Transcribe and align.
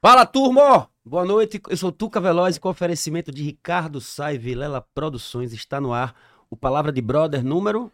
Fala, 0.00 0.24
turma! 0.26 0.88
Boa 1.04 1.24
noite, 1.24 1.60
eu 1.68 1.76
sou 1.76 1.90
Tuca 1.90 2.20
Veloz 2.20 2.58
com 2.58 2.68
oferecimento 2.68 3.32
de 3.32 3.42
Ricardo 3.42 4.00
Sai 4.00 4.36
Vilela 4.38 4.80
Produções. 4.94 5.52
Está 5.52 5.80
no 5.80 5.92
ar 5.92 6.14
o 6.50 6.56
Palavra 6.56 6.92
de 6.92 7.00
Brother 7.00 7.44
número... 7.44 7.90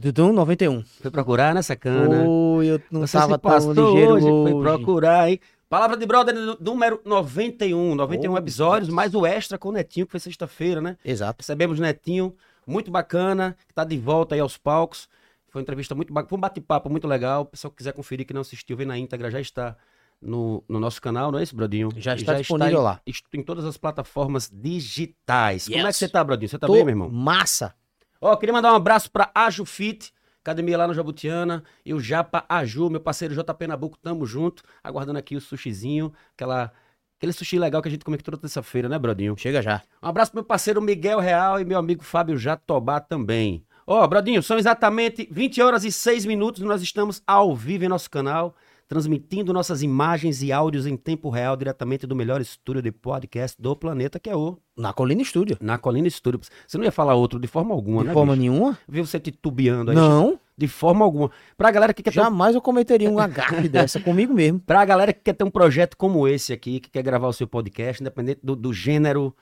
Tudum 0.00 0.32
91. 0.32 0.82
Foi 1.02 1.10
procurar, 1.10 1.54
né, 1.54 1.62
sacana? 1.62 2.24
Oi, 2.28 2.66
eu 2.66 2.82
não 2.90 3.02
Você 3.02 3.16
tava 3.16 3.38
tão 3.38 3.56
ligeiro 3.72 4.14
hoje, 4.14 4.26
hoje. 4.26 4.52
foi 4.52 4.60
procurar, 4.62 5.30
hein? 5.30 5.38
Palavra 5.68 5.96
de 5.96 6.04
Brother 6.04 6.34
nú- 6.34 6.56
número 6.60 7.00
91. 7.04 7.94
91 7.94 8.32
Oh, 8.32 8.36
episódios, 8.38 8.88
mais 8.90 9.14
o 9.14 9.24
extra 9.24 9.56
com 9.56 9.68
o 9.68 9.72
Netinho, 9.72 10.04
que 10.06 10.10
foi 10.10 10.18
sexta-feira, 10.18 10.80
né? 10.80 10.96
Exato. 11.04 11.42
Recebemos 11.42 11.78
o 11.78 11.82
Netinho, 11.82 12.34
muito 12.66 12.90
bacana, 12.90 13.56
que 13.68 13.72
tá 13.74 13.84
de 13.84 13.96
volta 13.96 14.34
aí 14.34 14.40
aos 14.40 14.56
palcos. 14.58 15.08
Foi 15.48 15.60
uma 15.60 15.62
entrevista 15.62 15.94
muito 15.94 16.12
bacana, 16.12 16.28
foi 16.28 16.38
um 16.38 16.40
bate-papo 16.40 16.90
muito 16.90 17.06
legal. 17.06 17.42
O 17.42 17.46
pessoal 17.46 17.70
que 17.70 17.76
quiser 17.76 17.92
conferir, 17.92 18.26
que 18.26 18.34
não 18.34 18.40
assistiu, 18.40 18.76
vem 18.76 18.86
na 18.88 18.98
íntegra, 18.98 19.30
já 19.30 19.40
está 19.40 19.76
no, 20.20 20.62
no 20.68 20.80
nosso 20.80 21.00
canal, 21.02 21.30
não 21.30 21.38
é 21.38 21.42
isso, 21.42 21.54
Brodinho? 21.54 21.90
Já 21.96 22.14
está 22.14 22.34
disponível 22.34 22.80
em, 22.80 22.82
lá. 22.82 23.00
Em 23.34 23.42
todas 23.42 23.64
as 23.64 23.76
plataformas 23.76 24.50
digitais. 24.52 25.64
Como 25.66 25.76
é 25.78 25.80
que 25.82 25.86
Yes. 25.88 25.96
você 25.96 26.08
tá, 26.08 26.22
Brodinho? 26.24 26.48
Você 26.48 26.58
tá 26.58 26.66
Tô 26.66 26.72
bem, 26.72 26.84
meu 26.84 26.92
irmão? 26.92 27.10
massa. 27.10 27.74
Ó, 28.20 28.34
queria 28.36 28.52
mandar 28.52 28.72
um 28.72 28.76
abraço 28.76 29.10
pra 29.10 29.30
Aju 29.34 29.64
Fit, 29.66 30.12
academia 30.40 30.78
lá 30.78 30.86
no 30.88 30.94
Jabutiana, 30.94 31.62
e 31.84 31.92
o 31.92 32.00
Japa 32.00 32.44
Aju, 32.48 32.88
meu 32.88 33.00
parceiro 33.00 33.34
JP 33.34 33.66
Nabuco, 33.66 33.98
tamo 33.98 34.24
junto, 34.24 34.62
aguardando 34.82 35.18
aqui 35.18 35.36
o 35.36 35.40
sushizinho, 35.40 36.12
aquela, 36.34 36.72
aquele 37.18 37.32
sushi 37.32 37.58
legal 37.58 37.82
que 37.82 37.88
a 37.88 37.90
gente 37.90 38.04
comeu 38.04 38.14
aqui 38.16 38.24
toda 38.24 38.38
terça-feira, 38.38 38.88
né, 38.88 38.98
Brodinho? 38.98 39.36
Chega 39.36 39.60
já. 39.60 39.82
Um 40.02 40.08
abraço 40.08 40.30
pro 40.30 40.38
meu 40.38 40.44
parceiro 40.44 40.80
Miguel 40.80 41.20
Real 41.20 41.60
e 41.60 41.64
meu 41.66 41.78
amigo 41.78 42.02
Fábio 42.02 42.38
Jatobá 42.38 42.98
também. 43.00 43.62
Ó, 43.86 44.06
Brodinho, 44.06 44.42
são 44.42 44.56
exatamente 44.56 45.28
20 45.30 45.60
horas 45.60 45.84
e 45.84 45.92
6 45.92 46.24
minutos, 46.24 46.62
nós 46.62 46.80
estamos 46.80 47.22
ao 47.26 47.54
vivo 47.54 47.84
em 47.84 47.88
nosso 47.88 48.08
canal, 48.10 48.54
transmitindo 48.88 49.52
nossas 49.52 49.82
imagens 49.82 50.42
e 50.42 50.52
áudios 50.52 50.86
em 50.86 50.96
tempo 50.96 51.30
real, 51.30 51.56
diretamente 51.56 52.06
do 52.06 52.14
melhor 52.14 52.40
estúdio 52.40 52.82
de 52.82 52.92
podcast 52.92 53.60
do 53.60 53.74
planeta, 53.74 54.18
que 54.20 54.28
é 54.30 54.36
o 54.36 54.58
Na 54.76 54.92
Colina 54.92 55.22
Estúdio. 55.22 55.56
Na 55.60 55.78
Colina 55.78 56.06
Estúdio. 56.08 56.40
Você 56.66 56.76
não 56.78 56.84
ia 56.84 56.92
falar 56.92 57.14
outro 57.14 57.38
de 57.38 57.46
forma 57.48 57.74
alguma, 57.74 58.02
De 58.02 58.08
né, 58.08 58.12
forma 58.14 58.32
bicho? 58.34 58.42
nenhuma? 58.42 58.78
Vi 58.88 59.00
você 59.00 59.18
titubeando 59.18 59.90
aí. 59.90 59.96
Não. 59.96 60.38
De 60.56 60.68
forma 60.68 61.04
alguma. 61.04 61.30
Pra 61.56 61.70
galera 61.70 61.92
que 61.92 62.02
quer 62.02 62.10
ter 62.10 62.16
Jamais 62.16 62.54
eu 62.54 62.62
cometeria 62.62 63.10
um 63.10 63.16
gafe 63.16 63.68
dessa 63.68 63.98
comigo 63.98 64.32
mesmo. 64.32 64.60
pra 64.60 64.84
galera 64.84 65.12
que 65.12 65.20
quer 65.20 65.32
ter 65.32 65.42
um 65.44 65.50
projeto 65.50 65.96
como 65.96 66.28
esse 66.28 66.52
aqui, 66.52 66.78
que 66.78 66.90
quer 66.90 67.02
gravar 67.02 67.26
o 67.26 67.32
seu 67.32 67.46
podcast, 67.48 68.00
independente 68.00 68.38
do, 68.42 68.54
do 68.54 68.72
gênero, 68.72 69.34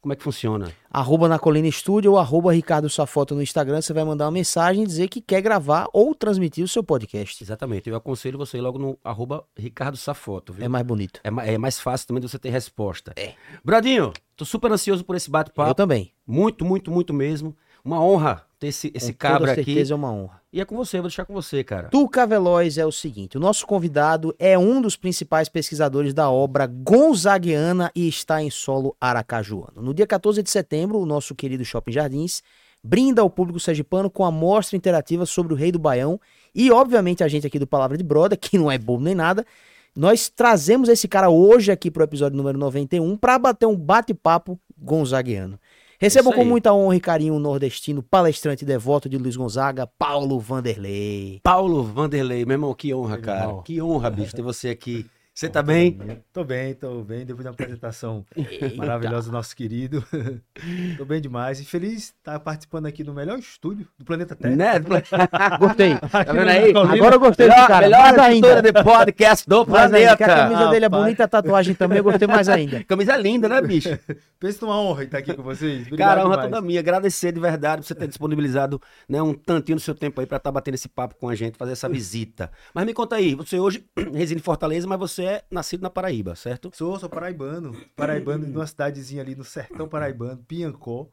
como 0.00 0.12
é 0.12 0.16
que 0.16 0.22
funciona? 0.22 0.72
Arroba 0.90 1.28
na 1.28 1.38
Colina 1.38 1.68
Estúdio 1.68 2.12
ou 2.12 2.18
arroba 2.18 2.52
Ricardo 2.52 2.88
Safoto 2.88 3.34
no 3.34 3.42
Instagram. 3.42 3.80
Você 3.82 3.92
vai 3.92 4.02
mandar 4.04 4.24
uma 4.24 4.30
mensagem 4.30 4.82
e 4.82 4.86
dizer 4.86 5.08
que 5.08 5.20
quer 5.20 5.40
gravar 5.42 5.88
ou 5.92 6.14
transmitir 6.14 6.64
o 6.64 6.68
seu 6.68 6.82
podcast. 6.82 7.42
Exatamente. 7.44 7.88
Eu 7.88 7.96
aconselho 7.96 8.38
você 8.38 8.58
ir 8.58 8.62
logo 8.62 8.78
no 8.78 8.98
arroba 9.04 9.44
Ricardo 9.56 9.96
Safoto, 9.96 10.52
viu? 10.54 10.64
É 10.64 10.68
mais 10.68 10.84
bonito. 10.86 11.20
É, 11.22 11.54
é 11.54 11.58
mais 11.58 11.78
fácil 11.78 12.06
também 12.08 12.20
de 12.22 12.28
você 12.28 12.38
ter 12.38 12.50
resposta. 12.50 13.12
É. 13.16 13.34
Bradinho, 13.64 14.12
tô 14.36 14.44
super 14.44 14.72
ansioso 14.72 15.04
por 15.04 15.16
esse 15.16 15.28
Eu 15.28 15.32
bate-papo. 15.32 15.74
também. 15.74 16.12
Muito, 16.26 16.64
muito, 16.64 16.90
muito 16.90 17.12
mesmo. 17.12 17.54
Uma 17.84 18.02
honra 18.02 18.44
ter 18.58 18.68
esse, 18.68 18.90
esse 18.94 19.12
Com 19.12 19.18
cabra 19.18 19.38
toda 19.40 19.52
aqui. 19.52 19.64
certeza 19.64 19.92
é 19.92 19.96
uma 19.96 20.10
honra. 20.12 20.39
E 20.52 20.60
é 20.60 20.64
com 20.64 20.76
você, 20.76 20.96
vou 20.96 21.08
deixar 21.08 21.24
com 21.24 21.32
você, 21.32 21.62
cara. 21.62 21.90
Tuca 21.90 22.26
Veloz 22.26 22.76
é 22.76 22.84
o 22.84 22.90
seguinte: 22.90 23.36
o 23.36 23.40
nosso 23.40 23.64
convidado 23.64 24.34
é 24.36 24.58
um 24.58 24.80
dos 24.80 24.96
principais 24.96 25.48
pesquisadores 25.48 26.12
da 26.12 26.28
obra 26.28 26.66
gonzaguiana 26.66 27.90
e 27.94 28.08
está 28.08 28.42
em 28.42 28.50
solo 28.50 28.96
aracajuano. 29.00 29.80
No 29.80 29.94
dia 29.94 30.08
14 30.08 30.42
de 30.42 30.50
setembro, 30.50 30.98
o 30.98 31.06
nosso 31.06 31.36
querido 31.36 31.64
Shopping 31.64 31.92
Jardins 31.92 32.42
brinda 32.82 33.22
ao 33.22 33.30
público 33.30 33.60
sergipano 33.60 34.10
com 34.10 34.24
a 34.24 34.30
mostra 34.30 34.76
interativa 34.76 35.24
sobre 35.24 35.52
o 35.52 35.56
Rei 35.56 35.70
do 35.70 35.78
Baião 35.78 36.20
e, 36.52 36.72
obviamente, 36.72 37.22
a 37.22 37.28
gente 37.28 37.46
aqui 37.46 37.58
do 37.58 37.66
Palavra 37.66 37.96
de 37.96 38.02
Broda, 38.02 38.36
que 38.36 38.58
não 38.58 38.70
é 38.70 38.76
bobo 38.76 39.04
nem 39.04 39.14
nada. 39.14 39.46
Nós 39.94 40.28
trazemos 40.28 40.88
esse 40.88 41.06
cara 41.06 41.30
hoje 41.30 41.70
aqui 41.70 41.90
pro 41.92 42.02
episódio 42.02 42.36
número 42.36 42.58
91 42.58 43.16
para 43.16 43.38
bater 43.38 43.66
um 43.66 43.76
bate-papo 43.76 44.58
gonzaguiano. 44.76 45.60
Recebam 46.00 46.32
com 46.32 46.46
muita 46.46 46.72
honra 46.72 46.96
e 46.96 47.00
carinho 47.00 47.34
o 47.34 47.38
nordestino, 47.38 48.02
palestrante 48.02 48.64
e 48.64 48.66
devoto 48.66 49.06
de 49.06 49.18
Luiz 49.18 49.36
Gonzaga, 49.36 49.86
Paulo 49.86 50.40
Vanderlei. 50.40 51.40
Paulo 51.42 51.84
Vanderlei, 51.84 52.46
meu 52.46 52.54
irmão, 52.54 52.72
que 52.72 52.94
honra, 52.94 53.16
Meu 53.16 53.22
cara. 53.22 53.40
irmão. 53.42 53.62
Que 53.62 53.82
honra, 53.82 54.08
bicho, 54.08 54.34
ter 54.34 54.40
você 54.40 54.70
aqui. 54.70 55.04
Você 55.40 55.48
tá 55.48 55.62
bem? 55.62 55.98
Tô 56.34 56.44
bem, 56.44 56.74
tô 56.74 57.02
bem. 57.02 57.24
Depois 57.24 57.44
da 57.44 57.50
apresentação 57.50 58.26
maravilhosa 58.76 59.30
do 59.30 59.32
nosso 59.32 59.56
querido. 59.56 60.04
tô 60.98 61.06
bem 61.06 61.18
demais. 61.18 61.58
E 61.60 61.64
feliz 61.64 61.92
de 61.92 61.96
estar 61.96 62.38
participando 62.40 62.84
aqui 62.84 63.02
do 63.02 63.14
melhor 63.14 63.38
estúdio 63.38 63.88
do 63.98 64.04
planeta 64.04 64.36
Terra. 64.36 64.54
Né? 64.54 64.72
Gostei. 65.58 65.96
Tá 65.96 66.30
vendo 66.30 66.46
aí? 66.46 66.70
Agora 66.76 67.14
eu 67.14 67.20
gostei 67.20 67.48
Melhor, 67.48 67.68
cara. 67.68 67.86
melhor 67.86 68.02
mais 68.02 68.18
ainda. 68.18 68.60
de 68.60 68.70
podcast 68.70 69.48
do 69.48 69.66
Mais 69.66 69.90
ainda, 69.94 70.14
que 70.14 70.24
a 70.24 70.26
planeta. 70.26 70.48
camisa 70.50 70.70
dele 70.70 70.84
é 70.84 70.88
bonita, 70.90 71.24
a 71.24 71.28
tatuagem 71.28 71.74
também, 71.74 71.96
eu 71.96 72.04
gostei 72.04 72.28
mais 72.28 72.46
ainda. 72.46 72.84
Camisa 72.84 73.16
linda, 73.16 73.48
né, 73.48 73.62
bicho? 73.62 73.98
Pensa 74.38 74.66
numa 74.66 74.78
honra 74.78 75.04
estar 75.04 75.18
aqui 75.18 75.32
com 75.32 75.42
vocês. 75.42 75.86
Obrigado 75.86 76.08
Cara, 76.08 76.20
a 76.20 76.24
honra 76.26 76.36
demais. 76.36 76.50
toda 76.50 76.60
minha. 76.60 76.80
Agradecer 76.80 77.32
de 77.32 77.40
verdade 77.40 77.80
por 77.80 77.88
você 77.88 77.94
ter 77.94 78.08
disponibilizado 78.08 78.78
né, 79.08 79.22
um 79.22 79.32
tantinho 79.32 79.76
do 79.76 79.80
seu 79.80 79.94
tempo 79.94 80.20
aí 80.20 80.26
pra 80.26 80.36
estar 80.36 80.52
batendo 80.52 80.74
esse 80.74 80.88
papo 80.88 81.14
com 81.14 81.30
a 81.30 81.34
gente, 81.34 81.56
fazer 81.56 81.72
essa 81.72 81.88
visita. 81.88 82.50
Mas 82.74 82.84
me 82.84 82.92
conta 82.92 83.16
aí, 83.16 83.34
você 83.34 83.58
hoje 83.58 83.82
reside 84.12 84.38
em 84.38 84.42
Fortaleza, 84.42 84.86
mas 84.86 84.98
você 84.98 85.29
é 85.30 85.44
nascido 85.50 85.82
na 85.82 85.90
Paraíba, 85.90 86.34
certo? 86.34 86.70
Sou, 86.74 86.98
sou 86.98 87.08
paraibano. 87.08 87.72
Paraibano 87.96 88.46
de 88.46 88.56
uma 88.56 88.66
cidadezinha 88.66 89.22
ali 89.22 89.34
no 89.34 89.44
sertão 89.44 89.88
paraibano, 89.88 90.42
Piancó. 90.46 91.08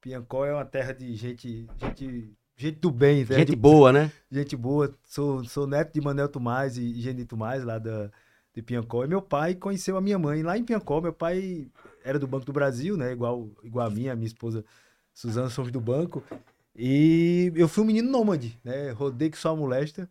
Piancó 0.00 0.44
é 0.44 0.52
uma 0.52 0.64
terra 0.64 0.92
de 0.92 1.14
gente, 1.14 1.66
gente, 1.78 2.30
gente 2.56 2.78
do 2.78 2.90
bem, 2.90 3.24
né? 3.24 3.36
Gente 3.36 3.50
De- 3.50 3.56
boa, 3.56 3.92
né? 3.92 4.12
gente 4.30 4.56
boa. 4.56 4.94
Sou, 5.04 5.44
sou 5.44 5.66
neto 5.66 5.92
de 5.94 6.00
Manel 6.00 6.28
Tomás 6.28 6.76
e 6.76 7.00
Geni 7.00 7.24
Tomás, 7.24 7.64
lá 7.64 7.78
da, 7.78 8.10
de 8.54 8.60
Piancó. 8.62 9.04
E 9.04 9.08
meu 9.08 9.22
pai 9.22 9.54
conheceu 9.54 9.96
a 9.96 10.00
minha 10.00 10.18
mãe 10.18 10.42
lá 10.42 10.58
em 10.58 10.64
Piancó. 10.64 11.00
Meu 11.00 11.12
pai 11.12 11.68
era 12.04 12.18
do 12.18 12.26
Banco 12.26 12.44
do 12.44 12.52
Brasil, 12.52 12.96
né? 12.96 13.12
Igual, 13.12 13.48
igual 13.62 13.86
a 13.86 13.90
minha, 13.90 14.12
a 14.12 14.16
minha 14.16 14.26
esposa 14.26 14.64
Suzana 15.14 15.48
somos 15.48 15.70
do 15.72 15.80
banco. 15.80 16.22
E 16.76 17.52
eu 17.54 17.68
fui 17.68 17.84
um 17.84 17.86
menino 17.86 18.10
nômade, 18.10 18.58
né? 18.64 18.90
Rodei 18.90 19.30
que 19.30 19.38
só 19.38 19.50
a 19.52 19.56
molesta. 19.56 20.08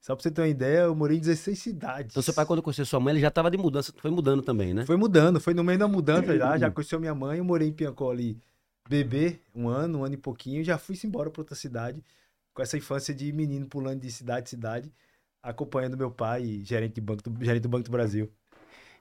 Só 0.00 0.16
pra 0.16 0.22
você 0.22 0.30
ter 0.30 0.40
uma 0.40 0.48
ideia, 0.48 0.80
eu 0.80 0.94
morei 0.94 1.18
em 1.18 1.20
16 1.20 1.58
cidades. 1.58 2.12
Então 2.12 2.22
seu 2.22 2.32
pai, 2.32 2.46
quando 2.46 2.62
conheceu 2.62 2.86
sua 2.86 2.98
mãe, 2.98 3.12
ele 3.12 3.20
já 3.20 3.30
tava 3.30 3.50
de 3.50 3.58
mudança, 3.58 3.92
foi 3.98 4.10
mudando 4.10 4.42
também, 4.42 4.72
né? 4.72 4.86
Foi 4.86 4.96
mudando, 4.96 5.38
foi 5.38 5.52
no 5.52 5.62
meio 5.62 5.78
da 5.78 5.86
mudança 5.86 6.36
já. 6.38 6.56
Já 6.56 6.70
conheceu 6.70 6.98
minha 6.98 7.14
mãe, 7.14 7.38
eu 7.38 7.44
morei 7.44 7.68
em 7.68 7.72
Piancó 7.72 8.10
ali, 8.10 8.40
bebê, 8.88 9.40
um 9.54 9.68
ano, 9.68 9.98
um 9.98 10.04
ano 10.04 10.14
e 10.14 10.16
pouquinho. 10.16 10.64
Já 10.64 10.78
fui 10.78 10.98
embora 11.04 11.30
pra 11.30 11.42
outra 11.42 11.54
cidade, 11.54 12.02
com 12.54 12.62
essa 12.62 12.78
infância 12.78 13.14
de 13.14 13.30
menino 13.30 13.66
pulando 13.66 14.00
de 14.00 14.10
cidade 14.10 14.48
em 14.48 14.50
cidade, 14.50 14.92
acompanhando 15.42 15.98
meu 15.98 16.10
pai, 16.10 16.62
gerente, 16.64 16.94
de 16.94 17.00
banco 17.02 17.22
do, 17.22 17.44
gerente 17.44 17.62
do 17.62 17.68
Banco 17.68 17.84
do 17.84 17.90
Brasil. 17.90 18.32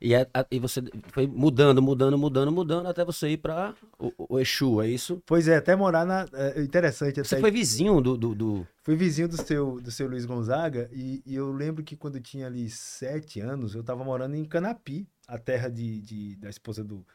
E, 0.02 0.14
é- 0.14 0.28
a- 0.34 0.46
e 0.50 0.60
você 0.60 0.82
foi 1.10 1.28
mudando, 1.28 1.82
mudando, 1.82 2.18
mudando, 2.18 2.52
mudando, 2.52 2.88
até 2.88 3.04
você 3.04 3.30
ir 3.30 3.38
pra 3.38 3.74
o, 4.00 4.36
o 4.36 4.40
Exu, 4.40 4.82
é 4.82 4.88
isso? 4.88 5.22
Pois 5.26 5.48
é, 5.48 5.58
até 5.58 5.76
morar 5.76 6.06
na. 6.06 6.26
é, 6.34 6.62
interessante, 6.62 7.20
Você 7.22 7.40
foi 7.40 7.52
vizinho 7.52 8.00
do, 8.00 8.18
do, 8.18 8.34
do- 8.34 8.68
Fui 8.82 8.96
vizinho 8.96 9.28
do 9.28 9.36
seu, 9.38 9.80
do 9.82 9.92
seu 9.92 10.08
Luiz 10.08 10.26
Gonzaga 10.26 10.90
e, 10.94 11.22
e 11.26 11.36
eu 11.36 11.52
lembro 11.52 11.84
que 11.84 11.96
quando 11.98 12.16
eu 12.16 12.22
tinha 12.22 12.48
ali 12.48 12.70
sete 12.70 13.42
anos, 13.42 13.76
eu 13.76 13.84
tava 13.84 14.04
morando 14.04 14.36
em 14.36 14.46
Canapi, 14.46 15.06
a 15.28 15.38
terra 15.38 15.70
de, 15.70 16.02
de- 16.02 16.36
da 16.38 16.50
esposa 16.50 16.84
do 16.84 17.06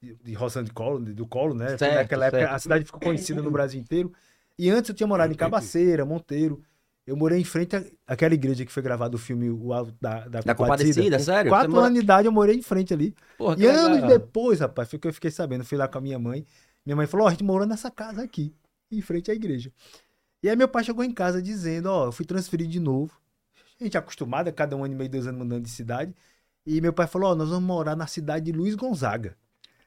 de, 0.00 0.14
de 0.16 0.72
Colo, 0.72 1.00
do 1.00 1.26
Colo, 1.26 1.54
né? 1.54 1.78
Certo, 1.78 1.94
Naquela 1.94 2.26
época 2.26 2.40
certo. 2.42 2.54
a 2.54 2.58
cidade 2.58 2.84
ficou 2.84 3.00
conhecida 3.00 3.40
no 3.40 3.50
Brasil 3.50 3.80
inteiro. 3.80 4.12
E 4.58 4.70
antes 4.70 4.90
eu 4.90 4.94
tinha 4.94 5.06
morado 5.06 5.32
em 5.32 5.36
Cabaceira, 5.36 6.04
Monteiro. 6.04 6.62
Eu 7.06 7.16
morei 7.16 7.38
em 7.38 7.44
frente 7.44 7.76
àquela 8.06 8.32
igreja 8.32 8.64
que 8.64 8.72
foi 8.72 8.82
gravado 8.82 9.16
o 9.16 9.18
filme 9.18 9.50
O 9.50 9.68
da, 10.00 10.26
da, 10.26 10.40
Da 10.40 10.54
Compadecida, 10.54 11.18
Com 11.18 11.22
sério? 11.24 11.50
Quatro 11.50 11.70
mora- 11.70 11.86
anos 11.86 11.98
de 11.98 12.04
idade 12.04 12.26
eu 12.26 12.32
morei 12.32 12.56
em 12.56 12.62
frente 12.62 12.94
ali. 12.94 13.14
Porra, 13.36 13.56
E 13.58 13.66
anos 13.66 13.96
legal. 14.00 14.08
depois, 14.08 14.60
rapaz, 14.60 14.88
foi 14.88 14.98
que 14.98 15.06
eu 15.06 15.12
fiquei 15.12 15.30
sabendo. 15.30 15.64
Fui 15.64 15.76
lá 15.76 15.86
com 15.86 15.98
a 15.98 16.00
minha 16.00 16.18
mãe. 16.18 16.46
Minha 16.84 16.96
mãe 16.96 17.06
falou: 17.06 17.26
Ó, 17.26 17.28
a 17.28 17.32
gente 17.32 17.44
morou 17.44 17.66
nessa 17.66 17.90
casa 17.90 18.22
aqui, 18.22 18.54
em 18.90 19.02
frente 19.02 19.30
à 19.30 19.34
igreja. 19.34 19.70
E 20.42 20.48
aí 20.48 20.56
meu 20.56 20.68
pai 20.68 20.82
chegou 20.84 21.04
em 21.04 21.12
casa 21.12 21.42
dizendo: 21.42 21.86
Ó, 21.90 22.06
eu 22.06 22.12
fui 22.12 22.24
transferido 22.24 22.70
de 22.70 22.80
novo. 22.80 23.12
A 23.80 23.84
gente 23.84 23.96
é 23.96 24.00
acostumado, 24.00 24.48
a 24.48 24.52
cada 24.52 24.74
um 24.76 24.82
ano 24.84 24.94
e 24.94 24.96
meio, 24.96 25.10
dois 25.10 25.26
anos 25.26 25.38
mudando 25.42 25.62
de 25.64 25.70
cidade. 25.70 26.14
E 26.66 26.80
meu 26.80 26.92
pai 26.92 27.06
falou: 27.06 27.32
Ó, 27.32 27.34
nós 27.34 27.50
vamos 27.50 27.64
morar 27.64 27.94
na 27.96 28.06
cidade 28.06 28.46
de 28.46 28.52
Luiz 28.52 28.74
Gonzaga. 28.74 29.36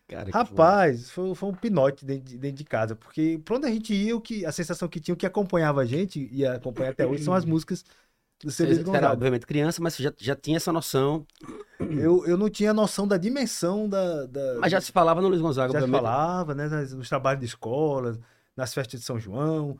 Cara, 0.07 0.31
Rapaz, 0.31 1.09
foi, 1.11 1.35
foi 1.35 1.49
um 1.49 1.53
pinote 1.53 2.05
dentro 2.05 2.23
de, 2.23 2.37
dentro 2.37 2.57
de 2.57 2.63
casa, 2.63 2.95
porque 2.95 3.41
pra 3.43 3.57
onde 3.57 3.67
a 3.67 3.71
gente 3.71 3.93
ia, 3.93 4.15
o 4.15 4.21
que, 4.21 4.45
a 4.45 4.51
sensação 4.53 4.87
que 4.87 5.01
tinha, 5.01 5.13
o 5.13 5.17
que 5.17 5.25
acompanhava 5.25 5.81
a 5.81 5.85
gente, 5.85 6.29
e 6.31 6.45
acompanha 6.45 6.91
até 6.91 7.05
hoje, 7.05 7.23
são 7.23 7.33
as 7.33 7.43
músicas 7.45 7.83
do 8.41 8.49
Você 8.49 8.63
Luiz 8.65 8.77
era, 8.77 8.85
Gonzaga. 8.85 9.13
obviamente, 9.13 9.45
criança, 9.45 9.81
mas 9.81 9.95
você 9.95 10.03
já, 10.03 10.13
já 10.17 10.35
tinha 10.35 10.57
essa 10.57 10.71
noção. 10.71 11.25
Eu, 11.79 12.25
eu 12.25 12.37
não 12.37 12.49
tinha 12.49 12.73
noção 12.73 13.07
da 13.07 13.17
dimensão 13.17 13.87
da. 13.87 14.25
da 14.25 14.55
Mas 14.59 14.71
já 14.71 14.81
se 14.81 14.91
falava 14.91 15.21
no 15.21 15.27
Luiz 15.27 15.41
Gonzaga, 15.41 15.73
já 15.73 15.81
se 15.81 15.91
falava, 15.91 16.55
né, 16.55 16.67
nos 16.67 17.07
trabalhos 17.07 17.39
de 17.39 17.45
escola, 17.45 18.17
nas 18.55 18.73
festas 18.73 18.99
de 18.99 19.05
São 19.05 19.19
João. 19.19 19.77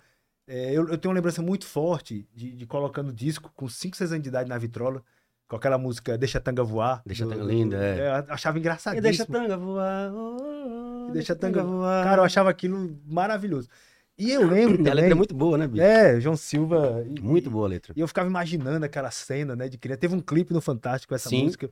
É, 0.47 0.71
eu, 0.71 0.88
eu 0.88 0.97
tenho 0.97 1.09
uma 1.09 1.15
lembrança 1.15 1.41
muito 1.41 1.65
forte 1.65 2.27
de, 2.33 2.53
de 2.53 2.65
colocando 2.68 3.12
disco 3.12 3.51
com 3.56 3.68
5, 3.68 3.97
6 3.97 4.12
anos 4.12 4.23
de 4.23 4.30
idade 4.30 4.47
na 4.47 4.57
vitrola, 4.57 5.03
com 5.47 5.55
aquela 5.55 5.77
música 5.77 6.17
Deixa 6.17 6.38
a 6.38 6.41
Tanga 6.41 6.63
Voar. 6.63 7.01
Deixa 7.05 7.25
a 7.25 7.27
Tanga 7.29 7.44
linda, 7.44 7.77
é. 7.77 7.99
Eu 8.27 8.33
achava 8.33 8.57
E 8.57 8.59
engraçadíssimo. 8.59 9.01
deixa 9.03 9.23
a 9.23 9.25
tanga 9.25 9.57
voar. 9.57 10.11
oh, 10.13 10.38
oh, 10.41 11.09
E 11.09 11.13
deixa 11.13 11.33
a 11.33 11.35
tanga 11.35 11.63
Cara, 12.03 12.21
eu 12.21 12.25
achava 12.25 12.49
aquilo 12.49 12.99
maravilhoso. 13.05 13.67
E 14.17 14.31
eu 14.31 14.47
lembro 14.47 14.75
A 14.89 14.94
letra 14.94 14.95
também... 14.95 15.11
é 15.11 15.15
muito 15.15 15.35
boa, 15.35 15.57
né, 15.57 15.67
bicho? 15.67 15.83
É, 15.83 16.19
João 16.19 16.35
Silva... 16.35 17.03
e- 17.07 17.21
Muito 17.21 17.49
boa 17.51 17.67
a 17.67 17.69
letra. 17.69 17.94
E 17.95 17.99
eu 17.99 18.07
ficava 18.07 18.27
imaginando 18.27 18.83
aquela 18.85 19.11
cena, 19.11 19.55
né, 19.55 19.69
de 19.69 19.77
criança. 19.77 19.99
Teve 19.99 20.15
um 20.15 20.19
clipe 20.21 20.53
no 20.53 20.59
Fantástico 20.61 21.09
com 21.11 21.15
essa 21.15 21.29
Sim. 21.29 21.44
música. 21.44 21.69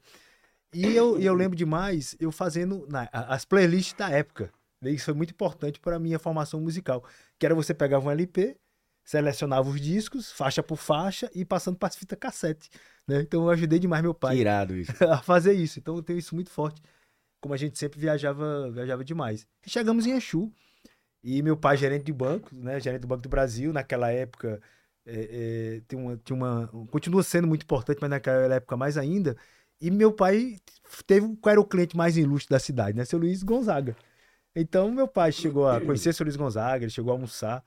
E 0.74 0.96
eu, 0.96 1.20
e 1.20 1.26
eu 1.26 1.34
lembro 1.34 1.56
demais 1.58 2.16
eu 2.20 2.32
fazendo 2.32 2.86
na- 2.90 3.10
as 3.12 3.46
playlists 3.46 3.94
da 3.98 4.10
época. 4.10 4.52
né? 4.82 4.92
Isso 4.92 5.06
foi 5.06 5.14
muito 5.14 5.32
importante 5.32 5.80
para 5.80 5.96
a 5.96 6.00
minha 6.00 6.20
formação 6.20 6.60
musical. 6.62 7.04
Que 7.40 7.46
era 7.46 7.56
você 7.56 7.74
pegava 7.74 8.06
um 8.08 8.12
LP, 8.12 8.56
selecionava 9.06 9.70
os 9.70 9.80
discos, 9.80 10.32
faixa 10.32 10.64
por 10.64 10.78
faixa, 10.78 11.30
e 11.34 11.46
passando 11.46 11.78
para 11.78 11.94
fita 11.94 12.16
cassete. 12.16 12.70
Né? 13.08 13.22
Então 13.22 13.44
eu 13.44 13.50
ajudei 13.52 13.78
demais 13.78 14.02
meu 14.02 14.16
pai 14.16 14.38
a 15.10 15.22
fazer 15.22 15.54
isso. 15.54 15.80
Então 15.80 15.96
eu 15.96 16.04
tenho 16.04 16.18
isso 16.18 16.34
muito 16.34 16.50
forte. 16.50 16.82
Como 17.40 17.54
a 17.54 17.58
gente 17.58 17.78
sempre 17.78 18.00
viajava, 18.00 18.72
viajava 18.72 19.06
demais. 19.06 19.48
E 19.66 19.70
chegamos 19.70 20.08
em 20.08 20.18
Exu. 20.18 20.52
E 21.24 21.42
meu 21.42 21.56
pai, 21.56 21.78
gerente 21.78 22.04
de 22.04 22.14
banco, 22.14 22.50
né? 22.54 22.80
Gerente 22.80 23.02
do 23.02 23.08
Banco 23.08 23.22
do 23.22 23.30
Brasil, 23.30 23.72
naquela 23.72 24.12
época, 24.12 24.62
é, 25.06 25.78
é, 25.78 25.82
tem 25.88 25.98
uma, 25.98 26.18
tinha 26.18 26.36
uma, 26.36 26.68
continua 26.92 27.24
sendo 27.24 27.48
muito 27.48 27.64
importante, 27.64 28.00
mas 28.02 28.10
naquela 28.10 28.56
época 28.56 28.76
mais 28.76 28.98
ainda. 28.98 29.36
E 29.80 29.92
meu 29.92 30.12
pai 30.12 30.58
teve 31.06 31.36
qual 31.38 31.52
era 31.52 31.62
o 31.62 31.66
cliente 31.66 31.96
mais 31.98 32.18
ilustre 32.18 32.50
da 32.50 32.60
cidade, 32.60 32.98
né? 32.98 33.06
Seu 33.06 33.20
Luiz 33.20 33.44
Gonzaga. 33.44 33.96
Então 34.56 34.92
meu 34.92 35.08
pai 35.08 35.32
chegou 35.32 35.68
a 35.68 35.82
conhecer 35.82 36.14
seu 36.14 36.24
Luiz 36.24 36.36
Gonzaga, 36.36 36.86
ele 36.86 36.92
chegou 36.92 37.12
a 37.12 37.16
almoçar, 37.16 37.64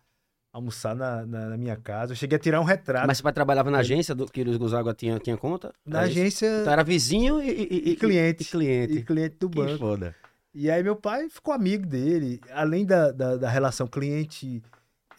almoçar 0.53 0.95
na, 0.95 1.25
na, 1.27 1.49
na 1.51 1.57
minha 1.57 1.77
casa. 1.77 2.13
Eu 2.13 2.17
cheguei 2.17 2.37
a 2.37 2.39
tirar 2.39 2.61
um 2.61 2.65
retrato 2.65 3.07
Mas 3.07 3.19
seu 3.19 3.23
pai 3.25 3.33
trabalhava 3.33 3.71
na 3.71 3.79
agência 3.79 4.15
do 4.15 4.27
que 4.27 4.41
o 4.41 4.45
Luiz 4.45 4.57
Gonzaga 4.57 4.95
tinha, 4.95 5.19
tinha 5.19 5.37
conta? 5.37 5.73
na 5.85 6.03
isso? 6.07 6.11
agência 6.19 6.61
Então 6.63 6.73
era 6.73 6.83
vizinho 6.85 7.41
e, 7.43 7.49
e- 7.51 7.91
e- 7.93 7.97
cliente. 7.97 8.43
E 8.43 8.47
cliente. 8.47 8.93
e 8.95 9.03
cliente 9.03 9.37
do 9.39 9.49
Que 9.51 9.59
banco. 9.59 9.79
foda. 9.79 10.15
E 10.55 10.71
aí 10.71 10.83
meu 10.83 10.97
pai 10.97 11.29
ficou 11.29 11.55
amigo 11.55 11.87
dele, 11.87 12.41
além 12.53 12.85
da, 12.85 13.13
da, 13.13 13.37
da 13.37 13.49
relação 13.49 13.87
cliente 13.87 14.63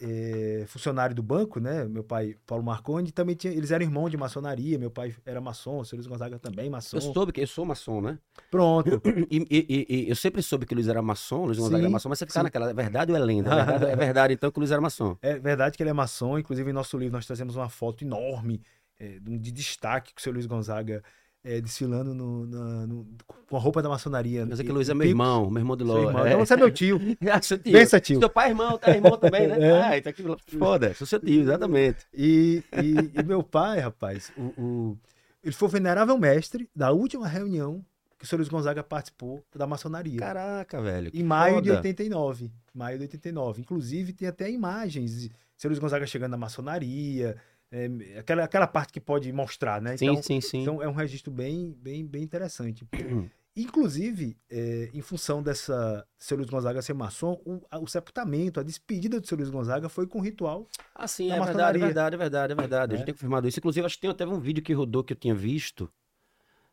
eh, 0.00 0.64
funcionário 0.66 1.14
do 1.14 1.22
banco, 1.22 1.60
né? 1.60 1.84
Meu 1.84 2.02
pai, 2.02 2.34
Paulo 2.46 2.64
Marconi, 2.64 3.12
também 3.12 3.34
tinha, 3.36 3.52
eles 3.52 3.70
eram 3.70 3.84
irmãos 3.84 4.10
de 4.10 4.16
maçonaria, 4.16 4.78
meu 4.78 4.90
pai 4.90 5.14
era 5.24 5.40
maçom, 5.40 5.80
o 5.80 5.84
Luiz 5.92 6.06
Gonzaga 6.06 6.38
também 6.38 6.70
maçom. 6.70 6.96
Eu 6.96 7.00
soube 7.02 7.32
que 7.32 7.40
eu 7.40 7.46
sou 7.46 7.64
maçom, 7.64 8.00
né? 8.00 8.18
Pronto. 8.50 9.00
E, 9.30 9.46
e- 9.50 9.86
e- 9.88 10.08
eu 10.10 10.16
sempre 10.16 10.42
soube 10.42 10.66
que 10.66 10.72
o 10.72 10.76
Luiz 10.76 10.88
era 10.88 11.02
maçom, 11.02 11.44
Luiz 11.44 11.58
Gonzaga 11.58 11.76
Sim, 11.78 11.82
era 11.84 11.90
maçom, 11.92 12.08
mas 12.08 12.18
você 12.18 12.26
ficar 12.26 12.40
sim. 12.40 12.44
naquela, 12.44 12.70
é 12.70 12.74
verdade 12.74 13.12
ou 13.12 13.18
é 13.18 13.20
lenda? 13.20 13.50
É 13.60 13.64
verdade, 13.64 13.84
é 13.92 13.96
verdade, 13.96 14.34
então 14.34 14.50
que 14.50 14.58
o 14.58 14.60
Luiz 14.60 14.70
era 14.70 14.80
maçom. 14.80 15.16
É 15.22 15.38
verdade 15.38 15.76
que 15.76 15.82
ele 15.82 15.90
é 15.90 15.94
maçom, 15.94 16.38
inclusive 16.38 16.70
em 16.70 16.72
nosso 16.72 16.96
livro 16.98 17.12
nós 17.16 17.26
trazemos 17.26 17.54
uma 17.56 17.68
foto 17.68 18.02
enorme 18.04 18.62
eh, 18.98 19.18
de 19.20 19.38
de 19.38 19.52
destaque 19.52 20.12
com 20.14 20.18
o 20.18 20.22
seu 20.22 20.32
Luiz 20.32 20.46
Gonzaga 20.46 21.02
eh, 21.44 21.60
desfilando 21.60 22.14
no, 22.14 22.46
na- 22.46 22.86
no- 22.86 23.06
com 23.48 23.56
a 23.56 23.60
roupa 23.60 23.80
da 23.82 23.88
maçonaria. 23.88 24.44
Mas 24.46 24.60
é 24.60 24.62
que 24.62 24.68
E- 24.68 24.72
o 24.72 24.74
Luiz 24.74 24.88
é 24.88 24.94
meu 24.94 25.00
pico- 25.02 25.10
irmão, 25.10 25.50
meu 25.50 25.60
irmão 25.60 25.76
de 25.76 25.84
Ló. 25.84 26.10
É. 26.24 26.28
Então 26.28 26.38
você 26.46 26.54
é 26.54 26.56
meu 26.56 26.70
tio. 26.70 27.00
Ah, 27.32 27.40
seu 27.42 27.58
tio. 27.58 27.72
Pensa, 27.72 28.00
tio. 28.00 28.18
Seu 28.18 28.28
pai 28.30 28.46
é 28.46 28.50
irmão, 28.50 28.78
tá 28.78 28.90
irmão 28.90 29.16
também, 29.16 29.46
né? 29.48 29.56
É. 29.60 29.82
Ah, 29.82 29.98
então 29.98 30.12
que 30.12 30.22
foda, 30.58 30.92
sou 30.94 31.06
seu 31.06 31.18
tio, 31.20 31.40
exatamente. 31.40 32.06
E, 32.14 32.62
e- 32.82 33.20
e 33.20 33.22
meu 33.22 33.42
pai, 33.42 33.78
rapaz, 33.80 34.30
o, 34.36 34.42
o- 34.62 34.98
ele 35.42 35.52
foi 35.54 35.68
o 35.68 35.70
venerável 35.70 36.18
mestre 36.18 36.68
da 36.76 36.90
última 36.92 37.26
reunião 37.26 37.84
que 38.18 38.24
o 38.24 38.28
senhor 38.28 38.38
Luiz 38.40 38.50
Gonzaga 38.50 38.82
participou 38.82 39.42
da 39.56 39.66
maçonaria. 39.66 40.18
Caraca, 40.18 40.82
velho. 40.82 41.10
em 41.14 41.22
maio 41.22 41.62
de 41.62 41.68
foda. 41.70 41.78
89. 41.78 42.50
Maio 42.74 42.98
de 42.98 43.04
89. 43.04 43.62
Inclusive, 43.62 44.12
tem 44.12 44.28
até 44.28 44.50
imagens 44.50 45.12
de 45.22 45.32
senhor 45.56 45.70
Luiz 45.70 45.78
Gonzaga 45.78 46.06
chegando 46.06 46.32
na 46.32 46.36
maçonaria, 46.36 47.36
é, 47.72 48.18
aquela, 48.18 48.44
aquela 48.44 48.66
parte 48.66 48.92
que 48.92 49.00
pode 49.00 49.32
mostrar, 49.32 49.80
né? 49.80 49.96
Sim, 49.96 50.06
Então, 50.10 50.22
sim, 50.22 50.40
sim. 50.40 50.62
então 50.62 50.82
é 50.82 50.88
um 50.88 50.92
registro 50.94 51.30
bem, 51.32 51.72
bem, 51.80 52.06
bem 52.06 52.22
interessante. 52.22 52.86
Inclusive, 53.56 54.36
é, 54.48 54.90
em 54.94 55.00
função 55.02 55.42
dessa 55.42 56.06
seu 56.18 56.36
Luiz 56.36 56.48
Gonzaga 56.48 56.80
ser 56.80 56.94
maçom, 56.94 57.40
o, 57.44 57.60
a- 57.70 57.78
o 57.80 57.86
sepultamento, 57.86 58.60
a 58.60 58.62
despedida 58.62 59.20
do 59.20 59.26
seu 59.26 59.36
Luiz 59.36 59.50
Gonzaga 59.50 59.88
foi 59.88 60.06
com 60.06 60.20
ritual. 60.20 60.68
Ah, 60.94 61.08
sim, 61.08 61.30
é 61.32 61.40
verdade, 61.40 61.76
é 61.78 61.80
verdade, 61.80 62.14
é 62.14 62.18
verdade, 62.18 62.52
é 62.52 62.56
verdade. 62.56 62.92
A 62.92 62.94
É. 62.94 62.98
gente 62.98 63.06
tem 63.06 63.14
confirmado 63.14 63.48
isso. 63.48 63.58
Inclusive, 63.58 63.84
acho 63.84 63.96
que 63.96 64.02
tem 64.02 64.10
até 64.10 64.24
um 64.26 64.38
vídeo 64.38 64.62
que 64.62 64.72
rodou 64.72 65.02
que 65.02 65.12
eu 65.12 65.16
tinha 65.16 65.34
visto 65.34 65.90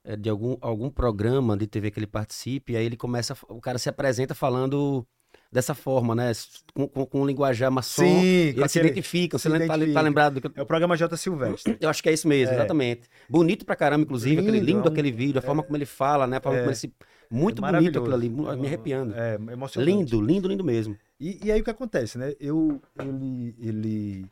é, 0.04 0.16
de 0.16 0.30
algum, 0.30 0.56
algum 0.62 0.90
programa 0.90 1.58
de 1.58 1.66
TV 1.68 1.90
que 1.92 2.00
ele 2.00 2.08
participe, 2.08 2.74
e 2.74 2.78
aí 2.78 2.86
ele 2.86 2.96
começa, 2.96 3.34
a- 3.34 3.54
o 3.54 3.60
cara 3.60 3.78
se 3.80 3.90
apresenta 3.90 4.34
falando 4.36 5.06
dessa 5.52 5.74
forma, 5.74 6.14
né? 6.16 6.32
Com, 6.74 6.88
com, 6.88 7.06
com 7.06 7.22
um 7.22 7.26
linguajar 7.26 7.72
maçom. 7.72 8.04
com 8.04 8.22
eles 8.24 8.56
se 8.72 8.80
aquele- 8.80 8.88
identificam, 8.92 9.38
se 9.40 9.44
você 9.44 9.50
lembra- 9.50 9.68
tá, 9.68 9.74
identifica. 9.76 10.00
tá 10.00 10.02
lembrado 10.04 10.34
do 10.36 10.42
que. 10.50 10.60
É 10.60 10.62
o 10.62 10.66
programa 10.66 10.96
J. 10.98 11.16
Silvestre. 11.18 11.78
Eu 11.82 11.90
acho 11.90 12.02
que 12.04 12.10
é 12.10 12.14
isso 12.14 12.28
mesmo, 12.28 12.54
É. 12.54 12.58
exatamente. 12.58 13.02
Bonito 13.30 13.66
pra 13.66 13.76
caramba, 13.76 14.04
inclusive, 14.04 14.40
aquele 14.42 14.60
Lindo, 14.60 14.66
lindo 14.66 14.80
é 14.88 14.90
um- 14.90 14.94
aquele 14.94 15.12
vídeo, 15.12 15.40
a 15.40 15.42
forma 15.42 15.64
como 15.64 15.76
ele 15.78 15.86
fala, 15.86 16.28
né? 16.28 16.38
A 16.38 16.42
forma 16.42 16.58
É. 16.58 16.62
como 16.62 16.70
ele 16.72 16.78
se. 16.78 16.94
Muito 17.30 17.66
É 17.66 17.72
bonito 17.72 18.00
aquilo 18.00 18.16
ali, 18.16 18.30
me 18.30 18.68
arrepiando. 18.68 19.14
É, 19.14 19.36
emocionante. 19.36 19.92
Lindo, 19.92 20.22
lindo, 20.22 20.48
lindo 20.48 20.64
mesmo. 20.64 20.98
E, 21.20 21.46
e 21.48 21.52
aí 21.52 21.60
o 21.60 21.64
que 21.64 21.70
acontece, 21.70 22.18
né? 22.18 22.34
Eu, 22.40 22.82
ele, 22.98 23.54
ele, 23.60 24.26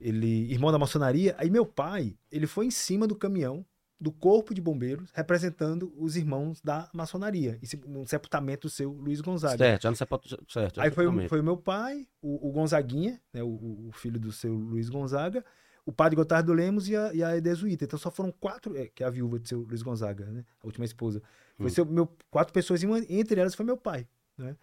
ele, 0.00 0.52
irmão 0.52 0.72
da 0.72 0.78
maçonaria, 0.78 1.34
aí 1.38 1.48
meu 1.50 1.64
pai, 1.64 2.14
ele 2.30 2.46
foi 2.48 2.66
em 2.66 2.70
cima 2.70 3.06
do 3.06 3.14
caminhão 3.14 3.64
do 3.98 4.12
corpo 4.12 4.52
de 4.52 4.60
bombeiros 4.60 5.10
representando 5.14 5.92
os 5.96 6.16
irmãos 6.16 6.60
da 6.60 6.88
maçonaria, 6.92 7.58
esse- 7.62 7.76
no 7.86 8.06
sepultamento 8.06 8.66
do 8.66 8.70
seu 8.70 8.90
Luiz 8.92 9.20
Gonzaga. 9.20 9.56
Certo, 9.56 9.82
já 9.84 9.90
no. 9.90 10.38
Certo, 10.48 10.80
Aí 10.80 10.90
foi, 10.90 11.06
o- 11.06 11.28
foi 11.28 11.40
o 11.40 11.44
meu 11.44 11.56
pai, 11.56 12.06
o, 12.20 12.48
o 12.48 12.52
Gonzaguinha, 12.52 13.20
né, 13.32 13.42
o, 13.42 13.86
o 13.88 13.90
filho 13.92 14.20
do 14.20 14.30
seu 14.32 14.52
Luiz 14.54 14.88
Gonzaga, 14.90 15.42
o 15.86 15.92
padre 15.92 16.16
Gotardo 16.16 16.52
Lemos 16.52 16.88
e 16.88 16.96
a, 16.96 17.14
e 17.14 17.22
a 17.22 17.36
Edesuíta. 17.36 17.84
Então 17.84 17.98
só 17.98 18.10
foram 18.10 18.30
quatro, 18.32 18.76
é, 18.76 18.86
que 18.86 19.02
é 19.02 19.06
a 19.06 19.10
viúva 19.10 19.38
do 19.38 19.48
seu 19.48 19.60
Luiz 19.62 19.82
Gonzaga, 19.82 20.26
né, 20.26 20.44
a 20.62 20.66
última 20.66 20.84
esposa. 20.84 21.22
Foi 21.56 21.66
Hum. 21.66 21.70
seu, 21.70 21.86
meu, 21.86 22.06
quatro 22.30 22.52
pessoas, 22.52 22.82
e 22.82 22.86
uma, 22.86 22.98
entre 23.08 23.40
elas 23.40 23.54
foi 23.54 23.64
meu 23.64 23.76
pai. 23.78 24.06
Né? 24.36 24.56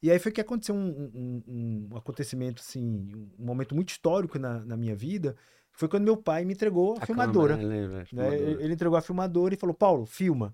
E 0.00 0.10
aí 0.10 0.18
foi 0.18 0.30
que 0.32 0.40
aconteceu 0.40 0.74
um, 0.74 0.88
um- 0.88 1.42
um- 1.46 1.88
um 1.92 1.96
acontecimento, 1.96 2.62
assim, 2.62 3.10
um 3.38 3.44
momento 3.44 3.74
muito 3.74 3.90
histórico 3.90 4.38
na, 4.38 4.64
na 4.64 4.76
minha 4.76 4.94
vida, 4.96 5.36
foi 5.78 5.86
quando 5.86 6.02
meu 6.02 6.16
pai 6.16 6.44
me 6.44 6.54
entregou 6.54 6.96
a, 6.98 7.02
A 7.04 7.06
filmadora. 7.06 7.56
câmera, 7.56 7.88
né, 7.88 8.04
né? 8.12 8.36
Ele 8.36 8.72
entregou 8.72 8.98
a 8.98 9.00
filmadora 9.00 9.54
e 9.54 9.56
falou, 9.56 9.72
Paulo, 9.72 10.04
filma. 10.06 10.52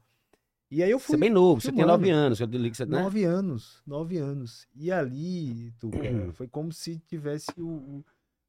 E 0.70 0.82
aí 0.82 0.90
eu 0.90 0.98
Você 0.98 1.06
fui 1.06 1.14
é 1.14 1.18
bem 1.18 1.30
novo, 1.30 1.62
você 1.62 1.68
tem 1.68 1.78
filmando. 1.78 1.98
nove 1.98 2.10
anos. 2.10 2.40
Eu 2.40 2.46
li 2.46 2.70
que 2.70 2.76
você, 2.76 2.84
né? 2.84 3.00
Nove 3.00 3.24
anos, 3.24 3.82
nove 3.86 4.18
anos. 4.18 4.68
E 4.74 4.92
ali, 4.92 5.72
Tuca, 5.78 5.96
foi 6.34 6.46
como 6.46 6.70
se 6.74 6.98
tivesse 7.06 7.50
o, 7.58 8.04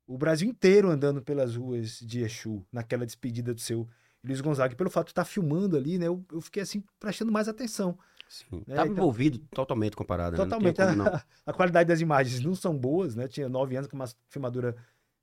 o, 0.06 0.18
Brasil 0.18 0.50
inteiro 0.50 0.90
andando 0.90 1.22
pelas 1.22 1.56
ruas 1.56 1.98
de 2.02 2.24
Exu, 2.24 2.66
naquela 2.74 3.06
despedida 3.06 3.54
do 3.54 3.62
seu 3.62 3.88
Luiz 4.22 4.42
Gonzaga. 4.42 4.74
E 4.74 4.76
pelo 4.76 4.90
fato 4.90 5.06
de 5.06 5.12
estar 5.12 5.24
filmando 5.24 5.78
ali, 5.78 5.98
né, 5.98 6.08
eu, 6.08 6.26
eu 6.30 6.42
fiquei 6.42 6.62
assim, 6.62 6.84
prestando 7.00 7.32
mais 7.32 7.48
atenção. 7.48 7.98
Sim. 8.28 8.64
É, 8.68 8.76
Tava 8.76 8.88
então- 8.90 8.98
envolvido 8.98 9.40
totalmente 9.52 9.96
com 9.96 10.04
a 10.04 10.06
parada, 10.06 10.36
né? 10.36 10.44
Totalmente. 10.44 10.76
como 10.76 10.96
não. 10.96 11.06
A, 11.08 11.24
a 11.48 11.54
qualidade 11.54 11.88
das 11.88 12.02
imagens 12.02 12.42
não 12.42 12.54
são 12.54 12.78
boas, 12.78 13.16
né? 13.16 13.30
Tinha 13.30 13.48
nove 13.48 13.78
anos 13.78 13.88
com 13.90 13.96
uma 13.96 14.10
filmadora 14.28 14.76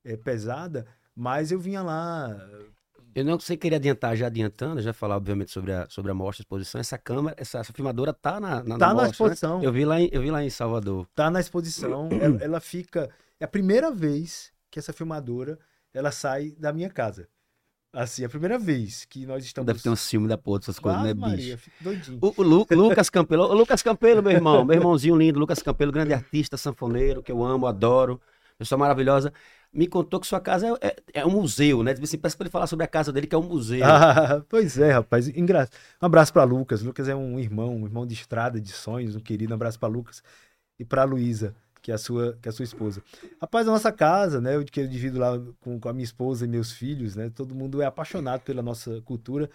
eh, 0.02 0.16
pesada, 0.16 0.86
mas 1.14 1.52
eu 1.52 1.58
vinha 1.58 1.82
lá. 1.82 2.36
Eu 3.14 3.24
não 3.26 3.38
sei 3.38 3.56
querer 3.58 3.76
adiantar, 3.76 4.16
já 4.16 4.26
adiantando, 4.26 4.80
já 4.80 4.92
falar, 4.92 5.16
obviamente, 5.16 5.50
sobre 5.50 5.70
a, 5.72 5.86
sobre 5.90 6.10
a 6.10 6.14
mostra, 6.14 6.40
a 6.40 6.44
exposição. 6.44 6.80
Essa 6.80 6.96
câmera, 6.96 7.36
essa, 7.38 7.58
essa 7.58 7.72
filmadora 7.72 8.12
tá 8.14 8.40
na, 8.40 8.62
na, 8.62 8.78
Tá 8.78 8.86
na 8.88 8.94
mostra, 8.94 9.02
né? 9.04 9.10
exposição. 9.10 9.62
Eu 9.62 9.70
vi, 9.70 9.84
lá 9.84 10.00
em, 10.00 10.08
eu 10.10 10.22
vi 10.22 10.30
lá 10.30 10.42
em 10.42 10.48
Salvador. 10.48 11.06
tá 11.14 11.30
na 11.30 11.38
exposição, 11.40 12.08
ela, 12.20 12.42
ela 12.42 12.60
fica. 12.60 13.10
É 13.38 13.44
a 13.44 13.48
primeira 13.48 13.90
vez 13.90 14.50
que 14.70 14.78
essa 14.78 14.92
filmadora 14.94 15.58
ela 15.92 16.10
sai 16.10 16.52
da 16.58 16.72
minha 16.72 16.88
casa. 16.88 17.28
Assim, 17.94 18.22
é 18.22 18.24
a 18.24 18.28
primeira 18.30 18.58
vez 18.58 19.04
que 19.04 19.26
nós 19.26 19.44
estamos. 19.44 19.66
Deve 19.66 19.80
ter 19.82 19.90
um 19.90 19.96
ciúme 19.96 20.26
da 20.26 20.38
porra 20.38 20.60
dessas 20.60 20.78
coisas, 20.78 21.02
né, 21.02 21.12
Maria, 21.12 21.56
bicho? 21.56 21.58
fico 21.58 21.84
doidinho. 21.84 22.18
O, 22.22 22.32
o 22.38 22.42
Lu- 22.42 22.66
Lucas 22.70 23.10
Campelo, 23.10 23.42
o 23.44 23.52
Lucas 23.54 23.82
Campelo, 23.82 24.22
meu 24.22 24.32
irmão, 24.32 24.64
meu 24.64 24.74
irmãozinho 24.74 25.14
lindo, 25.14 25.38
Lucas 25.38 25.62
Campelo, 25.62 25.92
grande 25.92 26.14
artista, 26.14 26.56
sanfoneiro, 26.56 27.22
que 27.22 27.30
eu 27.30 27.44
amo, 27.44 27.66
adoro, 27.66 28.18
pessoa 28.56 28.78
maravilhosa, 28.78 29.30
me 29.72 29.86
contou 29.86 30.20
que 30.20 30.26
sua 30.26 30.40
casa 30.40 30.66
é, 30.82 30.86
é- 30.88 30.96
é 31.20 31.26
um 31.26 31.30
museu, 31.30 31.82
né? 31.82 31.94
Tipo 31.94 32.04
assim, 32.04 32.18
Peço 32.18 32.36
pra 32.36 32.44
ele 32.44 32.50
falar 32.50 32.66
sobre 32.66 32.84
a 32.84 32.88
casa 32.88 33.10
dele, 33.12 33.26
que 33.26 33.34
é 33.34 33.38
um 33.38 33.42
museu. 33.48 33.84
Ah, 33.84 34.42
pois 34.48 34.76
é, 34.78 34.92
rapaz. 34.92 35.28
Engra... 35.28 35.68
Um 36.00 36.06
abraço 36.06 36.32
para 36.32 36.44
Lucas. 36.44 36.82
Lucas 36.82 37.08
é 37.08 37.14
um 37.14 37.38
irmão, 37.40 37.76
um 37.76 37.86
irmão 37.86 38.06
de 38.06 38.14
estrada, 38.14 38.60
de 38.60 38.70
sonhos, 38.72 39.16
um 39.16 39.20
querido. 39.20 39.52
Um 39.52 39.56
abraço 39.56 39.78
para 39.78 39.88
Lucas 39.88 40.22
e 40.78 40.84
para 40.84 41.04
Luísa, 41.04 41.54
que 41.80 41.90
é 41.90 41.94
a 41.94 41.98
sua, 41.98 42.36
que 42.42 42.48
é 42.48 42.50
a 42.50 42.52
sua 42.52 42.64
esposa. 42.64 43.02
Rapaz, 43.40 43.66
a 43.66 43.70
nossa 43.70 43.90
casa, 43.90 44.40
né, 44.40 44.56
eu- 44.56 44.64
que 44.64 44.80
eu 44.80 44.86
divido 44.86 45.18
lá 45.18 45.38
com, 45.60 45.80
com 45.80 45.88
a 45.88 45.92
minha 45.92 46.04
esposa 46.04 46.44
e 46.44 46.48
meus 46.48 46.70
filhos, 46.72 47.16
né? 47.16 47.30
Todo 47.34 47.54
mundo 47.54 47.80
é 47.80 47.86
apaixonado 47.86 48.40
pela 48.42 48.60
nossa 48.62 49.00
cultura. 49.02 49.48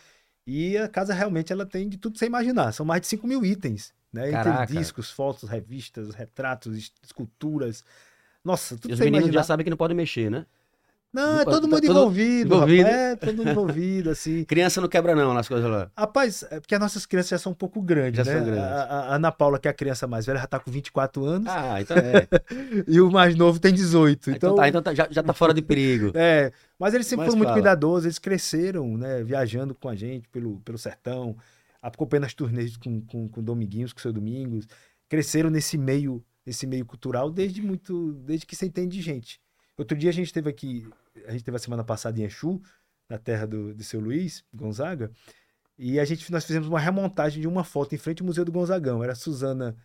E 0.45 0.77
a 0.77 0.87
casa 0.87 1.13
realmente 1.13 1.51
ela 1.53 1.65
tem 1.65 1.87
de 1.89 1.97
tudo 1.97 2.13
que 2.13 2.19
você 2.19 2.25
imaginar. 2.25 2.71
São 2.71 2.85
mais 2.85 3.01
de 3.01 3.07
5 3.07 3.27
mil 3.27 3.45
itens, 3.45 3.93
né? 4.11 4.29
Entre 4.29 4.39
discos, 4.79 5.11
fotos, 5.11 5.47
revistas, 5.49 6.15
retratos, 6.15 6.75
es- 6.77 6.91
esculturas. 7.03 7.83
Nossa, 8.43 8.75
tudo 8.77 8.91
E 8.91 8.93
os 8.93 8.99
meninos 8.99 9.19
imaginar. 9.25 9.41
já 9.41 9.43
sabem 9.43 9.63
que 9.63 9.69
não 9.69 9.77
podem 9.77 9.95
mexer, 9.97 10.29
né? 10.31 10.45
Não, 11.13 11.39
é 11.39 11.45
Tá- 11.45 11.51
todo 11.51 11.61
tá 11.61 11.67
mundo 11.67 11.81
todo 11.81 11.91
envolvido, 11.91 12.55
envolvido. 12.55 12.83
rapaz. 12.83 12.97
É, 13.01 13.15
todo 13.15 13.37
mundo 13.37 13.49
envolvido, 13.49 14.09
assim. 14.09 14.43
Criança 14.45 14.81
não 14.81 14.89
quebra 14.89 15.15
não 15.15 15.33
nas 15.33 15.47
coisas 15.47 15.69
lá. 15.69 15.89
Rapaz, 15.97 16.43
é 16.51 16.59
porque 16.59 16.75
as 16.75 16.81
nossas 16.81 17.05
crianças 17.05 17.29
já 17.29 17.37
são 17.39 17.53
um 17.53 17.55
pouco 17.55 17.81
grandes, 17.81 18.17
Já 18.17 18.31
né? 18.31 18.37
são 18.37 18.45
grandes. 18.45 18.63
A, 18.63 18.83
a- 18.83 19.15
Ana 19.15 19.31
Paula, 19.31 19.57
que 19.57 19.67
é 19.69 19.71
a 19.71 19.73
criança 19.73 20.05
mais 20.05 20.25
velha, 20.25 20.39
já 20.39 20.47
tá 20.47 20.59
com 20.59 20.69
24 20.69 21.25
anos. 21.25 21.47
Ah, 21.49 21.81
então 21.81 21.95
é. 21.97 22.27
E 22.87 22.99
o 22.99 23.09
mais 23.09 23.35
novo 23.35 23.57
tem 23.57 23.73
18. 23.73 24.31
então, 24.31 24.35
Então, 24.51 24.55
tá, 24.55 24.67
então 24.67 24.81
tá- 24.81 24.93
já, 24.93 25.07
já 25.09 25.23
tá 25.23 25.33
fora 25.33 25.53
de 25.53 25.61
perigo. 25.61 26.11
é. 26.15 26.51
Mas 26.77 26.93
eles 26.93 27.07
sempre 27.07 27.23
Mas 27.25 27.27
foram 27.27 27.37
muito 27.37 27.47
fala. 27.49 27.61
cuidadosos, 27.61 28.05
eles 28.05 28.19
cresceram, 28.19 28.97
né? 28.97 29.23
Viajando 29.23 29.73
com 29.73 29.87
a 29.89 29.95
gente 29.95 30.27
pelo, 30.27 30.59
pelo 30.59 30.77
sertão, 30.77 31.35
acompanhando 31.81 32.25
as 32.25 32.33
turnês 32.33 32.75
com, 32.77 33.01
com, 33.01 33.27
com 33.29 33.41
Dominguinhos, 33.41 33.93
com 33.93 33.99
o 33.99 34.01
seu 34.01 34.11
Domingos. 34.13 34.67
Cresceram 35.09 35.49
nesse 35.49 35.77
meio, 35.77 36.21
nesse 36.47 36.65
meio 36.65 36.85
cultural 36.85 37.29
desde 37.29 37.61
muito, 37.61 38.13
desde 38.13 38.45
que 38.45 38.55
se 38.55 38.65
entende 38.65 38.95
de 38.95 39.03
gente. 39.03 39.41
Outro 39.77 39.97
dia 39.97 40.09
a 40.09 40.13
gente 40.13 40.31
teve 40.31 40.49
aqui, 40.49 40.89
a 41.25 41.31
gente 41.31 41.43
teve 41.43 41.57
a 41.57 41.59
semana 41.59 41.83
passada 41.83 42.17
em 42.17 42.23
Exu, 42.23 42.61
na 43.09 43.17
terra 43.17 43.45
do, 43.45 43.75
do 43.75 43.83
seu 43.83 43.99
Luiz 43.99 44.45
Gonzaga, 44.53 45.11
E 45.77 45.99
a 45.99 46.05
gente, 46.05 46.31
nós 46.31 46.45
fizemos 46.45 46.69
uma 46.69 46.79
remontagem 46.79 47.41
de 47.41 47.47
uma 47.47 47.65
foto 47.65 47.93
em 47.93 47.97
frente 47.97 48.21
ao 48.21 48.25
Museu 48.25 48.45
do 48.45 48.51
Gonzagão. 48.51 49.03
Era 49.03 49.11
a 49.11 49.15
Suzana 49.15 49.75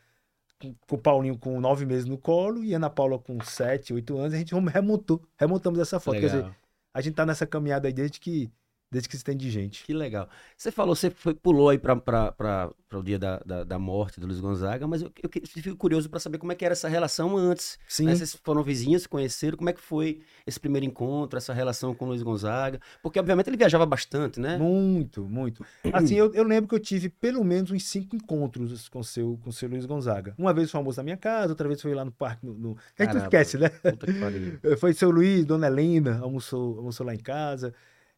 com, 0.61 0.73
com 0.87 0.95
o 0.95 0.99
Paulinho 0.99 1.37
com 1.37 1.61
nove 1.61 1.85
meses 1.85 2.04
no 2.04 2.16
colo 2.16 2.62
e 2.64 2.73
a 2.75 2.76
Ana 2.76 2.88
Paula 2.88 3.19
com 3.19 3.40
sete, 3.40 3.92
oito 3.92 4.16
anos. 4.16 4.33
A 4.33 4.38
gente 4.38 4.54
remontou, 4.54 5.21
remontamos 5.37 5.81
essa 5.81 5.99
foto. 5.99 6.21
Quer 6.21 6.26
dizer, 6.26 6.37
Legal. 6.38 6.54
a 6.95 7.00
gente 7.00 7.14
tá 7.14 7.26
nessa 7.26 7.45
caminhada 7.45 7.88
aí 7.88 7.92
desde 7.92 8.21
que, 8.21 8.52
desde 8.92 9.08
que 9.08 9.16
se 9.16 9.25
tem 9.25 9.34
de 9.34 9.50
gente. 9.50 9.84
Que 9.84 9.94
legal. 9.94 10.28
Você 10.54 10.70
falou, 10.70 10.94
você 10.94 11.08
foi- 11.08 11.32
pulou 11.32 11.70
aí 11.70 11.78
para 11.78 12.70
o 12.92 13.02
dia 13.02 13.18
da, 13.18 13.38
da, 13.38 13.64
da 13.64 13.78
morte 13.78 14.20
do 14.20 14.26
Luiz 14.26 14.38
Gonzaga, 14.38 14.87
mas 14.87 15.00
eu, 15.00 15.11
eu 15.22 15.30
fico 15.46 15.75
curioso 15.76 16.11
para 16.11 16.20
saber 16.20 16.37
como 16.37 16.52
é 16.52 16.54
que 16.54 16.62
era 16.62 16.72
essa 16.72 16.88
relação 16.90 17.34
antes. 17.34 17.78
Sim. 17.88 18.04
né? 18.04 18.14
Vocês 18.14 18.38
foram 18.44 18.62
vizinhos, 18.62 19.02
se 19.02 19.08
conheceram, 19.08 19.56
como 19.56 19.70
é 19.70 19.72
que 19.72 19.80
foi 19.80 20.20
esse 20.46 20.61
primeiro 20.61 20.84
encontro, 20.84 21.38
essa 21.38 21.54
relação 21.54 21.94
com 21.94 22.04
o 22.04 22.08
Luiz 22.08 22.22
Gonzaga? 22.22 22.82
Porque, 23.02 23.18
obviamente, 23.18 23.49
ele 23.49 23.56
viajava 23.56 23.87
bastante, 23.87 24.38
né? 24.38 24.58
Muito, 24.58 25.25
muito. 25.25 25.64
Assim, 25.90 26.16
eu, 26.16 26.30
eu 26.34 26.44
lembro 26.44 26.68
que 26.68 26.75
eu 26.75 26.80
tive 26.80 27.08
pelo 27.08 27.42
menos 27.42 27.70
uns 27.70 27.84
cinco 27.84 28.14
encontros 28.14 28.90
com 28.90 28.99
o 28.99 29.04
seu, 29.04 29.40
com 29.42 29.50
seu 29.50 29.70
Luiz 29.70 29.87
Gonzaga. 29.87 30.34
Uma 30.37 30.52
vez 30.52 30.70
foi 30.70 30.76
almoço 30.76 30.99
na 30.99 31.04
minha 31.04 31.16
casa, 31.16 31.49
outra 31.54 31.66
vez 31.66 31.80
foi 31.80 31.94
lá 31.94 32.04
no 32.04 32.12
parque. 32.12 32.44
No, 32.44 32.52
no... 32.52 32.76
A 32.99 33.04
gente 33.04 33.14
não 33.14 33.20
Caramba. 33.20 33.25
esquece, 33.25 33.56
né? 33.56 33.70
Foi 34.78 34.92
seu 34.92 35.11
Luiz, 35.11 35.46
Dona 35.46 35.66
Helena, 35.66 36.20
almoçou, 36.20 36.76
almoçou 36.76 37.06
lá 37.06 37.14
em 37.14 37.18
casa. 37.18 37.72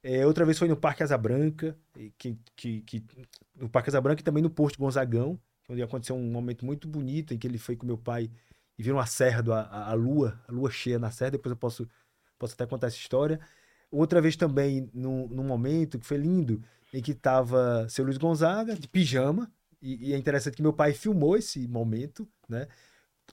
É, 0.06 0.26
outra 0.26 0.44
vez 0.44 0.58
foi 0.58 0.68
no 0.68 0.76
Parque 0.76 1.02
Asa 1.02 1.16
Branca, 1.16 1.74
que, 2.18 2.38
que, 2.54 2.82
que- 2.82 3.04
no 3.56 3.70
Parque 3.70 3.88
Asa 3.88 4.00
Branca 4.02 4.20
e 4.20 4.24
também 4.24 4.42
no 4.42 4.50
Porto 4.50 4.78
Gonzagão, 4.78 5.40
onde 5.68 5.82
aconteceu 5.82 6.14
um 6.14 6.30
momento 6.30 6.64
muito 6.66 6.86
bonito 6.86 7.32
em 7.32 7.38
que 7.38 7.46
ele 7.46 7.56
foi 7.56 7.74
com 7.74 7.86
meu 7.86 7.96
pai 7.96 8.30
e 8.78 8.82
viram 8.82 8.98
a 8.98 9.06
serra, 9.06 9.42
do, 9.42 9.52
a, 9.54 9.62
a 9.90 9.94
lua, 9.94 10.38
a 10.46 10.52
lua 10.52 10.70
cheia 10.70 10.98
na 10.98 11.10
serra. 11.10 11.30
Depois 11.32 11.50
eu 11.52 11.56
posso, 11.56 11.88
posso 12.38 12.52
até 12.54 12.66
contar 12.66 12.88
essa 12.88 12.96
história. 12.98 13.40
Outra 13.90 14.20
vez 14.20 14.36
também, 14.36 14.90
num 14.92 15.44
momento 15.44 15.98
que 15.98 16.06
foi 16.06 16.18
lindo, 16.18 16.62
em 16.92 17.00
que 17.00 17.12
estava 17.12 17.88
seu 17.88 18.04
Luiz 18.04 18.18
Gonzaga, 18.18 18.74
de 18.76 18.88
pijama, 18.88 19.50
e, 19.80 20.10
e 20.10 20.12
é 20.14 20.18
interessante 20.18 20.56
que 20.56 20.62
meu 20.62 20.72
pai 20.72 20.92
filmou 20.92 21.36
esse 21.36 21.66
momento, 21.68 22.28
né? 22.48 22.68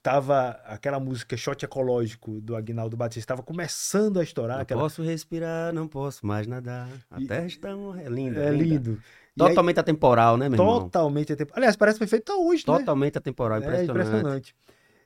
Tava 0.00 0.60
aquela 0.66 0.98
música 0.98 1.36
Shot 1.36 1.64
Ecológico 1.64 2.40
do 2.40 2.56
Agnaldo 2.56 2.96
Batista, 2.96 3.20
estava 3.20 3.42
começando 3.42 4.18
a 4.18 4.22
estourar. 4.24 4.56
Não 4.56 4.62
aquela... 4.62 4.80
posso 4.82 5.00
respirar, 5.02 5.72
não 5.72 5.86
posso 5.86 6.26
mais 6.26 6.46
nadar. 6.46 6.88
A 7.10 7.20
E- 7.20 7.26
terra 7.26 7.46
está 7.46 7.76
morrendo. 7.76 8.06
É 8.06 8.10
linda. 8.10 8.40
É 8.42 8.50
linda. 8.50 8.64
lindo. 8.64 8.90
E 9.36 9.42
aí, 9.42 9.48
Totalmente 9.48 9.78
atemporal, 9.78 10.36
né, 10.36 10.48
meu 10.48 10.58
irmão? 10.60 10.80
totalmente 10.80 11.32
atemporal. 11.32 11.56
Aliás, 11.58 11.76
parece 11.76 11.96
que 11.98 12.06
foi 12.06 12.08
feito 12.08 12.32
hoje, 12.32 12.64
né? 12.66 12.78
Totalmente 12.78 13.16
atemporal, 13.16 13.58
É 13.58 13.60
impressionante. 13.60 13.90
impressionante. 13.90 14.56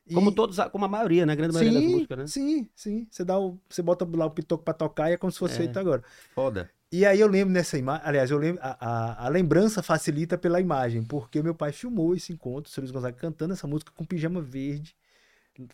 E- 0.09 0.15
Como 0.15 0.33
todos, 0.33 0.57
como 0.73 0.85
a 0.85 0.89
maioria, 0.89 1.27
né? 1.27 1.33
A 1.33 1.37
grande 1.37 1.53
maioria 1.53 1.75
das 1.79 1.83
Sim, 1.89 1.93
músicas, 1.95 2.19
né? 2.19 2.27
sim, 2.27 2.69
sim. 2.75 3.07
Você, 3.11 3.25
dá 3.25 3.39
o, 3.39 3.59
você 3.69 3.83
bota 3.83 4.09
lá 4.17 4.25
o 4.27 4.31
pitoco 4.31 4.65
pra 4.65 4.73
tocar 4.73 5.11
e 5.11 5.15
é 5.15 5.17
como 5.17 5.31
se 5.31 5.39
fosse 5.39 5.55
É. 5.55 5.59
feito 5.59 5.79
agora. 5.79 6.03
Foda. 6.35 6.71
E 6.93 7.05
aí 7.05 7.21
eu 7.21 7.27
lembro 7.27 7.53
nessa 7.53 7.77
imagem, 7.77 8.07
aliás, 8.07 8.31
eu 8.31 8.39
lembro, 8.39 8.63
a, 8.63 8.77
a, 8.79 9.27
a 9.27 9.29
lembrança 9.29 9.83
facilita 9.83 10.39
pela 10.39 10.61
imagem, 10.61 11.03
porque 11.03 11.43
meu 11.43 11.55
pai 11.55 11.73
filmou 11.73 12.15
esse 12.15 12.33
encontro, 12.33 12.71
o 12.71 12.73
seu 12.73 12.81
Luiz 12.81 12.93
Gonzaga 12.93 13.17
cantando 13.17 13.53
essa 13.55 13.67
música 13.67 13.91
com 13.95 14.05
pijama 14.05 14.41
verde 14.41 14.95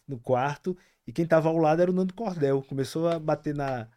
no 0.08 0.18
quarto, 0.18 0.76
e 1.06 1.12
quem 1.12 1.26
tava 1.26 1.48
ao 1.48 1.56
lado 1.58 1.82
era 1.82 1.90
o 1.90 1.94
Nando 1.94 2.14
Cordel, 2.14 2.62
começou 2.62 3.08
a 3.08 3.18
bater 3.18 3.54
na, 3.54 3.88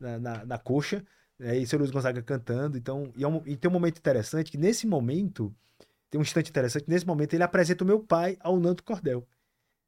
na, 0.00 0.18
na, 0.18 0.44
na 0.44 0.58
coxa, 0.58 1.04
né, 1.38 1.58
e 1.58 1.62
o 1.62 1.66
seu 1.66 1.78
Luiz 1.78 1.90
Gonzaga 1.92 2.22
cantando, 2.22 2.76
então, 2.76 3.12
e, 3.16 3.22
é 3.22 3.28
um- 3.28 3.42
e 3.46 3.56
tem 3.56 3.70
um 3.70 3.74
momento 3.74 3.98
interessante, 3.98 4.50
que 4.50 4.58
nesse 4.58 4.86
momento, 4.86 5.54
tem 6.10 6.18
um 6.18 6.22
instante 6.22 6.50
interessante, 6.50 6.86
nesse 6.88 7.06
momento 7.06 7.34
ele 7.34 7.42
apresenta 7.44 7.84
o 7.84 7.86
meu 7.86 8.00
pai 8.00 8.36
ao 8.40 8.58
Nando 8.58 8.82
Cordel. 8.82 9.24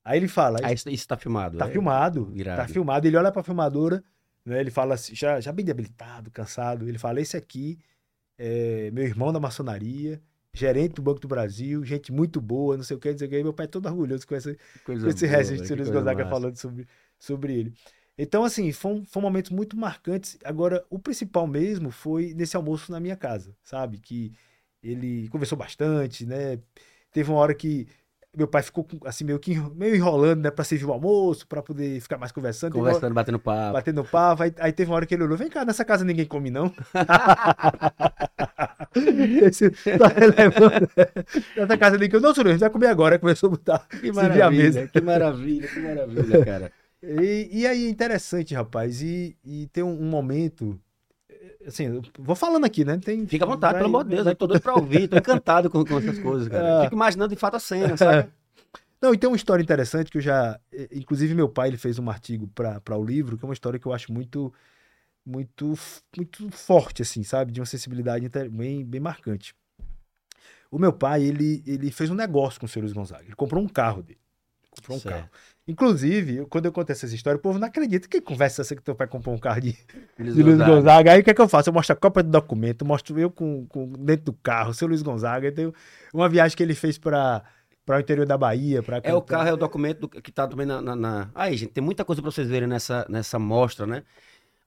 Aí 0.04 0.18
ele 0.20 0.28
fala, 0.28 0.60
Aí 0.62 0.74
isso, 0.74 0.88
isso 0.88 1.08
tá 1.08 1.16
filmado. 1.16 1.58
Tá 1.58 1.66
é? 1.66 1.70
filmado. 1.70 2.30
Irado. 2.32 2.62
Tá 2.62 2.68
filmado. 2.68 3.08
Ele 3.08 3.16
olha 3.16 3.32
pra 3.32 3.42
filmadora, 3.42 4.04
né? 4.46 4.60
Ele 4.60 4.70
fala 4.70 4.94
assim, 4.94 5.14
já, 5.14 5.40
já 5.40 5.52
bem 5.52 5.64
debilitado, 5.64 6.30
cansado. 6.30 6.88
Ele 6.88 6.98
fala: 6.98 7.20
esse 7.20 7.36
aqui 7.36 7.78
é 8.38 8.90
meu 8.92 9.04
irmão 9.04 9.32
da 9.32 9.40
maçonaria, 9.40 10.22
gerente 10.54 10.94
do 10.94 11.02
Banco 11.02 11.20
do 11.20 11.28
Brasil, 11.28 11.84
gente 11.84 12.12
muito 12.12 12.40
boa, 12.40 12.76
não 12.76 12.84
sei 12.84 12.96
o 12.96 13.00
que, 13.00 13.10
não 13.10 13.18
sei 13.18 13.26
o 13.26 13.30
que. 13.30 13.38
E 13.38 13.42
meu 13.42 13.52
pai 13.52 13.66
é 13.66 13.68
todo 13.68 13.86
orgulhoso 13.86 14.26
com 14.26 14.34
essa, 14.34 14.56
com 14.84 14.92
esse 14.92 15.26
boa, 15.26 15.36
registro 15.36 15.62
que 15.62 15.66
que 15.66 15.72
o 15.72 15.76
Luiz 15.76 15.90
Gonzaga 15.90 16.24
massa. 16.24 16.30
falando 16.30 16.56
sobre, 16.56 16.86
sobre 17.18 17.54
ele. 17.58 17.74
Então, 18.18 18.44
assim, 18.44 18.72
foram, 18.72 19.04
foram 19.04 19.28
momentos 19.28 19.50
muito 19.50 19.76
marcantes. 19.76 20.38
Agora, 20.44 20.84
o 20.88 20.98
principal 20.98 21.46
mesmo 21.46 21.90
foi 21.90 22.32
nesse 22.34 22.56
almoço 22.56 22.90
na 22.90 22.98
minha 22.98 23.16
casa, 23.16 23.54
sabe? 23.62 23.98
Que 23.98 24.32
ele 24.82 25.28
conversou 25.28 25.58
bastante, 25.58 26.24
né? 26.24 26.58
Teve 27.12 27.30
uma 27.30 27.38
hora 27.38 27.54
que 27.54 27.86
meu 28.36 28.46
pai 28.46 28.62
ficou 28.62 28.86
assim 29.06 29.24
meio 29.24 29.38
que 29.38 29.58
meio 29.74 29.94
enrolando, 29.96 30.42
né, 30.42 30.50
para 30.50 30.64
servir 30.64 30.84
o 30.84 30.92
almoço, 30.92 31.46
para 31.48 31.62
poder 31.62 31.98
ficar 32.00 32.18
mais 32.18 32.30
conversando. 32.32 32.74
Hora- 32.78 32.86
Conversando, 32.92 33.14
batendo 33.14 33.38
papo. 33.38 33.72
batendo 33.72 34.04
papo. 34.04 34.42
Aí, 34.42 34.52
aí 34.58 34.72
teve 34.72 34.90
uma 34.90 34.96
hora 34.96 35.06
que 35.06 35.14
ele 35.14 35.24
olhou: 35.24 35.36
vem 35.36 35.48
cá, 35.48 35.64
nessa 35.64 35.84
casa 35.84 36.04
ninguém 36.04 36.26
come, 36.26 36.50
não. 36.50 36.70
Esse, 39.42 39.70
tá 39.70 40.08
relevando. 40.08 40.88
Nessa 41.56 41.78
casa 41.78 41.92
ninguém 41.96 42.10
come. 42.10 42.22
Não, 42.22 42.34
senhor, 42.34 42.48
a 42.48 42.50
gente 42.52 42.60
vai 42.60 42.70
comer 42.70 42.86
agora. 42.88 43.18
Começou 43.18 43.48
a 43.48 43.50
botar, 43.50 43.78
Que 43.88 44.12
servir 44.12 44.42
a 44.42 44.50
mesa. 44.50 44.80
maravilha, 44.80 44.88
que 44.88 45.00
maravilha, 45.00 45.68
que 45.68 45.80
maravilha, 45.80 46.44
cara. 46.44 46.72
E, 47.02 47.48
e 47.60 47.66
aí 47.66 47.86
é 47.86 47.88
interessante, 47.88 48.54
rapaz. 48.54 49.02
E, 49.02 49.36
e 49.44 49.66
tem 49.68 49.84
um, 49.84 50.00
um 50.02 50.08
momento. 50.08 50.78
Assim, 51.66 52.00
vou 52.18 52.36
falando 52.36 52.64
aqui, 52.64 52.84
né? 52.84 52.96
Tem, 52.98 53.26
Fica 53.26 53.44
à 53.44 53.48
vontade, 53.48 53.72
vai- 53.74 53.82
pelo 53.82 53.88
amor 53.94 54.04
de 54.04 54.10
Deus. 54.10 54.24
vai- 54.24 54.32
Eu 54.32 54.36
tô 54.36 54.46
doido 54.46 54.62
pra 54.62 54.74
ouvir, 54.74 55.08
tô 55.08 55.16
encantado 55.16 55.68
com, 55.68 55.84
com 55.84 55.98
essas 55.98 56.18
coisas, 56.18 56.48
cara. 56.48 56.80
Ah. 56.80 56.82
Fico 56.84 56.94
imaginando 56.94 57.34
de 57.34 57.40
fato 57.40 57.56
a 57.56 57.60
cena, 57.60 57.96
sabe? 57.96 58.28
Não, 59.02 59.12
e 59.12 59.18
tem 59.18 59.28
uma 59.28 59.36
história 59.36 59.62
interessante 59.62 60.10
que 60.10 60.18
eu 60.18 60.22
já. 60.22 60.58
Inclusive, 60.92 61.34
meu 61.34 61.48
pai 61.48 61.68
ele 61.68 61.76
fez 61.76 61.98
um 61.98 62.08
artigo 62.08 62.46
para 62.48 62.96
o 62.96 63.04
livro, 63.04 63.36
que 63.36 63.44
é 63.44 63.48
uma 63.48 63.52
história 63.52 63.78
que 63.78 63.86
eu 63.86 63.92
acho 63.92 64.10
muito, 64.12 64.52
muito, 65.24 65.74
muito 66.16 66.50
forte, 66.50 67.02
assim, 67.02 67.22
sabe? 67.22 67.52
De 67.52 67.60
uma 67.60 67.66
sensibilidade 67.66 68.28
bem, 68.50 68.84
bem 68.84 69.00
marcante. 69.00 69.54
O 70.70 70.78
meu 70.78 70.92
pai, 70.92 71.22
ele, 71.24 71.62
ele 71.66 71.90
fez 71.90 72.10
um 72.10 72.14
negócio 72.14 72.58
com 72.58 72.66
o 72.66 72.68
seu 72.68 72.80
Luiz 72.80 72.92
Gonzaga. 72.92 73.24
Ele 73.24 73.34
comprou 73.34 73.62
um 73.62 73.68
carro 73.68 74.02
dele. 74.02 74.18
Comprou 74.70 74.96
um 74.96 75.00
Certo. 75.00 75.14
carro. 75.14 75.30
Inclusive, 75.68 76.46
quando 76.46 76.66
eu 76.66 76.72
conto 76.72 76.90
essa 76.90 77.06
história, 77.06 77.36
o 77.36 77.40
povo 77.40 77.58
não 77.58 77.66
acredita. 77.66 78.06
Que 78.06 78.20
conversa 78.20 78.62
essa 78.62 78.76
que 78.76 78.82
teu 78.82 78.94
pai 78.94 79.06
comprou 79.08 79.34
um 79.34 79.38
carro 79.38 79.60
de, 79.60 79.76
Luiz 80.18 80.34
de 80.34 80.42
Luiz 80.42 80.56
Gonzaga. 80.58 80.74
Gonzaga. 80.76 81.12
Aí 81.12 81.20
o 81.20 81.24
que 81.24 81.30
é 81.30 81.34
que 81.34 81.40
eu 81.40 81.48
faço? 81.48 81.68
Eu 81.68 81.74
mostro 81.74 81.92
a 81.92 81.96
cópia 81.96 82.22
do 82.22 82.30
documento, 82.30 82.84
mostro 82.84 83.18
eu 83.18 83.30
com, 83.30 83.66
com 83.66 83.90
dentro 83.98 84.26
do 84.26 84.32
carro, 84.32 84.72
seu 84.72 84.86
Luiz 84.86 85.02
Gonzaga. 85.02 85.50
Tem 85.50 85.72
uma 86.14 86.28
viagem 86.28 86.56
que 86.56 86.62
ele 86.62 86.74
fez 86.74 86.98
para 86.98 87.42
o 87.88 87.98
interior 87.98 88.24
da 88.26 88.38
Bahia. 88.38 88.80
Pra 88.80 89.00
É 89.02 89.12
o 89.12 89.20
carro, 89.20 89.48
é 89.48 89.52
o 89.52 89.56
documento 89.56 90.00
do- 90.02 90.08
que 90.08 90.30
tá 90.30 90.46
também 90.46 90.66
na, 90.66 90.80
na, 90.80 90.94
na- 90.94 91.30
Aí, 91.34 91.56
gente, 91.56 91.72
tem 91.72 91.82
muita 91.82 92.04
coisa 92.04 92.22
pra 92.22 92.30
vocês 92.30 92.48
verem 92.48 92.68
nessa, 92.68 93.04
nessa 93.08 93.36
mostra, 93.38 93.86
né? 93.86 94.04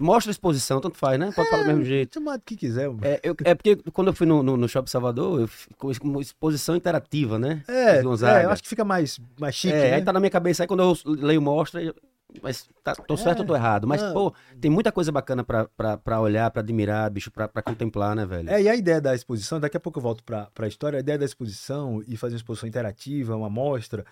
Mostra 0.01 0.29
a 0.29 0.33
exposição, 0.33 0.79
tanto 0.79 0.97
faz, 0.97 1.19
né? 1.19 1.29
Pode 1.35 1.49
falar 1.49 1.63
do 1.63 1.67
mesmo 1.67 1.83
jeito. 1.83 2.13
Chama 2.13 2.37
do 2.37 2.43
que 2.45 2.55
quiser. 2.55 2.87
mano. 2.87 3.01
É, 3.03 3.19
eu- 3.21 3.35
é 3.43 3.53
porque 3.53 3.75
quando 3.91 4.07
eu 4.07 4.13
fui 4.13 4.25
no, 4.25 4.41
no, 4.41 4.55
no 4.55 4.67
Shopping 4.69 4.89
Salvador, 4.89 5.41
eu 5.41 5.47
fiz 5.47 5.67
com 5.99 6.13
com 6.13 6.21
exposição 6.21 6.75
interativa, 6.75 7.37
né? 7.37 7.63
É, 7.67 7.97
é, 7.97 8.45
eu 8.45 8.49
acho 8.49 8.63
que 8.63 8.69
fica 8.69 8.85
mais, 8.85 9.19
mais 9.37 9.55
chique, 9.55 9.73
É, 9.73 9.89
né? 9.91 9.95
aí 9.97 10.01
tá 10.03 10.13
na 10.13 10.19
minha 10.21 10.29
cabeça. 10.29 10.63
Aí 10.63 10.67
quando 10.67 10.83
eu 10.83 10.97
leio 11.05 11.41
mostra, 11.41 11.83
eu- 11.83 11.93
mas 12.41 12.69
tá, 12.83 12.93
tô 12.95 13.17
certo 13.17 13.39
ou 13.39 13.45
tô 13.45 13.55
errado. 13.55 13.85
Mas, 13.87 14.01
Não. 14.01 14.13
pô, 14.13 14.33
tem 14.61 14.71
muita 14.71 14.91
coisa 14.91 15.11
bacana 15.11 15.43
pra, 15.43 15.65
pra, 15.75 15.97
pra 15.97 16.21
olhar, 16.21 16.49
pra 16.51 16.61
admirar, 16.61 17.09
bicho, 17.09 17.29
pra, 17.31 17.47
pra 17.49 17.61
contemplar, 17.61 18.15
né, 18.15 18.25
velho? 18.25 18.49
É, 18.49 18.61
e 18.61 18.69
a 18.69 18.75
ideia 18.75 19.01
da 19.01 19.13
exposição, 19.13 19.59
daqui 19.59 19.75
a 19.75 19.79
pouco 19.79 19.99
eu 19.99 20.03
volto 20.03 20.23
para 20.23 20.47
a 20.59 20.67
história, 20.67 20.97
a 20.97 20.99
ideia 21.01 21.17
da 21.17 21.25
exposição 21.25 22.01
e 22.07 22.15
fazer 22.15 22.35
uma 22.35 22.37
exposição 22.37 22.69
interativa, 22.69 23.35
uma 23.35 23.47
amostra, 23.47 24.05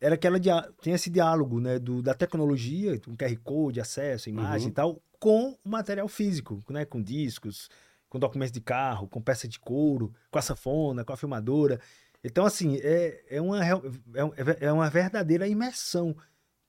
era 0.00 0.16
que 0.16 0.26
ela 0.26 0.38
tem 0.82 0.92
esse 0.94 1.10
diálogo 1.10 1.60
né, 1.60 1.78
do, 1.78 2.00
da 2.00 2.14
tecnologia, 2.14 2.98
com 3.00 3.14
QR 3.16 3.36
Code, 3.42 3.80
acesso, 3.80 4.28
imagem 4.30 4.66
Uhum. 4.66 4.70
e 4.70 4.74
tal, 4.74 4.98
com 5.24 5.56
o 5.64 5.68
material 5.70 6.06
físico, 6.06 6.62
né, 6.68 6.84
com 6.84 7.00
discos, 7.02 7.70
com 8.10 8.18
documentos 8.18 8.52
de 8.52 8.60
carro, 8.60 9.08
com 9.08 9.22
peça 9.22 9.48
de 9.48 9.58
couro, 9.58 10.12
com 10.30 10.38
a 10.38 10.42
sanfona, 10.42 11.02
com 11.02 11.14
a 11.14 11.16
filmadora. 11.16 11.80
Então, 12.22 12.44
assim, 12.44 12.76
é, 12.82 13.24
é, 13.30 13.40
uma, 13.40 13.64
é, 13.64 13.74
um- 13.74 14.32
é 14.60 14.70
uma 14.70 14.90
verdadeira 14.90 15.48
imersão 15.48 16.14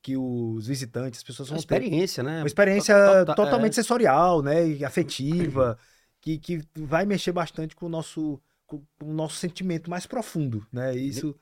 que 0.01 0.15
os 0.15 0.67
visitantes, 0.67 1.19
as 1.19 1.24
pessoas 1.24 1.50
É 1.50 1.51
uma 1.51 1.57
vão 1.59 1.67
ter. 1.67 1.75
experiência, 1.75 2.24
né? 2.24 2.38
Uma 2.39 2.47
experiência 2.47 2.95
To- 2.95 3.25
to- 3.25 3.35
totalmente 3.35 3.74
é. 3.74 3.75
sensorial, 3.75 4.41
né? 4.41 4.65
E 4.69 4.85
afetiva, 4.85 5.77
que, 6.21 6.38
que 6.39 6.62
vai 6.75 7.05
mexer 7.05 7.33
bastante 7.33 7.75
com 7.75 7.88
o 7.88 7.89
nosso, 7.89 8.41
com, 8.65 8.81
com 9.00 9.09
o 9.12 9.13
nosso 9.13 9.35
sentimento 9.35 9.89
mais 9.89 10.05
profundo, 10.05 10.65
né? 10.71 10.95
Isso. 10.95 11.35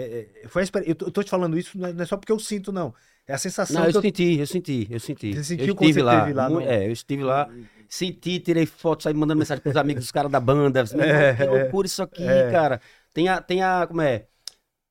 É- 0.00 0.28
é- 0.44 0.48
foi 0.48 0.62
eu, 0.84 0.94
tô, 0.94 1.06
eu 1.06 1.24
te 1.24 1.30
falando 1.30 1.58
isso 1.58 1.78
não 1.78 1.88
é 1.88 1.92
não 1.92 2.02
é 2.02 2.06
só 2.06 2.16
porque 2.16 2.32
eu 2.32 2.38
sinto, 2.38 2.72
não. 2.72 2.94
É 3.26 3.34
a 3.34 3.38
sensação 3.38 3.80
Não, 3.80 3.86
eu 3.86 3.90
que 3.92 3.98
eu- 3.98 4.02
senti, 4.02 4.38
eu 4.38 4.46
senti, 4.46 4.86
eu 4.90 5.00
senti. 5.00 5.32
Você 5.32 5.38
eu 5.40 5.44
sentiu 5.44 5.74
quando 5.74 5.88
estive 5.90 6.00
você 6.00 6.02
lá, 6.02 6.26
lá 6.44 6.48
no- 6.50 6.60
É, 6.60 6.86
eu 6.86 6.92
estive 6.92 7.24
lá, 7.24 7.48
senti, 7.88 8.38
tirei 8.38 8.66
fotos, 8.66 9.04
saí 9.04 9.14
mandando 9.14 9.38
mensagem 9.38 9.62
pros 9.62 9.76
amigos 9.76 10.04
dos 10.04 10.12
caras 10.12 10.30
da 10.30 10.38
banda. 10.38 10.80
Irmão, 10.80 11.04
É, 11.04 11.34
que 11.34 11.44
loucura 11.44 11.86
isso 11.86 12.02
aqui, 12.02 12.22
é. 12.22 12.50
cara. 12.50 12.80
Tem 13.12 13.28
a, 13.28 13.40
tem 13.40 13.62
a, 13.62 13.86
como 13.86 14.00
é? 14.02 14.26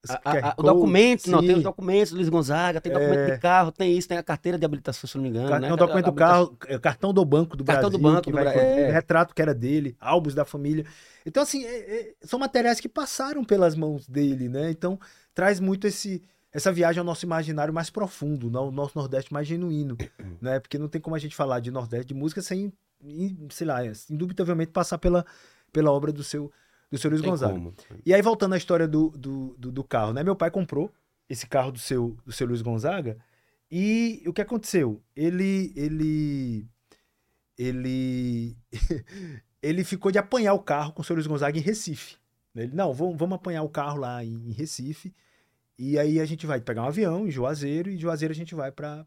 A- 0.09 0.13
a- 0.23 0.33
QR 0.33 0.45
a- 0.45 0.55
o 0.57 0.63
documento, 0.63 1.29
não, 1.29 1.39
tem 1.39 1.55
os 1.55 1.63
documentos 1.63 2.11
do 2.11 2.15
Luiz 2.17 2.29
Gonzaga, 2.29 2.79
tem 2.81 2.91
documento 2.91 3.19
É. 3.19 3.31
de 3.35 3.39
carro, 3.39 3.71
tem 3.71 3.97
isso, 3.97 4.07
tem 4.07 4.17
a 4.17 4.23
carteira 4.23 4.57
de 4.57 4.65
habilitação, 4.65 5.07
se 5.07 5.15
não 5.15 5.23
me 5.23 5.29
engano, 5.29 5.49
Ca- 5.49 5.59
né? 5.59 5.73
um 5.73 5.75
documento 5.75 6.05
do 6.05 6.13
carro, 6.13 6.57
é, 6.67 6.77
cartão 6.79 7.13
do 7.13 7.23
Banco 7.25 7.55
do 7.57 7.63
Cartão 7.63 7.89
Brasil, 7.89 7.99
do 7.99 8.13
Banco 8.13 8.29
do 8.31 8.35
vai 8.35 8.47
é. 8.57 8.91
retrato 8.91 9.33
que 9.33 9.41
era 9.41 9.53
dele, 9.53 9.95
álbuns 9.99 10.33
da 10.35 10.45
família. 10.45 10.85
Então, 11.25 11.41
assim, 11.43 11.63
é- 11.65 11.95
é- 11.99 12.13
são 12.21 12.37
materiais 12.39 12.79
que 12.79 12.87
passaram 12.89 13.43
pelas 13.43 13.75
mãos 13.75 14.07
dele, 14.07 14.47
né? 14.49 14.69
Então, 14.69 14.99
traz 15.33 15.59
muito 15.59 15.87
esse, 15.87 16.21
essa 16.53 16.71
viagem 16.71 16.99
ao 16.99 17.05
nosso 17.05 17.25
imaginário 17.25 17.73
mais 17.73 17.89
profundo, 17.89 18.49
no 18.49 18.71
nosso 18.71 18.97
Nordeste 18.97 19.33
mais 19.33 19.47
genuíno, 19.47 19.97
né? 20.41 20.59
Porque 20.59 20.77
não 20.77 20.87
tem 20.87 21.01
como 21.01 21.15
a 21.15 21.19
gente 21.19 21.35
falar 21.35 21.59
de 21.59 21.71
Nordeste, 21.71 22.07
de 22.07 22.13
música, 22.13 22.41
sem, 22.41 22.71
sei 23.49 23.67
lá, 23.67 23.79
indubitavelmente 24.09 24.71
passar 24.71 24.97
pela, 24.97 25.25
pela 25.73 25.91
obra 25.91 26.11
do 26.13 26.23
seu, 26.23 26.51
do 26.91 26.97
seu 26.97 27.09
Luiz 27.09 27.21
Tem 27.21 27.29
Gonzaga. 27.29 27.53
como. 27.53 27.73
E 28.05 28.13
aí, 28.13 28.21
voltando 28.21 28.53
à 28.53 28.57
história 28.57 28.87
do, 28.87 29.09
do, 29.09 29.55
do, 29.57 29.71
do 29.71 29.83
carro, 29.83 30.13
né? 30.13 30.23
Meu 30.23 30.35
pai 30.35 30.51
comprou 30.51 30.91
esse 31.29 31.47
carro 31.47 31.71
do 31.71 31.79
seu, 31.79 32.17
do 32.25 32.31
seu 32.31 32.47
Luiz 32.47 32.61
Gonzaga 32.61 33.17
e 33.69 34.23
o 34.27 34.33
que 34.33 34.41
aconteceu? 34.41 35.01
Ele, 35.15 35.73
ele, 35.75 36.67
ele, 37.57 38.57
ele 39.61 39.83
ficou 39.83 40.11
de 40.11 40.19
apanhar 40.19 40.53
o 40.53 40.59
carro 40.59 40.93
com 40.93 41.01
o 41.01 41.05
seu 41.05 41.15
Luiz 41.15 41.27
Gonzaga 41.27 41.57
em 41.57 41.61
Recife. 41.61 42.17
Ele, 42.55 42.73
não, 42.73 42.93
vamos, 42.93 43.17
vamos 43.17 43.35
apanhar 43.35 43.63
o 43.63 43.69
carro 43.69 43.97
lá 43.97 44.23
em, 44.23 44.49
em 44.49 44.51
Recife 44.51 45.13
e 45.77 45.99
aí 45.99 46.19
a 46.19 46.25
gente 46.25 46.45
vai 46.45 46.61
pegar 46.61 46.83
um 46.83 46.87
avião 46.87 47.27
em 47.27 47.31
Juazeiro 47.31 47.89
e 47.89 47.95
de 47.95 48.01
Juazeiro 48.01 48.31
a 48.31 48.35
gente 48.35 48.55
vai 48.55 48.71
para 48.71 49.05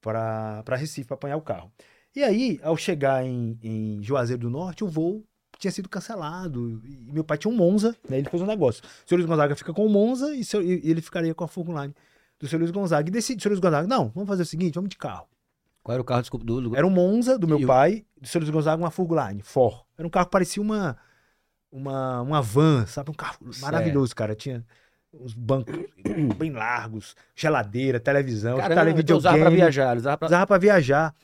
para 0.00 0.76
Recife 0.76 1.06
para 1.06 1.14
apanhar 1.14 1.36
o 1.36 1.42
carro. 1.42 1.72
E 2.14 2.22
aí, 2.22 2.60
ao 2.62 2.76
chegar 2.76 3.24
em, 3.24 3.58
em 3.62 4.02
Juazeiro 4.02 4.42
do 4.42 4.50
Norte, 4.50 4.84
o 4.84 4.88
voo 4.88 5.24
tinha 5.62 5.70
sido 5.72 5.88
cancelado. 5.88 6.82
E 6.84 7.12
meu 7.12 7.22
pai 7.22 7.38
tinha 7.38 7.52
um 7.52 7.56
Monza, 7.56 7.94
né? 8.08 8.18
Ele 8.18 8.28
fez 8.28 8.42
um 8.42 8.46
negócio. 8.46 8.82
O 8.84 9.08
senhor 9.08 9.18
Luiz 9.18 9.26
Gonzaga 9.28 9.54
fica 9.54 9.72
com 9.72 9.86
o 9.86 9.88
Monza 9.88 10.34
e, 10.34 10.44
seu- 10.44 10.60
e 10.62 10.80
ele 10.84 11.00
ficaria 11.00 11.32
com 11.34 11.44
a 11.44 11.48
Furgoline 11.48 11.94
do 12.38 12.48
senhor 12.48 12.58
Luiz 12.60 12.70
Gonzaga. 12.72 13.08
E 13.08 13.12
decide, 13.12 13.38
o 13.38 13.42
senhor 13.42 13.52
Luiz 13.52 13.60
Gonzaga, 13.60 13.86
não, 13.86 14.08
vamos 14.08 14.28
fazer 14.28 14.42
o 14.42 14.46
seguinte, 14.46 14.74
vamos 14.74 14.90
de 14.90 14.96
carro. 14.98 15.26
Qual 15.82 15.92
era 15.94 16.02
o 16.02 16.04
carro, 16.04 16.20
desculpa, 16.20 16.44
do, 16.44 16.60
do... 16.60 16.76
Era 16.76 16.86
um 16.86 16.90
Monza 16.90 17.38
do 17.38 17.46
meu 17.48 17.60
E 17.60 17.66
pai, 17.66 18.04
do 18.20 18.26
senhor 18.28 18.42
Luiz 18.42 18.50
Gonzaga, 18.52 18.82
uma 18.82 18.90
Furgoline, 18.90 19.42
Ford. 19.42 19.82
Era 19.96 20.06
um 20.06 20.10
carro 20.10 20.26
que 20.26 20.32
parecia 20.32 20.60
uma, 20.62 20.96
uma, 21.70 22.20
uma 22.22 22.42
van, 22.42 22.84
sabe? 22.86 23.10
Um 23.10 23.14
carro 23.14 23.38
maravilhoso, 23.60 24.14
cara. 24.14 24.34
Tinha 24.34 24.64
os 25.12 25.34
bancos 25.34 25.74
bem 26.38 26.50
largos, 26.52 27.14
geladeira, 27.36 28.00
televisão, 28.00 28.56
Caramba, 28.58 28.84
tele- 28.86 29.00
então 29.02 29.16
usava 29.18 29.38
pra 29.38 29.50
viajar, 29.50 29.96
usava 29.96 30.18
pra... 30.18 30.26
Usava 30.26 30.46
pra 30.46 30.58
viajar. 30.58 31.14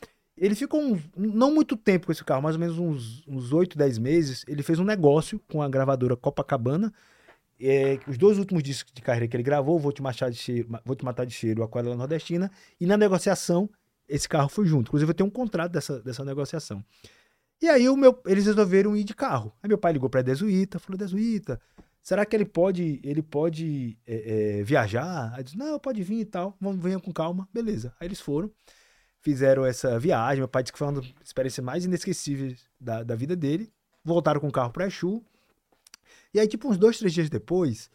Ele 0.41 0.55
ficou 0.55 0.81
um- 0.81 1.01
não 1.17 1.53
muito 1.53 1.77
tempo 1.77 2.07
com 2.07 2.13
esse 2.13 2.25
carro, 2.25 2.43
mais 2.43 2.55
ou 2.57 2.61
menos 2.61 2.79
uns, 2.79 3.27
uns 3.27 3.53
8, 3.53 3.77
10 3.77 3.99
meses. 3.99 4.45
Ele 4.47 4.63
fez 4.63 4.79
um 4.79 4.85
negócio 4.85 5.41
com 5.49 5.61
a 5.63 5.69
gravadora 5.69 6.17
Copacabana. 6.17 6.93
É, 7.61 7.99
os 8.07 8.17
dois 8.17 8.39
últimos 8.39 8.63
discos 8.63 8.93
de 8.93 9.03
carreira 9.03 9.27
que 9.27 9.37
ele 9.37 9.43
gravou, 9.43 9.79
Vou 9.79 9.93
Te 9.93 10.01
Matar 10.01 10.31
de 10.31 10.37
Cheiro, 10.37 10.69
Vou 10.85 10.95
Te 10.95 11.05
Matar 11.05 11.25
de 11.27 11.33
Cheiro, 11.35 11.63
Aquarela 11.63 11.97
Nordestina. 11.97 12.51
E 12.81 12.87
na 12.87 12.97
negociação, 12.97 13.69
esse 14.09 14.29
carro 14.29 14.49
foi 14.49 14.65
junto. 14.67 14.89
Inclusive, 14.89 15.11
eu 15.11 15.15
tenho 15.15 15.27
um 15.29 15.33
contrato 15.33 15.73
dessa, 15.73 16.01
dessa 16.01 16.25
negociação. 16.25 16.85
E 17.61 17.69
aí 17.69 17.89
o 17.89 17.97
meu, 17.97 18.17
eles 18.25 18.47
resolveram 18.47 18.97
ir 18.97 19.03
de 19.03 19.15
carro. 19.15 19.53
Aí 19.63 19.69
meu 19.69 19.77
pai 19.79 19.93
ligou 19.93 20.09
pra 20.09 20.23
Desuíta, 20.23 20.79
falou, 20.79 20.97
Desuíta, 20.97 21.61
será 22.01 22.25
que 22.25 22.37
ele 22.37 22.45
pode, 22.45 23.01
ele 23.03 23.21
pode 23.21 23.99
é, 24.07 24.61
é, 24.61 24.63
viajar? 24.63 25.33
Aí 25.35 25.43
disse, 25.43 25.59
não, 25.59 25.79
pode 25.81 26.01
vir 26.05 26.21
e 26.21 26.25
tal, 26.25 26.57
vamos, 26.61 26.81
venha 26.81 27.01
com 27.01 27.13
calma. 27.13 27.49
Beleza. 27.53 27.93
Aí 27.99 28.07
eles 28.07 28.21
foram, 28.21 28.49
fizeram 29.21 29.65
essa 29.65 29.99
viagem, 29.99 30.39
meu 30.39 30.49
pai 30.49 30.63
disse 30.63 30.73
que 30.73 30.79
foi 30.79 30.89
uma 30.89 31.01
das 31.01 31.13
experiências 31.25 31.65
mais 31.65 31.85
inesquecíveis 31.85 32.69
da, 32.81 33.03
da 33.03 33.15
vida 33.15 33.37
dele. 33.37 33.73
Voltaram 34.05 34.41
com 34.41 34.49
o 34.49 34.53
carro 34.53 34.73
pra 34.73 34.87
Exu. 34.87 35.25
E 36.33 36.41
aí, 36.41 36.47
tipo, 36.47 36.69
uns 36.69 36.79
dois, 36.79 36.99
três 36.99 37.13
dias 37.13 37.29
depois, 37.29 37.91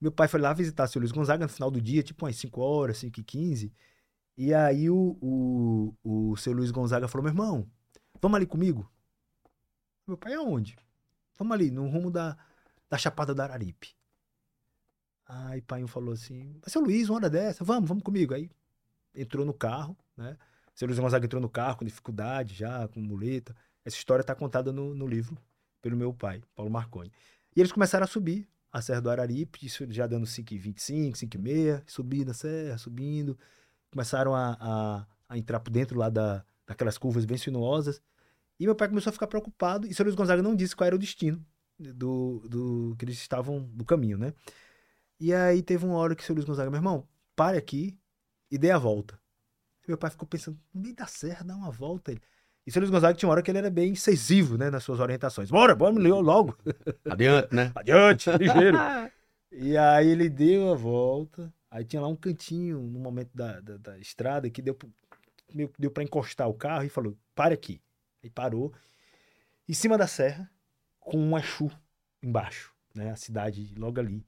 meu 0.00 0.12
pai 0.12 0.28
foi 0.28 0.40
lá 0.40 0.52
visitar 0.52 0.84
o 0.84 0.88
seu 0.88 1.00
Luiz 1.00 1.12
Gonzaga 1.12 1.44
no 1.44 1.52
final 1.52 1.70
do 1.70 1.80
dia, 1.80 2.02
tipo 2.02 2.24
umas 2.24 2.36
5 2.36 2.60
horas, 2.60 2.98
5 2.98 3.20
e 3.20 3.24
15. 3.24 3.72
E 4.36 4.52
aí 4.52 4.90
o, 4.90 5.16
o, 5.20 5.94
o 6.04 6.36
seu 6.36 6.52
Luiz 6.52 6.70
Gonzaga 6.70 7.08
falou, 7.08 7.24
meu 7.24 7.32
irmão, 7.32 7.70
vamos 8.20 8.36
ali 8.36 8.46
comigo? 8.46 8.90
Meu 10.06 10.16
pai, 10.16 10.34
aonde? 10.34 10.76
Vamos 11.38 11.54
ali, 11.54 11.70
no 11.70 11.88
rumo 11.88 12.10
da, 12.10 12.36
da 12.88 12.98
Chapada 12.98 13.34
da 13.34 13.44
Araripe. 13.44 13.94
Aí 15.26 15.60
pai 15.62 15.84
falou 15.86 16.14
assim, 16.14 16.60
seu 16.66 16.80
Luiz, 16.80 17.08
uma 17.08 17.16
hora 17.16 17.30
dessa, 17.30 17.64
vamos, 17.64 17.88
vamos 17.88 18.04
comigo. 18.04 18.34
Aí 18.34 18.50
entrou 19.14 19.44
no 19.44 19.54
carro, 19.54 19.96
né? 20.16 20.36
Seu 20.76 20.86
Luiz 20.86 20.98
Gonzaga 20.98 21.24
entrou 21.24 21.40
no 21.40 21.48
carro 21.48 21.78
com 21.78 21.86
dificuldade 21.86 22.54
já, 22.54 22.86
com 22.88 23.00
muleta. 23.00 23.56
Essa 23.82 23.96
história 23.96 24.22
tá 24.22 24.34
contada 24.34 24.70
no, 24.70 24.94
no 24.94 25.06
livro 25.06 25.38
pelo 25.80 25.96
meu 25.96 26.12
pai, 26.12 26.42
Paulo 26.54 26.70
Marconi. 26.70 27.10
E 27.56 27.60
eles 27.60 27.72
começaram 27.72 28.04
a 28.04 28.06
subir 28.06 28.46
a 28.70 28.82
Serra 28.82 29.00
do 29.00 29.10
Araripe, 29.10 29.64
isso 29.64 29.90
já 29.90 30.06
dando 30.06 30.26
5,25, 30.26 31.12
5,6, 31.12 31.82
subindo 31.86 32.30
a 32.30 32.34
serra, 32.34 32.76
subindo. 32.76 33.38
Começaram 33.90 34.34
a, 34.34 34.58
a, 34.60 35.06
a 35.30 35.38
entrar 35.38 35.60
por 35.60 35.70
dentro 35.70 35.98
lá 35.98 36.10
da, 36.10 36.44
daquelas 36.66 36.98
curvas 36.98 37.24
bem 37.24 37.38
sinuosas. 37.38 38.02
E 38.60 38.66
meu 38.66 38.74
pai 38.74 38.88
começou 38.88 39.08
a 39.08 39.14
ficar 39.14 39.28
preocupado. 39.28 39.86
E 39.86 39.94
seu 39.94 40.04
Luiz 40.04 40.14
Gonzaga 40.14 40.42
não 40.42 40.54
disse 40.54 40.76
qual 40.76 40.86
era 40.86 40.96
o 40.96 40.98
destino 40.98 41.42
do, 41.78 42.42
do 42.46 42.96
que 42.98 43.06
eles 43.06 43.16
estavam 43.16 43.62
do 43.62 43.84
caminho, 43.84 44.18
né? 44.18 44.34
E 45.18 45.32
aí 45.32 45.62
teve 45.62 45.86
uma 45.86 45.96
hora 45.96 46.14
que 46.14 46.22
seu 46.22 46.34
Luiz 46.34 46.44
Gonzaga, 46.44 46.70
meu 46.70 46.78
irmão, 46.78 47.08
pare 47.34 47.56
aqui 47.56 47.98
e 48.50 48.58
dê 48.58 48.70
a 48.70 48.76
volta. 48.76 49.18
Meu 49.86 49.96
pai 49.96 50.10
ficou 50.10 50.26
pensando, 50.26 50.58
no 50.74 50.80
meio 50.80 50.94
da 50.94 51.06
serra, 51.06 51.44
dá 51.44 51.54
uma 51.54 51.70
volta. 51.70 52.12
Ele... 52.12 52.20
E 52.66 52.72
seu 52.72 52.80
Luiz 52.80 52.90
Gonzaga 52.90 53.16
tinha 53.16 53.28
uma 53.28 53.34
hora 53.34 53.42
que 53.42 53.50
ele 53.50 53.58
era 53.58 53.70
bem 53.70 53.92
incisivo, 53.92 54.58
né, 54.58 54.70
nas 54.70 54.82
suas 54.82 54.98
orientações. 54.98 55.50
Bora, 55.50 55.74
bora, 55.74 55.92
me 55.92 56.00
leu 56.00 56.20
logo. 56.20 56.58
Adiante, 57.08 57.54
né? 57.54 57.72
Adiante, 57.74 58.30
ligeiro. 58.30 58.78
E 59.58 59.74
aí 59.76 60.08
ele 60.08 60.28
deu 60.28 60.70
a 60.70 60.74
volta. 60.74 61.50
Aí 61.70 61.84
tinha 61.84 62.02
lá 62.02 62.08
um 62.08 62.16
cantinho 62.16 62.80
no 62.80 62.98
momento 62.98 63.30
da, 63.34 63.60
da, 63.60 63.76
da 63.78 63.98
estrada 63.98 64.50
que 64.50 64.60
deu, 64.60 64.76
meio 65.54 65.72
deu 65.78 65.90
para 65.90 66.02
encostar 66.02 66.48
o 66.48 66.52
carro 66.52 66.84
e 66.84 66.90
falou: 66.90 67.16
pare 67.34 67.54
aqui. 67.54 67.80
Aí 68.22 68.28
parou. 68.28 68.74
Em 69.66 69.72
cima 69.72 69.96
da 69.96 70.06
serra, 70.06 70.50
com 71.00 71.16
um 71.16 71.38
Exu 71.38 71.70
embaixo, 72.22 72.74
né? 72.94 73.10
A 73.10 73.16
cidade 73.16 73.74
logo 73.78 73.98
ali. 73.98 74.22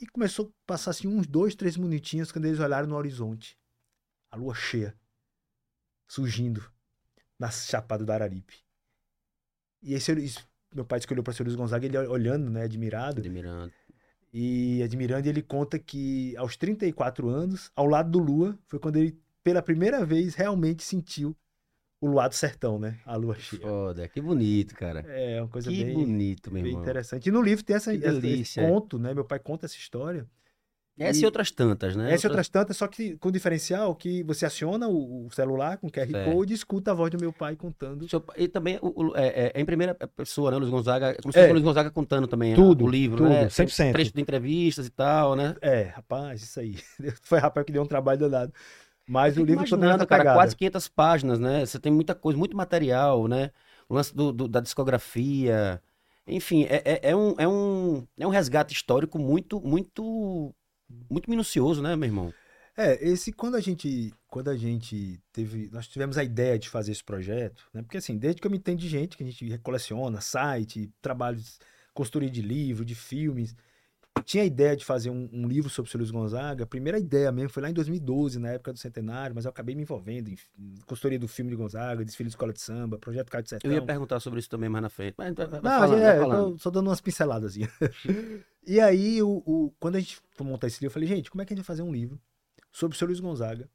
E 0.00 0.06
começou 0.06 0.46
a 0.46 0.66
passar 0.66 0.90
assim 0.90 1.08
uns 1.08 1.26
dois, 1.26 1.54
três 1.54 1.76
minutinhos 1.76 2.30
quando 2.30 2.44
eles 2.44 2.60
olharam 2.60 2.86
no 2.86 2.96
horizonte. 2.96 3.58
A 4.30 4.36
lua 4.36 4.54
cheia, 4.54 4.94
surgindo 6.08 6.62
na 7.38 7.50
chapada 7.50 8.04
do 8.04 8.12
Araripe. 8.12 8.54
E 9.82 9.94
esse, 9.94 10.12
meu 10.74 10.84
pai 10.84 11.00
olhou 11.10 11.22
para 11.22 11.32
o 11.32 11.42
Luiz 11.44 11.54
Gonzaga, 11.54 11.86
ele 11.86 11.96
olhando, 11.98 12.50
né, 12.50 12.62
admirado. 12.64 13.20
Admirando. 13.20 13.72
E 14.32 14.82
admirando, 14.82 15.28
ele 15.28 15.42
conta 15.42 15.78
que 15.78 16.36
aos 16.36 16.56
34 16.56 17.28
anos, 17.28 17.70
ao 17.74 17.86
lado 17.86 18.10
do 18.10 18.18
Lua, 18.18 18.58
foi 18.66 18.78
quando 18.78 18.96
ele, 18.96 19.18
pela 19.42 19.62
primeira 19.62 20.04
vez, 20.04 20.34
realmente 20.34 20.82
sentiu 20.82 21.34
o 22.00 22.06
luar 22.06 22.28
do 22.28 22.34
sertão, 22.34 22.78
né? 22.78 23.00
A 23.06 23.16
lua 23.16 23.34
cheia. 23.38 23.62
Foda, 23.62 24.06
que 24.08 24.20
bonito, 24.20 24.74
cara. 24.74 25.00
É 25.08 25.40
uma 25.40 25.48
coisa 25.48 25.70
que 25.70 25.82
bem, 25.84 25.94
bonito, 25.94 26.52
meu 26.52 26.62
bem 26.62 26.72
irmão. 26.72 26.82
interessante. 26.82 27.28
E 27.28 27.32
no 27.32 27.40
livro 27.40 27.64
tem 27.64 27.76
essa, 27.76 27.94
essa- 27.94 28.26
esse 28.26 28.60
conto, 28.60 28.98
né? 28.98 29.14
Meu 29.14 29.24
pai 29.24 29.38
conta 29.38 29.64
essa 29.64 29.76
história. 29.76 30.28
Essa 30.98 31.18
e, 31.20 31.22
E- 31.22 31.26
outras 31.26 31.50
tantas, 31.50 31.94
né? 31.94 32.12
Essa 32.12 32.26
e 32.26 32.28
outras 32.28 32.48
tantas, 32.48 32.76
só 32.76 32.86
que 32.86 33.18
com 33.18 33.28
o 33.28 33.32
diferencial 33.32 33.94
que 33.94 34.22
você 34.22 34.46
aciona 34.46 34.88
o, 34.88 35.26
o 35.26 35.30
celular 35.30 35.76
com 35.76 35.90
QR. 35.90 36.06
Code 36.24 36.52
e 36.52 36.56
escuta 36.56 36.90
a 36.92 36.94
voz 36.94 37.10
do 37.10 37.18
meu 37.20 37.32
pai 37.32 37.54
contando. 37.54 38.08
Seu- 38.08 38.24
E 38.36 38.48
também 38.48 38.78
o- 38.80 39.08
o- 39.08 39.16
é, 39.16 39.26
é- 39.26 39.52
é 39.54 39.60
em 39.60 39.64
primeira 39.66 39.94
pessoa, 39.94 40.50
né? 40.50 40.56
Luiz 40.56 40.70
Gonzaga, 40.70 41.14
como 41.20 41.32
se 41.32 41.38
É. 41.38 41.42
fosse 41.42 41.50
o 41.50 41.54
Luiz 41.54 41.64
Gonzaga 41.64 41.90
contando 41.90 42.26
também 42.26 42.54
Tudo, 42.54 42.84
o 42.86 42.88
livro, 42.88 43.18
tudo, 43.18 43.28
né? 43.28 43.40
Tem 43.40 43.50
100%. 43.50 43.92
Trecho 43.92 44.12
de 44.14 44.20
entrevistas 44.22 44.86
e 44.86 44.90
tal, 44.90 45.36
né? 45.36 45.54
É, 45.60 45.82
rapaz, 45.82 46.42
isso 46.42 46.58
aí. 46.60 46.76
Foi 47.22 47.38
rapaz 47.38 47.66
que 47.66 47.72
deu 47.72 47.82
um 47.82 47.86
trabalho 47.86 48.18
danado. 48.20 48.52
Mas 49.08 49.36
o 49.36 49.44
livro 49.44 49.68
todo 49.68 49.78
nessa 49.80 50.06
cara, 50.06 50.22
pegada. 50.22 50.36
quase 50.38 50.56
500 50.56 50.88
páginas, 50.88 51.38
né? 51.38 51.64
Você 51.64 51.78
tem 51.78 51.92
muita 51.92 52.14
coisa, 52.14 52.38
muito 52.38 52.56
material, 52.56 53.28
né? 53.28 53.50
O 53.88 53.94
lance 53.94 54.12
do, 54.16 54.32
do- 54.32 54.48
da 54.48 54.60
discografia. 54.60 55.80
Enfim, 56.26 56.64
é, 56.64 56.82
é, 56.84 57.10
é 57.10 57.16
um, 57.16 57.34
é, 57.38 57.46
um, 57.46 58.04
é 58.18 58.26
um 58.26 58.30
resgate 58.30 58.74
histórico 58.74 59.16
muito, 59.18 59.60
muito, 59.60 60.52
muito 61.10 61.30
minucioso, 61.30 61.82
né, 61.82 61.96
meu 61.96 62.08
irmão? 62.08 62.34
É, 62.76 63.02
esse 63.02 63.32
quando 63.32 63.54
a 63.54 63.60
gente, 63.60 64.12
quando 64.28 64.50
a 64.50 64.56
gente 64.56 65.18
teve, 65.32 65.70
nós 65.72 65.88
tivemos 65.88 66.18
a 66.18 66.24
ideia 66.24 66.58
de 66.58 66.68
fazer 66.68 66.92
esse 66.92 67.02
projeto, 67.02 67.66
né? 67.72 67.82
Porque 67.82 67.96
assim, 67.96 68.18
desde 68.18 68.40
que 68.40 68.46
eu 68.46 68.50
me 68.50 68.58
entendo 68.58 68.78
de 68.78 68.88
gente 68.88 69.16
que 69.16 69.22
a 69.22 69.26
gente 69.26 69.58
coleciona, 69.58 70.20
site, 70.20 70.92
trabalhos, 71.00 71.58
consultoria 71.94 72.30
de 72.30 72.42
livro, 72.42 72.84
de 72.84 72.94
filmes, 72.94 73.56
tinha 74.24 74.42
a 74.42 74.46
ideia 74.46 74.76
de 74.76 74.84
fazer 74.84 75.10
um, 75.10 75.28
um 75.32 75.46
livro 75.46 75.70
sobre 75.70 75.88
o 75.88 75.90
seu 75.90 75.98
Luiz 75.98 76.10
Gonzaga. 76.10 76.64
A 76.64 76.66
primeira 76.66 76.98
ideia 76.98 77.30
mesmo 77.30 77.50
foi 77.50 77.62
lá 77.62 77.70
em 77.70 77.72
2012, 77.74 78.38
na 78.38 78.50
época 78.50 78.72
do 78.72 78.78
centenário, 78.78 79.34
mas 79.34 79.44
eu 79.44 79.50
acabei 79.50 79.74
me 79.74 79.82
envolvendo 79.82 80.28
em, 80.28 80.36
consultoria 80.86 81.18
do 81.18 81.28
filme 81.28 81.50
de 81.50 81.56
Gonzaga, 81.56 82.04
desfile 82.04 82.28
de 82.28 82.32
escola 82.32 82.52
de 82.52 82.60
samba, 82.60 82.98
projeto 82.98 83.30
Caio 83.30 83.44
de 83.44 83.50
Sertão. 83.50 83.70
Eu 83.70 83.76
ia 83.76 83.82
perguntar 83.82 84.20
sobre 84.20 84.40
isso 84.40 84.48
também 84.48 84.68
mais 84.68 84.82
na 84.82 84.88
frente. 84.88 85.14
Mas 85.16 85.34
vai, 85.34 85.46
vai 85.46 85.60
Não, 85.62 85.70
falando, 85.78 86.02
é, 86.02 86.18
eu 86.38 86.58
só 86.58 86.70
dando 86.70 86.88
umas 86.88 87.00
pinceladas. 87.00 87.56
e 88.66 88.80
aí, 88.80 89.22
o, 89.22 89.42
o- 89.46 89.74
quando 89.78 89.96
a 89.96 90.00
gente 90.00 90.20
foi 90.34 90.46
montar 90.46 90.66
esse 90.66 90.76
livro, 90.76 90.86
eu 90.86 90.90
falei, 90.94 91.08
gente, 91.08 91.30
como 91.30 91.42
é 91.42 91.44
que 91.44 91.52
a 91.52 91.56
gente 91.56 91.64
vai 91.64 91.76
fazer 91.76 91.82
um 91.82 91.92
livro 91.92 92.20
sobre 92.72 92.94
o 92.94 92.98
seu 92.98 93.06
Luiz 93.06 93.20
Gonzaga, 93.20 93.68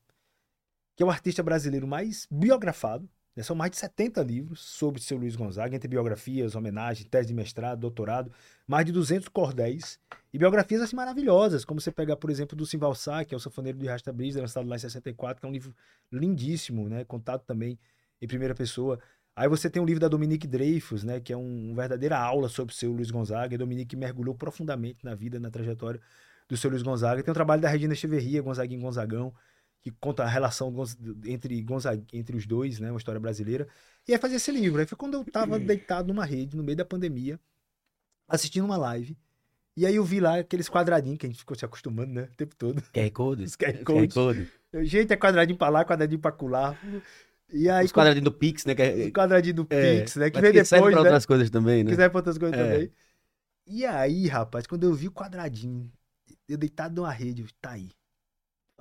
que 0.95 1.04
é 1.04 1.06
o 1.06 1.10
artista 1.10 1.41
brasileiro 1.41 1.88
mais 1.88 2.27
biografado? 2.30 3.10
São 3.41 3.56
mais 3.56 3.72
de 3.72 3.78
70 3.78 4.22
livros 4.24 4.60
sobre 4.60 5.00
o 5.00 5.04
seu 5.04 5.17
Luiz 5.17 5.36
Gonzaga, 5.36 5.76
entre 5.76 5.88
biografias, 5.88 6.54
homenagens, 6.54 7.08
tese 7.10 7.30
de 7.30 7.34
mestrado, 7.34 7.80
doutorado, 7.80 8.32
mais 8.67 8.86
de 8.86 8.91
200 8.91 9.30
cordéis 9.30 9.98
e 10.34 10.38
biografias 10.38 10.82
assim 10.82 10.96
maravilhosas, 10.96 11.63
como 11.63 11.80
você 11.80 11.91
pegar, 11.91 12.17
por 12.17 12.30
exemplo, 12.30 12.58
do 12.58 12.65
Simval 12.65 12.94
Sá, 12.94 13.24
que 13.24 13.34
é 13.34 13.38
o 13.38 13.39
Sanfoneiro 13.39 13.78
de 13.78 13.88
Rasta 13.88 14.12
Brisa, 14.12 14.41
lançado 14.41 14.67
lá 14.67 14.76
em 14.76 14.80
64, 14.80 15.39
que 15.39 15.46
é 15.46 15.50
um 15.50 15.54
livro 15.54 15.74
lindíssimo, 16.12 16.89
né? 16.89 17.06
Contado 17.06 17.44
também 17.46 17.80
em 18.22 18.28
primeira 18.28 18.54
pessoa. 18.54 19.00
Aí 19.36 19.48
você 19.48 19.70
tem 19.70 19.82
um 19.82 19.86
livro 19.86 20.02
da 20.02 20.08
Dominique 20.08 20.46
Dreyfus, 20.46 21.04
né, 21.04 21.20
que 21.20 21.32
é 21.32 21.38
um, 21.38 21.72
uma 21.72 21.76
verdadeira 21.76 22.17
aula 22.17 22.50
sobre 22.50 22.74
o 22.74 22.78
seu 22.78 22.91
Luiz 22.91 23.10
Gonzaga. 23.10 23.56
E 23.56 23.58
Dominique 23.58 23.96
mergulhou 23.96 24.36
profundamente 24.36 25.06
na 25.06 25.15
vida, 25.15 25.39
na 25.39 25.50
trajetória 25.50 26.02
do 26.50 26.58
seu 26.58 26.70
Luiz 26.70 26.84
Gonzaga. 26.84 27.24
Tem 27.24 27.32
o 27.32 27.36
trabalho 27.36 27.62
da 27.62 27.70
Regina 27.70 27.94
Echeverria, 27.94 28.41
Gonzaguinho 28.41 28.82
Gonzagão, 28.82 29.34
que 29.82 29.91
conta 29.91 30.24
a 30.24 30.28
relação 30.28 30.74
entre, 31.26 31.60
Gonzaga, 31.62 32.04
entre 32.13 32.38
os 32.38 32.46
dois, 32.46 32.80
né? 32.80 32.91
Uma 32.91 32.98
história 32.98 33.20
brasileira. 33.20 33.67
E 34.08 34.13
aí 34.13 34.20
fazer 34.20 34.36
esse 34.36 34.52
livro. 34.52 34.80
Aí 34.80 34.86
foi 34.86 34.98
quando 34.98 35.15
eu 35.15 35.26
tava 35.26 35.60
deitado 35.60 36.08
numa 36.08 36.26
rede, 36.26 36.56
no 36.56 36.63
meio 36.63 36.78
da 36.78 36.86
pandemia, 36.86 37.39
assistindo 38.28 38.65
uma 38.65 38.78
live. 38.78 39.17
E 39.76 39.86
aí 39.86 39.96
eu 39.96 40.04
vi 40.04 40.20
lá 40.20 40.39
aqueles 40.39 40.70
quadradinhos 40.70 41.17
que 41.17 41.26
a 41.26 41.30
gente 41.30 41.39
ficou 41.39 41.56
se 41.58 41.65
acostumando, 41.65 42.13
né? 42.13 42.24
O 42.32 42.36
tempo 42.36 42.56
todo. 42.56 42.82
QR 42.94 43.12
Code. 43.12 43.44
Os 43.44 43.56
QR 43.56 43.84
Codes. 43.84 44.15
Gente, 44.84 45.13
é 45.13 45.17
quadradinho 45.17 45.58
pra 45.58 45.70
lá, 45.70 45.84
quadradinho 45.84 46.20
pra 46.20 46.32
colar. 46.32 46.80
E 47.52 47.70
aí, 47.70 47.86
Os 47.86 47.91
quadradinhos 47.91 48.26
do 48.26 48.32
Pix, 48.32 48.65
né? 48.65 48.76
Que 48.76 48.82
é, 48.82 49.06
o 49.08 49.12
quadradinho 49.12 49.56
do 49.56 49.67
é, 49.70 50.00
Pix, 50.00 50.15
né? 50.15 50.30
Que 50.30 50.39
vem 50.39 50.63
serve 50.63 50.86
depois, 50.86 50.94
pra 50.94 51.04
né? 51.04 51.10
outras 51.10 51.26
coisas 51.26 51.50
também, 51.50 51.84
né? 51.84 51.91
quiser 51.91 52.10
pra 52.10 52.20
outras 52.20 52.38
coisas 52.38 52.58
É. 52.58 52.63
também. 52.63 52.91
E 53.67 53.86
aí, 53.86 54.28
rapaz, 54.28 54.67
quando 54.67 54.84
eu 54.84 54.94
vi 54.94 55.08
o 55.08 55.12
quadradinho, 55.12 55.91
eu 56.48 56.58
deitado 56.58 57.02
numa 57.02 57.12
rede, 57.12 57.41
eu, 57.41 57.48
tá 57.62 57.72
aí. 57.72 57.89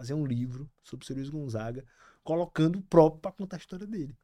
Fazer 0.00 0.14
um 0.14 0.24
livro 0.24 0.66
sobre 0.82 1.04
o 1.04 1.06
seu 1.06 1.14
Luiz 1.14 1.28
Gonzaga, 1.28 1.84
colocando 2.24 2.78
o 2.78 2.82
próprio 2.82 3.20
pra 3.20 3.32
contar 3.32 3.56
a 3.56 3.58
história 3.58 3.86
dele. 3.86 4.16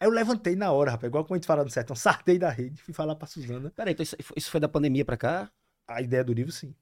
Aí 0.00 0.08
eu 0.08 0.10
levantei 0.10 0.56
na 0.56 0.72
hora, 0.72 0.90
rapaz, 0.90 1.06
igual 1.08 1.22
como 1.24 1.36
a 1.36 1.38
gente 1.38 1.46
fala 1.46 1.62
no 1.62 1.70
sertão, 1.70 1.94
sartei 1.94 2.40
da 2.40 2.50
rede, 2.50 2.82
fui 2.82 2.92
falar 2.92 3.14
pra 3.14 3.28
Suzana. 3.28 3.70
Peraí, 3.70 3.92
então 3.92 4.02
isso, 4.02 4.50
foi 4.50 4.58
da 4.58 4.68
pandemia 4.68 5.04
pra 5.04 5.16
cá? 5.16 5.48
A 5.86 6.02
ideia 6.02 6.24
do 6.24 6.32
livro, 6.32 6.50
sim. 6.50 6.74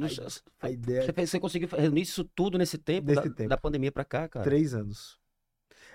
Aí, 0.00 0.14
sei- 0.14 0.26
A 0.60 0.70
ideia 0.70 1.02
Você, 1.02 1.12
fez- 1.12 1.28
você 1.30 1.40
conseguiu 1.40 1.68
reunir 1.76 2.02
isso 2.02 2.22
tudo 2.22 2.56
nesse 2.56 2.78
tempo, 2.78 3.08
Nesse 3.08 3.28
da, 3.28 3.34
tempo. 3.34 3.48
da 3.48 3.56
pandemia 3.56 3.90
pra 3.90 4.04
cá, 4.04 4.28
cara? 4.28 4.44
Três 4.44 4.72
anos. 4.72 5.18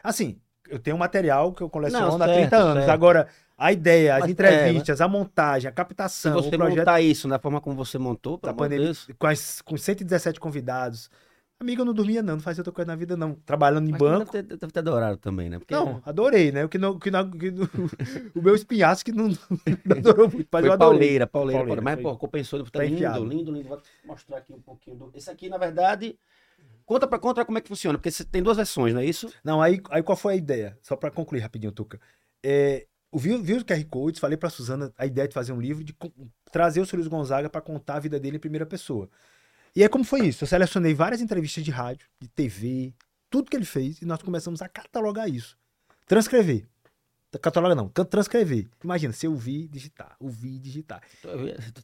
Assim, 0.04 0.41
eu 0.68 0.78
tenho 0.78 0.98
um 0.98 1.00
material 1.00 1.54
que 1.54 1.63
eu 1.63 1.70
coleciono 1.70 2.06
Não, 2.06 2.15
há 2.22 2.26
certo, 2.28 2.34
30 2.38 2.58
anos. 2.58 2.84
certo. 2.84 2.89
Agora, 2.89 3.30
a 3.58 3.72
ideia, 3.72 4.15
as 4.15 4.20
Mas, 4.20 4.30
é, 4.30 4.32
entrevistas, 4.34 5.00
a 5.00 5.08
montagem, 5.08 5.70
a 5.70 5.72
Se 5.72 5.76
captação, 5.78 6.34
você 6.34 6.50
o 6.50 6.58
projeto 6.58 6.80
montar 6.80 7.00
isso 7.00 7.30
da 7.30 7.39
forma 7.39 7.62
como 7.62 7.78
você 7.78 7.98
montou, 7.98 8.38
da 8.39 8.54
pandemia, 8.54 8.88
Deus. 8.88 9.08
com, 9.18 9.28
as, 9.28 9.62
com 9.62 9.78
117 9.78 10.38
convidados. 10.38 11.10
Amigo, 11.58 11.82
eu 11.82 11.86
não 11.86 11.94
dormia 11.94 12.22
não, 12.22 12.34
não 12.36 12.41
fazia 12.41 12.60
outra 12.62 12.74
coisa 12.74 12.88
na 12.91 12.96
vida 12.98 13.15
não. 13.15 13.36
Trabalhando 13.36 13.88
em 13.88 13.91
Mas 13.91 14.00
banco. 14.00 14.32
Deve 14.32 14.48
ter, 14.48 14.58
deve 14.58 14.74
ter 14.74 14.80
adorado 14.80 15.18
também, 15.18 15.50
né? 15.50 15.58
Porque 15.58 15.74
Não, 15.74 16.02
adorei, 16.06 16.52
né? 16.52 16.65
O, 16.65 16.70
que 16.70 16.78
não, 16.78 17.00
que 17.00 17.10
não, 17.10 17.32
que 17.32 17.50
não- 17.50 17.65
o 18.36 18.41
meu 18.41 18.56
espinhaço 18.56 19.06
que 19.06 19.12
não, 19.13 19.30
não 19.30 19.98
adorou 19.98 20.30
muito, 20.30 20.48
mas 20.52 20.62
foi 20.62 20.70
eu 20.70 20.74
adorei. 20.74 20.78
pauleira, 21.00 21.28
pauleira, 21.28 21.60
Pauleira, 21.60 21.82
Mas, 21.82 21.94
foi- 21.96 22.04
pô, 22.04 22.18
compensou. 22.18 22.63
Tá 22.65 22.84
lindo, 22.84 22.96
enfiado. 22.96 23.24
lindo, 23.26 23.52
lindo. 23.52 23.70
Vou 23.70 23.82
mostrar 24.06 24.38
aqui 24.39 24.52
um 24.54 24.62
pouquinho. 24.62 24.98
Do... 24.98 25.12
Esse 25.15 25.30
aqui, 25.30 25.48
na 25.50 25.58
verdade... 25.58 26.18
Conta 26.86 27.08
pra 27.08 27.18
conta 27.18 27.44
como 27.44 27.58
é 27.58 27.62
que 27.62 27.68
funciona, 27.68 27.98
porque 27.98 28.12
você 28.12 28.24
tem 28.24 28.44
duas 28.44 28.58
versões, 28.58 28.94
não 28.94 29.02
é 29.02 29.06
isso? 29.06 29.28
Não, 29.44 29.60
aí, 29.60 29.82
aí 29.89 30.04
qual 30.04 30.15
foi 30.15 30.34
a 30.34 30.38
ideia? 30.38 30.78
Só 30.84 30.96
pra 30.96 31.10
concluir 31.10 31.39
rapidinho, 31.39 31.72
Tuca. 31.72 32.00
É, 32.44 32.86
eu 33.12 33.18
vi, 33.18 33.36
vi 33.41 33.54
os 33.54 33.63
QR 33.63 33.84
Codes, 33.86 34.20
falei 34.20 34.38
pra 34.38 34.52
Suzana 34.52 34.94
a 34.96 35.04
ideia 35.04 35.28
de 35.28 35.34
fazer 35.34 35.52
um 35.52 35.60
livro, 35.60 35.84
de 35.84 35.96
trazer 36.52 36.82
o 36.82 36.86
Sr. 36.86 36.98
Luiz 36.98 37.08
Gonzaga 37.08 37.50
pra 37.50 37.60
contar 37.60 37.96
a 37.96 38.00
vida 38.00 38.20
dele 38.20 38.38
em 38.38 38.39
primeira 38.39 38.68
pessoa. 38.68 39.10
E 39.76 39.84
aí 39.84 39.90
como 39.90 40.04
foi 40.04 40.28
isso? 40.28 40.44
Eu 40.44 40.48
selecionei 40.48 40.94
várias 40.94 41.22
entrevistas 41.22 41.64
de 41.64 41.72
rádio, 41.72 42.08
de 42.20 42.28
TV, 42.30 42.94
tudo 43.30 43.50
que 43.50 43.58
ele 43.58 43.66
fez, 43.66 44.02
e 44.02 44.06
nós 44.06 44.22
começamos 44.22 44.62
a 44.62 44.70
catalogar 44.70 45.30
isso. 45.30 45.58
Transcrever. 46.08 46.66
Cataloga 47.42 47.76
não, 47.76 47.90
tra- 47.90 48.06
transcrever. 48.06 48.70
Imagina, 48.82 49.12
se 49.12 49.26
eu 49.28 49.32
ouvir, 49.32 49.68
digitar, 49.68 50.16
ouvir, 50.22 50.58
digitar. 50.58 51.02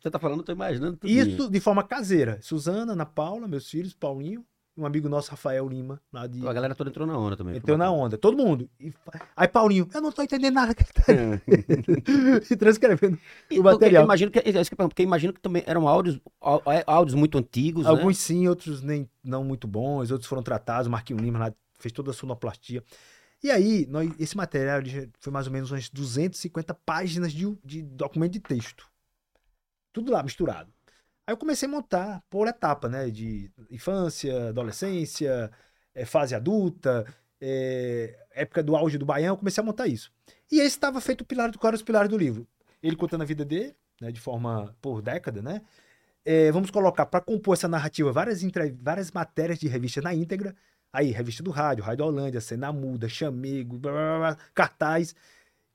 Você 0.01 0.09
tá 0.09 0.17
falando, 0.17 0.39
eu 0.39 0.45
tô 0.45 0.53
imaginando 0.53 0.95
tudo 0.95 1.09
Isso 1.11 1.49
de 1.49 1.59
forma 1.59 1.83
caseira. 1.83 2.39
Suzana, 2.41 2.93
Ana 2.93 3.05
Paula, 3.05 3.49
meus 3.49 3.69
filhos, 3.69 3.93
Paulinho, 3.93 4.45
um 4.77 4.85
amigo 4.85 5.09
nosso, 5.09 5.31
Rafael 5.31 5.67
Lima, 5.67 6.01
lá 6.11 6.25
de. 6.27 6.47
A 6.47 6.53
galera 6.53 6.73
toda 6.73 6.89
entrou 6.89 7.05
na 7.05 7.17
onda 7.17 7.35
também. 7.37 7.55
Entrou 7.57 7.77
na 7.77 7.91
onda, 7.91 8.17
todo 8.17 8.37
mundo. 8.37 8.69
E 8.79 8.93
Aí 9.35 9.47
Paulinho, 9.47 9.87
eu 9.93 10.01
não 10.01 10.11
tô 10.11 10.21
entendendo 10.23 10.53
nada 10.53 10.73
que 10.73 10.83
ele 10.83 10.91
tá 10.93 12.55
transcrevendo 12.57 13.17
E 13.49 13.59
o 13.59 13.63
porque 13.63 13.73
material. 13.85 14.03
eu 14.03 14.05
imagino 14.05 14.31
que, 14.31 14.39
é 14.39 14.43
porque 14.87 15.03
imagino 15.03 15.33
que 15.33 15.41
também 15.41 15.63
eram 15.65 15.87
áudios, 15.87 16.19
á- 16.41 16.83
áudios 16.87 17.15
muito 17.15 17.37
antigos, 17.37 17.83
né? 17.83 17.89
Alguns 17.89 18.17
sim, 18.17 18.47
outros 18.47 18.81
nem 18.81 19.09
não 19.23 19.43
muito 19.43 19.67
bons, 19.67 20.11
outros 20.11 20.27
foram 20.29 20.43
tratados. 20.43 20.87
O 20.87 20.91
Marquinhos 20.91 21.21
Lima 21.21 21.39
lá 21.39 21.53
fez 21.79 21.91
toda 21.91 22.11
a 22.11 22.13
sonoplastia. 22.13 22.83
E 23.43 23.49
aí, 23.49 23.87
nós, 23.89 24.11
esse 24.19 24.37
material 24.37 24.81
foi 25.19 25.33
mais 25.33 25.47
ou 25.47 25.53
menos 25.53 25.71
umas 25.71 25.89
250 25.89 26.73
páginas 26.85 27.33
de, 27.33 27.57
de 27.65 27.81
documento 27.81 28.33
de 28.33 28.39
texto. 28.39 28.85
Tudo 29.91 30.11
lá 30.11 30.21
misturado. 30.23 30.71
Aí 31.31 31.33
eu 31.33 31.37
comecei 31.37 31.65
a 31.65 31.71
montar 31.71 32.21
por 32.29 32.45
etapa, 32.45 32.89
né? 32.89 33.09
De 33.09 33.49
infância, 33.69 34.49
adolescência, 34.49 35.49
eh, 35.95 36.03
fase 36.03 36.35
adulta, 36.35 37.05
eh, 37.39 38.19
época 38.31 38.61
do 38.61 38.75
auge 38.75 38.97
do 38.97 39.05
Baião, 39.05 39.33
eu 39.33 39.37
comecei 39.37 39.63
a 39.63 39.65
montar 39.65 39.87
isso. 39.87 40.11
E 40.51 40.57
esse 40.57 40.75
estava 40.75 40.99
feito 40.99 41.21
o 41.21 41.25
pilar 41.25 41.49
do 41.49 41.57
qual 41.57 41.69
eram 41.69 41.77
os 41.77 41.83
pilares 41.83 42.09
do 42.09 42.17
livro. 42.17 42.45
Ele 42.83 42.97
contando 42.97 43.21
a 43.21 43.25
vida 43.25 43.45
dele, 43.45 43.73
né, 44.01 44.11
de 44.11 44.19
forma 44.19 44.75
por 44.81 45.01
década, 45.01 45.41
né? 45.41 45.61
É, 46.25 46.51
vamos 46.51 46.69
colocar 46.69 47.05
para 47.05 47.21
compor 47.21 47.53
essa 47.53 47.67
narrativa 47.67 48.11
várias, 48.11 48.41
várias 48.81 49.09
matérias 49.11 49.57
de 49.57 49.69
revista 49.69 50.01
na 50.01 50.13
íntegra. 50.13 50.53
Aí, 50.91 51.11
revista 51.11 51.41
do 51.41 51.51
rádio, 51.51 51.83
Rádio 51.85 52.05
Holândia, 52.05 52.41
Cena 52.41 52.73
Muda, 52.73 53.07
Chamego, 53.07 53.77
blá, 53.79 53.91
blá, 53.93 54.17
blá, 54.19 54.37
cartaz. 54.53 55.15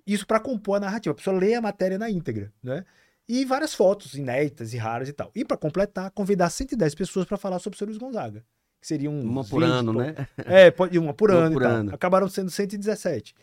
Isso 0.07 0.27
para 0.27 0.39
compor 0.39 0.77
a 0.77 0.81
narrativa. 0.81 1.13
A 1.13 1.17
pessoa 1.17 1.39
lê 1.39 1.55
a 1.55 1.63
matéria 1.63 1.99
na 1.99 2.11
íntegra, 2.11 2.53
né? 2.63 2.85
E 3.29 3.45
várias 3.45 3.75
fotos 3.75 4.15
inéditas 4.15 4.73
e 4.73 4.77
raras 4.77 5.09
e 5.09 5.13
tal. 5.13 5.31
E 5.35 5.45
para 5.45 5.57
completar, 5.57 6.11
convidar 6.13 6.49
110 6.49 6.95
pessoas 6.95 7.27
para 7.27 7.37
falar 7.37 7.59
sobre 7.59 7.77
o 7.77 7.79
Sr. 7.79 7.87
Luiz 7.87 7.99
Gonzaga. 7.99 8.45
Que 8.81 8.87
seriam 8.87 9.13
uns 9.15 9.25
Uma 9.25 9.45
por 9.45 9.61
20, 9.63 9.71
ano, 9.73 9.93
pô. 9.93 9.99
né? 9.99 10.15
É, 10.39 10.71
pode- 10.71 10.99
uma 10.99 11.13
por 11.13 11.31
Uma 11.33 11.39
ano 11.41 11.53
por 11.55 11.63
e 11.63 11.65
ano. 11.67 11.95
Acabaram 11.95 12.29
sendo 12.29 12.51
117. 12.51 13.35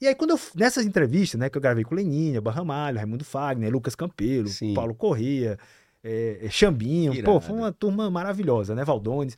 E 0.00 0.06
aí, 0.06 0.14
quando 0.14 0.30
eu, 0.30 0.40
nessas 0.54 0.84
entrevistas, 0.86 1.38
né, 1.38 1.48
que 1.50 1.56
eu 1.58 1.62
gravei 1.62 1.84
com 1.84 1.94
Leninha, 1.94 2.40
Barramalho, 2.40 2.96
Raimundo 2.98 3.24
Fagner, 3.24 3.70
Lucas 3.72 3.94
Campelo, 3.94 4.48
Sim. 4.48 4.72
Paulo 4.74 4.94
Corrêa, 4.94 5.58
é, 6.02 6.38
é, 6.42 6.48
Xambinho, 6.50 7.22
pô, 7.24 7.40
foi 7.40 7.56
uma 7.56 7.72
turma 7.72 8.08
maravilhosa, 8.10 8.74
né, 8.76 8.84
Valdones, 8.84 9.36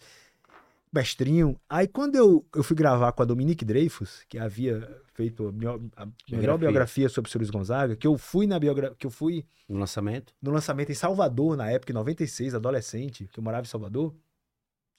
Mestrinho. 0.93 1.59
Aí, 1.69 1.87
quando 1.87 2.17
eu, 2.17 2.45
eu 2.55 2.63
fui 2.65 2.75
gravar 2.77 3.13
com 3.13 3.23
a 3.23 3.27
Dominique 3.27 3.65
Dreyfus, 3.65 4.25
que 4.29 4.39
havia 4.39 5.01
feito 5.15 5.47
a, 5.49 5.53
bio- 5.53 5.91
a 5.97 6.05
melhor 6.07 6.13
Biografia. 6.29 6.59
biografia 6.59 7.09
sobre 7.09 7.29
o 7.29 7.33
Sr. 7.33 7.39
Luiz 7.39 7.51
Gonzaga, 7.51 7.97
que 7.97 8.07
eu 8.07 8.19
fui 8.19 8.47
na 8.47 8.59
biogra 8.59 8.95
que 8.97 9.07
eu 9.07 9.11
fui 9.11 9.47
No 9.69 9.79
lançamento. 9.79 10.35
no 10.43 10.51
lançamento 10.51 10.91
em 10.91 10.95
Salvador, 10.95 11.57
na 11.57 11.71
época, 11.71 11.93
em 11.93 11.95
96, 11.95 12.55
adolescente, 12.55 13.29
que 13.33 13.39
eu 13.39 13.45
morava 13.45 13.63
em 13.65 13.69
Salvador, 13.69 14.15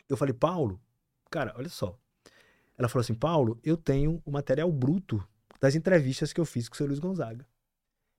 eu 0.08 0.16
falei, 0.16 0.34
Paulo, 0.34 0.80
cara, 1.30 1.54
olha 1.58 1.70
só. 1.70 1.98
Ela 2.78 2.88
falou 2.88 3.02
assim, 3.02 3.14
Paulo, 3.14 3.60
eu 3.64 3.76
tenho 3.76 4.22
o 4.26 4.32
material 4.32 4.72
bruto 4.72 5.22
das 5.60 5.76
entrevistas 5.76 6.32
que 6.34 6.40
eu 6.40 6.46
fiz 6.46 6.68
com 6.70 6.74
o 6.74 6.78
seu 6.78 6.88
Luiz 6.88 7.00
Gonzaga. 7.00 7.46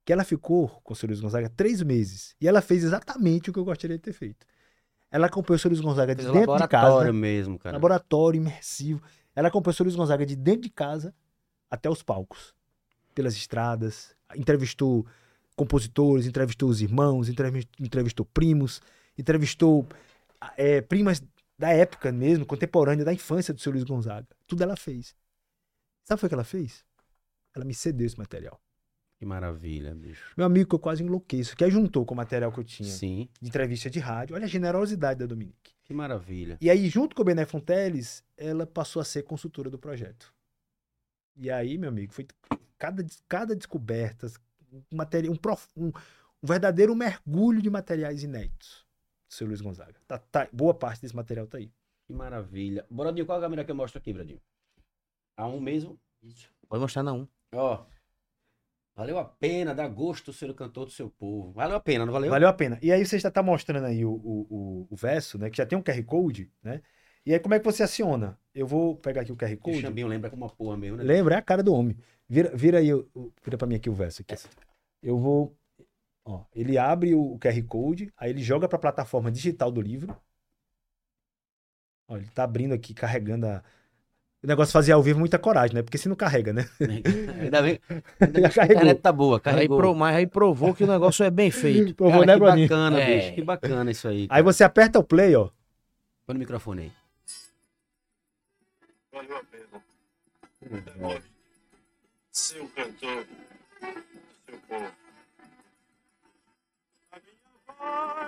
Que 0.05 0.13
ela 0.13 0.25
ficou 0.25 0.69
com 0.83 0.93
o 0.93 0.97
seu 0.97 1.07
Luiz 1.07 1.21
Gonzaga 1.21 1.49
três 1.49 1.81
meses. 1.83 2.35
E 2.41 2.47
ela 2.47 2.61
fez 2.61 2.85
exatamente 2.85 3.51
o 3.51 3.53
que 3.53 3.59
eu 3.59 3.65
gostaria 3.65 3.97
de 3.97 4.03
ter 4.03 4.13
feito. 4.13 4.47
Ela 5.13 5.27
acompanhou 5.27 5.57
o 5.57 5.59
seu 5.59 5.69
Luiz 5.71 5.81
Gonzaga 5.81 6.15
de 6.15 6.23
Fez 6.23 6.33
dentro 6.33 6.47
de 6.47 6.51
laboratório 6.51 6.99
casa. 6.99 7.13
mesmo, 7.13 7.59
cara. 7.59 7.77
Laboratório 7.77 8.39
imersivo. 8.39 9.03
Ela 9.37 9.49
acompanhou 9.49 9.73
o 9.73 9.77
seu 9.77 9.85
Luiz 9.85 9.95
Gonzaga 9.95 10.25
de 10.27 10.35
dentro 10.35 10.63
de 10.63 10.71
casa 10.71 11.15
até 11.71 11.89
os 11.91 12.03
palcos. 12.03 12.55
Pelas 13.15 13.35
estradas. 13.37 14.17
Entrevistou 14.35 15.07
compositores, 15.55 16.27
entrevistou 16.27 16.69
os 16.71 16.81
irmãos, 16.81 17.29
entrevis- 17.29 17.67
entrevistou 17.79 18.25
primos, 18.25 18.81
entrevistou 19.19 19.87
eh, 20.57 20.81
primas 20.81 21.23
da 21.59 21.69
época 21.71 22.11
mesmo, 22.11 22.47
contemporânea, 22.47 23.05
da 23.05 23.13
infância 23.13 23.53
do 23.53 23.61
seu 23.61 23.71
Luiz 23.71 23.85
Gonzaga. 23.85 24.27
Tudo 24.47 24.63
ela 24.63 24.77
fez. 24.77 25.15
Sabe 26.05 26.25
o 26.25 26.29
que 26.29 26.35
ela 26.35 26.43
fez? 26.43 26.85
Ela 27.55 27.65
me 27.67 27.75
cedeu 27.75 28.07
esse 28.07 28.19
material. 28.19 28.59
Que 29.23 29.27
maravilha, 29.27 29.95
bicho. 29.95 30.35
Meu 30.37 30.45
amigo, 30.45 30.69
que 30.71 30.75
eu 30.75 30.81
quase 30.81 31.01
enlouqueço, 31.05 31.57
que 31.57 31.63
aí 31.63 31.71
juntou 31.71 32.05
com 32.05 32.13
o 32.13 32.17
material 32.17 32.51
que 32.51 32.59
eu 32.59 32.65
tinha 32.65 32.89
Sim, 32.91 33.29
de 33.41 33.49
entrevista 33.51 33.89
de 33.89 34.01
rádio. 34.01 34.35
Olha 34.35 34.47
a 34.47 34.49
generosidade 34.49 35.21
da 35.21 35.27
Dominique. 35.27 35.73
que 35.85 35.95
maravilha. 35.95 36.59
E 36.61 36.69
aí, 36.69 36.89
junto 36.89 37.15
com 37.15 37.23
o 37.23 37.25
Bené 37.25 37.47
Fonteles, 37.47 38.25
ela 38.37 38.67
passou 38.67 39.01
a 39.01 39.05
ser 39.05 39.23
consultora 39.23 39.71
do 39.71 39.79
projeto. 39.79 40.35
E 41.37 41.53
aí, 41.53 41.79
meu 41.79 41.89
amigo, 41.89 42.13
foi 42.13 42.27
cada, 42.77 43.07
cada 43.29 43.55
descoberta, 43.55 44.27
um, 44.73 44.83
materi- 44.97 45.29
um, 45.31 45.37
prof- 45.37 45.69
um- 45.77 45.93
um 46.43 46.47
verdadeiro 46.49 46.93
mergulho 46.97 47.63
de 47.63 47.71
materiais 47.71 48.25
inéditos 48.25 48.85
do 49.29 49.35
seu 49.37 49.47
Luiz 49.47 49.61
Gonzaga. 49.61 50.01
Tá- 50.09 50.19
tá- 50.19 50.49
boa 50.53 50.75
parte 50.75 51.01
desse 51.01 51.15
material 51.15 51.47
tá 51.47 51.59
aí. 51.59 51.71
Que 52.09 52.13
maravilha. 52.13 52.85
Bradinho, 52.91 53.25
qual 53.25 53.39
a 53.39 53.41
câmera 53.43 53.65
que 53.65 53.71
eu 53.71 53.77
mostro 53.77 54.01
aqui, 54.01 54.13
Bradinho? 54.13 54.41
A 55.37 55.47
um 55.47 55.61
mesmo? 55.61 55.97
Isso. 56.21 56.51
Pode 56.69 56.81
mostrar 56.81 57.05
na 57.05 57.13
1. 57.13 57.29
Ó. 57.55 57.87
Valeu 59.03 59.19
a 59.19 59.25
pena, 59.25 59.75
dá 59.75 59.89
gosto 59.89 60.33
ser 60.33 60.49
o 60.49 60.55
cantor 60.55 60.85
do 60.87 60.93
seu 60.93 61.11
povo. 61.11 61.51
Valeu 61.53 61.77
a 61.77 61.81
pena, 61.81 62.07
não 62.07 62.13
valeu? 62.13 62.31
Valeu 62.31 62.49
a 62.49 62.53
pena. 62.53 62.79
E 62.81 62.93
aí 62.93 63.05
você 63.05 63.19
já 63.19 63.31
tá 63.33 63.43
mostrando 63.43 63.85
aí 63.85 64.05
o, 64.05 64.13
o, 64.13 64.47
o- 64.49 64.87
o 64.91 64.97
verso, 64.97 65.37
né? 65.39 65.51
Que 65.51 65.57
já 65.57 65.67
tem 65.67 65.77
um 65.77 65.83
QR 65.83 66.05
Code, 66.05 66.49
né? 66.63 66.81
E 67.27 67.33
aí 67.33 67.41
como 67.41 67.55
é 67.55 67.59
que 67.59 67.65
você 67.65 67.83
aciona? 67.83 68.39
Eu 68.55 68.65
vou 68.67 68.97
pegar 68.97 69.23
aqui 69.23 69.33
o 69.33 69.37
QR 69.37 69.55
O 69.55 69.59
Code. 69.59 69.81
Xambinho 69.81 70.07
lembra 70.07 70.31
como 70.31 70.45
uma 70.45 70.53
porra 70.55 70.77
mesmo, 70.77 70.97
né? 70.99 71.03
Lembra? 71.03 71.35
É 71.35 71.39
a 71.39 71.43
cara 71.43 71.63
do 71.65 71.75
homem. 71.75 71.97
Vira, 72.29 72.55
vira 72.55 72.79
aí, 72.79 72.95
o- 72.95 73.09
o- 73.13 73.33
vira 73.43 73.59
pra 73.59 73.67
mim 73.67 73.75
aqui 73.75 73.91
o 73.91 73.95
verso 73.95 74.23
aqui. 74.23 74.35
Eu 75.03 75.19
vou. 75.19 75.57
Ó, 76.25 76.45
ele 76.55 76.79
abre 76.79 77.13
o 77.15 77.37
QR 77.41 77.61
Code, 77.65 78.13
aí 78.17 78.31
ele 78.31 78.41
joga 78.43 78.69
pra 78.69 78.79
plataforma 78.79 79.33
digital 79.33 79.73
do 79.73 79.81
livro. 79.81 80.17
Ó, 82.09 82.17
ele 82.17 82.29
tá 82.29 82.45
abrindo 82.45 82.73
aqui, 82.75 82.95
carregando 82.95 83.47
a. 83.47 83.63
O 84.43 84.47
negócio 84.47 84.73
fazer 84.73 84.91
ao 84.93 85.03
vivo 85.03 85.19
é 85.19 85.21
muita 85.21 85.39
coragem, 85.39 85.75
né? 85.77 85.83
Porque 85.83 85.97
se 85.97 86.09
não 86.09 86.17
carrega, 86.17 86.53
né? 86.53 86.69
Ainda 87.41 87.63
bem. 87.63 87.79
Ainda 88.21 88.33
bem 88.49 88.51
a 88.59 88.65
internet 88.65 89.01
tá 89.01 89.13
boa, 89.13 89.37
Aí 89.37 89.41
carregou. 89.41 89.79
pro- 89.79 89.95
mas 89.95 90.17
aí 90.17 90.27
provou 90.27 90.75
que 90.75 90.83
o 90.83 90.87
negócio 90.89 91.25
é 91.25 91.31
bem 91.31 91.51
feito. 91.51 91.95
Pô, 91.97 92.11
vou, 92.11 92.21
Cara, 92.25 92.27
né, 92.27 92.33
que 92.35 92.39
Bruninho? 92.41 92.69
bacana, 92.69 93.01
É. 93.01 93.17
bicho. 93.21 93.35
Que 93.35 93.43
bacana 93.43 93.91
isso 93.93 94.09
aí. 94.09 94.23
Aí 94.23 94.29
cara. 94.29 94.43
você 94.43 94.65
aperta 94.65 94.99
o 94.99 95.05
play, 95.05 95.37
ó. 95.37 95.49
Põe 96.27 96.35
no 96.35 96.39
microfone 96.41 96.83
aí. 96.83 96.93
valeu 99.13 99.37
a 99.37 99.45
pena. 99.45 100.83
Demonstre 100.93 101.23
ser 102.33 102.61
um 102.63 102.69
cantor 102.69 103.25
do 103.25 103.31
seu 104.47 104.59
povo. 104.69 104.91
A 107.13 107.19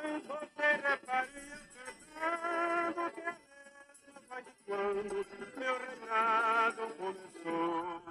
minha 0.02 0.20
voz 0.20 0.48
você 0.50 0.66
reparia 0.82 1.58
cantando 1.74 3.10
que 3.10 3.43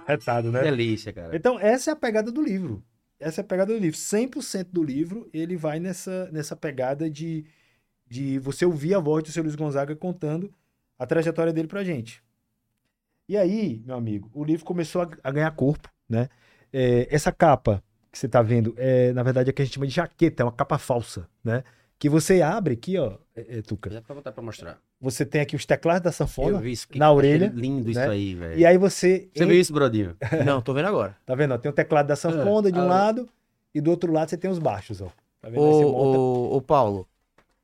Retado, 0.06 0.52
né? 0.52 0.62
Delícia, 0.62 1.12
cara. 1.12 1.36
Então, 1.36 1.58
essa 1.58 1.90
é 1.90 1.92
a 1.92 1.96
pegada 1.96 2.30
do 2.30 2.42
livro. 2.42 2.82
Essa 3.18 3.40
é 3.40 3.42
a 3.42 3.46
pegada 3.46 3.72
do 3.72 3.78
livro. 3.78 3.98
100% 3.98 4.68
do 4.70 4.82
livro, 4.82 5.28
ele 5.32 5.56
vai 5.56 5.80
nessa, 5.80 6.28
nessa 6.30 6.54
pegada 6.54 7.08
de, 7.08 7.44
de 8.06 8.38
você 8.38 8.66
ouvir 8.66 8.94
a 8.94 9.00
voz 9.00 9.24
do 9.24 9.30
seu 9.30 9.42
Luiz 9.42 9.54
Gonzaga 9.54 9.96
contando 9.96 10.52
a 10.98 11.06
trajetória 11.06 11.52
dele 11.52 11.68
pra 11.68 11.84
gente. 11.84 12.22
E 13.28 13.36
aí, 13.36 13.82
meu 13.86 13.96
amigo, 13.96 14.30
o 14.34 14.44
livro 14.44 14.64
começou 14.64 15.02
a, 15.02 15.08
a 15.22 15.30
ganhar 15.30 15.50
corpo, 15.52 15.88
né? 16.08 16.28
É, 16.72 17.08
essa 17.10 17.32
capa 17.32 17.82
que 18.12 18.18
você 18.18 18.28
tá 18.28 18.42
vendo, 18.42 18.74
é, 18.76 19.12
na 19.12 19.22
verdade, 19.22 19.50
é 19.50 19.52
que 19.52 19.62
a 19.62 19.64
gente 19.64 19.74
chama 19.74 19.86
de 19.86 19.94
jaqueta, 19.94 20.42
é 20.42 20.44
uma 20.44 20.52
capa 20.52 20.78
falsa, 20.78 21.28
né? 21.42 21.64
Que 21.98 22.08
você 22.08 22.42
abre 22.42 22.74
aqui, 22.74 22.98
ó, 22.98 23.14
é, 23.34 23.58
é, 23.58 23.62
Tuca. 23.62 23.88
Dá 23.88 24.02
pra 24.02 24.14
botar 24.14 24.32
pra 24.32 24.42
mostrar. 24.42 24.78
Você 25.00 25.24
tem 25.24 25.40
aqui 25.40 25.54
os 25.56 25.64
teclados 25.64 26.02
da 26.02 26.08
Eu 26.08 26.12
sanfona, 26.12 26.58
vi 26.60 26.72
isso. 26.72 26.88
que- 26.88 26.98
na 26.98 27.06
achei 27.06 27.16
orelha, 27.16 27.52
Lindo 27.54 27.90
isso 27.90 28.00
né? 28.00 28.08
aí, 28.08 28.34
velho. 28.34 28.58
e 28.58 28.66
aí 28.66 28.76
você... 28.76 29.28
Você 29.34 29.46
viu 29.46 29.58
isso, 29.58 29.72
Brodinho? 29.72 30.16
Não, 30.44 30.60
tô 30.60 30.74
vendo 30.74 30.86
agora. 30.88 31.16
Tá 31.24 31.34
vendo? 31.34 31.54
ó? 31.54 31.58
Tem 31.58 31.70
o 31.70 31.74
teclado 31.74 32.06
da 32.06 32.16
sanfona 32.16 32.70
de 32.70 32.78
um 32.78 32.82
ah, 32.82 32.86
lado 32.86 33.28
e 33.74 33.80
do 33.80 33.90
outro 33.90 34.12
lado 34.12 34.28
você 34.30 34.36
tem 34.36 34.50
os 34.50 34.58
baixos, 34.58 35.00
ó. 35.00 35.06
Tá 35.40 35.48
vendo? 35.48 35.60
Você 35.60 35.84
monta- 35.84 36.18
Ô, 36.18 36.52
ô, 36.52 36.56
ô, 36.56 36.60
Paulo, 36.62 37.08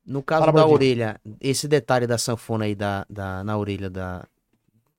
no 0.07 0.23
caso 0.23 0.40
Fala, 0.47 0.53
da 0.53 0.66
Brodinho. 0.66 0.75
orelha, 0.75 1.21
esse 1.40 1.66
detalhe 1.69 2.07
da 2.07 2.16
sanfona 2.19 2.64
aí 2.66 2.75
da, 2.75 3.05
da, 3.11 3.43
na 3.45 3.59
orelha 3.59 3.90
da, 3.90 4.25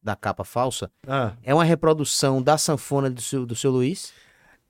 da 0.03 0.15
capa 0.15 0.43
falsa, 0.43 0.91
Ah, 1.07 1.33
é 1.43 1.53
uma 1.53 1.63
reprodução 1.63 2.41
da 2.41 2.57
sanfona 2.57 3.09
do 3.09 3.21
seu, 3.21 3.45
do 3.45 3.55
seu 3.55 3.71
Luiz? 3.71 4.13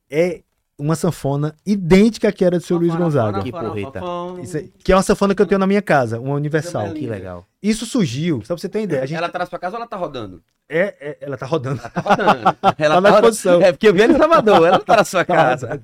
é 0.10 0.41
uma 0.82 0.96
sanfona 0.96 1.54
idêntica 1.65 2.30
à 2.30 2.32
que 2.32 2.44
era 2.44 2.58
do 2.58 2.63
seu 2.63 2.78
Luiz 2.78 2.96
Gonzaga. 2.96 3.41
Que 3.41 3.52
porreta. 3.52 4.02
Isso 4.41 4.58
aí- 4.58 4.72
que 4.84 4.91
é 4.91 4.96
uma 4.96 5.04
sanfona 5.04 5.36
que 5.36 5.41
eu 5.41 5.46
tenho 5.46 5.60
na 5.60 5.67
minha 5.67 5.82
casa, 5.82 6.20
uma 6.20 6.36
universal. 6.36 6.88
Também. 6.88 7.04
Que 7.04 7.08
legal. 7.08 7.46
Isso 7.62 7.86
surgiu, 7.86 8.39
só 8.41 8.56
pra 8.56 8.58
você 8.58 8.67
ter 8.67 8.82
ideia. 8.82 9.04
A 9.04 9.06
gente 9.06 9.17
Ela 9.17 9.30
traz 9.30 9.48
pra 9.48 9.60
casa 9.60 9.76
ou 9.76 9.80
ela 9.82 9.88
tá 9.88 9.96
rodando? 9.96 10.41
é, 10.67 10.96
é- 11.00 11.17
ela 11.22 11.38
tá 11.38 11.46
rodando. 11.46 11.80
Tá 11.82 12.02
rodando. 12.02 12.58
Ela 12.80 12.96
Tá 12.96 13.02
na 13.02 13.10
rodando. 13.10 13.17
exposição. 13.17 13.62
É 13.62 13.72
porque 13.72 13.88
eu 13.88 13.94
vi 13.94 14.02
ela 14.02 14.13
em 14.13 14.17
Salvador, 14.17 14.65
ela 14.67 14.78
não 14.78 14.86
tá 14.86 14.96
na 14.96 15.04
sua 15.04 15.24
casa. 15.26 15.82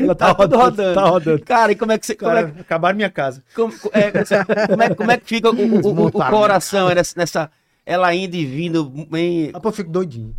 Ela 0.00 0.14
tá, 0.14 0.26
Tá 0.26 0.32
rodando, 0.32 0.62
rodando. 0.62 0.94
Tá 0.94 1.04
rodando. 1.08 1.44
Cara, 1.44 1.72
e 1.72 1.76
como 1.76 1.92
é 1.92 1.98
que 1.98 2.04
você. 2.06 2.14
Como 2.14 2.30
é, 2.32 2.42
Cara, 2.42 2.54
acabaram 2.60 2.96
minha 2.96 3.08
casa. 3.10 3.42
como, 3.54 3.72
é, 3.92 4.10
como, 4.68 4.82
é, 4.82 4.94
como 4.94 5.10
é 5.12 5.16
que 5.16 5.26
fica 5.26 5.48
o, 5.50 5.54
o- 5.54 5.86
o- 5.86 6.06
o 6.08 6.12
coração 6.12 6.88
nessa, 6.94 7.14
nessa- 7.18 7.50
Ela 7.86 8.14
indo 8.14 8.34
e 8.36 8.44
vindo 8.44 8.84
bem. 9.10 9.50
Ah, 9.54 9.60
pô, 9.60 9.68
eu 9.68 9.72
fico 9.72 9.90
doidinho. 9.90 10.34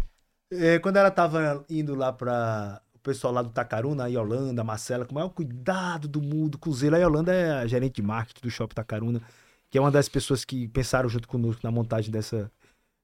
É, 0.54 0.78
quando 0.80 0.98
ela 0.98 1.10
tava 1.10 1.64
indo 1.70 1.96
lá 1.96 2.12
pra 2.12 2.82
pessoal 3.04 3.34
lá 3.34 3.42
do 3.42 3.50
Tacaruna, 3.50 4.04
a 4.06 4.08
Yolanda, 4.08 4.62
a 4.62 4.66
Marcela, 4.66 5.06
com 5.06 5.12
o 5.12 5.16
maior 5.16 5.30
cuidado 5.30 6.08
do 6.08 6.22
mundo, 6.22 6.58
com 6.58 6.72
zelo. 6.72 6.96
A 6.96 7.00
Yolanda 7.00 7.34
é 7.34 7.52
a 7.52 7.68
gerente 7.68 7.96
de 7.96 8.02
marketing 8.02 8.42
do 8.42 8.50
Shopping 8.50 8.76
Tacaruna, 8.76 9.22
que 9.70 9.78
é 9.78 9.82
uma 9.82 9.92
das 9.92 10.08
pessoas 10.10 10.44
que 10.46 10.68
pensaram 10.68 11.10
junto 11.10 11.28
conosco 11.28 11.62
na 11.64 11.72
montagem 11.72 12.12
dessa. 12.12 12.52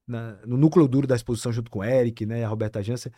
na- 0.08 0.36
no 0.46 0.56
núcleo 0.58 0.88
duro 0.88 1.06
da 1.08 1.16
exposição, 1.16 1.52
junto 1.52 1.70
com 1.70 1.80
o 1.80 1.84
Eric, 1.84 2.26
né, 2.26 2.44
a 2.46 2.48
Roberta 2.48 2.82
Jansen. 2.82 3.12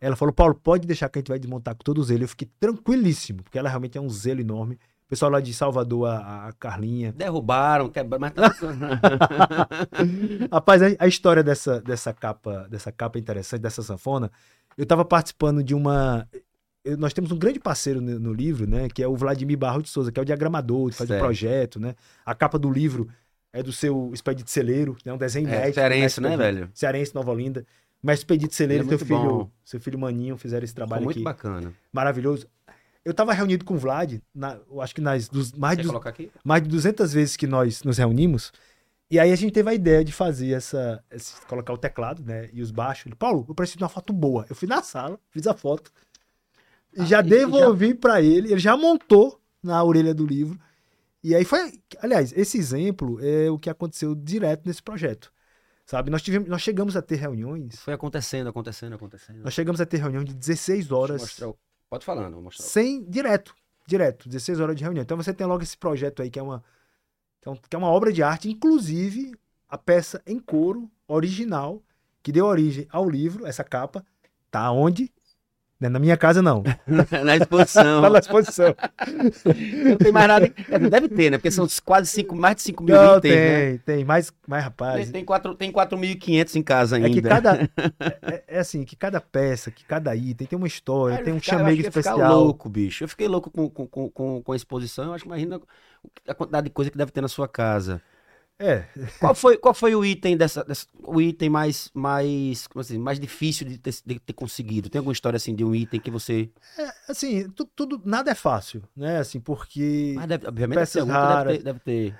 Ela 0.00 0.16
falou, 0.16 0.32
Paulo, 0.32 0.54
pode 0.54 0.86
deixar 0.86 1.08
que 1.10 1.18
a 1.18 1.20
gente 1.20 1.28
vai 1.28 1.38
desmontar 1.38 1.74
com 1.74 1.82
todos 1.84 2.08
eles. 2.10 2.22
Eu 2.22 2.28
fiquei 2.28 2.48
tranquilíssimo, 2.58 3.42
porque 3.42 3.58
ela 3.58 3.68
realmente 3.68 3.98
é 3.98 4.00
um 4.00 4.08
zelo 4.08 4.40
enorme. 4.40 4.76
O 5.04 5.08
pessoal 5.10 5.30
lá 5.30 5.40
de 5.40 5.52
Salvador, 5.52 6.08
a, 6.08 6.48
a 6.48 6.52
Carlinha. 6.54 7.12
Derrubaram, 7.12 7.90
quebraram, 7.90 8.20
mas 8.22 8.32
tá... 8.32 8.54
Rapaz, 10.50 10.82
a, 10.82 10.86
a 10.98 11.06
história 11.06 11.42
dessa, 11.42 11.80
dessa 11.80 12.12
capa, 12.14 12.66
dessa 12.70 12.90
capa 12.92 13.18
interessante, 13.18 13.60
dessa 13.60 13.82
sanfona, 13.82 14.30
eu 14.76 14.82
estava 14.84 15.04
participando 15.04 15.62
de 15.62 15.74
uma. 15.74 16.26
eu- 16.84 16.96
nós 16.96 17.12
temos 17.12 17.30
um 17.32 17.38
grande 17.38 17.58
parceiro 17.60 18.00
no, 18.00 18.18
no 18.18 18.32
livro, 18.32 18.66
né? 18.68 18.88
Que 18.88 19.02
é 19.02 19.08
o 19.08 19.14
Vladimir 19.16 19.56
Barro 19.58 19.82
de 19.82 19.88
Souza, 19.88 20.10
que 20.10 20.18
é 20.18 20.22
o 20.22 20.24
diagramador, 20.26 20.90
que 20.90 20.96
faz 20.96 21.08
o 21.08 21.12
Certo. 21.12 21.22
projeto, 21.22 21.80
né? 21.80 21.94
A 22.24 22.34
capa 22.34 22.58
do 22.58 22.70
livro 22.70 23.08
é 23.52 23.62
do 23.62 23.72
seu 23.72 24.10
Expedito 24.14 24.50
Celeiro, 24.50 24.96
né? 25.04 25.12
Um 25.12 25.18
desenho 25.18 25.48
É, 25.48 25.52
inédito. 25.52 25.74
cearense, 25.74 26.20
né, 26.20 26.28
Mestre 26.30 26.44
velho? 26.54 26.70
Cearense, 26.74 27.14
Nova 27.14 27.30
Olinda. 27.32 27.66
Mas 28.02 28.20
Expedito 28.20 28.54
Celeiro, 28.54 28.84
Ele 28.84 28.94
é 28.94 28.96
teu 28.96 29.06
muito 29.06 29.20
filho, 29.22 29.38
bom. 29.44 29.50
seu 29.64 29.78
filho 29.80 29.98
Maninho 29.98 30.36
fizeram 30.38 30.64
esse 30.64 30.72
Ficou 30.72 30.86
trabalho 30.86 31.04
muito 31.04 31.16
aqui. 31.16 31.24
bacana. 31.24 31.72
Maravilhoso. 31.92 32.46
Eu 33.04 33.10
estava 33.12 33.32
reunido 33.32 33.64
com 33.64 33.74
o 33.74 33.78
Vlad, 33.78 34.18
na, 34.34 34.58
eu 34.70 34.80
acho 34.80 34.94
que 34.94 35.00
nas 35.00 35.28
dos, 35.28 35.52
mais 35.52 35.76
de 35.78 35.84
mais 36.44 36.62
de 36.62 36.68
200 36.68 37.12
vezes 37.12 37.36
que 37.36 37.46
nós 37.46 37.82
nos 37.82 37.98
reunimos. 37.98 38.52
E 39.10 39.18
aí 39.18 39.32
a 39.32 39.36
gente 39.36 39.52
teve 39.52 39.68
a 39.68 39.74
ideia 39.74 40.04
de 40.04 40.12
fazer 40.12 40.52
essa, 40.52 41.02
esse- 41.10 41.40
colocar 41.46 41.72
o 41.72 41.78
teclado, 41.78 42.22
né, 42.22 42.48
e 42.52 42.62
os 42.62 42.70
baixos. 42.70 43.06
Ele, 43.06 43.16
Paulo, 43.16 43.44
eu 43.48 43.54
preciso 43.54 43.78
de 43.78 43.82
uma 43.84 43.88
foto 43.90 44.12
boa. 44.12 44.46
Eu 44.48 44.54
fui 44.54 44.68
na 44.68 44.82
sala, 44.82 45.18
fiz 45.30 45.46
a 45.46 45.54
foto 45.54 45.90
e 46.96 47.00
Ah, 47.00 47.04
já 47.04 47.20
devolvi 47.20 47.94
pra 47.94 48.22
ele. 48.22 48.52
Ele 48.52 48.60
já 48.60 48.76
montou 48.76 49.40
na 49.62 49.82
orelha 49.82 50.14
do 50.14 50.24
livro. 50.26 50.58
E 51.22 51.34
aí 51.34 51.44
foi, 51.44 51.80
aliás, 52.00 52.32
esse 52.36 52.56
exemplo 52.56 53.18
é 53.20 53.50
o 53.50 53.58
que 53.58 53.68
aconteceu 53.68 54.14
direto 54.14 54.62
nesse 54.66 54.82
projeto. 54.82 55.32
Sabe? 55.84 56.08
Nós 56.08 56.22
tivemos, 56.22 56.48
nós 56.48 56.62
chegamos 56.62 56.96
a 56.96 57.02
ter 57.02 57.16
reuniões. 57.16 57.80
Foi 57.80 57.92
acontecendo, 57.92 58.48
acontecendo, 58.48 58.94
acontecendo. 58.94 59.42
Nós 59.42 59.52
chegamos 59.52 59.80
a 59.80 59.86
ter 59.86 59.96
reunião 59.98 60.22
de 60.22 60.32
16 60.32 60.78
Deixa 60.86 60.94
eu 60.94 60.98
horas 60.98 61.20
mostrar 61.20 61.48
o- 61.48 61.58
Pode 61.90 62.04
falar, 62.04 62.30
não, 62.30 62.40
mostrar. 62.40 62.64
o- 62.64 62.68
sem 62.68 63.04
direto, 63.10 63.52
direto, 63.88 64.28
16 64.28 64.60
horas 64.60 64.76
de 64.76 64.84
reunião. 64.84 65.02
Então 65.02 65.16
você 65.16 65.34
tem 65.34 65.44
logo 65.48 65.64
esse 65.64 65.76
projeto 65.76 66.22
aí 66.22 66.30
que 66.30 66.38
é 66.38 66.42
uma 66.42 66.62
um- 67.48 67.56
que 67.56 67.74
é 67.74 67.78
uma 67.78 67.88
obra 67.88 68.12
de 68.12 68.22
arte, 68.22 68.50
inclusive 68.50 69.32
a 69.68 69.78
peça 69.78 70.20
em 70.26 70.38
couro 70.38 70.90
original 71.08 71.82
que 72.22 72.32
deu 72.32 72.44
origem 72.46 72.86
ao 72.90 73.08
livro, 73.08 73.46
essa 73.46 73.64
capa, 73.64 74.04
tá 74.50 74.70
onde? 74.70 75.10
Não 75.80 75.86
é 75.86 75.90
Na 75.90 75.98
minha 75.98 76.16
casa 76.16 76.42
não, 76.42 76.62
Na 77.24 77.36
exposição. 77.36 78.02
tá 78.02 78.10
na 78.10 78.18
exposição. 78.18 78.74
Não 79.84 79.96
tem 79.96 80.12
mais 80.12 80.28
nada. 80.28 80.52
É, 80.68 80.78
Deve 80.78 81.08
ter, 81.08 81.30
né? 81.30 81.38
Porque 81.38 81.50
são 81.50 81.66
quase 81.84 82.10
cinco, 82.10 82.36
mais 82.36 82.56
de 82.56 82.62
5 82.62 82.82
mil 82.84 82.94
Não, 82.94 83.16
itens, 83.16 83.32
né? 83.32 83.68
tem, 83.70 83.78
tem, 83.78 84.04
mas, 84.04 84.32
mas 84.46 84.64
rapaz, 84.64 85.04
Tem, 85.04 85.12
tem, 85.12 85.24
quatro- 85.24 85.54
tem 85.54 85.72
4.500 85.72 86.56
em 86.56 86.62
casa 86.62 86.96
ainda. 86.96 87.08
é 87.08 87.10
que 87.12 87.22
cada 87.22 87.54
é, 88.22 88.44
é 88.46 88.58
assim, 88.58 88.84
que 88.84 88.94
cada 88.94 89.20
peça, 89.20 89.70
que 89.70 89.84
cada 89.84 90.14
item 90.14 90.46
tem 90.46 90.56
uma 90.56 90.66
história, 90.68 91.14
Cara, 91.16 91.24
tem 91.24 91.32
eu 91.32 91.36
um 91.36 91.38
eu 91.38 91.42
chamego 91.42 91.68
acho 91.68 91.76
que 91.78 91.82
ia 91.86 91.92
ficar 91.92 92.10
especial. 92.10 92.34
louco, 92.44 92.68
bicho. 92.68 93.04
Eu 93.04 93.08
fiquei 93.08 93.26
louco 93.28 93.50
com, 93.50 93.70
com, 93.70 93.86
com, 94.10 94.42
com, 94.42 94.52
a 94.52 94.56
exposição. 94.56 95.06
Eu 95.06 95.14
acho 95.14 95.24
que 95.24 95.28
imagina 95.28 95.60
a 96.28 96.34
quantidade 96.34 96.64
de 96.66 96.70
coisa 96.70 96.90
que 96.90 96.98
deve 96.98 97.10
ter 97.10 97.20
na 97.20 97.28
sua 97.28 97.48
casa. 97.48 98.02
É, 98.62 98.84
Qual 99.18 99.34
foi, 99.34 99.56
qual 99.56 99.72
foi 99.72 99.94
o 99.94 100.04
item 100.04 100.36
dessa, 100.36 100.62
dessa- 100.62 100.86
o 101.02 101.18
item 101.18 101.48
mais 101.48 101.90
mais 101.94 102.66
como 102.66 102.82
assim, 102.82 102.98
mais 102.98 103.18
difícil 103.18 103.66
de 103.66 103.78
ter, 103.78 103.94
de 104.04 104.18
ter 104.20 104.32
conseguido? 104.34 104.90
Tem 104.90 104.98
alguma 104.98 105.14
história 105.14 105.38
assim 105.38 105.54
de 105.54 105.64
um 105.64 105.74
item 105.74 105.98
que 105.98 106.10
você, 106.10 106.50
assim, 107.08 107.48
tu- 107.50 107.64
tudo, 107.74 108.00
nada 108.04 108.30
é 108.30 108.34
fácil, 108.34 108.82
né? 108.94 109.16
Assim, 109.18 109.40
porque 109.40 110.12
mas 110.14 110.26
deve, 110.28 110.46
obviamente 110.46 110.76
deve 110.78 110.86
Peças 110.86 111.04
ter 111.06 111.10
raras. 111.10 111.46
deve 111.58 111.58
ter, 111.58 111.64
deve 111.64 111.80
ter. 111.80 112.18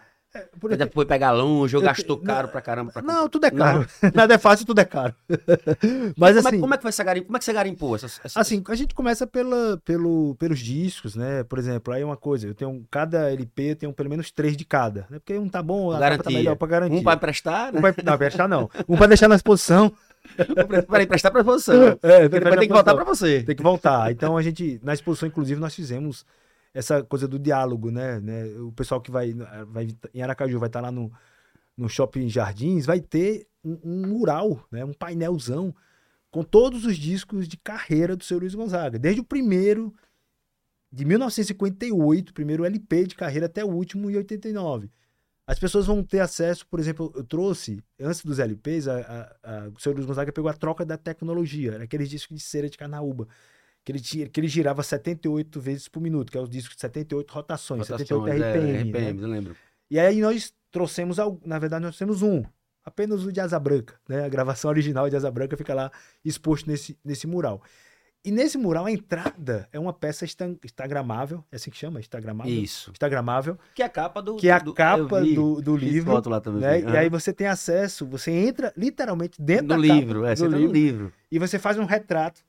Por 0.60 0.76
Deve 0.76 0.92
foi 0.92 1.04
pegar 1.04 1.32
longe 1.32 1.74
ou 1.76 1.82
Eu 1.82 1.86
gastou 1.86 2.16
te- 2.16 2.24
caro 2.24 2.46
não, 2.46 2.52
pra 2.52 2.60
caramba 2.60 2.92
pra 2.92 3.02
Não, 3.02 3.28
tudo 3.28 3.46
é 3.46 3.50
caro. 3.50 3.86
Nada 4.14 4.34
é 4.34 4.38
fácil, 4.38 4.64
tudo 4.64 4.80
é 4.80 4.84
caro. 4.84 5.14
Mas 6.16 6.36
como, 6.36 6.46
é, 6.46 6.48
assim, 6.48 6.60
como 6.60 6.74
é 6.74 6.76
que 6.76 6.82
foi 6.82 6.88
essa 6.90 7.02
garim... 7.04 7.22
como 7.22 7.36
é 7.36 7.38
que 7.38 7.44
você 7.44 7.52
garimpou 7.52 7.96
essas, 7.96 8.20
essas... 8.24 8.36
assim, 8.36 8.62
a 8.68 8.74
gente 8.76 8.94
começa 8.94 9.26
pela, 9.26 9.76
pelo, 9.84 10.36
pelos 10.36 10.60
discos, 10.60 11.16
né? 11.16 11.42
Por 11.44 11.58
exemplo, 11.58 11.92
aí 11.92 12.02
é 12.02 12.04
uma 12.04 12.16
coisa, 12.16 12.46
eu 12.46 12.54
tenho 12.54 12.86
cada 12.90 13.30
LP, 13.30 13.62
eu 13.72 13.76
tenho 13.76 13.92
pelo 13.92 14.08
menos 14.10 14.30
três 14.30 14.56
de 14.56 14.64
cada, 14.64 15.06
né? 15.10 15.18
Porque 15.18 15.36
um 15.36 15.48
tá 15.48 15.62
bom, 15.62 15.90
a 15.90 15.94
tá 15.94 16.00
Garantia. 16.00 16.38
melhor 16.38 16.56
pra 16.56 16.68
garantir. 16.68 16.96
um 16.96 17.02
pra 17.02 17.14
emprestar, 17.14 17.70
Um 17.70 17.74
né? 17.74 17.80
vai, 17.80 17.94
não, 18.04 18.14
emprestar 18.14 18.48
não. 18.48 18.70
Um 18.88 18.96
pra 18.96 19.06
deixar 19.06 19.28
na 19.28 19.34
exposição. 19.36 19.92
para 20.86 21.02
emprestar 21.02 21.32
pra 21.32 21.42
você. 21.42 21.72
É, 22.02 22.28
depois 22.28 22.56
tem 22.56 22.68
que 22.68 22.74
voltar 22.74 22.94
pra 22.94 23.04
você. 23.04 23.42
Tem 23.42 23.56
que 23.56 23.62
voltar. 23.62 24.12
Então 24.12 24.36
a 24.36 24.42
gente, 24.42 24.78
na 24.82 24.92
exposição, 24.94 25.26
inclusive, 25.26 25.60
nós 25.60 25.74
fizemos 25.74 26.24
essa 26.72 27.02
coisa 27.02 27.26
do 27.26 27.38
diálogo, 27.38 27.90
né? 27.90 28.20
né? 28.20 28.44
O 28.60 28.72
pessoal 28.72 29.00
que 29.00 29.10
vai, 29.10 29.34
vai 29.68 29.88
em 30.14 30.22
Aracaju 30.22 30.58
vai 30.58 30.68
estar 30.68 30.80
lá 30.80 30.90
no, 30.90 31.12
no 31.76 31.88
Shopping 31.88 32.28
Jardins, 32.28 32.86
vai 32.86 33.00
ter 33.00 33.46
um, 33.64 33.78
um 33.82 34.06
mural, 34.06 34.66
né? 34.70 34.84
Um 34.84 34.92
painelzão 34.92 35.74
com 36.30 36.42
todos 36.44 36.84
os 36.84 36.96
discos 36.96 37.48
de 37.48 37.56
carreira 37.56 38.16
do 38.16 38.24
seu 38.24 38.38
Luiz 38.38 38.54
Gonzaga, 38.54 38.98
desde 38.98 39.20
o 39.20 39.24
primeiro 39.24 39.92
de 40.92 41.04
1958, 41.04 42.32
primeiro 42.32 42.64
LP 42.64 43.06
de 43.06 43.14
carreira 43.14 43.46
até 43.46 43.64
o 43.64 43.68
último 43.68 44.10
em 44.10 44.16
89. 44.16 44.90
As 45.46 45.58
pessoas 45.58 45.86
vão 45.86 46.02
ter 46.04 46.20
acesso, 46.20 46.64
por 46.66 46.78
exemplo, 46.78 47.12
eu 47.14 47.24
trouxe, 47.24 47.82
antes 47.98 48.24
dos 48.24 48.38
LPs, 48.38 48.86
a, 48.86 49.00
a, 49.00 49.64
a, 49.64 49.68
o 49.68 49.80
seu 49.80 49.92
Luiz 49.92 50.06
Gonzaga 50.06 50.32
pegou 50.32 50.48
a 50.48 50.54
troca 50.54 50.84
da 50.84 50.96
tecnologia, 50.96 51.82
aqueles 51.82 52.08
discos 52.08 52.36
de 52.36 52.42
cera 52.42 52.70
de 52.70 52.78
carnaúba, 52.78 53.26
que 53.84 53.92
ele, 53.92 54.00
tinha, 54.00 54.28
que 54.28 54.38
ele 54.40 54.48
girava 54.48 54.82
78 54.82 55.60
vezes 55.60 55.88
por 55.88 56.00
minuto, 56.00 56.30
que 56.30 56.36
é 56.38 56.40
os 56.40 56.50
discos 56.50 56.74
de 56.76 56.80
78 56.82 57.30
rotações, 57.32 57.86
78 57.86 58.20
Rotações, 58.20 58.42
é, 58.42 58.50
RPM. 58.58 58.72
né? 58.72 58.80
RPM, 59.00 59.22
eu 59.22 59.28
lembro. 59.28 59.56
E 59.90 59.98
aí 59.98 60.20
nós 60.20 60.52
trouxemos, 60.70 61.16
na 61.44 61.58
verdade, 61.58 61.84
nós 61.84 61.96
temos 61.98 62.22
um, 62.22 62.44
apenas 62.84 63.24
o 63.24 63.32
de 63.32 63.40
Asa 63.40 63.58
Branca, 63.58 63.94
né? 64.08 64.24
A 64.24 64.28
gravação 64.28 64.70
original 64.70 65.08
de 65.08 65.16
Asa 65.16 65.30
Branca 65.30 65.56
fica 65.56 65.74
lá 65.74 65.90
exposto 66.24 66.68
nesse, 66.68 66.96
nesse 67.04 67.26
mural. 67.26 67.62
E 68.22 68.30
nesse 68.30 68.58
mural, 68.58 68.84
a 68.84 68.92
entrada 68.92 69.66
é 69.72 69.78
uma 69.80 69.94
peça 69.94 70.26
instagramável, 70.62 71.42
é 71.50 71.56
assim 71.56 71.70
que 71.70 71.76
chama? 71.78 72.00
Instagramável? 72.00 72.52
Isso. 72.52 72.90
Instagramável, 72.90 73.58
Que 73.74 73.82
é 73.82 73.86
a 73.86 73.88
capa 73.88 74.20
do. 74.22 74.36
que 74.36 74.48
é 74.48 74.52
a 74.52 74.58
do- 74.58 74.74
capa 74.74 75.22
vi. 75.22 75.34
do, 75.34 75.60
do 75.62 75.74
livro. 75.76 76.12
foto 76.12 76.28
lá 76.28 76.38
também. 76.40 76.60
né? 76.60 76.80
E 76.82 76.96
aí 76.96 77.08
você 77.08 77.32
tem 77.32 77.46
acesso, 77.46 78.06
você 78.06 78.30
entra 78.30 78.72
literalmente 78.76 79.40
dentro 79.40 79.68
do 79.68 79.68
da 79.68 79.76
livro, 79.78 80.20
capa 80.20 80.32
é, 80.32 80.36
você 80.36 80.44
do 80.44 80.50
tá 80.50 80.56
livro, 80.58 80.68
no 80.72 80.78
livro. 80.78 81.12
e 81.30 81.38
você 81.38 81.58
faz 81.58 81.78
um 81.78 81.84
retrato 81.86 82.42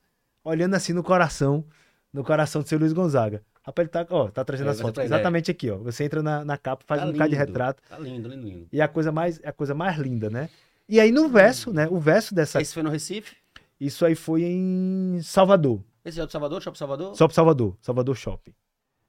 olhando 0.44 0.74
assim 0.74 0.92
no 0.92 1.02
coração, 1.02 1.64
no 2.12 2.22
coração 2.24 2.62
do 2.62 2.68
seu 2.68 2.78
Luiz 2.78 2.92
Gonzaga. 2.92 3.42
Rapaz, 3.64 3.84
ele 3.84 3.92
tá, 3.92 4.06
ó, 4.10 4.28
tá 4.28 4.44
trazendo 4.44 4.68
É, 4.68 4.70
as 4.72 4.80
fotos. 4.80 5.04
Exatamente 5.04 5.50
aqui, 5.50 5.70
ó. 5.70 5.76
Você 5.78 6.04
entra 6.04 6.22
na, 6.22 6.44
na 6.44 6.56
capa, 6.58 6.82
faz 6.86 7.00
Tá 7.00 7.06
um 7.06 7.12
bocado 7.12 7.30
de 7.30 7.36
lindo. 7.36 7.46
retrato. 7.46 7.82
Tá 7.88 7.98
lindo, 7.98 8.28
lindo, 8.28 8.44
lindo. 8.44 8.68
E 8.72 8.80
a 8.80 8.88
coisa 8.88 9.12
mais, 9.12 9.40
a 9.44 9.52
coisa 9.52 9.72
mais 9.74 9.96
linda, 9.98 10.28
né? 10.28 10.48
E 10.88 10.98
aí 10.98 11.12
no 11.12 11.28
verso, 11.28 11.72
né? 11.72 11.86
O 11.88 11.98
verso 12.00 12.34
dessa. 12.34 12.60
Esse 12.60 12.74
foi 12.74 12.82
no 12.82 12.90
Recife? 12.90 13.36
Isso 13.80 14.04
aí 14.04 14.14
foi 14.16 14.42
em 14.42 15.20
Salvador. 15.22 15.80
Esse 16.04 16.18
é 16.18 16.22
o 16.24 16.26
do 16.26 16.32
Salvador, 16.32 16.60
Shopping 16.60 16.78
Salvador? 16.78 17.16
Pro 17.16 17.30
Salvador. 17.34 17.76
Salvador 17.80 18.16
Shopping. 18.16 18.52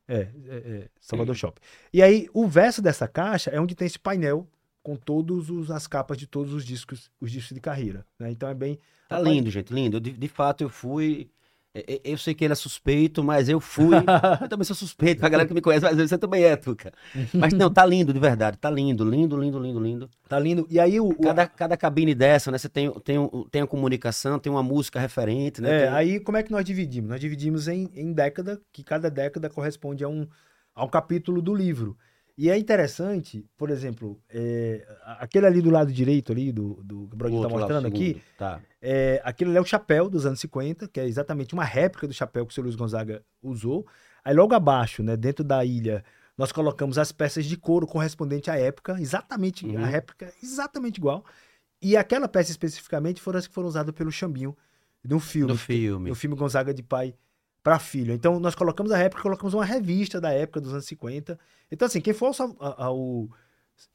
É, 0.08 0.16
é, 0.18 0.28
é, 0.48 0.88
Salvador 1.02 1.34
Shopping. 1.36 1.62
E 1.92 2.04
aí, 2.04 2.30
o 2.34 2.48
verso 2.48 2.82
dessa 2.82 3.08
caixa 3.08 3.50
é 3.50 3.60
onde 3.60 3.74
tem 3.74 3.88
esse 3.88 3.98
painel 3.98 4.48
com 4.84 4.96
todas 4.96 5.72
as 5.72 5.88
capas 5.88 6.18
de 6.18 6.28
todos 6.28 6.54
os 6.54 6.66
discos, 6.66 7.10
os 7.20 7.32
discos 7.32 7.56
de 7.56 7.62
carreira. 7.62 8.06
Né? 8.20 8.30
Então 8.32 8.50
é 8.50 8.54
bem. 8.54 8.78
Tá 9.08 9.18
Rapaz, 9.18 9.34
lindo, 9.34 9.50
gente, 9.50 9.74
lindo. 9.74 10.00
De, 10.00 10.12
de 10.12 10.28
fato, 10.28 10.62
eu 10.62 10.70
fui. 10.70 11.30
é, 11.74 11.94
é, 11.94 12.02
Eu 12.04 12.18
sei 12.18 12.34
que 12.34 12.44
ele 12.44 12.52
é 12.52 12.56
suspeito, 12.56 13.24
mas 13.24 13.48
eu 13.48 13.60
fui. 13.62 13.96
eu 14.42 14.50
também 14.50 14.66
sou 14.66 14.76
suspeito, 14.76 15.20
pra 15.22 15.30
galera 15.30 15.48
que 15.48 15.54
me 15.54 15.62
conhece, 15.62 15.86
mas 15.86 15.96
você 15.98 16.18
também 16.18 16.44
é, 16.44 16.56
Tuca. 16.58 16.92
Mas 17.34 17.54
não, 17.54 17.72
tá 17.72 17.86
lindo, 17.86 18.12
de 18.14 18.20
verdade. 18.20 18.58
Tá 18.58 18.70
lindo, 18.70 19.04
lindo, 19.10 19.38
lindo, 19.38 19.58
lindo, 19.60 19.80
lindo. 19.80 20.10
Tá 20.28 20.38
lindo. 20.38 20.68
E 20.70 20.80
aí 20.80 21.00
o. 21.00 21.16
Cada, 21.16 21.48
cada 21.48 21.78
cabine 21.78 22.14
dessa, 22.14 22.52
né? 22.52 22.58
Você 22.58 22.68
tem, 22.68 22.92
tem, 23.02 23.18
tem 23.50 23.62
a 23.62 23.68
comunicação, 23.68 24.38
tem 24.38 24.52
uma 24.52 24.64
música 24.64 25.00
referente, 25.00 25.62
né? 25.62 25.70
É, 25.84 25.86
Tem- 25.86 25.94
aí 25.96 26.20
como 26.20 26.38
é 26.38 26.44
que 26.44 26.52
nós 26.52 26.66
dividimos? 26.66 27.10
Nós 27.10 27.20
dividimos 27.22 27.68
em, 27.70 27.90
em 27.96 28.12
década, 28.12 28.60
que 28.72 28.84
cada 28.84 29.10
década 29.10 29.50
corresponde 29.50 30.04
a 30.04 30.10
um, 30.10 30.28
a 30.76 30.84
um 30.84 30.90
capítulo 30.90 31.42
do 31.42 31.54
livro. 31.56 31.98
E 32.36 32.50
é 32.50 32.58
interessante, 32.58 33.46
por 33.56 33.70
exemplo, 33.70 34.20
é, 34.28 34.86
aquele 35.20 35.46
ali 35.46 35.62
do 35.62 35.70
lado 35.70 35.92
direito 35.94 36.32
ali, 36.32 36.52
do, 36.52 36.82
do 36.84 37.08
que 37.08 37.14
o 37.14 37.18
Brodinho 37.18 37.42
tá 37.44 37.48
o 37.48 37.52
mostrando 37.52 37.88
aqui. 37.88 38.22
Tá. 38.38 38.60
É, 38.82 39.22
aquilo 39.24 39.52
ali 39.52 39.58
é 39.60 39.62
o 39.62 39.66
chapéu 39.66 40.10
dos 40.10 40.26
anos 40.26 40.40
50, 40.40 40.88
que 40.88 41.00
é 41.00 41.08
exatamente 41.08 41.54
uma 41.54 41.64
réplica 41.64 42.08
do 42.08 42.14
chapéu 42.14 42.46
que 42.46 42.52
o 42.52 42.54
seu 42.56 42.64
Luiz 42.64 42.76
Gonzaga 42.76 43.24
usou. 43.42 43.86
Aí 44.26 44.34
logo 44.34 44.56
abaixo, 44.56 45.04
né, 45.04 45.16
dentro 45.16 45.44
da 45.44 45.64
ilha, 45.64 46.04
nós 46.36 46.52
colocamos 46.52 46.98
as 46.98 47.12
peças 47.12 47.46
de 47.46 47.56
couro 47.56 47.86
correspondente 47.86 48.50
à 48.50 48.56
época, 48.58 49.00
exatamente 49.00 49.68
Uhum. 49.68 49.84
a 49.84 49.86
réplica, 49.86 50.34
exatamente 50.42 50.98
igual. 50.98 51.24
E 51.80 51.96
aquela 51.96 52.28
peça 52.28 52.50
especificamente 52.50 53.22
foram 53.22 53.38
as 53.38 53.46
que 53.46 53.54
foram 53.54 53.68
usadas 53.68 53.94
pelo 53.94 54.12
Chambinho 54.12 54.58
um 55.12 55.20
filme, 55.20 55.52
Do 55.54 55.58
filme. 55.60 56.10
do 56.10 56.16
filme 56.16 56.36
Gonzaga 56.36 56.74
de 56.74 56.82
pai 56.82 57.14
para 57.64 57.80
filho. 57.80 58.14
Então 58.14 58.40
nós 58.40 58.56
colocamos 58.56 58.92
a 58.92 58.98
réplica, 58.98 59.24
colocamos 59.24 59.54
uma 59.54 59.66
revista 59.66 60.22
da 60.22 60.32
época 60.32 60.62
dos 60.62 60.74
anos 60.74 60.86
50. 60.86 61.40
Então 61.72 61.86
assim, 61.88 62.02
quem 62.02 62.14
for 62.14 62.34
ao, 62.60 62.82
ao, 62.82 63.30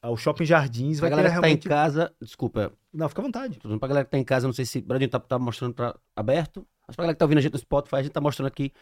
ao 0.03 0.17
Shopping 0.17 0.45
Jardins 0.47 1.01
vai 1.01 1.11
ter 1.11 1.17
galera 1.17 1.31
que 1.31 1.41
tá 1.41 1.51
em 1.51 1.57
realmente... 1.57 1.69
casa, 1.69 2.15
desculpa, 2.21 2.73
Não, 2.93 3.09
fica 3.09 3.21
à 3.21 3.25
vontade. 3.25 3.59
Tô 3.59 3.69
dizendo 3.69 3.81
pra 3.81 3.89
galera 3.89 4.05
que 4.05 4.11
tá 4.11 4.19
em 4.19 4.25
casa, 4.25 4.47
não 4.47 4.55
sei 4.55 4.65
se 4.65 4.79
o 4.79 4.83
Bradinho 4.83 5.11
tá, 5.11 5.21
tá 5.21 5.39
mostrando 5.39 5.75
pra, 5.75 5.99
aberto, 6.17 6.67
mas 6.87 6.97
pra 6.97 7.05
galera 7.05 7.15
que 7.15 7.19
tá 7.19 7.25
ouvindo 7.25 7.39
a 7.39 7.43
gente 7.43 7.53
no 7.53 7.59
Spotify, 7.59 7.97
a 7.97 8.03
gente 8.03 8.13
tá 8.13 8.21
mostrando 8.21 8.49
aqui 8.49 8.73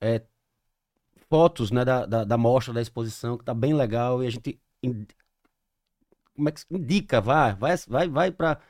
é, 0.00 0.22
fotos, 1.28 1.70
né, 1.70 1.84
da, 1.84 2.06
da, 2.06 2.24
da 2.24 2.36
mostra, 2.38 2.72
da 2.74 2.80
exposição, 2.82 3.36
que 3.38 3.44
tá 3.44 3.54
bem 3.54 3.74
legal, 3.74 4.22
e 4.22 4.26
a 4.26 4.30
gente 4.30 4.60
in- 4.82 5.06
como 6.34 6.48
é 6.48 6.52
que 6.52 6.62
indica, 6.70 7.20
vai, 7.20 7.54
vai, 7.54 7.76
vai, 7.88 8.08
vai 8.08 8.32
pra 8.32 8.60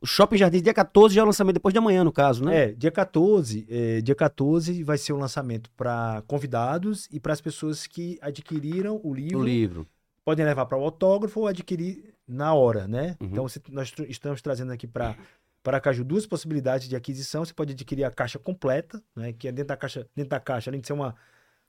o 0.00 0.06
Shopping 0.06 0.36
Jardim, 0.36 0.62
dia 0.62 0.72
14 0.74 1.14
já 1.14 1.20
é 1.20 1.24
o 1.24 1.26
lançamento, 1.26 1.54
depois 1.54 1.72
de 1.72 1.78
amanhã, 1.78 2.04
no 2.04 2.12
caso, 2.12 2.44
né? 2.44 2.64
É, 2.70 2.72
dia 2.72 2.90
14, 2.90 3.66
é, 3.68 4.00
dia 4.00 4.14
14 4.14 4.82
vai 4.84 4.96
ser 4.96 5.12
o 5.12 5.16
lançamento 5.16 5.70
para 5.76 6.22
convidados 6.26 7.08
e 7.10 7.18
para 7.18 7.32
as 7.32 7.40
pessoas 7.40 7.86
que 7.86 8.18
adquiriram 8.22 9.00
o 9.02 9.12
livro. 9.12 9.38
O 9.40 9.44
livro. 9.44 9.86
Podem 10.24 10.44
levar 10.44 10.66
para 10.66 10.78
o 10.78 10.84
autógrafo 10.84 11.40
ou 11.40 11.46
adquirir 11.46 12.14
na 12.26 12.54
hora, 12.54 12.86
né? 12.86 13.16
Uhum. 13.20 13.28
Então 13.28 13.48
você- 13.48 13.60
nós 13.70 13.92
estamos 14.08 14.40
trazendo 14.42 14.72
aqui 14.72 14.86
para 14.86 15.16
para 15.60 15.80
Caju 15.80 16.04
duas 16.04 16.24
possibilidades 16.24 16.88
de 16.88 16.96
aquisição. 16.96 17.44
Você 17.44 17.52
pode 17.52 17.72
adquirir 17.72 18.04
a 18.04 18.10
caixa 18.10 18.38
completa, 18.38 19.02
né? 19.14 19.32
Que 19.32 19.48
é 19.48 19.52
dentro 19.52 19.68
da 19.68 19.76
caixa, 19.76 20.06
dentro 20.14 20.30
da 20.30 20.40
caixa, 20.40 20.70
além 20.70 20.80
de 20.80 20.86
ser 20.86 20.92
uma, 20.94 21.14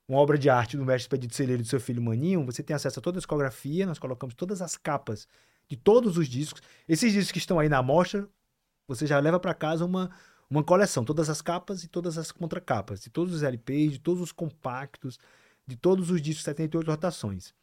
uma 0.07 0.19
obra 0.19 0.37
de 0.37 0.49
arte 0.49 0.77
do 0.77 0.85
mestre 0.85 1.01
Expedito 1.01 1.35
Celeiro 1.35 1.63
do 1.63 1.67
seu 1.67 1.79
filho 1.81 2.01
Maninho, 2.01 2.45
você 2.45 2.61
tem 2.63 2.73
acesso 2.75 2.99
a 2.99 3.01
toda 3.01 3.17
a 3.17 3.19
discografia, 3.19 3.85
nós 3.85 3.99
colocamos 3.99 4.35
todas 4.35 4.61
as 4.61 4.77
capas 4.77 5.27
de 5.69 5.77
todos 5.77 6.17
os 6.17 6.27
discos. 6.27 6.61
Esses 6.87 7.13
discos 7.13 7.31
que 7.31 7.37
estão 7.37 7.59
aí 7.59 7.69
na 7.69 7.77
amostra, 7.77 8.27
você 8.87 9.05
já 9.05 9.19
leva 9.19 9.39
para 9.39 9.53
casa 9.53 9.85
uma, 9.85 10.09
uma 10.49 10.63
coleção, 10.63 11.05
todas 11.05 11.29
as 11.29 11.41
capas 11.41 11.83
e 11.83 11.87
todas 11.87 12.17
as 12.17 12.31
contracapas, 12.31 13.01
de 13.01 13.09
todos 13.09 13.33
os 13.33 13.43
LPs, 13.43 13.93
de 13.93 13.99
todos 13.99 14.21
os 14.21 14.31
compactos, 14.31 15.19
de 15.65 15.75
todos 15.75 16.09
os 16.09 16.21
discos 16.21 16.43
78 16.43 16.89
rotações. 16.89 17.53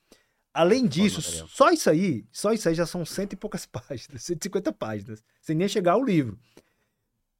Além 0.55 0.87
disso, 0.87 1.21
só 1.49 1.71
isso 1.71 1.91
aí, 1.91 2.25
só 2.33 2.53
isso 2.53 2.67
aí 2.67 2.75
já 2.75 2.87
são 2.87 3.05
cento 3.05 3.35
e 3.35 3.37
poucas 3.37 3.67
páginas, 3.67 4.23
150 4.23 4.73
páginas, 4.73 5.23
sem 5.41 5.55
nem 5.57 5.69
chegar 5.69 5.93
ao 5.93 6.05
livro. 6.05 6.39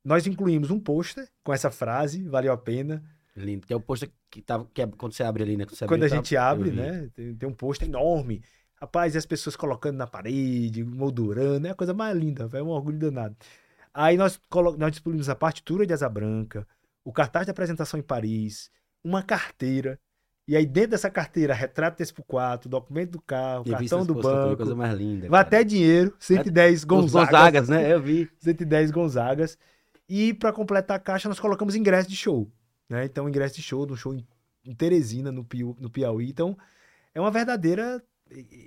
Nós 0.05 0.27
incluímos 0.27 0.71
um 0.71 0.79
pôster 0.79 1.29
com 1.43 1.53
essa 1.53 1.71
frase, 1.71 2.23
valeu 2.25 2.53
a 2.53 2.57
pena. 2.59 3.03
Lindo. 3.35 3.67
Que 3.67 3.73
é 3.73 3.77
o 3.77 3.81
pôster 3.81 4.11
que, 4.31 4.41
tá, 4.41 4.65
que 4.73 4.83
é 4.83 4.87
quando 4.87 5.13
você 5.13 5.23
abre 5.23 5.43
ali, 5.43 5.57
né? 5.57 5.67
Quando, 5.67 5.79
Quando 5.89 6.03
a 6.03 6.07
abre, 6.07 6.11
tá- 6.11 6.17
gente 6.17 6.37
abre, 6.37 6.71
né? 6.71 7.11
Tem, 7.15 7.35
tem 7.35 7.49
um 7.49 7.55
pôster 7.55 7.89
enorme. 7.89 8.43
Rapaz, 8.81 9.15
e 9.15 9.19
as 9.19 9.27
pessoas 9.27 9.57
colocando 9.57 9.97
na 9.97 10.07
parede, 10.07 10.85
moldurando, 10.85 11.67
é 11.67 11.71
a 11.71 11.75
coisa 11.75 11.95
mais 11.95 12.17
linda, 12.17 12.49
é 12.53 12.63
um 12.63 12.69
orgulho 12.69 12.99
danado. 12.99 13.35
Aí 13.93 14.17
nós, 14.17 14.39
nós 14.79 14.91
disponibilizamos 14.91 15.31
a 15.31 15.35
partitura 15.35 15.87
de 15.87 15.93
Asa 15.95 16.09
Branca, 16.09 16.67
o 17.03 17.13
cartaz 17.13 17.47
de 17.47 17.51
apresentação 17.51 17.99
em 17.99 18.03
Paris, 18.03 18.71
uma 19.03 19.23
carteira, 19.23 19.99
e 20.49 20.55
aí 20.55 20.65
dentro 20.65 20.91
dessa 20.91 21.11
carteira, 21.11 21.53
retrato 21.55 21.97
texto 21.97 22.23
4, 22.23 22.69
documento 22.69 23.13
do 23.13 23.21
carro, 23.21 23.65
vi 23.65 23.71
cartão 23.71 24.07
do 24.07 24.15
banco, 24.15 24.57
coisa 24.59 24.77
mais 24.77 24.97
linda. 24.97 25.29
vai 25.29 25.43
cara. 25.43 25.57
até 25.57 25.65
dinheiro, 25.65 26.15
110 26.21 26.79
Os 26.79 26.85
Gonzagas, 26.85 27.31
Gonzagas, 27.31 27.69
né? 27.69 27.93
Eu 27.93 28.01
vi. 28.01 28.31
110 28.39 28.93
Gonzagas. 28.93 29.59
E 30.09 30.33
para 30.35 30.53
completar 30.53 30.99
a 30.99 31.01
caixa, 31.01 31.29
nós 31.29 31.41
colocamos 31.41 31.75
ingresso 31.75 32.09
de 32.09 32.15
show. 32.15 32.49
Né? 32.89 33.05
Então, 33.07 33.29
ingresso 33.29 33.57
de 33.57 33.63
show, 33.63 33.85
de 33.85 33.93
um 33.93 33.97
show 33.97 34.15
em, 34.15 34.75
Teresina, 34.75 35.33
no, 35.33 35.45
Piauí. 35.45 36.29
Então, 36.29 36.57
é 37.13 37.21
uma 37.21 37.31
verdadeira 37.31 38.01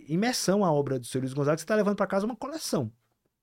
imersão 0.08 0.64
a 0.64 0.72
obra 0.72 1.00
do 1.00 1.06
Sr. 1.06 1.20
Luiz 1.20 1.34
Gonzaga. 1.34 1.58
Você 1.58 1.64
está 1.64 1.76
levando 1.76 1.96
para 1.96 2.08
casa 2.08 2.26
uma 2.26 2.36
coleção. 2.36 2.92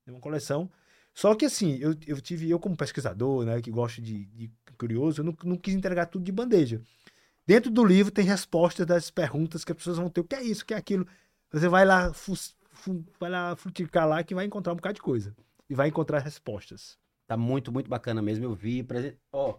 É 0.07 0.11
uma 0.11 0.21
coleção. 0.21 0.71
Só 1.15 1.35
que, 1.35 1.47
assim, 1.47 1.77
eu, 1.79 1.95
eu 2.07 2.21
tive, 2.21 2.49
eu 2.51 2.59
como 2.61 2.77
pesquisador, 2.77 3.45
né, 3.45 3.61
que 3.63 3.71
gosto 3.71 4.03
de, 4.03 4.27
de 4.27 4.51
curioso, 4.79 5.21
eu 5.21 5.25
não, 5.25 5.35
não 5.45 5.57
quis 5.57 5.75
entregar 5.75 6.07
tudo 6.07 6.25
de 6.25 6.33
bandeja. 6.33 6.81
Dentro 7.47 7.71
do 7.71 7.85
livro 7.85 8.13
tem 8.13 8.25
respostas 8.25 8.87
das 8.87 9.11
perguntas 9.11 9.65
que 9.65 9.73
as 9.73 9.79
pessoas 9.79 9.99
vão 9.99 10.11
ter. 10.11 10.21
O 10.21 10.25
que 10.25 10.35
é 10.35 10.43
isso? 10.43 10.63
O 10.63 10.67
que 10.67 10.75
é 10.75 10.77
aquilo? 10.77 11.07
Você 11.53 11.69
vai 11.69 11.85
lá, 11.85 12.13
fus- 12.13 12.57
fu- 12.73 13.05
vai 13.19 13.31
lá 13.31 13.57
fruticar 13.57 14.07
lá 14.07 14.23
que 14.23 14.35
vai 14.35 14.45
encontrar 14.45 14.73
um 14.73 14.77
bocado 14.77 14.97
de 14.97 15.03
coisa. 15.03 15.35
E 15.69 15.75
vai 15.75 15.89
encontrar 15.89 16.19
respostas. 16.21 16.99
Tá 17.27 17.37
muito, 17.37 17.73
muito 17.73 17.89
bacana 17.89 18.21
mesmo. 18.23 18.45
Eu 18.45 18.55
vi. 18.55 18.87
Ó, 19.33 19.59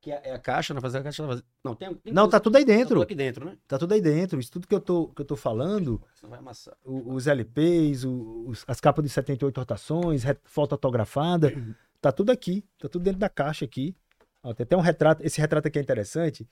aqui 0.00 0.10
é 0.12 0.20
é 0.30 0.34
a 0.34 0.38
caixa, 0.38 0.72
não 0.74 0.80
fazer 0.80 0.98
a 0.98 1.02
caixa. 1.02 1.26
Não, 1.26 1.42
não 1.64 1.74
tem, 1.74 1.94
tem 1.94 2.12
Não, 2.12 2.22
coisa- 2.24 2.30
tá 2.30 2.40
tudo 2.40 2.56
aí 2.56 2.64
tá 2.64 2.72
dentro. 2.72 2.88
tudo 2.94 3.02
aqui 3.02 3.14
dentro, 3.14 3.44
né? 3.44 3.56
Tá 3.66 3.78
tudo 3.78 3.92
aí 3.94 4.00
dentro. 4.00 4.38
Isso 4.40 4.50
tudo 4.50 4.66
que 4.66 4.74
eu 4.74 4.80
tô, 4.80 5.08
que 5.08 5.20
eu 5.22 5.26
tô 5.26 5.36
falando, 5.36 6.00
Senão 6.14 6.30
vai 6.30 6.38
amassar. 6.38 6.76
os 6.84 7.26
LPs, 7.26 8.04
os- 8.04 8.64
as 8.66 8.80
capas 8.80 9.04
de 9.04 9.10
78 9.10 9.58
rotações, 9.58 10.22
foto 10.44 10.72
autografada, 10.72 11.52
tá 12.00 12.10
tudo 12.12 12.30
aqui. 12.30 12.64
Tá 12.78 12.88
tudo 12.88 13.02
dentro 13.02 13.18
da 13.20 13.28
caixa 13.28 13.64
aqui. 13.64 13.94
Ó, 14.42 14.52
tem 14.54 14.64
até 14.64 14.76
um 14.76 14.80
retrato. 14.80 15.22
Esse 15.24 15.40
retrato 15.40 15.66
aqui 15.68 15.78
é 15.78 15.82
interessante, 15.82 16.48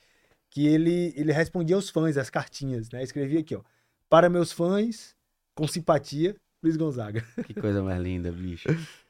que 0.50 0.66
ele, 0.66 1.12
ele 1.16 1.32
respondia 1.32 1.76
aos 1.76 1.88
fãs, 1.90 2.16
as 2.16 2.28
cartinhas, 2.30 2.90
né? 2.90 3.02
Escrevia 3.02 3.40
aqui, 3.40 3.54
ó. 3.54 3.62
Para 4.08 4.28
meus 4.28 4.52
fãs, 4.52 5.14
com 5.54 5.66
simpatia, 5.68 6.34
Luiz 6.62 6.76
Gonzaga. 6.76 7.24
Que 7.46 7.54
coisa 7.54 7.82
mais 7.82 8.00
linda, 8.02 8.30
bicho. 8.32 8.68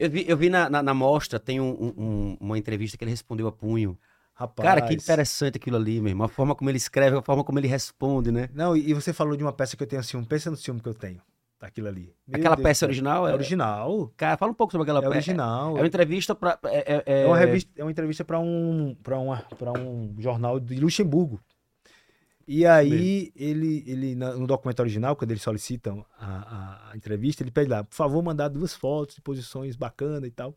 Eu 0.00 0.10
vi, 0.10 0.24
eu 0.26 0.36
vi 0.36 0.48
na, 0.48 0.70
na, 0.70 0.82
na 0.82 0.94
mostra, 0.94 1.38
tem 1.38 1.60
um- 1.60 1.76
um- 1.78 1.94
um- 2.04 2.36
uma 2.40 2.56
entrevista 2.58 2.96
que 2.96 3.04
ele 3.04 3.10
respondeu 3.10 3.46
a 3.46 3.52
punho. 3.52 3.98
Rapaz. 4.34 4.66
Cara, 4.66 4.80
que 4.80 4.94
interessante 4.94 5.56
aquilo 5.58 5.76
ali, 5.76 6.00
meu 6.00 6.08
irmão. 6.10 6.24
A 6.24 6.28
forma 6.28 6.54
como 6.54 6.70
ele 6.70 6.78
escreve, 6.78 7.18
a 7.18 7.22
forma 7.22 7.44
como 7.44 7.58
ele 7.58 7.68
responde, 7.68 8.32
né? 8.32 8.48
Não, 8.54 8.74
e, 8.74 8.88
e 8.88 8.94
você 8.94 9.12
falou 9.12 9.36
de 9.36 9.42
uma 9.44 9.52
peça 9.52 9.76
que 9.76 9.82
eu 9.82 9.86
tenho 9.86 10.00
assim, 10.00 10.16
um 10.16 10.24
pensa 10.24 10.50
no 10.50 10.56
ciúme 10.56 10.80
que 10.80 10.88
eu 10.88 10.94
tenho. 10.94 11.20
Daquilo 11.60 11.88
ali. 11.88 12.14
Meu 12.26 12.38
aquela 12.40 12.56
Deus 12.56 12.64
peça 12.66 12.78
céu. 12.80 12.88
original 12.88 13.28
É 13.28 13.32
é. 13.32 13.34
original. 13.34 14.10
Cara, 14.16 14.38
fala 14.38 14.50
um 14.50 14.54
pouco 14.54 14.72
sobre 14.72 14.84
aquela 14.84 15.00
É 15.00 15.02
peça. 15.02 15.12
original. 15.14 15.76
É 15.76 15.80
uma 15.82 15.86
entrevista 15.86 16.34
pra. 16.34 16.58
É, 16.64 16.78
é- 16.94 17.02
é- 17.04 17.22
É 17.24 17.26
uma 17.26 17.36
revista, 17.36 17.70
é 17.76 17.84
uma 17.84 17.90
entrevista 17.90 18.24
para 18.24 18.40
um 18.40 18.96
para 19.02 19.18
uma 19.18 19.42
para 19.58 19.72
um 19.78 20.14
jornal 20.18 20.58
de 20.58 20.80
Luxemburgo. 20.80 21.38
E 22.46 22.66
aí 22.66 23.32
ele 23.36 23.84
ele 23.86 24.14
no 24.14 24.46
documento 24.46 24.80
original, 24.80 25.14
quando 25.14 25.30
eles 25.30 25.42
solicitam 25.42 26.04
a, 26.18 26.90
a- 26.90 26.96
entrevista, 26.96 27.42
ele 27.42 27.50
pede 27.50 27.70
lá, 27.70 27.84
por 27.84 27.94
favor, 27.94 28.22
mandar 28.22 28.48
duas 28.48 28.74
fotos 28.74 29.14
de 29.16 29.20
posições 29.20 29.76
bacanas 29.76 30.24
e 30.24 30.30
tal. 30.32 30.56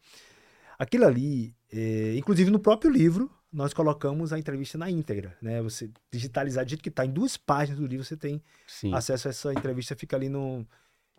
Aquilo 0.78 1.06
ali, 1.06 1.56
é, 1.72 2.16
inclusive 2.18 2.50
no 2.50 2.60
próprio 2.60 2.92
livro, 2.92 3.30
nós 3.52 3.74
colocamos 3.74 4.34
a 4.34 4.40
entrevista 4.40 4.78
na 4.78 4.90
íntegra, 4.90 5.38
né? 5.42 5.62
Você 5.62 5.92
digitalizar 6.12 6.66
do 6.66 6.70
jeito 6.70 6.82
que 6.82 6.90
está 6.90 7.06
em 7.06 7.12
duas 7.12 7.38
páginas 7.38 7.80
do 7.80 7.86
livro, 7.86 8.04
você 8.04 8.18
tem 8.18 8.42
Sim. 8.66 8.94
acesso 8.94 9.28
a 9.28 9.32
essa 9.32 9.54
entrevista, 9.54 9.96
fica 9.96 10.16
ali 10.16 10.30
no 10.30 10.66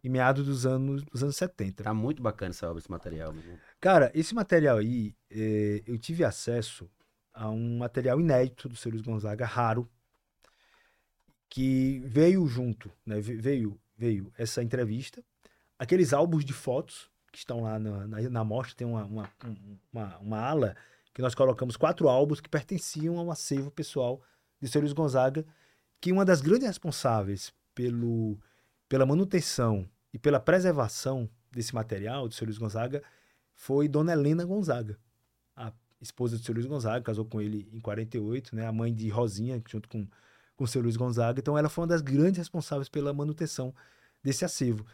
em 0.02 0.08
meados 0.10 0.44
dos 0.44 0.66
anos 0.66 1.02
dos 1.04 1.22
anos 1.22 1.36
70. 1.36 1.82
Tá 1.84 1.94
muito 1.94 2.22
bacana 2.22 2.50
essa 2.50 2.68
obra, 2.68 2.78
esse 2.78 2.90
material. 2.90 3.32
meu 3.32 3.40
irmão. 3.42 3.58
Cara, 3.80 4.10
esse 4.14 4.34
material 4.34 4.76
aí, 4.78 5.14
é, 5.30 5.82
eu 5.86 5.96
tive 5.96 6.24
acesso 6.24 6.90
a 7.32 7.48
um 7.48 7.78
material 7.78 8.20
inédito 8.20 8.68
do 8.68 8.74
Luiz 8.90 9.00
Gonzaga, 9.00 9.46
raro, 9.46 9.88
que 11.54 12.00
veio 12.04 12.44
junto, 12.48 12.90
né? 13.06 13.20
ve- 13.20 13.36
Veio, 13.36 13.80
veio 13.96 14.32
essa 14.36 14.60
entrevista, 14.60 15.22
aqueles 15.78 16.12
álbuns 16.12 16.44
de 16.44 16.52
fotos 16.52 17.08
que 17.30 17.38
estão 17.38 17.60
lá 17.62 17.78
na, 17.78 18.08
na, 18.08 18.20
na 18.28 18.42
mostra, 18.44 18.74
tem 18.74 18.84
uma, 18.84 19.04
uma, 19.04 19.30
um- 19.44 19.78
uma, 19.92 20.18
uma 20.18 20.38
ala 20.40 20.76
que 21.12 21.22
nós 21.22 21.32
colocamos 21.32 21.76
quatro 21.76 22.08
álbuns 22.08 22.40
que 22.40 22.48
pertenciam 22.48 23.16
ao 23.20 23.30
acervo 23.30 23.70
pessoal 23.70 24.20
de 24.60 24.66
seu 24.66 24.80
Luiz 24.80 24.92
Gonzaga, 24.92 25.46
que 26.00 26.10
uma 26.10 26.24
das 26.24 26.40
grandes 26.40 26.66
responsáveis 26.66 27.54
pelo, 27.72 28.36
pela 28.88 29.06
manutenção 29.06 29.88
e 30.12 30.18
pela 30.18 30.40
preservação 30.40 31.30
desse 31.52 31.72
material 31.72 32.26
do 32.26 32.34
seu 32.34 32.46
Luiz 32.46 32.58
Gonzaga 32.58 33.00
foi 33.54 33.86
Dona 33.86 34.10
Helena 34.12 34.44
Gonzaga, 34.44 34.98
a 35.54 35.72
esposa 36.00 36.36
do 36.36 36.42
seu 36.42 36.52
Luiz 36.52 36.66
Gonzaga, 36.66 37.04
casou 37.04 37.24
com 37.24 37.40
ele 37.40 37.68
em 37.72 37.78
48, 37.78 38.56
né, 38.56 38.66
a 38.66 38.72
mãe 38.72 38.92
de 38.92 39.08
Rosinha, 39.08 39.62
junto 39.68 39.88
com 39.88 40.04
com 40.56 40.64
o 40.64 40.68
seu 40.68 40.82
Luiz 40.82 40.96
Gonzaga. 40.96 41.40
Então 41.40 41.56
ela 41.58 41.68
foi 41.68 41.82
uma 41.82 41.88
das 41.88 42.00
grandes 42.00 42.38
responsáveis 42.38 42.88
pela 42.88 43.12
manutenção 43.12 43.74
desse 44.22 44.44
acervo. 44.44 44.84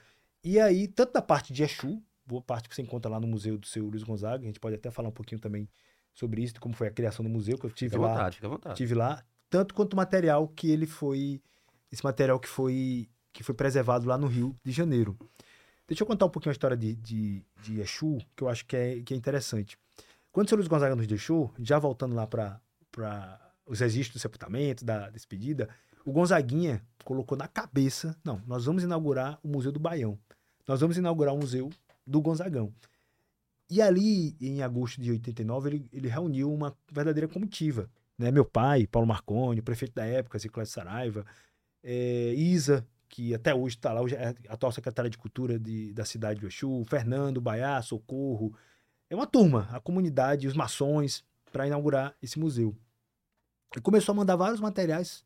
E 0.42 0.58
aí, 0.58 0.88
tanto 0.88 1.12
da 1.12 1.22
parte 1.22 1.52
de 1.52 1.62
Exu, 1.62 2.02
boa 2.26 2.40
parte 2.40 2.68
que 2.68 2.74
você 2.74 2.82
encontra 2.82 3.10
lá 3.10 3.20
no 3.20 3.26
museu 3.26 3.58
do 3.58 3.66
seu 3.66 3.86
Luiz 3.86 4.02
Gonzaga, 4.02 4.42
a 4.42 4.46
gente 4.46 4.60
pode 4.60 4.76
até 4.76 4.90
falar 4.90 5.08
um 5.08 5.12
pouquinho 5.12 5.40
também 5.40 5.68
sobre 6.12 6.42
isso, 6.42 6.54
como 6.60 6.74
foi 6.74 6.88
a 6.88 6.90
criação 6.90 7.24
do 7.24 7.30
museu, 7.30 7.58
que 7.58 7.66
eu 7.66 7.70
tive 7.70 7.90
Fica 7.90 8.02
lá 8.02 8.12
vontade, 8.14 8.36
fica 8.36 8.46
à 8.46 8.50
vontade. 8.50 8.76
tive 8.76 8.94
lá, 8.94 9.22
tanto 9.48 9.74
quanto 9.74 9.92
o 9.94 9.96
material 9.96 10.48
que 10.48 10.70
ele 10.70 10.86
foi, 10.86 11.40
esse 11.90 12.02
material 12.04 12.38
que 12.38 12.48
foi, 12.48 13.08
que 13.32 13.42
foi 13.42 13.54
preservado 13.54 14.06
lá 14.06 14.16
no 14.16 14.26
Rio 14.26 14.56
de 14.64 14.72
Janeiro. 14.72 15.16
Deixa 15.86 16.02
eu 16.02 16.06
contar 16.06 16.26
um 16.26 16.30
pouquinho 16.30 16.50
a 16.50 16.52
história 16.52 16.76
de, 16.76 16.94
de, 16.94 17.44
de 17.62 17.80
Exu, 17.80 18.18
que 18.36 18.44
eu 18.44 18.48
acho 18.48 18.64
que 18.64 18.76
é, 18.76 19.00
que 19.02 19.12
é 19.12 19.16
interessante. 19.16 19.76
Quando 20.32 20.46
o 20.46 20.48
seu 20.48 20.56
Luiz 20.56 20.68
Gonzaga 20.68 20.94
nos 20.94 21.06
deixou, 21.06 21.52
já 21.58 21.78
voltando 21.78 22.14
lá 22.14 22.26
para 22.26 22.60
os 23.70 23.80
registros 23.80 24.14
do 24.14 24.20
sepultamento, 24.20 24.84
da 24.84 25.08
despedida, 25.10 25.68
o 26.04 26.12
Gonzaguinha 26.12 26.82
colocou 27.04 27.36
na 27.36 27.48
cabeça, 27.48 28.16
não, 28.24 28.42
nós 28.46 28.64
vamos 28.64 28.82
inaugurar 28.82 29.38
o 29.42 29.48
Museu 29.48 29.72
do 29.72 29.80
Baião. 29.80 30.18
Nós 30.66 30.80
vamos 30.80 30.96
inaugurar 30.96 31.34
o 31.34 31.38
Museu 31.38 31.70
do 32.06 32.20
Gonzagão. 32.20 32.72
E 33.68 33.80
ali, 33.80 34.36
em 34.40 34.62
agosto 34.62 35.00
de 35.00 35.10
89, 35.10 35.68
ele, 35.68 35.88
ele 35.92 36.08
reuniu 36.08 36.52
uma 36.52 36.76
verdadeira 36.90 37.28
comitiva 37.28 37.88
né, 38.20 38.30
meu 38.30 38.44
pai, 38.44 38.86
Paulo 38.86 39.08
Marconi, 39.08 39.62
prefeito 39.62 39.94
da 39.94 40.04
época, 40.04 40.38
Ziclé 40.38 40.66
Saraiva, 40.66 41.24
é, 41.82 42.34
Isa, 42.34 42.86
que 43.08 43.34
até 43.34 43.54
hoje 43.54 43.76
está 43.76 43.94
lá, 43.94 44.02
hoje 44.02 44.14
é 44.14 44.34
a 44.46 44.52
atual 44.52 44.70
secretária 44.70 45.10
de 45.10 45.16
Cultura 45.16 45.58
de, 45.58 45.90
da 45.94 46.04
cidade 46.04 46.38
de 46.38 46.46
Exu, 46.46 46.84
Fernando, 46.84 47.40
Baiá, 47.40 47.80
Socorro. 47.80 48.54
É 49.08 49.14
uma 49.14 49.26
turma, 49.26 49.68
a 49.72 49.80
comunidade, 49.80 50.46
os 50.46 50.52
maçons, 50.52 51.24
para 51.50 51.66
inaugurar 51.66 52.14
esse 52.22 52.38
museu. 52.38 52.76
E 53.76 53.80
começou 53.80 54.12
a 54.12 54.16
mandar 54.16 54.36
vários 54.36 54.60
materiais 54.60 55.24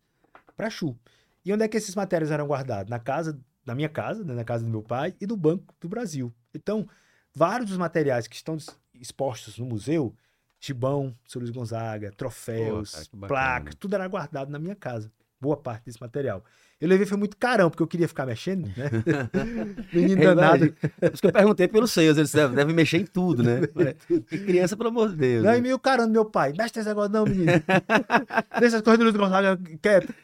para 0.57 0.69
Exu. 0.69 0.97
E 1.45 1.53
onde 1.53 1.65
é 1.65 1.69
que 1.69 1.77
esses 1.77 1.95
materiais 1.95 2.31
eram 2.31 2.47
guardados? 2.47 2.91
Na 2.91 2.99
casa, 2.99 3.39
na 3.65 3.75
minha 3.75 3.89
casa, 3.89 4.25
né, 4.25 4.35
na 4.35 4.45
casa 4.45 4.65
do 4.65 4.71
meu 4.71 4.83
pai 4.83 5.15
e 5.21 5.27
no 5.27 5.37
Banco 5.37 5.75
do 5.81 5.89
Brasil. 5.89 6.33
Então, 6.55 6.89
vários 7.35 7.71
dos 7.71 7.79
materiais 7.79 8.27
que 8.27 8.37
estão 8.37 8.57
expostos 8.95 9.59
no 9.59 9.67
museu 9.67 10.15
Gibão, 10.61 11.15
seu 11.27 11.41
Luiz 11.41 11.51
Gonzaga, 11.51 12.11
troféus, 12.13 13.09
Pô, 13.09 13.19
cara, 13.19 13.29
placas, 13.29 13.75
tudo 13.75 13.95
era 13.95 14.09
guardado 14.09 14.51
na 14.51 14.59
minha 14.59 14.75
casa. 14.75 15.13
Boa 15.45 15.59
parte 15.59 15.85
desse 15.85 16.01
material. 16.01 16.43
Eu 16.81 16.89
levei 16.89 17.07
foi 17.07 17.19
muito 17.19 17.37
carão, 17.37 17.69
porque 17.69 17.83
eu 17.83 17.87
queria 17.87 18.09
ficar 18.09 18.25
mexendo, 18.25 18.67
né? 18.67 18.91
Menino 19.93 20.23
É 20.23 20.35
danado. 20.35 20.59
verdade. 20.61 20.91
Por 20.99 21.13
isso 21.13 21.21
que 21.21 21.27
eu 21.29 21.33
perguntei 21.33 21.69
pelos 21.69 21.93
seios, 21.93 22.17
eles 22.17 22.33
devem, 22.33 22.57
devem 22.57 22.75
mexer 22.75 22.97
em 22.97 23.05
tudo, 23.05 23.43
né? 23.43 23.61
Que 24.27 24.39
criança, 24.39 24.75
pelo 24.75 24.89
amor 24.89 25.11
de 25.11 25.17
Deus. 25.17 25.45
Não, 25.45 25.53
né? 25.53 25.59
e 25.59 25.61
meio 25.61 25.79
carão 25.79 26.07
do 26.07 26.13
meu 26.13 26.25
pai. 26.25 26.55
Mexe 26.57 26.79
esse 26.79 26.89
negócio 26.89 27.13
não, 27.13 27.25
menino. 27.25 27.53
Deixa 28.59 28.77
as 28.77 28.83
coisas 28.83 28.99
do 28.99 29.05
Luiz 29.05 29.17
Gonzaga 29.17 29.59
quieto. 29.83 30.15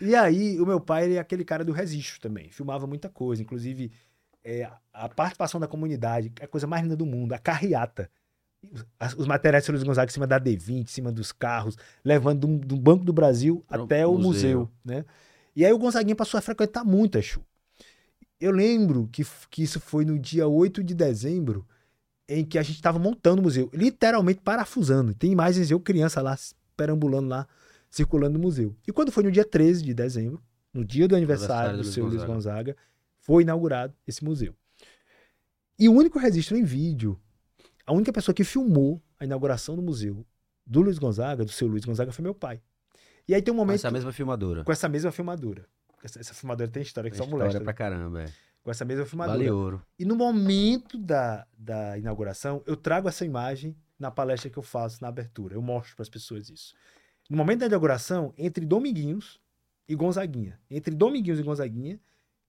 E 0.00 0.14
aí, 0.14 0.60
o 0.60 0.64
meu 0.64 0.80
pai 0.80 1.06
ele 1.06 1.14
é 1.14 1.18
aquele 1.18 1.44
cara 1.44 1.64
do 1.64 1.72
registro 1.72 2.20
também. 2.20 2.50
Filmava 2.52 2.86
muita 2.86 3.08
coisa. 3.08 3.42
Inclusive, 3.42 3.90
é, 4.44 4.70
a 4.94 5.08
participação 5.08 5.58
da 5.58 5.66
comunidade, 5.66 6.30
que 6.30 6.40
é 6.42 6.44
a 6.44 6.48
coisa 6.48 6.68
mais 6.68 6.84
linda 6.84 6.96
do 6.96 7.04
mundo. 7.04 7.32
A 7.32 7.38
carreata. 7.38 8.08
Os 9.16 9.26
materiais 9.26 9.64
do 9.64 9.72
Luiz 9.72 9.82
Gonzaga 9.82 10.10
em 10.10 10.12
cima 10.12 10.26
da 10.26 10.40
D20, 10.40 10.82
em 10.82 10.86
cima 10.86 11.12
dos 11.12 11.32
carros, 11.32 11.76
levando 12.04 12.46
do, 12.46 12.58
do 12.58 12.76
Banco 12.76 13.04
do 13.04 13.12
Brasil 13.12 13.64
Pro 13.68 13.84
até 13.84 14.06
o 14.06 14.14
museu. 14.14 14.28
museu, 14.60 14.70
né? 14.84 15.04
E 15.54 15.64
aí 15.64 15.72
o 15.72 15.78
Gonzaguinha 15.78 16.14
passou 16.14 16.36
a 16.36 16.42
frequentar 16.42 16.84
muito 16.84 17.16
a 17.16 17.20
Exu. 17.20 17.40
Eu 18.38 18.50
lembro 18.50 19.08
que, 19.10 19.24
que 19.50 19.62
isso 19.62 19.80
foi 19.80 20.04
no 20.04 20.18
dia 20.18 20.46
8 20.46 20.84
de 20.84 20.94
dezembro, 20.94 21.66
em 22.28 22.44
que 22.44 22.58
a 22.58 22.62
gente 22.62 22.76
estava 22.76 22.98
montando 22.98 23.40
o 23.40 23.44
museu, 23.44 23.70
literalmente 23.72 24.40
parafusando. 24.40 25.14
Tem 25.14 25.32
imagens 25.32 25.68
de 25.68 25.74
eu 25.74 25.80
criança 25.80 26.20
lá, 26.20 26.36
perambulando 26.76 27.28
lá, 27.28 27.46
circulando 27.90 28.34
no 28.34 28.40
museu. 28.40 28.76
E 28.86 28.92
quando 28.92 29.10
foi 29.10 29.22
no 29.22 29.32
dia 29.32 29.44
13 29.44 29.82
de 29.82 29.94
dezembro, 29.94 30.42
no 30.74 30.84
dia 30.84 31.08
do 31.08 31.16
aniversário 31.16 31.70
Aniversário 31.70 31.78
do 31.78 31.82
do 31.82 31.84
Luiz 31.84 31.94
seu 31.94 32.04
Luiz 32.04 32.20
Gonzaga. 32.22 32.72
Gonzaga, 32.72 32.76
foi 33.18 33.42
inaugurado 33.42 33.94
esse 34.06 34.22
museu. 34.22 34.54
E 35.78 35.88
o 35.88 35.92
único 35.92 36.18
registro 36.18 36.56
em 36.56 36.62
vídeo, 36.62 37.18
a 37.86 37.92
única 37.92 38.12
pessoa 38.12 38.34
que 38.34 38.44
filmou 38.44 39.00
a 39.18 39.24
inauguração 39.24 39.76
do 39.76 39.82
museu 39.82 40.26
do 40.66 40.80
Luiz 40.82 40.98
Gonzaga, 40.98 41.44
do 41.44 41.50
seu 41.50 41.68
Luiz 41.68 41.84
Gonzaga, 41.84 42.10
foi 42.12 42.22
meu 42.22 42.34
pai. 42.34 42.60
E 43.28 43.34
aí 43.34 43.40
tem 43.42 43.52
um 43.52 43.56
Com 43.56 43.62
momento 43.62 43.76
essa 43.76 43.90
mesma 43.90 44.12
filmadora. 44.12 44.64
com 44.64 44.72
essa 44.72 44.88
mesma 44.88 45.12
filmadora. 45.12 45.64
Essa, 46.02 46.20
essa 46.20 46.34
filmadora 46.34 46.70
tem 46.70 46.82
história 46.82 47.10
que 47.10 47.16
Tem 47.16 47.24
só 47.24 47.24
história 47.24 47.44
molesta. 47.46 47.60
pra 47.64 47.72
né? 47.72 47.76
caramba, 47.76 48.22
é. 48.22 48.32
Com 48.62 48.70
essa 48.70 48.84
mesma 48.84 49.06
filmadora. 49.06 49.38
Vale 49.38 49.50
ouro. 49.50 49.82
E 49.98 50.04
no 50.04 50.16
momento 50.16 50.98
da, 50.98 51.46
da 51.56 51.96
inauguração, 51.98 52.62
eu 52.66 52.76
trago 52.76 53.08
essa 53.08 53.24
imagem 53.24 53.76
na 53.98 54.10
palestra 54.10 54.50
que 54.50 54.56
eu 54.58 54.62
faço 54.62 55.00
na 55.00 55.08
abertura. 55.08 55.54
Eu 55.54 55.62
mostro 55.62 55.94
para 55.96 56.02
as 56.02 56.08
pessoas 56.08 56.48
isso. 56.50 56.74
No 57.30 57.36
momento 57.36 57.60
da 57.60 57.66
inauguração, 57.66 58.34
entre 58.36 58.64
Dominguinhos 58.66 59.40
e 59.88 59.94
Gonzaguinha. 59.94 60.58
Entre 60.70 60.94
Dominguinhos 60.94 61.38
e 61.40 61.42
Gonzaguinha, 61.42 62.00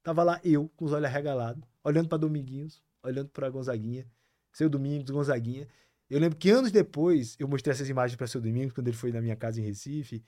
tava 0.04 0.24
lá 0.24 0.40
eu, 0.44 0.70
com 0.76 0.86
os 0.86 0.92
olhos 0.92 1.06
arregalados, 1.06 1.64
olhando 1.84 2.10
para 2.10 2.18
Dominguinhos, 2.18 2.82
olhando 3.04 3.30
para 3.30 3.50
Gonzaguinha, 3.50 4.06
seu 4.58 4.68
Domingos, 4.68 5.12
Gonzaguinha. 5.12 5.68
Eu 6.10 6.20
lembro 6.20 6.38
que 6.38 6.50
anos 6.50 6.72
depois 6.72 7.36
eu 7.40 7.48
mostrei 7.48 7.72
essas 7.72 7.88
imagens 7.88 8.16
para 8.16 8.26
seu 8.26 8.42
Domingos, 8.42 8.74
quando 8.74 8.88
ele 8.88 8.98
foi 8.98 9.12
na 9.12 9.22
minha 9.22 9.36
casa 9.36 9.62
em 9.62 9.64
Recife. 9.64 10.24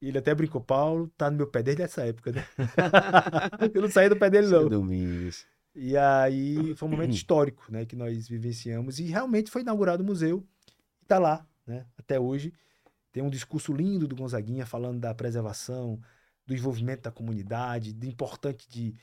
E 0.00 0.08
ele 0.08 0.18
até 0.18 0.32
brincou, 0.32 0.60
Paulo, 0.60 1.10
tá 1.16 1.28
no 1.28 1.36
meu 1.36 1.46
pé 1.48 1.62
desde 1.62 1.82
essa 1.82 2.06
época, 2.06 2.30
né? 2.30 2.46
eu 3.74 3.82
não 3.82 3.90
saí 3.90 4.08
do 4.08 4.16
pé 4.16 4.30
dele, 4.30 4.46
não. 4.46 4.60
Seu 4.60 4.68
Domingos. 4.68 5.44
E 5.74 5.96
aí 5.96 6.76
foi 6.76 6.88
um 6.88 6.92
momento 6.92 7.14
histórico, 7.14 7.64
né, 7.68 7.84
que 7.84 7.96
nós 7.96 8.28
vivenciamos 8.28 9.00
e 9.00 9.04
realmente 9.04 9.50
foi 9.50 9.62
inaugurado 9.62 10.04
o 10.04 10.06
museu. 10.06 10.46
Está 11.02 11.18
lá, 11.18 11.44
né, 11.66 11.84
até 11.98 12.20
hoje. 12.20 12.52
Tem 13.10 13.24
um 13.24 13.30
discurso 13.30 13.72
lindo 13.72 14.06
do 14.06 14.14
Gonzaguinha 14.14 14.64
falando 14.64 15.00
da 15.00 15.12
preservação, 15.12 16.00
do 16.46 16.54
envolvimento 16.54 17.02
da 17.02 17.10
comunidade, 17.10 17.92
do 17.92 18.06
importante 18.06 18.68
de, 18.68 18.94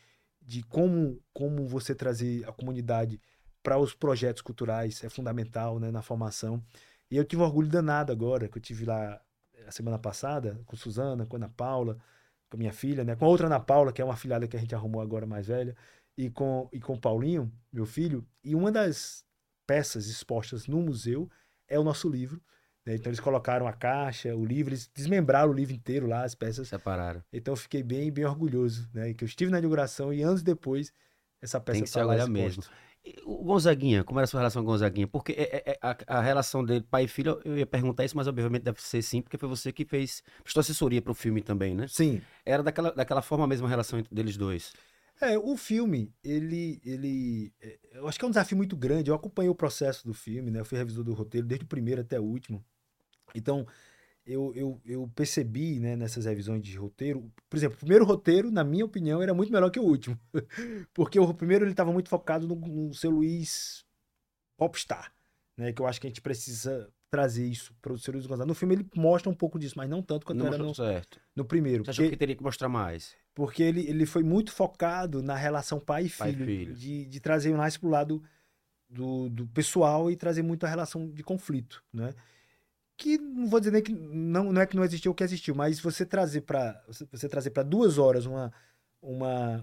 de 0.41 0.63
como, 0.63 1.21
como 1.33 1.67
você 1.67 1.93
trazer 1.93 2.47
a 2.47 2.53
comunidade 2.53 3.19
para 3.63 3.77
os 3.77 3.93
projetos 3.93 4.41
culturais 4.41 5.03
é 5.03 5.09
fundamental, 5.09 5.79
né, 5.79 5.91
na 5.91 6.01
formação. 6.01 6.63
E 7.09 7.17
eu 7.17 7.25
tive 7.25 7.41
um 7.41 7.45
orgulho 7.45 7.67
danado 7.67 8.11
agora, 8.11 8.47
que 8.47 8.57
eu 8.57 8.61
tive 8.61 8.85
lá 8.85 9.21
a 9.67 9.71
semana 9.71 9.99
passada 9.99 10.59
com 10.65 10.75
Suzana, 10.75 11.25
com 11.25 11.35
a 11.35 11.39
Ana 11.39 11.49
Paula, 11.49 11.97
com 12.49 12.57
a 12.57 12.59
minha 12.59 12.73
filha, 12.73 13.03
né, 13.03 13.15
com 13.15 13.25
a 13.25 13.27
outra 13.27 13.47
Ana 13.47 13.59
Paula, 13.59 13.91
que 13.93 14.01
é 14.01 14.05
uma 14.05 14.15
filhada 14.15 14.47
que 14.47 14.57
a 14.57 14.59
gente 14.59 14.73
arrumou 14.73 15.01
agora 15.01 15.25
mais 15.25 15.47
velha 15.47 15.75
e 16.17 16.29
com, 16.29 16.67
e 16.71 16.79
com 16.79 16.93
o 16.93 16.99
Paulinho, 16.99 17.51
meu 17.71 17.85
filho, 17.85 18.25
e 18.43 18.55
uma 18.55 18.71
das 18.71 19.23
peças 19.67 20.07
expostas 20.07 20.67
no 20.67 20.81
museu 20.81 21.29
é 21.67 21.79
o 21.79 21.83
nosso 21.83 22.09
livro. 22.09 22.41
né? 22.85 22.95
Então 22.95 23.09
eles 23.09 23.19
colocaram 23.19 23.67
a 23.67 23.73
caixa, 23.73 24.35
o 24.35 24.45
livro, 24.45 24.73
eles 24.73 24.89
desmembraram 24.93 25.51
o 25.51 25.53
livro 25.53 25.73
inteiro 25.73 26.07
lá, 26.07 26.23
as 26.23 26.35
peças. 26.35 26.67
Separaram. 26.67 27.23
Então 27.31 27.53
eu 27.53 27.55
fiquei 27.55 27.81
bem, 27.83 28.11
bem 28.11 28.25
orgulhoso, 28.25 28.89
né? 28.93 29.13
Que 29.13 29.23
eu 29.23 29.27
estive 29.27 29.51
na 29.51 29.59
inauguração 29.59 30.13
e 30.13 30.21
anos 30.21 30.43
depois 30.43 30.91
essa 31.41 31.59
peça 31.59 31.77
Tem 31.77 31.83
que 31.83 31.89
se 31.89 31.93
tá 31.93 32.01
lá 32.03 32.13
orgulhar 32.13 32.27
exposta. 32.27 32.71
mesmo. 32.71 32.90
O 33.25 33.43
Gonzaguinha, 33.43 34.03
como 34.03 34.19
era 34.19 34.25
a 34.25 34.27
sua 34.27 34.39
relação 34.39 34.61
com 34.63 34.69
o 34.69 34.71
Gonzaguinha? 34.73 35.07
Porque 35.07 35.31
é- 35.33 35.57
é- 35.57 35.71
é- 35.71 35.79
a, 35.81 36.19
a 36.19 36.21
relação 36.21 36.63
dele, 36.63 36.85
pai 36.89 37.05
e 37.05 37.07
filho, 37.07 37.41
eu 37.43 37.57
ia 37.57 37.65
perguntar 37.65 38.05
isso, 38.05 38.15
mas 38.15 38.27
obviamente 38.27 38.61
deve 38.61 38.79
ser 38.81 39.01
sim, 39.01 39.21
porque 39.21 39.37
foi 39.39 39.49
você 39.49 39.71
que 39.71 39.83
fez, 39.85 40.21
prestou 40.43 40.61
assessoria 40.61 41.01
pro 41.01 41.13
filme 41.15 41.41
também, 41.41 41.73
né? 41.73 41.87
Sim. 41.87 42.21
Era 42.45 42.61
daquela, 42.61 42.91
daquela 42.91 43.21
forma 43.23 43.47
mesmo 43.47 43.65
a 43.65 43.69
relação 43.69 43.97
entre 43.97 44.13
deles 44.13 44.37
dois. 44.37 44.71
É, 45.19 45.37
o 45.37 45.55
filme, 45.55 46.11
ele, 46.23 46.81
ele, 46.83 47.53
é, 47.61 47.77
eu 47.93 48.07
acho 48.07 48.17
que 48.17 48.25
é 48.25 48.27
um 48.27 48.31
desafio 48.31 48.57
muito 48.57 48.75
grande. 48.75 49.09
Eu 49.09 49.15
acompanhei 49.15 49.49
o 49.49 49.55
processo 49.55 50.05
do 50.05 50.13
filme, 50.13 50.49
né? 50.51 50.59
Eu 50.59 50.65
fui 50.65 50.77
revisor 50.77 51.03
do 51.03 51.13
roteiro 51.13 51.45
desde 51.45 51.65
o 51.65 51.67
primeiro 51.67 52.01
até 52.01 52.19
o 52.19 52.23
último. 52.23 52.63
Então, 53.35 53.65
eu, 54.25 54.51
eu, 54.55 54.81
eu 54.85 55.11
percebi, 55.15 55.79
né, 55.79 55.95
nessas 55.95 56.25
revisões 56.25 56.61
de 56.63 56.77
roteiro, 56.77 57.31
por 57.49 57.57
exemplo, 57.57 57.75
o 57.75 57.79
primeiro 57.79 58.05
roteiro, 58.05 58.51
na 58.51 58.63
minha 58.63 58.85
opinião, 58.85 59.21
era 59.21 59.33
muito 59.33 59.51
melhor 59.51 59.69
que 59.69 59.79
o 59.79 59.83
último. 59.83 60.17
Porque 60.93 61.19
o 61.19 61.33
primeiro 61.33 61.63
ele 61.65 61.71
estava 61.71 61.91
muito 61.91 62.09
focado 62.09 62.47
no, 62.47 62.55
no 62.55 62.93
seu 62.93 63.09
Luiz 63.09 63.85
popstar, 64.57 65.11
né? 65.57 65.73
Que 65.73 65.81
eu 65.81 65.87
acho 65.87 65.99
que 65.99 66.07
a 66.07 66.09
gente 66.09 66.21
precisa 66.21 66.89
trazer 67.09 67.45
isso 67.45 67.73
para 67.81 67.91
o 67.91 67.97
seu 67.97 68.13
Luiz 68.13 68.25
Gonzaga. 68.25 68.47
No 68.47 68.55
filme 68.55 68.75
ele 68.75 68.89
mostra 68.95 69.29
um 69.29 69.33
pouco 69.35 69.59
disso, 69.59 69.73
mas 69.77 69.89
não 69.89 70.01
tanto 70.01 70.25
quanto 70.25 70.39
Não 70.39 70.47
era 70.47 70.57
no, 70.57 70.73
certo. 70.73 71.19
no 71.35 71.43
primeiro. 71.43 71.83
Você 71.83 71.91
achou 71.91 72.03
porque- 72.05 72.15
que 72.15 72.19
teria 72.19 72.35
que 72.35 72.43
mostrar 72.43 72.69
mais? 72.69 73.15
porque 73.33 73.63
ele, 73.63 73.87
ele 73.87 74.05
foi 74.05 74.23
muito 74.23 74.51
focado 74.51 75.23
na 75.23 75.35
relação 75.35 75.79
pai 75.79 76.05
e 76.05 76.09
Pai 76.09 76.29
e 76.31 76.33
filho, 76.33 76.45
filho. 76.45 76.73
De, 76.75 77.05
de 77.05 77.19
trazer 77.21 77.53
mais 77.55 77.77
pro 77.77 77.89
lado 77.89 78.21
do, 78.89 79.29
do 79.29 79.47
pessoal 79.47 80.11
e 80.11 80.17
trazer 80.17 80.41
muito 80.43 80.65
a 80.65 80.69
relação 80.69 81.09
de 81.09 81.23
conflito, 81.23 81.81
né? 81.93 82.13
Que 83.01 83.17
não 83.17 83.47
vou 83.47 83.59
dizer 83.59 83.71
nem 83.71 83.81
que 83.83 83.91
não, 83.93 84.51
não 84.53 84.61
é 84.61 84.65
que 84.65 84.75
não 84.75 84.83
existiu 84.83 85.11
o 85.11 85.15
que 85.15 85.23
existiu, 85.23 85.55
mas 85.55 85.79
você 85.79 86.05
trazer 86.05 86.41
para 86.41 86.81
você, 86.87 87.27
trazer 87.27 87.49
para 87.51 87.63
duas 87.63 87.97
horas 87.97 88.25
uma, 88.25 88.51
uma 89.01 89.61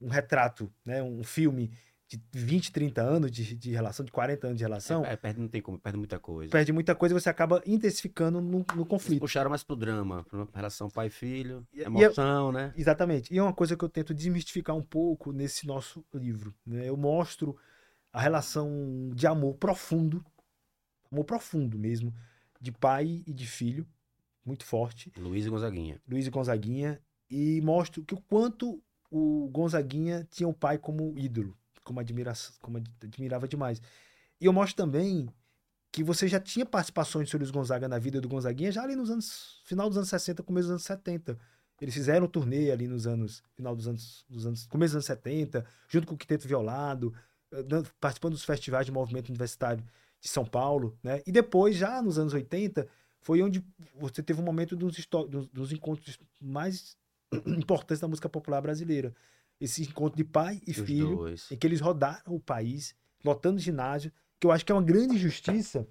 um, 0.00 0.08
retrato, 0.08 0.72
né, 0.84 1.02
um 1.02 1.22
filme 1.22 1.70
de 2.08 2.20
20, 2.32 2.72
30 2.72 3.02
anos 3.02 3.30
de, 3.30 3.54
de 3.54 3.70
relação, 3.70 4.04
de 4.04 4.10
40 4.10 4.46
anos 4.48 4.58
de 4.58 4.64
relação, 4.64 5.04
É, 5.04 5.14
perde, 5.16 5.40
não 5.40 5.46
tem 5.48 5.62
como, 5.62 5.78
perde 5.78 5.96
muita 5.96 6.18
coisa. 6.18 6.50
perde 6.50 6.72
muita 6.72 6.92
coisa 6.94 7.14
e 7.14 7.20
você 7.20 7.28
acaba 7.30 7.62
intensificando 7.64 8.40
no, 8.40 8.50
no 8.58 8.64
Eles 8.78 8.88
conflito. 8.88 9.20
puxaram 9.20 9.48
mais 9.50 9.62
pro 9.62 9.76
drama, 9.76 10.24
pra 10.24 10.44
relação 10.54 10.90
pai 10.90 11.08
filho, 11.08 11.64
E- 11.72 11.80
e 11.80 11.82
emoção, 11.84 12.50
né? 12.50 12.72
Exatamente. 12.76 13.32
E 13.32 13.38
é 13.38 13.42
uma 13.42 13.52
coisa 13.52 13.76
que 13.76 13.84
eu 13.84 13.88
tento 13.88 14.12
desmistificar 14.12 14.74
um 14.74 14.82
pouco 14.82 15.30
nesse 15.32 15.66
nosso 15.68 16.04
livro. 16.12 16.52
né? 16.66 16.88
Eu 16.88 16.96
mostro 16.96 17.56
a 18.12 18.20
relação 18.20 19.10
de 19.14 19.26
amor 19.28 19.54
profundo, 19.54 20.24
amor 21.12 21.24
profundo 21.24 21.78
mesmo, 21.78 22.12
de 22.60 22.70
pai 22.72 23.22
e 23.26 23.32
de 23.32 23.46
filho, 23.46 23.86
muito 24.44 24.64
forte, 24.64 25.12
Luiz 25.16 25.46
e 25.46 25.50
Gonzaguinha. 25.50 26.00
Luiz 26.08 26.26
e 26.26 26.30
Gonzaguinha, 26.30 27.00
e 27.30 27.60
mostro 27.60 28.04
que 28.04 28.14
o 28.14 28.20
quanto 28.20 28.82
o 29.10 29.48
Gonzaguinha 29.52 30.26
tinha 30.30 30.48
o 30.48 30.54
pai 30.54 30.78
como 30.78 31.16
ídolo, 31.18 31.56
como, 31.84 32.00
admira, 32.00 32.32
como 32.60 32.76
ad- 32.78 32.90
admirava 33.02 33.46
demais. 33.48 33.80
E 34.40 34.46
eu 34.46 34.52
mostro 34.52 34.76
também 34.76 35.28
que 35.92 36.04
você 36.04 36.28
já 36.28 36.38
tinha 36.38 36.64
participações 36.64 37.28
de 37.28 37.36
Luiz 37.36 37.50
Gonzaga 37.50 37.88
na 37.88 37.98
vida 37.98 38.20
do 38.20 38.28
Gonzaguinha 38.28 38.70
já 38.70 38.82
ali 38.82 38.94
nos 38.94 39.10
anos 39.10 39.60
final 39.64 39.88
dos 39.88 39.96
anos 39.96 40.08
60, 40.08 40.42
começo 40.42 40.66
dos 40.66 40.70
anos 40.72 40.84
70. 40.84 41.38
Eles 41.80 41.94
fizeram 41.94 42.26
um 42.26 42.28
turnê 42.28 42.70
ali 42.70 42.86
nos 42.86 43.06
anos 43.06 43.42
final 43.56 43.74
dos 43.74 43.88
anos, 43.88 44.24
dos 44.28 44.46
anos 44.46 44.66
começo 44.66 44.90
dos 44.92 44.96
anos 44.96 45.06
70, 45.06 45.64
junto 45.88 46.06
com 46.06 46.14
o 46.14 46.18
Quinteto 46.18 46.46
Violado, 46.46 47.12
eh, 47.52 47.64
participando 47.98 48.32
dos 48.34 48.44
festivais 48.44 48.86
de 48.86 48.92
movimento 48.92 49.30
universitário 49.30 49.82
de 50.20 50.28
São 50.28 50.44
Paulo, 50.44 50.96
né? 51.02 51.22
E 51.26 51.32
depois 51.32 51.76
já 51.76 52.02
nos 52.02 52.18
anos 52.18 52.34
80 52.34 52.86
foi 53.20 53.42
onde 53.42 53.64
você 53.98 54.22
teve 54.22 54.40
um 54.40 54.44
momento 54.44 54.76
dos, 54.76 54.96
dos, 55.28 55.48
dos 55.48 55.72
encontros 55.72 56.18
mais 56.40 56.96
importantes 57.46 58.00
da 58.00 58.08
música 58.08 58.28
popular 58.28 58.60
brasileira. 58.60 59.14
Esse 59.60 59.82
encontro 59.82 60.16
de 60.16 60.24
pai 60.24 60.60
e 60.66 60.70
Os 60.70 60.78
filho, 60.78 61.16
dois. 61.16 61.50
em 61.50 61.56
que 61.56 61.66
eles 61.66 61.80
rodaram 61.80 62.34
o 62.34 62.40
país, 62.40 62.94
lotando 63.24 63.58
ginásio, 63.58 64.10
que 64.38 64.46
eu 64.46 64.52
acho 64.52 64.64
que 64.64 64.72
é 64.72 64.74
uma 64.74 64.82
grande 64.82 65.16
injustiça 65.16 65.86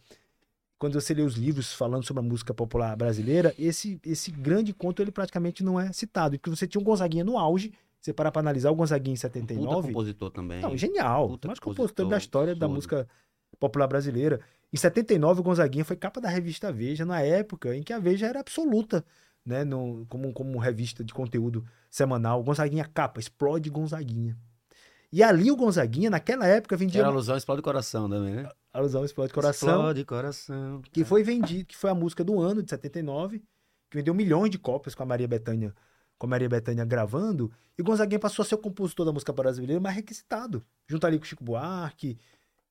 quando 0.80 0.94
você 1.00 1.14
lê 1.14 1.22
os 1.22 1.36
livros 1.36 1.74
falando 1.74 2.06
sobre 2.06 2.22
a 2.22 2.24
música 2.24 2.54
popular 2.54 2.96
brasileira, 2.96 3.54
esse, 3.60 4.00
esse 4.04 4.32
grande 4.32 4.74
conto 4.74 5.02
ele 5.02 5.12
praticamente 5.12 5.62
não 5.62 5.78
é 5.78 5.92
citado. 5.92 6.40
Porque 6.40 6.50
você 6.50 6.66
tinha 6.66 6.80
um 6.80 6.84
Gonzaguinha 6.86 7.24
no 7.24 7.38
auge, 7.38 7.74
você 8.00 8.14
parar 8.14 8.32
para 8.32 8.40
analisar 8.40 8.72
o 8.72 8.76
Gonzaguinha 8.76 9.14
em 9.14 9.18
Puta 9.18 9.28
79, 9.28 9.88
compositor 9.90 10.32
também. 10.32 10.62
não, 10.62 10.78
genial. 10.78 11.28
Puta 11.28 11.48
mais 11.50 11.60
compositor 11.60 12.06
da 12.06 12.16
compositor, 12.16 12.18
história 12.18 12.56
da 12.56 12.66
absurdo. 12.66 12.76
música 12.76 13.10
popular 13.60 13.88
brasileira. 13.88 14.42
Em 14.72 14.78
79, 14.78 15.40
o 15.40 15.44
Gonzaguinha 15.44 15.86
foi 15.86 15.96
capa 15.96 16.20
da 16.20 16.30
revista 16.30 16.72
Veja, 16.72 17.06
na 17.06 17.22
época 17.22 17.76
em 17.76 17.82
que 17.82 17.94
a 17.94 18.00
Veja 18.00 18.28
era 18.28 18.40
absoluta, 18.40 19.04
né? 19.46 19.64
No, 19.64 20.06
como, 20.10 20.32
como 20.34 20.60
revista 20.60 21.04
de 21.04 21.14
conteúdo 21.14 21.66
semanal. 21.90 22.44
Gonzaguinha 22.44 22.86
capa, 22.86 23.20
explode 23.20 23.70
Gonzaguinha. 23.70 24.38
E 25.12 25.24
ali 25.24 25.50
o 25.50 25.56
Gonzaguinha, 25.56 26.10
naquela 26.10 26.46
época, 26.46 26.78
vendia. 26.78 27.02
Era 27.02 27.10
alusão, 27.10 27.36
explode 27.36 27.62
o 27.62 27.64
coração 27.64 28.08
também, 28.08 28.36
né? 28.36 28.50
Alusão 28.72 29.04
Explode 29.04 29.34
Coração. 29.34 29.70
Explode 29.70 30.06
coração. 30.06 30.82
Que 30.92 31.04
foi 31.04 31.24
vendido, 31.24 31.66
que 31.66 31.76
foi 31.76 31.90
a 31.90 31.96
música 31.96 32.24
do 32.24 32.40
ano, 32.40 32.62
de 32.62 32.70
79, 32.70 33.40
que 33.90 33.98
vendeu 33.98 34.14
milhões 34.14 34.52
de 34.52 34.60
cópias 34.60 34.94
com 34.94 35.02
a 35.04 35.06
Maria 35.06 35.28
Bethânia, 35.28 35.74
com 36.18 36.28
a 36.28 36.30
Maria 36.30 36.48
Bethânia 36.48 36.86
gravando, 36.86 37.52
e 37.78 37.82
o 37.82 37.86
Gonzaguinha 37.86 38.20
passou 38.20 38.44
a 38.44 38.46
ser 38.46 38.56
o 38.56 38.60
compositor 38.60 39.06
da 39.06 39.12
música 39.12 39.34
brasileira 39.34 39.82
mais 39.82 39.96
requisitado, 39.96 40.64
junto 40.88 41.08
ali 41.08 41.18
com 41.18 41.26
Chico 41.26 41.44
Buarque, 41.44 42.20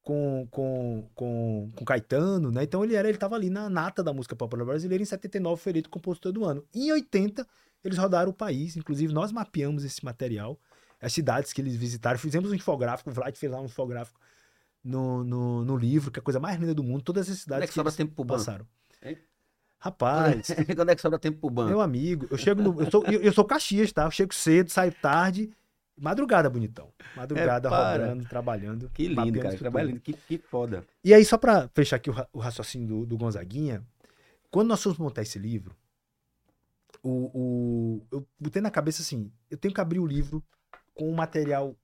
com, 0.08 0.48
com, 0.50 1.06
com, 1.14 1.70
com 1.76 1.84
Caetano, 1.84 2.50
né? 2.50 2.62
Então 2.62 2.82
ele 2.82 2.94
era, 2.94 3.10
ele 3.10 3.18
tava 3.18 3.34
ali 3.36 3.50
na 3.50 3.68
nata 3.68 4.02
da 4.02 4.10
música 4.10 4.34
popular 4.34 4.64
brasileira, 4.64 5.02
em 5.02 5.04
79 5.04 5.60
foi 5.60 5.72
eleito 5.72 5.90
compositor 5.90 6.32
do 6.32 6.46
ano. 6.46 6.64
Em 6.74 6.90
80, 6.90 7.46
eles 7.84 7.98
rodaram 7.98 8.30
o 8.30 8.34
país, 8.34 8.74
inclusive 8.74 9.12
nós 9.12 9.30
mapeamos 9.30 9.84
esse 9.84 10.02
material, 10.02 10.58
as 10.98 11.12
cidades 11.12 11.52
que 11.52 11.60
eles 11.60 11.76
visitaram, 11.76 12.18
fizemos 12.18 12.50
um 12.50 12.54
infográfico, 12.54 13.10
o 13.10 13.12
Vlad 13.12 13.36
fez 13.36 13.52
lá 13.52 13.60
um 13.60 13.66
infográfico 13.66 14.18
no, 14.82 15.22
no, 15.22 15.62
no 15.62 15.76
livro, 15.76 16.10
que 16.10 16.18
é 16.18 16.22
a 16.22 16.24
coisa 16.24 16.40
mais 16.40 16.58
linda 16.58 16.74
do 16.74 16.82
mundo, 16.82 17.02
todas 17.02 17.28
as 17.28 17.44
Quando 17.50 17.62
cidades 17.62 17.64
é 17.64 17.66
que 17.66 17.74
sobra 17.74 17.92
eles 17.92 17.94
tempo 17.94 18.14
pro 18.14 18.24
banco? 18.24 18.38
passaram. 18.46 18.66
Hein? 19.02 19.18
Rapaz, 19.78 20.48
Quando 20.74 20.90
é 20.90 20.96
que 20.96 21.02
sobra 21.02 21.18
tempo 21.18 21.38
pro 21.40 21.50
banco? 21.50 21.68
meu 21.68 21.80
amigo, 21.80 22.26
eu 22.30 22.38
chego 22.38 22.62
no. 22.62 22.80
Eu 22.80 22.90
sou, 22.90 23.04
eu, 23.06 23.20
eu 23.20 23.32
sou 23.32 23.44
Caxias, 23.44 23.92
tá? 23.92 24.04
Eu 24.04 24.10
chego 24.10 24.34
cedo, 24.34 24.70
saio 24.70 24.92
tarde. 24.92 25.50
Madrugada, 26.00 26.48
bonitão. 26.48 26.92
Madrugada 27.16 27.68
É, 27.68 27.70
para. 27.70 28.02
rodando, 28.06 28.28
trabalhando. 28.28 28.90
Que 28.90 29.08
lindo, 29.08 29.38
cara. 29.40 29.54
isso 29.54 29.58
Que. 30.00 30.12
Que, 30.12 30.38
foda. 30.38 30.84
E 31.04 31.12
aí, 31.12 31.24
só 31.24 31.36
pra 31.38 31.68
fechar 31.74 31.96
aqui 31.96 32.10
o, 32.10 32.14
o 32.32 32.38
raciocínio 32.38 32.86
do, 32.88 33.06
do 33.06 33.16
Gonzaguinha, 33.18 33.82
quando 34.50 34.68
nós 34.68 34.82
fomos 34.82 34.98
montar 34.98 35.22
esse 35.22 35.38
livro, 35.38 35.74
o, 37.02 37.10
o- 37.38 38.06
eu 38.10 38.26
botei 38.38 38.60
na 38.62 38.70
cabeça 38.70 39.02
assim: 39.02 39.30
eu 39.50 39.56
tenho 39.56 39.74
que 39.74 39.80
abrir 39.80 39.98
o 39.98 40.06
livro 40.06 40.42
com 40.94 41.10
um 41.10 41.14
material 41.14 41.76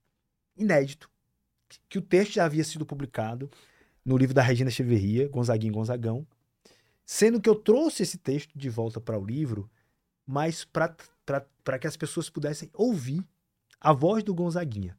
inédito, 0.56 1.10
que, 1.68 1.78
que 1.88 1.98
o 1.98 2.02
texto 2.02 2.32
já 2.34 2.44
havia 2.44 2.64
sido 2.64 2.84
publicado 2.86 3.50
no 4.04 4.16
livro 4.16 4.34
da 4.34 4.42
Regina 4.42 4.70
Cheverria, 4.70 5.28
Gonzaguinha 5.28 5.70
e 5.70 5.74
Gonzagão, 5.74 6.26
sendo 7.04 7.40
que 7.40 7.48
eu 7.48 7.54
trouxe 7.54 8.02
esse 8.02 8.18
texto 8.18 8.52
de 8.58 8.68
volta 8.68 9.00
para 9.00 9.18
o 9.18 9.24
livro, 9.24 9.70
mas 10.26 10.64
para 10.64 11.78
que 11.78 11.86
as 11.86 11.96
pessoas 11.96 12.28
pudessem 12.28 12.68
ouvir 12.74 13.24
a 13.84 13.92
voz 13.92 14.22
do 14.24 14.34
Gonzaguinha. 14.34 14.96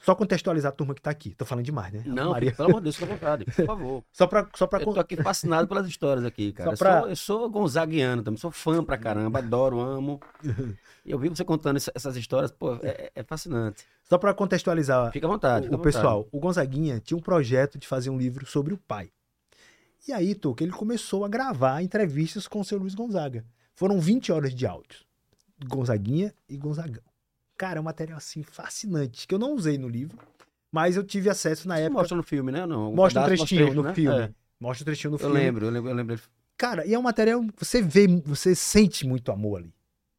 Só 0.00 0.14
contextualizar 0.14 0.70
a 0.70 0.74
turma 0.74 0.94
que 0.94 1.02
tá 1.02 1.10
aqui. 1.10 1.34
Tô 1.34 1.44
falando 1.44 1.64
demais, 1.64 1.92
né? 1.92 2.04
Não, 2.06 2.30
Maria. 2.30 2.52
pelo 2.52 2.68
amor 2.68 2.80
de 2.80 2.84
Deus, 2.84 2.96
fica 2.96 3.10
à 3.10 3.14
vontade, 3.14 3.44
por 3.44 3.66
favor. 3.66 4.04
Só 4.12 4.26
pra, 4.28 4.48
só 4.54 4.66
pra 4.68 4.80
Eu 4.80 4.84
tô 4.94 5.00
aqui 5.00 5.16
fascinado 5.16 5.66
pelas 5.66 5.88
histórias 5.88 6.24
aqui, 6.24 6.52
cara. 6.52 6.76
Pra- 6.76 6.98
Eu, 7.00 7.00
sou, 7.02 7.08
eu 7.10 7.16
sou 7.16 7.50
gonzaguiano 7.50 8.22
também, 8.22 8.38
sou 8.38 8.52
fã 8.52 8.82
pra 8.84 8.96
caramba, 8.96 9.40
adoro, 9.40 9.80
amo. 9.80 10.20
E 11.04 11.10
eu 11.10 11.18
vi 11.18 11.28
você 11.30 11.42
contando 11.44 11.78
essa- 11.78 11.90
essas 11.94 12.16
histórias, 12.16 12.52
pô, 12.52 12.74
é, 12.82 13.10
é 13.14 13.22
fascinante. 13.24 13.84
Só 14.04 14.18
para 14.18 14.32
contextualizar 14.34 15.10
Fica 15.10 15.26
à 15.26 15.30
vontade. 15.30 15.66
o, 15.66 15.70
o 15.70 15.74
à 15.74 15.76
vontade. 15.78 15.94
pessoal, 15.96 16.28
o 16.30 16.38
Gonzaguinha 16.38 17.00
tinha 17.00 17.16
um 17.18 17.20
projeto 17.20 17.78
de 17.78 17.86
fazer 17.88 18.10
um 18.10 18.18
livro 18.18 18.46
sobre 18.46 18.74
o 18.74 18.78
pai. 18.78 19.10
E 20.06 20.12
aí, 20.12 20.34
Toca, 20.34 20.62
ele 20.62 20.72
começou 20.72 21.24
a 21.24 21.28
gravar 21.28 21.82
entrevistas 21.82 22.46
com 22.46 22.60
o 22.60 22.64
seu 22.64 22.78
Luiz 22.78 22.94
Gonzaga. 22.94 23.44
Foram 23.74 23.98
20 23.98 24.30
horas 24.32 24.54
de 24.54 24.66
áudio. 24.66 25.00
Gonzaguinha 25.66 26.32
e 26.48 26.56
Gonzagão. 26.56 27.02
Cara, 27.58 27.78
é 27.78 27.80
um 27.80 27.84
material 27.84 28.16
assim 28.16 28.42
fascinante, 28.42 29.26
que 29.26 29.34
eu 29.34 29.38
não 29.38 29.52
usei 29.54 29.76
no 29.76 29.88
livro, 29.88 30.16
mas 30.72 30.96
eu 30.96 31.02
tive 31.04 31.28
acesso 31.28 31.66
na 31.68 31.74
Você 31.76 31.82
época. 31.82 31.98
mostra 32.00 32.16
no 32.16 32.22
filme, 32.22 32.52
né? 32.52 32.64
Não, 32.64 32.92
Mostra 32.94 33.22
um 33.22 33.24
trechinho 33.26 33.62
trecho, 33.64 33.74
no 33.74 33.82
né? 33.82 33.94
filme. 33.94 34.18
É, 34.20 34.30
Mostra 34.60 34.82
o 34.82 34.84
trechinho 34.86 35.10
no 35.10 35.14
eu 35.16 35.18
filme. 35.18 35.34
lembro, 35.34 35.66
eu 35.66 35.70
lembro, 35.70 35.90
eu 35.90 35.94
lembro. 35.94 36.20
Cara, 36.56 36.86
e 36.86 36.94
é 36.94 36.98
um 36.98 37.02
material, 37.02 37.44
você 37.56 37.82
vê, 37.82 38.06
você 38.24 38.54
sente 38.54 39.06
muito 39.06 39.30
amor 39.32 39.58
ali, 39.60 39.74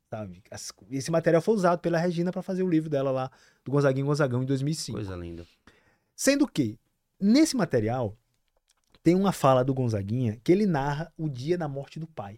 sabe? 0.10 0.44
Esse 0.92 1.10
material 1.12 1.42
foi 1.42 1.56
usado 1.56 1.80
pela 1.80 1.98
Regina 1.98 2.32
para 2.32 2.42
fazer 2.42 2.62
o 2.64 2.70
livro 2.70 2.90
dela 2.90 3.10
lá, 3.10 3.32
do 3.64 3.72
Gonzaguinha 3.72 4.04
e 4.04 4.08
Gonzagão, 4.08 4.44
em 4.44 4.46
2005. 4.46 4.98
Coisa 4.98 5.16
linda. 5.16 5.46
Sendo 6.16 6.46
que, 6.48 6.78
nesse 7.20 7.56
material, 7.56 8.18
tem 9.02 9.16
uma 9.16 9.32
fala 9.32 9.64
do 9.64 9.74
Gonzaguinha 9.74 10.38
que 10.44 10.52
ele 10.52 10.66
narra 10.66 11.10
o 11.18 11.30
dia 11.30 11.58
da 11.58 11.70
morte 11.70 12.00
do 12.00 12.08
pai. 12.08 12.38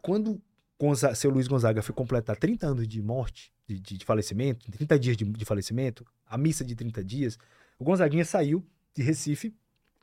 Quando 0.00 0.40
Gonza- 0.78 1.14
seu 1.14 1.30
Luiz 1.30 1.48
Gonzaga 1.48 1.82
foi 1.82 1.94
completar 1.94 2.36
30 2.36 2.66
anos 2.68 2.86
de 2.86 3.02
morte, 3.02 3.52
de, 3.66 3.80
de- 3.80 3.98
de 3.98 4.04
falecimento, 4.04 4.70
30 4.70 4.98
dias 4.98 5.16
de, 5.16 5.24
de 5.24 5.44
falecimento, 5.44 6.06
a 6.26 6.38
missa 6.38 6.64
de 6.64 6.74
30 6.74 7.02
dias, 7.04 7.38
o 7.78 7.84
Gonzaguinha 7.84 8.24
saiu 8.24 8.64
de 8.94 9.02
Recife 9.02 9.54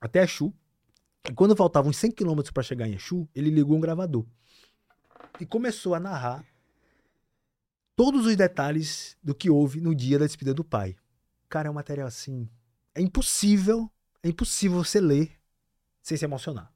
até 0.01 0.23
Exu. 0.23 0.53
E 1.29 1.33
quando 1.33 1.55
faltavam 1.55 1.89
uns 1.89 1.97
100 1.97 2.11
quilômetros 2.11 2.51
para 2.51 2.61
chegar 2.63 2.87
em 2.87 2.95
Exu, 2.95 3.27
ele 3.33 3.49
ligou 3.49 3.75
um 3.77 3.79
gravador. 3.81 4.25
E 5.39 5.45
começou 5.45 5.95
a 5.95 5.99
narrar 5.99 6.45
todos 7.95 8.25
os 8.25 8.35
detalhes 8.35 9.17
do 9.23 9.33
que 9.33 9.49
houve 9.49 9.79
no 9.81 9.95
dia 9.95 10.19
da 10.19 10.25
despedida 10.25 10.53
do 10.53 10.63
pai. 10.63 10.95
Cara, 11.49 11.67
é 11.67 11.71
um 11.71 11.73
material 11.75 12.07
assim. 12.07 12.49
É 12.93 13.01
impossível, 13.01 13.89
é 14.21 14.29
impossível 14.29 14.83
você 14.83 14.99
ler 14.99 15.31
sem 16.01 16.17
se 16.17 16.25
emocionar. 16.25 16.71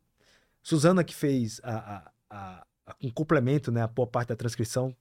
Suzana, 0.61 1.03
que 1.03 1.13
fez 1.15 1.59
a- 1.63 2.11
a- 2.29 2.65
um 3.01 3.09
complemento, 3.09 3.71
né, 3.71 3.81
a 3.81 3.87
boa 3.87 4.07
parte 4.07 4.29
da 4.29 4.35
transcrição, 4.35 4.95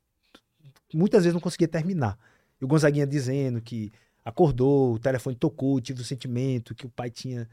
muitas 0.92 1.24
vezes 1.24 1.34
não 1.34 1.40
conseguia 1.40 1.68
terminar. 1.68 2.18
E 2.60 2.64
o 2.64 2.68
Gonzaguinha 2.68 3.06
dizendo 3.06 3.60
que 3.60 3.92
acordou, 4.24 4.94
o 4.94 4.98
telefone 4.98 5.36
tocou, 5.36 5.80
tive 5.80 6.00
o 6.00 6.04
sentimento 6.04 6.74
que 6.74 6.86
o 6.86 6.90
pai 6.90 7.10
tinha, 7.10 7.48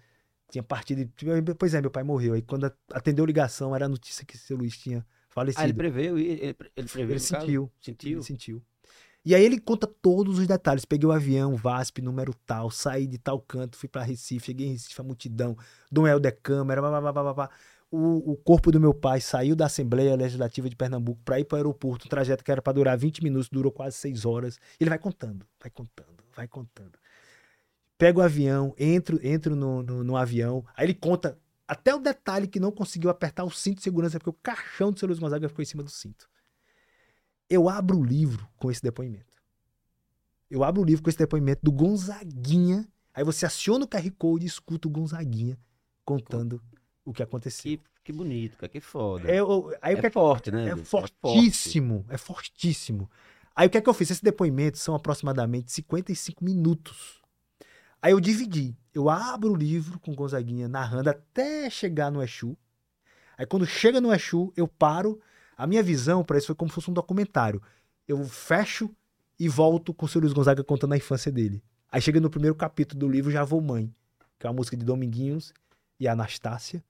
tinha 0.49 0.63
partido. 0.63 1.09
Pois 1.57 1.73
é, 1.73 1.81
meu 1.81 1.91
pai 1.91 2.03
morreu. 2.03 2.33
Aí 2.33 2.41
quando 2.41 2.71
atendeu 2.91 3.23
a 3.23 3.27
ligação, 3.27 3.75
era 3.75 3.85
a 3.85 3.89
notícia 3.89 4.25
que 4.25 4.37
seu 4.37 4.57
Luiz 4.57 4.77
tinha 4.77 5.05
falecido. 5.29 5.61
Ah, 5.61 5.65
ele 5.65 5.73
preveu, 5.73 6.17
ele, 6.17 6.55
ele 6.75 6.87
preveu. 6.87 7.11
Ele 7.11 7.19
sentiu. 7.19 7.71
Sentiu? 7.79 8.17
Ele 8.17 8.23
sentiu. 8.23 8.61
E 9.23 9.33
aí 9.33 9.43
ele 9.43 9.59
conta 9.59 9.87
todos 9.87 10.37
os 10.37 10.45
detalhes. 10.45 10.85
Peguei 10.85 11.09
o 11.09 11.11
avião, 11.11 11.55
VASP, 11.55 11.99
número 11.99 12.33
tal, 12.45 12.69
saí 12.69 13.07
de 13.07 13.17
tal 13.17 13.39
canto, 13.39 13.75
fui 13.75 13.89
pra 13.89 14.03
Recife, 14.03 14.45
cheguei 14.45 14.67
em 14.67 14.71
Recife, 14.73 15.01
a 15.01 15.03
multidão, 15.03 15.57
Dom 15.91 16.07
Helder 16.07 16.37
Câmara, 16.43 16.79
blá, 16.79 17.01
blá, 17.01 17.11
blá, 17.11 17.23
blá, 17.23 17.33
blá. 17.33 17.49
O, 17.91 18.31
o 18.31 18.35
corpo 18.35 18.71
do 18.71 18.79
meu 18.79 18.93
pai 18.93 19.21
saiu 19.21 19.55
da 19.55 19.67
Assembleia 19.67 20.15
Legislativa 20.15 20.69
de 20.69 20.75
Pernambuco 20.75 21.21
para 21.23 21.39
ir 21.39 21.45
para 21.45 21.55
o 21.55 21.57
aeroporto, 21.57 22.07
um 22.07 22.09
trajeto 22.09 22.43
que 22.43 22.51
era 22.51 22.61
para 22.61 22.73
durar 22.73 22.97
20 22.97 23.23
minutos, 23.23 23.47
durou 23.47 23.71
quase 23.71 23.95
6 23.97 24.25
horas. 24.25 24.59
Ele 24.79 24.89
vai 24.89 24.99
contando, 24.99 25.45
vai 25.59 25.69
contando, 25.69 26.23
vai 26.35 26.47
contando. 26.47 26.99
Pego 27.97 28.19
o 28.19 28.23
avião, 28.23 28.73
entro, 28.77 29.19
entro 29.25 29.55
no, 29.55 29.81
no, 29.81 30.03
no 30.03 30.17
avião, 30.17 30.65
aí 30.75 30.85
ele 30.85 30.93
conta 30.93 31.39
até 31.67 31.95
o 31.95 31.99
detalhe 31.99 32.47
que 32.47 32.59
não 32.59 32.71
conseguiu 32.71 33.09
apertar 33.09 33.43
o 33.43 33.51
cinto 33.51 33.77
de 33.77 33.83
segurança, 33.83 34.19
porque 34.19 34.29
o 34.29 34.33
caixão 34.33 34.91
do 34.91 34.99
seu 34.99 35.07
Luiz 35.07 35.19
Gonzaga 35.19 35.47
ficou 35.47 35.63
em 35.63 35.65
cima 35.65 35.83
do 35.83 35.89
cinto. 35.89 36.29
Eu 37.49 37.69
abro 37.69 37.99
o 37.99 38.03
livro 38.03 38.47
com 38.57 38.69
esse 38.69 38.81
depoimento. 38.81 39.41
Eu 40.49 40.63
abro 40.63 40.81
o 40.81 40.85
livro 40.85 41.03
com 41.03 41.09
esse 41.09 41.17
depoimento 41.17 41.61
do 41.63 41.71
Gonzaguinha. 41.71 42.87
Aí 43.13 43.23
você 43.23 43.45
aciona 43.45 43.85
o 43.85 43.87
QR 43.87 44.09
Code 44.17 44.45
e 44.45 44.47
escuta 44.47 44.87
o 44.87 44.91
Gonzaguinha 44.91 45.57
contando 46.03 46.61
o 47.05 47.13
que 47.13 47.23
aconteceu. 47.23 47.63
Que, 47.77 47.81
que 48.05 48.11
bonito, 48.11 48.57
cara, 48.57 48.67
que 48.69 48.79
foda. 48.81 49.29
É, 49.31 49.39
eu- 49.39 49.73
aí 49.81 49.95
o 49.95 49.99
que 49.99 50.07
É 50.07 50.09
forte, 50.09 50.51
né? 50.51 50.69
é 50.69 50.75
bicho? 50.75 50.85
fortíssimo, 50.87 52.05
é 52.09 52.17
fortíssimo. 52.17 53.09
Aí 53.55 53.67
o 53.67 53.69
que 53.69 53.77
é 53.77 53.81
que 53.81 53.87
eu 53.87 53.93
fiz? 53.93 54.09
Esse 54.11 54.23
depoimento 54.23 54.77
são 54.77 54.95
aproximadamente 54.95 55.71
55 55.71 56.43
minutos. 56.43 57.21
Aí 58.01 58.11
eu 58.11 58.19
dividi. 58.19 58.75
Eu 58.93 59.09
abro 59.09 59.53
o 59.53 59.55
livro 59.55 59.99
com 59.99 60.13
Gonzaguinha 60.13 60.67
narrando 60.67 61.09
até 61.09 61.69
chegar 61.69 62.11
no 62.11 62.21
Exu. 62.21 62.57
Aí 63.37 63.45
quando 63.45 63.65
chega 63.65 64.01
no 64.01 64.13
Exu, 64.13 64.51
eu 64.57 64.67
paro. 64.67 65.19
A 65.57 65.65
minha 65.65 65.81
visão 65.81 66.23
para 66.23 66.37
isso 66.37 66.47
foi 66.47 66.55
como 66.55 66.69
se 66.69 66.75
fosse 66.75 66.91
um 66.91 66.93
documentário. 66.93 67.61
Eu 68.07 68.23
fecho 68.25 68.93
e 69.39 69.47
volto 69.47 69.93
com 69.93 70.05
o 70.05 70.09
seu 70.09 70.19
Luiz 70.19 70.33
Gonzaga 70.33 70.63
contando 70.63 70.93
a 70.93 70.97
infância 70.97 71.31
dele. 71.31 71.63
Aí 71.89 72.01
chega 72.01 72.19
no 72.19 72.29
primeiro 72.29 72.55
capítulo 72.55 72.99
do 72.99 73.07
livro 73.09 73.31
Já 73.31 73.43
Vou 73.45 73.61
Mãe, 73.61 73.93
que 74.37 74.45
é 74.45 74.49
uma 74.49 74.55
música 74.55 74.75
de 74.75 74.83
Dominguinhos 74.85 75.53
e 75.99 76.07
Anastácia. 76.09 76.83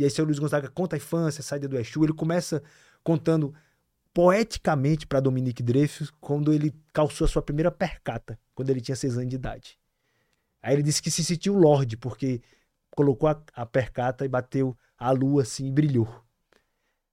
E 0.00 0.04
aí 0.04 0.08
seu 0.08 0.24
Luiz 0.24 0.38
Gonzaga 0.38 0.66
conta 0.70 0.96
a 0.96 0.98
infância, 0.98 1.40
a 1.40 1.44
saída 1.44 1.68
do 1.68 1.78
Exu. 1.78 2.02
Ele 2.02 2.14
começa 2.14 2.62
contando 3.04 3.54
poeticamente 4.14 5.06
para 5.06 5.20
Dominique 5.20 5.62
Dreyfus 5.62 6.10
quando 6.18 6.54
ele 6.54 6.74
calçou 6.90 7.26
a 7.26 7.28
sua 7.28 7.42
primeira 7.42 7.70
percata, 7.70 8.40
quando 8.54 8.70
ele 8.70 8.80
tinha 8.80 8.96
seis 8.96 9.18
anos 9.18 9.28
de 9.28 9.36
idade. 9.36 9.78
Aí 10.62 10.74
ele 10.74 10.82
disse 10.82 11.02
que 11.02 11.10
se 11.10 11.22
sentiu 11.22 11.52
Lorde, 11.54 11.98
porque 11.98 12.40
colocou 12.96 13.28
a, 13.28 13.42
a 13.52 13.66
percata 13.66 14.24
e 14.24 14.28
bateu 14.28 14.74
a 14.96 15.10
lua 15.10 15.42
assim 15.42 15.66
e 15.66 15.70
brilhou. 15.70 16.08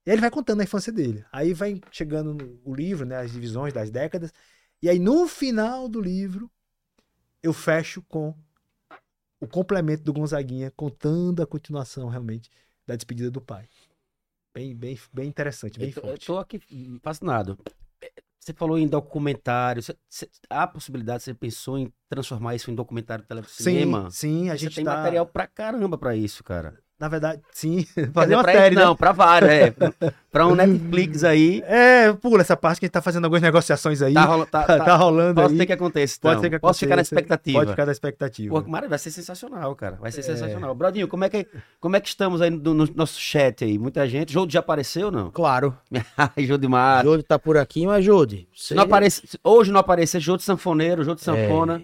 E 0.05 0.09
aí 0.09 0.15
ele 0.15 0.21
vai 0.21 0.31
contando 0.31 0.61
a 0.61 0.63
infância 0.63 0.93
dele. 0.93 1.25
Aí 1.29 1.53
vai 1.53 1.81
chegando 1.91 2.57
o 2.63 2.73
livro, 2.73 3.05
né, 3.05 3.17
as 3.17 3.33
divisões 3.33 3.73
das 3.73 3.91
décadas. 3.91 4.31
E 4.81 4.87
aí 4.87 4.97
no 4.97 5.27
final 5.27 5.89
do 5.89 5.99
livro 5.99 6.49
eu 7.43 7.51
fecho 7.51 8.01
com 8.03 8.33
o 9.41 9.45
complemento 9.45 10.03
do 10.03 10.13
Gonzaguinha 10.13 10.71
contando 10.71 11.43
a 11.43 11.45
continuação 11.45 12.07
realmente 12.07 12.49
da 12.87 12.95
despedida 12.95 13.29
do 13.29 13.41
pai. 13.41 13.67
Bem, 14.55 14.75
bem, 14.75 14.97
bem 15.13 15.27
interessante, 15.27 15.77
bem 15.77 15.89
Eu 15.89 15.93
tô, 15.93 15.99
eu 16.01 16.07
forte. 16.11 16.25
tô 16.25 16.37
aqui 16.39 16.59
fascinado. 17.03 17.59
Você 18.39 18.53
falou 18.53 18.77
em 18.79 18.87
documentário. 18.87 19.83
Você, 19.83 19.95
você- 20.09 20.29
há 20.49 20.63
a 20.63 20.67
possibilidade, 20.67 21.21
você 21.21 21.33
pensou 21.33 21.77
em 21.77 21.91
transformar 22.09 22.55
isso 22.55 22.71
em 22.71 22.75
documentário 22.75 23.23
de 23.23 23.27
telecinema? 23.27 24.09
Sim, 24.09 24.43
sim, 24.45 24.49
a 24.49 24.53
Você 24.53 24.59
gente 24.65 24.75
tem 24.75 24.85
tá... 24.85 24.95
material 24.95 25.27
pra 25.27 25.45
caramba 25.47 25.97
pra 25.97 26.15
isso, 26.15 26.43
cara. 26.43 26.81
Na 26.99 27.07
verdade, 27.07 27.41
sim. 27.51 27.85
Fazer 28.11 28.33
uma 28.33 28.41
pra 28.43 28.53
série, 28.53 28.73
isso, 28.73 28.79
né? 28.79 28.85
Não, 28.85 28.95
pra 28.95 29.11
vários, 29.11 29.51
é. 29.51 29.71
pra 30.31 30.47
um 30.47 30.55
Netflix 30.55 31.21
aí. 31.25 31.61
É, 31.67 32.11
pula 32.13 32.41
essa 32.41 32.57
parte 32.57 32.79
que 32.79 32.85
a 32.85 32.87
gente 32.87 32.93
tá 32.93 33.03
fazendo 33.03 33.25
algumas 33.25 33.41
negociações 33.43 34.01
aí. 34.01 34.15
Tá, 34.15 34.25
rola- 34.25 34.45
tá, 34.47 34.63
Tá, 34.65 34.79
tá- 34.83 34.95
rolando 34.95 35.35
Pode 35.41 35.53
aí. 35.53 35.57
ser 35.59 35.65
que 35.67 35.73
aconteça. 35.73 36.17
Pode 36.19 36.33
então. 36.33 36.41
ser 36.43 36.49
que 36.49 36.59
Posso 36.59 36.79
ficar 36.79 36.95
na 36.95 37.01
aconteça. 37.03 37.13
expectativa. 37.15 37.59
Pode 37.59 37.69
ficar 37.71 37.85
na 37.85 37.91
expectativa. 37.91 38.61
Pô, 38.63 38.67
Mara, 38.69 38.87
vai 38.89 38.97
ser 38.97 39.11
sensacional, 39.11 39.75
cara. 39.75 39.97
Vai 40.01 40.11
ser 40.11 40.21
É. 40.21 40.23
sensacional. 40.23 40.73
Brodinho, 40.73 41.07
como 41.07 41.23
é, 41.23 41.29
que, 41.29 41.45
como 41.79 41.95
é 41.95 41.99
que 41.99 42.07
estamos 42.07 42.41
aí 42.41 42.49
no, 42.49 42.73
no 42.73 42.89
nosso 42.95 43.19
chat 43.19 43.63
aí? 43.63 43.77
Muita 43.77 44.07
gente. 44.07 44.33
Jode 44.33 44.53
já 44.53 44.59
apareceu, 44.59 45.11
não? 45.11 45.29
Claro. 45.29 45.77
Jode 46.37 46.67
Mara. 46.67 47.03
Jode 47.07 47.21
tá 47.23 47.37
por 47.37 47.57
aqui, 47.57 47.85
mas 47.85 48.03
Jode. 48.03 48.47
Se 48.55 48.73
não 48.73 48.81
aparece, 48.83 49.21
hoje 49.43 49.71
não 49.71 49.79
aparecer, 49.79 50.19
Jode 50.19 50.41
Sanfoneiro, 50.41 51.03
Jode 51.03 51.21
Sanfona. 51.21 51.81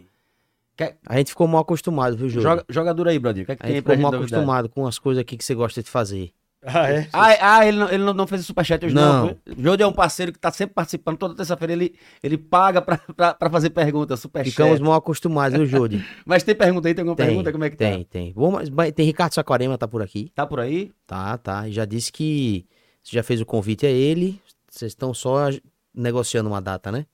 A 1.08 1.18
gente 1.18 1.30
ficou 1.30 1.48
mal 1.48 1.62
acostumado, 1.62 2.18
viu, 2.18 2.30
Jode? 2.30 2.44
Joga, 2.44 2.66
jogador 2.70 3.08
aí, 3.08 3.20
Brodinho. 3.20 3.44
O 3.44 3.46
que 3.46 3.52
é 3.52 3.56
que 3.56 3.64
A 3.66 3.68
gente 3.68 3.78
ficou 3.78 3.96
mal 3.98 4.12
novidade? 4.12 4.34
acostumado 4.34 4.70
com 4.70 4.88
as 4.88 4.98
coisas 4.98 5.22
aqui 5.22 5.38
que 5.38 5.44
você 5.46 5.54
gosta 5.54 5.84
de 5.84 5.90
fazer. 5.90 6.32
Ah, 6.66 6.90
é? 6.90 7.10
Ah, 7.12 7.32
é- 7.34 7.38
ah, 7.42 7.68
ele, 7.68 7.78
não, 7.78 7.90
ele 7.90 8.14
não, 8.14 8.26
fez 8.26 8.40
o 8.42 8.44
superchat 8.46 8.86
hoje, 8.86 8.96
não. 8.96 9.26
Não. 9.28 9.38
não. 9.46 9.64
Jode 9.64 9.84
é 9.84 9.88
um 9.88 9.92
parceiro 9.92 10.32
que 10.32 10.40
tá 10.40 10.50
sempre 10.50 10.74
participando. 10.74 11.18
Toda 11.18 11.36
terça-feira 11.36 11.74
ele, 11.74 11.94
ele 12.24 12.38
paga 12.38 12.82
pra, 12.82 12.98
pra, 12.98 13.34
pra 13.34 13.50
fazer 13.50 13.70
pergunta, 13.70 14.16
superchat. 14.16 14.52
Ficamos 14.52 14.80
mal 14.80 14.94
acostumados, 14.94 15.58
viu, 15.58 15.66
Jode? 15.68 16.04
Mas 16.26 16.42
tem 16.42 16.56
pergunta 16.56 16.88
aí? 16.88 16.94
Tem 16.94 17.02
alguma 17.02 17.18
Tem, 17.18 17.26
pergunta? 17.28 17.52
Como 17.52 17.66
é 17.66 17.70
que 17.70 17.76
tem, 17.76 18.04
tem. 18.06 18.32
Vamos, 18.34 18.70
mas 18.70 18.94
tem 18.94 19.06
Ricardo 19.06 19.34
Saquarema, 19.34 19.78
tá 19.78 19.88
por 19.90 20.02
aqui. 20.02 20.32
tá? 20.34 20.44
Tá 20.44 20.48
por 20.48 20.62
aí? 20.62 20.92
Tá, 21.06 21.38
tá. 21.38 21.70
Já 21.70 21.84
disse 21.84 22.12
que 22.14 22.66
você 23.04 23.18
já 23.18 23.24
fez 23.24 23.42
o 23.42 23.46
convite 23.46 23.86
a 23.86 23.90
ele. 23.90 24.40
Vocês 24.70 24.92
estão 24.94 25.14
só 25.14 25.50
negociando 25.94 26.50
uma 26.50 26.62
data, 26.62 26.92
né? 26.94 27.06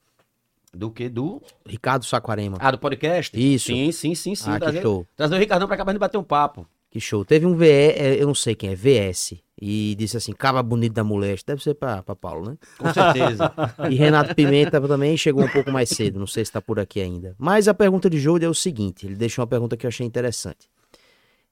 Do 0.72 0.90
que? 0.90 1.08
Do? 1.08 1.42
Ricardo 1.66 2.04
Saquarema. 2.04 2.56
Ah, 2.60 2.70
do 2.70 2.78
podcast? 2.78 3.36
Isso. 3.38 3.66
Sim, 3.66 3.90
sim, 3.90 4.14
sim, 4.14 4.34
sim. 4.34 4.50
ah, 4.50 4.54
que 4.54 4.60
trazer, 4.60 4.82
show. 4.82 5.06
trazer 5.16 5.34
o 5.34 5.38
Ricardão 5.38 5.66
pra 5.66 5.76
cá 5.76 5.84
pra 5.84 5.92
gente 5.92 6.00
bater 6.00 6.18
um 6.18 6.24
papo. 6.24 6.66
Que 6.90 7.00
show. 7.00 7.24
Teve 7.24 7.46
um 7.46 7.54
VE, 7.54 7.66
é, 7.68 8.20
eu 8.20 8.26
não 8.26 8.34
sei 8.34 8.54
quem 8.54 8.70
é, 8.70 8.74
VS. 8.74 9.34
E 9.60 9.94
disse 9.96 10.16
assim, 10.16 10.32
caba 10.32 10.62
bonito 10.62 10.92
da 10.92 11.04
moleste. 11.04 11.46
Deve 11.46 11.62
ser 11.62 11.74
pra, 11.74 12.02
pra 12.02 12.16
Paulo, 12.16 12.50
né? 12.50 12.58
Com 12.78 12.92
certeza. 12.92 13.52
E 13.90 13.94
Renato 13.94 14.34
Pimenta 14.34 14.80
também 14.80 15.16
chegou 15.16 15.44
um 15.44 15.48
pouco 15.48 15.70
mais 15.70 15.88
cedo, 15.88 16.18
não 16.18 16.26
sei 16.26 16.44
se 16.44 16.48
está 16.48 16.60
por 16.60 16.80
aqui 16.80 17.00
ainda. 17.00 17.34
Mas 17.38 17.68
a 17.68 17.74
pergunta 17.74 18.08
de 18.10 18.18
Jode 18.18 18.44
é 18.44 18.48
o 18.48 18.54
seguinte: 18.54 19.06
ele 19.06 19.14
deixou 19.14 19.42
uma 19.42 19.48
pergunta 19.48 19.76
que 19.76 19.86
eu 19.86 19.88
achei 19.88 20.06
interessante. 20.06 20.68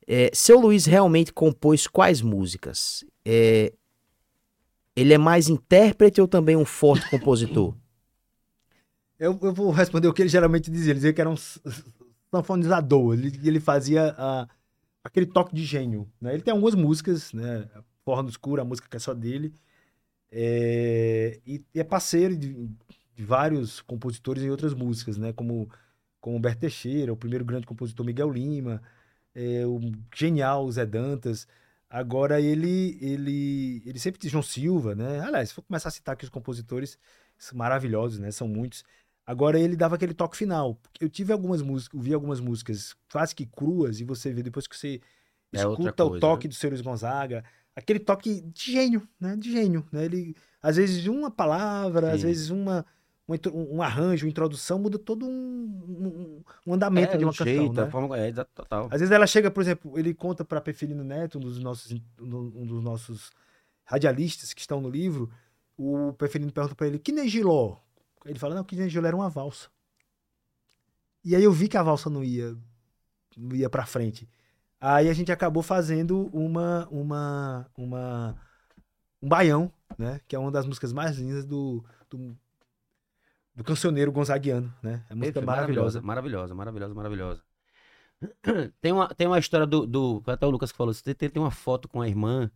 É, 0.07 0.31
seu 0.33 0.59
Luiz 0.59 0.87
realmente 0.87 1.33
compôs 1.33 1.87
quais 1.87 2.23
músicas? 2.23 3.05
É, 3.25 3.73
ele 4.97 5.13
é 5.13 5.19
mais 5.19 5.49
intérprete 5.49 6.21
ou 6.21 6.27
também 6.27 6.57
um 6.57 6.65
forte 6.65 7.09
compositor? 7.11 7.75
Eu, 9.19 9.39
eu 9.43 9.53
vou 9.53 9.71
responder 9.71 10.09
o 10.09 10.13
que 10.13 10.23
ele 10.23 10.29
geralmente 10.29 10.71
dizia. 10.71 10.93
Ele 10.93 10.99
dizia 10.99 11.13
que 11.13 11.21
era 11.21 11.31
um 11.31 11.37
sanfonizador. 12.31 13.15
Ele, 13.15 13.49
ele 13.49 13.61
fazia 13.61 14.15
ah, 14.17 14.49
aquele 15.03 15.27
toque 15.27 15.55
de 15.55 15.65
gênio. 15.65 16.09
Né? 16.21 16.35
Ele 16.35 16.43
tem 16.43 16.53
algumas 16.53 16.75
músicas, 16.75 17.33
né? 17.33 17.69
Forra 18.05 18.23
no 18.23 18.29
Escuro, 18.29 18.63
a 18.63 18.65
música 18.65 18.89
que 18.89 18.97
é 18.97 19.01
só 19.01 19.13
dele. 19.13 19.53
É, 20.31 21.41
e, 21.47 21.65
e 21.75 21.81
é 21.81 21.85
parceiro 21.85 22.37
de, 22.37 22.55
de 23.15 23.25
vários 23.25 23.81
compositores 23.81 24.43
em 24.43 24.51
outras 24.51 24.75
músicas, 24.75 25.19
né? 25.19 25.33
Como, 25.33 25.69
como 26.21 26.37
o 26.37 26.41
Berto 26.41 26.61
Teixeira, 26.61 27.13
o 27.13 27.17
primeiro 27.17 27.45
grande 27.45 27.67
compositor 27.67 28.05
Miguel 28.07 28.31
Lima, 28.31 28.83
é, 29.35 29.67
o 29.67 29.81
genial 30.15 30.71
Zé 30.71 30.87
Dantas. 30.87 31.47
Agora 31.91 32.41
ele, 32.41 32.99
ele, 33.01 33.83
ele 33.87 33.99
sempre 33.99 34.21
diz 34.21 34.31
João 34.31 34.43
Silva, 34.43 34.95
né? 34.95 35.21
Aliás, 35.21 35.49
se 35.49 35.55
for 35.55 35.63
começar 35.63 35.89
a 35.89 35.93
citar 35.93 36.13
aqui 36.15 36.25
os 36.25 36.31
compositores 36.31 36.99
maravilhosos, 37.55 38.19
né? 38.19 38.31
São 38.31 38.47
muitos. 38.49 38.85
Agora 39.29 39.61
ele 39.61 39.77
dava 39.77 39.97
aquele 39.97 40.15
toque 40.15 40.37
final. 40.39 40.81
Eu 40.99 41.09
tive 41.11 41.35
algumas 41.35 41.61
músicas, 41.61 42.01
vi 42.03 42.15
algumas 42.15 42.41
músicas 42.41 42.97
quase 43.13 43.35
que 43.35 43.45
cruas 43.45 44.01
e 44.01 44.05
você 44.05 44.33
vê 44.33 44.43
depois 44.43 44.67
que 44.67 44.75
você 44.77 45.01
É 45.53 45.59
escuta 45.59 46.05
o 46.05 46.09
coisa, 46.11 46.21
toque 46.21 46.49
do 46.49 46.55
seu 46.55 46.71
Luiz 46.71 46.81
Gonzaga, 46.81 47.45
aquele 47.77 47.99
toque 47.99 48.41
de 48.41 48.73
gênio, 48.73 49.07
né? 49.21 49.37
De 49.37 49.53
gênio, 49.53 49.87
né? 49.93 50.07
Ele 50.07 50.35
às 50.63 50.77
vezes 50.77 51.07
uma 51.07 51.31
palavra, 51.31 52.13
às 52.15 52.23
Sim. 52.23 52.27
vezes 52.29 52.49
uma 52.51 52.87
um, 53.29 53.77
um 53.77 53.83
arranjo, 53.83 54.25
uma 54.25 54.31
introdução 54.31 54.79
muda 54.79 54.99
todo 54.99 55.27
um, 55.27 55.31
um, 55.31 56.43
um 56.67 56.75
andamento 56.75 57.13
É, 57.13 57.19
de 57.19 57.25
uma 57.25 57.33
do 57.33 57.37
canção, 57.37 57.53
jeito, 57.53 57.75
né? 57.75 57.91
forma, 57.91 58.19
é, 58.19 58.33
total. 58.33 58.89
Às 58.91 59.01
vezes 59.01 59.11
ela 59.11 59.27
chega, 59.27 59.51
por 59.51 59.61
exemplo, 59.63 59.99
ele 59.99 60.15
conta 60.15 60.45
para 60.45 60.61
Perfilino 60.61 61.05
Neto, 61.05 61.37
um 61.39 61.41
dos 61.43 61.59
nossos 61.59 61.93
um 62.19 62.67
dos 62.67 62.83
nossos 62.83 63.31
radialistas 63.85 64.55
que 64.55 64.61
estão 64.63 64.81
no 64.81 64.89
livro, 64.89 65.31
o 65.77 66.15
Perfilino 66.15 66.51
pergunta 66.53 66.75
para 66.75 66.87
ele: 66.87 66.99
"Que 66.99 67.13
nem 67.13 67.29
Giló?" 67.29 67.77
Ele 68.25 68.39
fala: 68.39 68.55
"Não, 68.55 68.65
que 68.65 68.89
Giló 68.89 69.07
era 69.07 69.17
uma 69.17 69.29
valsa". 69.29 69.69
E 71.25 71.35
aí 71.35 71.43
eu 71.43 71.53
vi 71.53 71.69
que 71.69 71.77
a 71.77 71.83
valsa 71.83 72.09
não 72.09 72.23
ia 72.25 72.57
não 73.37 73.55
ia 73.55 73.71
para 73.71 73.87
frente. 73.87 74.29
Aí 74.81 75.09
a 75.09 75.13
gente 75.13 75.33
acabou 75.33 75.63
fazendo 75.63 76.29
uma 76.33 76.89
uma 76.91 77.71
uma 77.77 78.37
um 79.23 79.29
baião, 79.29 79.73
né, 79.97 80.21
que 80.29 80.37
é 80.37 80.39
uma 80.39 80.51
das 80.51 80.67
músicas 80.67 80.93
mais 80.93 81.19
lindas 81.19 81.45
do 81.45 81.85
do, 82.09 82.37
do 83.55 83.65
cancioneiro 83.65 84.13
gonzaguiano, 84.13 84.73
né? 84.83 85.05
É 85.11 85.15
uma 85.15 85.21
música 85.21 85.41
maravilhosa. 85.43 86.01
Maravilhosa, 86.01 86.55
maravilhosa, 86.55 86.95
maravilhosa. 86.95 87.43
Tem 88.81 88.93
uma, 88.93 89.09
tem 89.15 89.27
uma 89.27 89.39
história 89.39 89.67
do, 89.67 89.87
do. 89.87 90.23
Até 90.27 90.47
o 90.47 90.51
Lucas 90.51 90.73
que 90.73 90.79
falou. 90.79 90.93
Você 90.93 91.15
tem, 91.15 91.31
tem 91.31 91.43
uma 91.43 91.51
foto 91.51 91.89
com 91.89 92.01
a 92.01 92.09
irmã, 92.09 92.51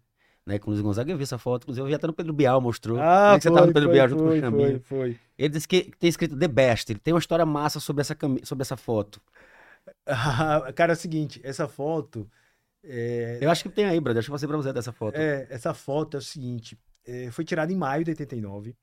né? 0.46 0.58
Com 0.58 0.70
o 0.70 0.72
Luiz 0.72 0.82
Gonzaga. 0.82 1.12
Eu 1.12 1.16
vi 1.16 1.22
essa 1.22 1.38
foto, 1.38 1.62
inclusive 1.64 1.82
eu 1.84 1.88
vi 1.88 1.94
até 1.94 2.06
no 2.06 2.12
Pedro 2.12 2.32
Bial, 2.32 2.60
mostrou. 2.60 2.98
Ah, 3.00 3.02
Como 3.02 3.34
é 3.34 3.38
que 3.38 3.42
você 3.42 3.50
tava 3.50 3.66
no 3.66 3.72
Pedro 3.72 3.90
Bial 3.90 4.08
junto 4.08 4.22
com 4.22 4.28
o 4.28 4.32
foi, 4.32 4.50
foi, 4.50 4.80
foi. 4.80 5.20
Ele 5.38 5.48
disse 5.48 5.66
que 5.68 5.90
tem 5.98 6.08
escrito 6.08 6.36
The 6.38 6.48
Best. 6.48 6.90
Ele 6.92 7.00
tem 7.00 7.14
uma 7.14 7.20
história 7.20 7.44
massa 7.46 7.80
sobre 7.80 8.00
essa, 8.00 8.14
cami- 8.14 8.44
sobre 8.44 8.62
essa 8.62 8.76
foto. 8.76 9.20
Ah, 10.06 10.72
Cara, 10.74 10.92
é 10.92 10.94
o 10.94 10.96
seguinte, 10.96 11.40
essa 11.44 11.66
foto. 11.68 12.28
É, 12.84 13.38
Eu 13.40 13.50
acho 13.50 13.62
que 13.62 13.68
tem 13.68 13.84
aí, 13.84 14.00
brother. 14.00 14.14
Deixa 14.14 14.28
eu 14.28 14.32
passei 14.32 14.48
pra 14.48 14.56
você 14.56 14.72
dessa 14.72 14.92
foto. 14.92 15.16
é, 15.16 15.46
essa 15.50 15.72
foto 15.72 16.16
é 16.16 16.18
o 16.18 16.22
seguinte: 16.22 16.78
é, 17.04 17.30
foi 17.30 17.44
tirada 17.44 17.72
em 17.72 17.76
maio 17.76 18.04
de 18.04 18.10
89, 18.10 18.74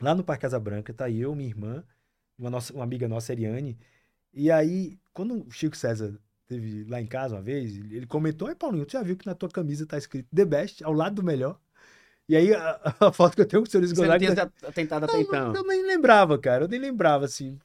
lá 0.00 0.14
no 0.14 0.24
Parque 0.24 0.42
Casa 0.42 0.58
Branca. 0.58 0.92
Tá 0.94 1.10
eu, 1.10 1.34
minha 1.34 1.48
irmã, 1.48 1.84
uma, 2.38 2.50
nossa, 2.50 2.72
uma 2.72 2.84
amiga 2.84 3.06
nossa, 3.08 3.32
Eriane. 3.32 3.78
E 4.32 4.50
aí, 4.50 4.98
quando 5.12 5.46
o 5.46 5.50
Chico 5.50 5.76
César 5.76 6.18
teve 6.46 6.84
lá 6.84 7.00
em 7.00 7.06
casa 7.06 7.34
uma 7.36 7.42
vez, 7.42 7.76
ele 7.76 8.06
comentou: 8.06 8.48
Ai, 8.48 8.54
Paulinho, 8.54 8.86
tu 8.86 8.92
já 8.92 9.02
viu 9.02 9.16
que 9.16 9.26
na 9.26 9.34
tua 9.34 9.48
camisa 9.48 9.86
tá 9.86 9.96
escrito 9.98 10.28
The 10.34 10.44
Best, 10.44 10.84
ao 10.84 10.92
lado 10.92 11.16
do 11.16 11.22
melhor? 11.22 11.58
E 12.28 12.36
aí, 12.36 12.54
a, 12.54 12.80
a 13.00 13.12
foto 13.12 13.34
que 13.34 13.42
eu 13.42 13.46
tenho 13.46 13.62
com 13.62 13.68
o 13.68 13.70
senhor 13.70 13.80
Luiz 13.82 13.92
Você 13.92 14.06
não 14.06 14.18
Gonzaga. 14.18 14.52
tinha 14.52 14.68
se 14.70 14.72
tentado 14.74 15.04
até 15.04 15.20
então. 15.20 15.54
Eu 15.54 15.64
nem 15.66 15.84
lembrava, 15.86 16.38
cara. 16.38 16.64
Eu 16.64 16.68
nem 16.68 16.78
lembrava, 16.80 17.24
assim. 17.24 17.58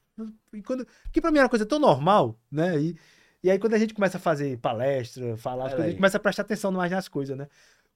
E 0.52 0.60
quando... 0.62 0.86
Porque 1.04 1.20
pra 1.20 1.30
mim 1.30 1.38
era 1.38 1.44
uma 1.44 1.50
coisa 1.50 1.64
tão 1.64 1.78
normal, 1.78 2.36
né? 2.50 2.78
E, 2.80 2.96
E 3.42 3.50
aí, 3.50 3.58
quando 3.58 3.74
a 3.74 3.78
gente 3.78 3.94
começa 3.94 4.16
a 4.18 4.20
fazer 4.20 4.58
palestra, 4.58 5.36
falar, 5.36 5.64
coisas, 5.70 5.80
a 5.80 5.82
aí. 5.84 5.90
gente 5.90 5.98
começa 5.98 6.16
a 6.16 6.20
prestar 6.20 6.42
atenção 6.42 6.72
mais 6.72 6.90
nas 6.90 7.08
coisas, 7.08 7.36
né? 7.36 7.46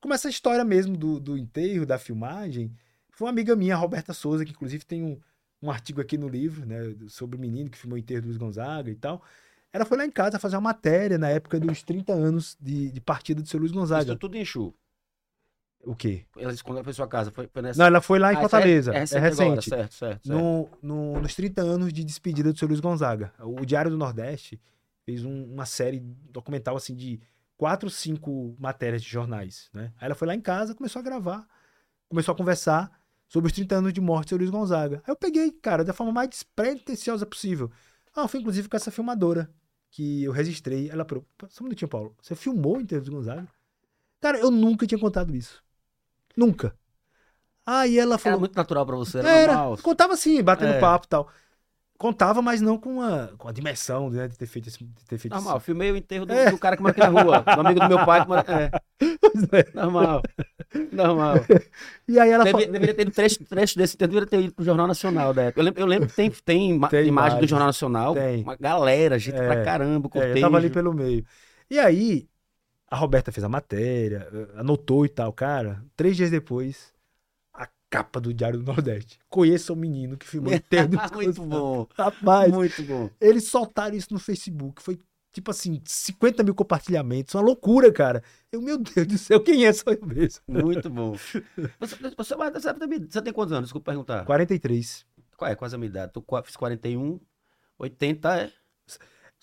Como 0.01 0.15
essa 0.15 0.29
história 0.29 0.65
mesmo 0.65 0.97
do, 0.97 1.19
do 1.19 1.37
enterro, 1.37 1.85
da 1.85 1.99
filmagem, 1.99 2.73
foi 3.11 3.27
uma 3.27 3.33
amiga 3.33 3.55
minha, 3.57 3.75
a 3.75 3.79
Roberta 3.79 4.13
Souza, 4.13 4.45
que 4.45 4.53
inclusive 4.53 4.85
tem 4.85 5.03
um, 5.03 5.21
um 5.61 5.71
artigo 5.71 6.01
aqui 6.01 6.17
no 6.17 6.29
livro, 6.29 6.65
né, 6.65 6.77
sobre 7.09 7.37
o 7.37 7.41
menino 7.41 7.69
que 7.71 7.79
filmou 7.79 7.97
o 7.97 7.99
enterro 7.99 8.23
do 8.23 8.27
Luiz 8.27 8.37
Gonzaga 8.39 8.89
e 8.91 8.95
tal. 8.95 9.23
Ela 9.73 9.85
foi 9.85 9.97
lá 9.97 10.05
em 10.05 10.11
casa 10.11 10.39
fazer 10.39 10.57
uma 10.57 10.61
matéria 10.63 11.17
na 11.17 11.29
época 11.31 11.59
dos 11.59 11.83
30 11.83 12.13
anos 12.13 12.57
de, 12.61 12.91
de 12.91 13.01
partida 13.01 13.41
do 13.41 13.49
seu 13.49 13.59
Luiz 13.59 13.73
Gonzaga. 13.73 14.03
Isso 14.05 14.17
tudo 14.17 14.37
em 14.37 14.45
Chu. 14.45 14.75
O 15.85 15.97
quê? 15.97 16.25
Ela 16.37 16.55
quando 16.63 16.77
ela 16.77 16.85
foi 16.85 16.93
sua 16.93 17.09
casa. 17.09 17.33
Foi, 17.33 17.49
foi 17.49 17.63
nessa. 17.63 17.79
Não, 17.79 17.87
ela 17.87 18.01
foi 18.01 18.19
lá 18.19 18.33
em 18.33 18.37
Ah, 18.37 18.41
Fortaleza. 18.41 18.93
É, 18.93 18.97
É 18.97 19.01
recente. 19.01 19.21
recente. 19.21 19.43
agora, 19.43 19.63
certo, 19.63 19.95
certo. 19.95 20.29
certo. 20.29 20.29
No, 20.29 20.69
no- 20.81 21.21
nos 21.21 21.35
30 21.35 21.61
anos 21.63 21.93
de 21.93 22.05
despedida 22.05 22.53
do 22.53 22.59
seu 22.59 22.69
Luiz 22.69 22.79
Gonzaga. 22.81 23.33
O 23.41 23.65
Diário 23.65 23.91
do 23.91 23.97
Nordeste 23.99 24.61
fez 25.05 25.25
um- 25.25 25.45
uma 25.53 25.67
série 25.67 25.99
documental 26.31 26.77
assim 26.77 26.95
de 26.95 27.21
quatro, 27.57 27.91
cinco 27.91 28.55
matérias 28.61 29.03
de 29.03 29.09
jornais, 29.09 29.71
né? 29.73 29.93
Aí 29.99 30.07
ela 30.07 30.15
foi 30.15 30.29
lá 30.29 30.35
em 30.35 30.41
casa, 30.41 30.75
começou 30.75 31.01
a 31.01 31.03
gravar, 31.03 31.47
começou 32.09 32.33
a 32.33 32.37
conversar 32.37 32.91
sobre 33.27 33.49
os 33.49 33.53
30 33.53 33.75
anos 33.77 33.93
de 33.93 34.01
morte 34.01 34.27
do 34.27 34.29
seu 34.31 34.39
Luiz 34.39 34.51
Gonzaga. 34.51 34.97
Aí 35.05 35.11
eu 35.13 35.17
peguei, 35.17 35.51
cara, 35.51 35.83
da 35.83 35.93
forma 35.93 36.13
mais 36.13 36.29
despretensiosa 36.29 37.27
possível. 37.27 37.71
Ah, 38.15 38.29
foi 38.29 38.39
inclusive 38.41 38.69
com 38.69 38.77
essa 38.77 38.91
filmadora 38.91 39.51
que 39.93 40.25
eu 40.25 40.33
registrei. 40.33 40.91
Ela 40.91 41.05
falou, 41.05 41.25
só 41.49 41.63
um 41.63 41.67
minutinho, 41.67 41.89
Paulo, 41.89 42.17
você 42.21 42.35
filmou 42.35 42.79
o 42.79 42.81
enterro 42.81 43.05
do 43.05 43.13
Gonzaga? 43.13 43.47
Cara, 44.21 44.39
eu 44.39 44.51
nunca 44.51 44.87
tinha 44.89 44.99
contado 44.99 45.37
isso. 45.37 45.63
Nunca. 46.37 46.75
Aí 47.65 47.99
ela 47.99 48.15
Era 48.15 48.19
falou, 48.19 48.41
muito 48.41 48.57
natural 48.57 48.85
pra 48.87 48.97
você, 48.97 49.19
era, 49.19 49.31
era, 49.31 49.53
normal. 49.55 49.79
contava 49.79 50.15
assim, 50.15 50.43
batendo 50.43 50.73
É. 50.73 50.81
papo 50.81 51.07
e 51.07 51.09
tal. 51.09 51.29
Contava, 51.97 52.43
mas 52.43 52.61
não 52.61 52.77
com 52.79 53.01
a, 53.01 53.29
com 53.39 53.47
a 53.47 53.53
dimensão 53.53 54.11
né, 54.11 54.27
de 54.27 54.37
ter 54.37 54.47
feito 54.47 54.69
esse. 54.69 54.83
De 54.83 55.05
ter 55.07 55.19
feito 55.19 55.35
Normal, 55.35 55.61
filmei 55.61 55.93
o 55.93 55.97
enterro 55.97 56.27
do, 56.27 56.33
É. 56.33 56.51
do 56.51 56.59
cara 56.59 56.77
que 56.77 56.83
mora 56.83 56.91
aqui 56.93 57.01
na 57.01 57.23
rua. 57.23 57.41
Do 57.43 57.61
amigo 57.61 57.79
do 57.81 57.89
meu 57.89 58.05
pai 58.05 58.23
que 58.23 58.29
mora. 58.29 58.45
É, 58.49 59.12
esse- 59.35 59.75
normal. 59.75 60.23
Normal. 60.93 61.35
E 62.09 62.19
aí 62.19 62.31
ela 62.31 62.45
Deve- 62.45 62.59
falou. 62.59 62.73
deveria 62.73 62.95
ter 62.95 63.03
ido 63.03 63.11
trecho, 63.11 63.45
trecho 63.45 63.77
desse, 63.79 63.97
deveria 63.97 64.27
ter 64.27 64.41
ido 64.41 64.55
pro 64.55 64.65
Jornal 64.65 64.87
Nacional 64.87 65.33
da 65.35 65.43
época. 65.45 65.61
Eu 65.61 65.65
lembro, 65.65 65.81
eu 65.81 65.87
lembro 65.87 66.09
que 66.09 66.15
tem, 66.15 66.31
tem, 66.31 66.81
Tem 66.89 67.07
imagem 67.07 67.41
do. 67.41 67.47
Jornal 67.47 67.69
Nacional. 67.69 68.15
Tem. 68.15 68.43
Uma 68.43 68.57
galera, 68.57 69.19
gente 69.19 69.37
É. 69.37 69.47
pra 69.47 69.63
caramba, 69.65 70.09
É, 70.15 70.33
eu 70.37 70.41
tava 70.41 70.57
ali 70.57 70.71
pelo 70.71 70.93
meio. 70.95 71.25
E 71.71 71.79
aí, 71.79 72.29
a 72.91 72.97
Roberta 72.97 73.31
fez 73.33 73.43
a 73.45 73.49
matéria, 73.49 74.29
anotou 74.57 75.05
e 75.05 75.09
tal, 75.09 75.33
cara. 75.33 75.83
Três 75.97 76.17
dias 76.17 76.31
depois, 76.31 76.93
a 77.55 77.67
capa 77.91 78.21
do 78.21 78.33
Diário 78.35 78.59
do 78.59 78.65
Nordeste. 78.65 79.19
Conheça 79.31 79.73
o 79.73 79.77
menino 79.77 80.17
que 80.17 80.27
filmou 80.27 80.53
o 80.53 80.57
enterro 80.57 80.89
do 80.89 80.99
Muito 81.15 81.43
bom. 81.43 81.87
Rapaz, 81.97 82.53
Muito 82.53 82.83
bom. 82.83 83.09
eles 83.21 83.45
soltaram 83.49 83.97
isso 83.97 84.09
no 84.13 84.19
Facebook. 84.19 84.83
Foi 84.83 84.99
tipo 85.33 85.51
assim, 85.51 85.81
50 85.85 86.43
mil 86.43 86.55
compartilhamentos. 86.55 87.35
Uma 87.35 87.43
loucura, 87.43 87.91
cara. 87.93 88.23
Eu, 88.51 88.61
meu 88.61 88.79
Deus 88.79 89.07
do 89.07 89.19
céu, 89.19 89.41
quem 89.43 89.65
é? 89.67 89.73
Sou 89.73 89.93
eu 89.93 90.07
mesmo. 90.07 90.43
Muito 90.47 90.89
bom. 90.91 91.13
Você, 91.81 91.97
você, 92.17 92.35
você, 92.37 92.75
tem- 92.75 93.07
você 93.11 93.23
tem 93.23 93.33
quantos 93.33 93.53
anos? 93.53 93.65
Desculpa 93.69 93.91
perguntar. 93.91 94.25
43. 94.25 95.07
Qual 95.37 95.51
é? 95.51 95.55
Quase 95.57 95.75
a 95.75 95.79
minha 95.79 95.89
idade. 95.89 96.13
Qua- 96.27 96.43
fiz 96.43 96.57
41, 96.57 97.19
80 97.79 98.37
é. 98.37 98.53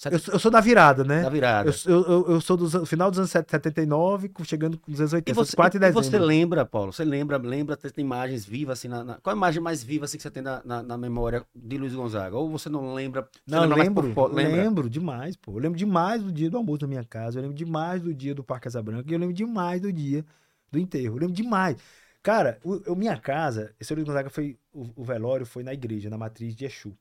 Eu, 0.05 0.19
sou- 0.19 0.33
eu 0.33 0.39
sou 0.39 0.49
da 0.49 0.61
virada, 0.61 1.03
né? 1.03 1.21
Da 1.21 1.29
virada. 1.29 1.69
Eu, 1.85 2.03
eu, 2.05 2.27
eu- 2.29 2.41
sou 2.41 2.55
do 2.55 2.85
final 2.85 3.09
dos 3.11 3.19
anos 3.19 3.31
79, 3.31 4.29
com- 4.29 4.43
chegando 4.45 4.79
nos 4.87 4.99
anos 5.01 5.11
80. 5.11 5.31
E 5.31 5.33
você, 5.33 5.55
4 5.55 5.77
de 5.77 5.85
e 5.85 5.91
você 5.91 6.09
dezembro. 6.11 6.27
lembra, 6.27 6.65
Paulo? 6.65 6.93
Você 6.93 7.03
lembra, 7.03 7.37
lembra, 7.37 7.75
tem 7.75 7.91
imagens 8.05 8.45
vivas 8.45 8.79
assim 8.79 8.87
na, 8.87 9.03
na- 9.03 9.15
Qual 9.15 9.33
a 9.33 9.37
imagem 9.37 9.61
mais 9.61 9.83
viva 9.83 10.05
assim, 10.05 10.15
que 10.15 10.23
você 10.23 10.31
tem 10.31 10.41
na, 10.41 10.61
na, 10.63 10.81
na 10.81 10.97
memória 10.97 11.45
de 11.53 11.77
Luiz 11.77 11.93
Gonzaga? 11.93 12.37
Ou 12.37 12.49
você 12.49 12.69
não 12.69 12.93
lembra? 12.93 13.23
Você 13.45 13.55
Não, 13.55 13.63
lembra 13.63 13.83
lembro, 13.83 14.13
por 14.13 14.33
lembra? 14.33 14.63
lembro 14.63 14.89
demais, 14.89 15.35
pô. 15.35 15.51
Eu 15.51 15.59
lembro 15.59 15.77
demais 15.77 16.23
do 16.23 16.31
dia 16.31 16.49
do 16.49 16.55
almoço 16.55 16.83
na 16.83 16.87
minha 16.87 17.03
casa, 17.03 17.37
eu 17.39 17.41
lembro 17.41 17.57
demais 17.57 18.01
do 18.01 18.13
dia 18.13 18.33
do 18.33 18.43
Parque 18.43 18.63
Casabranca, 18.65 19.11
e 19.11 19.13
eu 19.13 19.19
lembro 19.19 19.35
demais 19.35 19.81
do 19.81 19.91
dia 19.91 20.25
do 20.71 20.79
enterro. 20.79 21.15
Eu 21.15 21.19
lembro 21.19 21.33
demais. 21.35 21.75
Cara, 22.23 22.57
o, 22.63 22.95
minha 22.95 23.17
casa, 23.17 23.73
esse 23.79 23.93
Luiz 23.93 24.05
Gonzaga 24.05 24.29
foi, 24.29 24.57
o, 24.73 24.85
o 24.95 25.03
velório 25.03 25.45
foi 25.45 25.63
na 25.63 25.73
igreja, 25.73 26.09
na 26.09 26.17
matriz 26.17 26.55
de 26.55 26.63
Exu. 26.65 26.95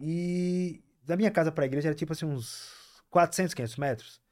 E 0.00 0.80
da 1.04 1.16
minha 1.16 1.30
casa 1.30 1.52
pra 1.52 1.66
igreja 1.66 1.88
era 1.88 1.94
tipo 1.94 2.12
assim 2.12 2.26
uns 2.26 2.72
400, 3.10 3.54
500 3.54 3.76
metros. 3.76 4.22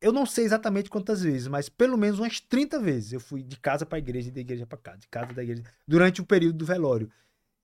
Eu 0.00 0.12
não 0.12 0.26
sei 0.26 0.44
exatamente 0.44 0.90
quantas 0.90 1.22
vezes, 1.22 1.48
mas 1.48 1.68
pelo 1.68 1.96
menos 1.96 2.18
umas 2.18 2.38
30 2.38 2.78
vezes 2.78 3.12
eu 3.12 3.20
fui 3.20 3.42
de 3.42 3.58
casa 3.58 3.86
pra 3.86 3.98
igreja, 3.98 4.28
e 4.28 4.32
da 4.32 4.40
igreja 4.40 4.66
pra 4.66 4.78
casa, 4.78 4.98
de 4.98 5.08
casa 5.08 5.32
da 5.32 5.42
igreja, 5.42 5.62
durante 5.88 6.20
o 6.20 6.26
período 6.26 6.58
do 6.58 6.66
velório. 6.66 7.10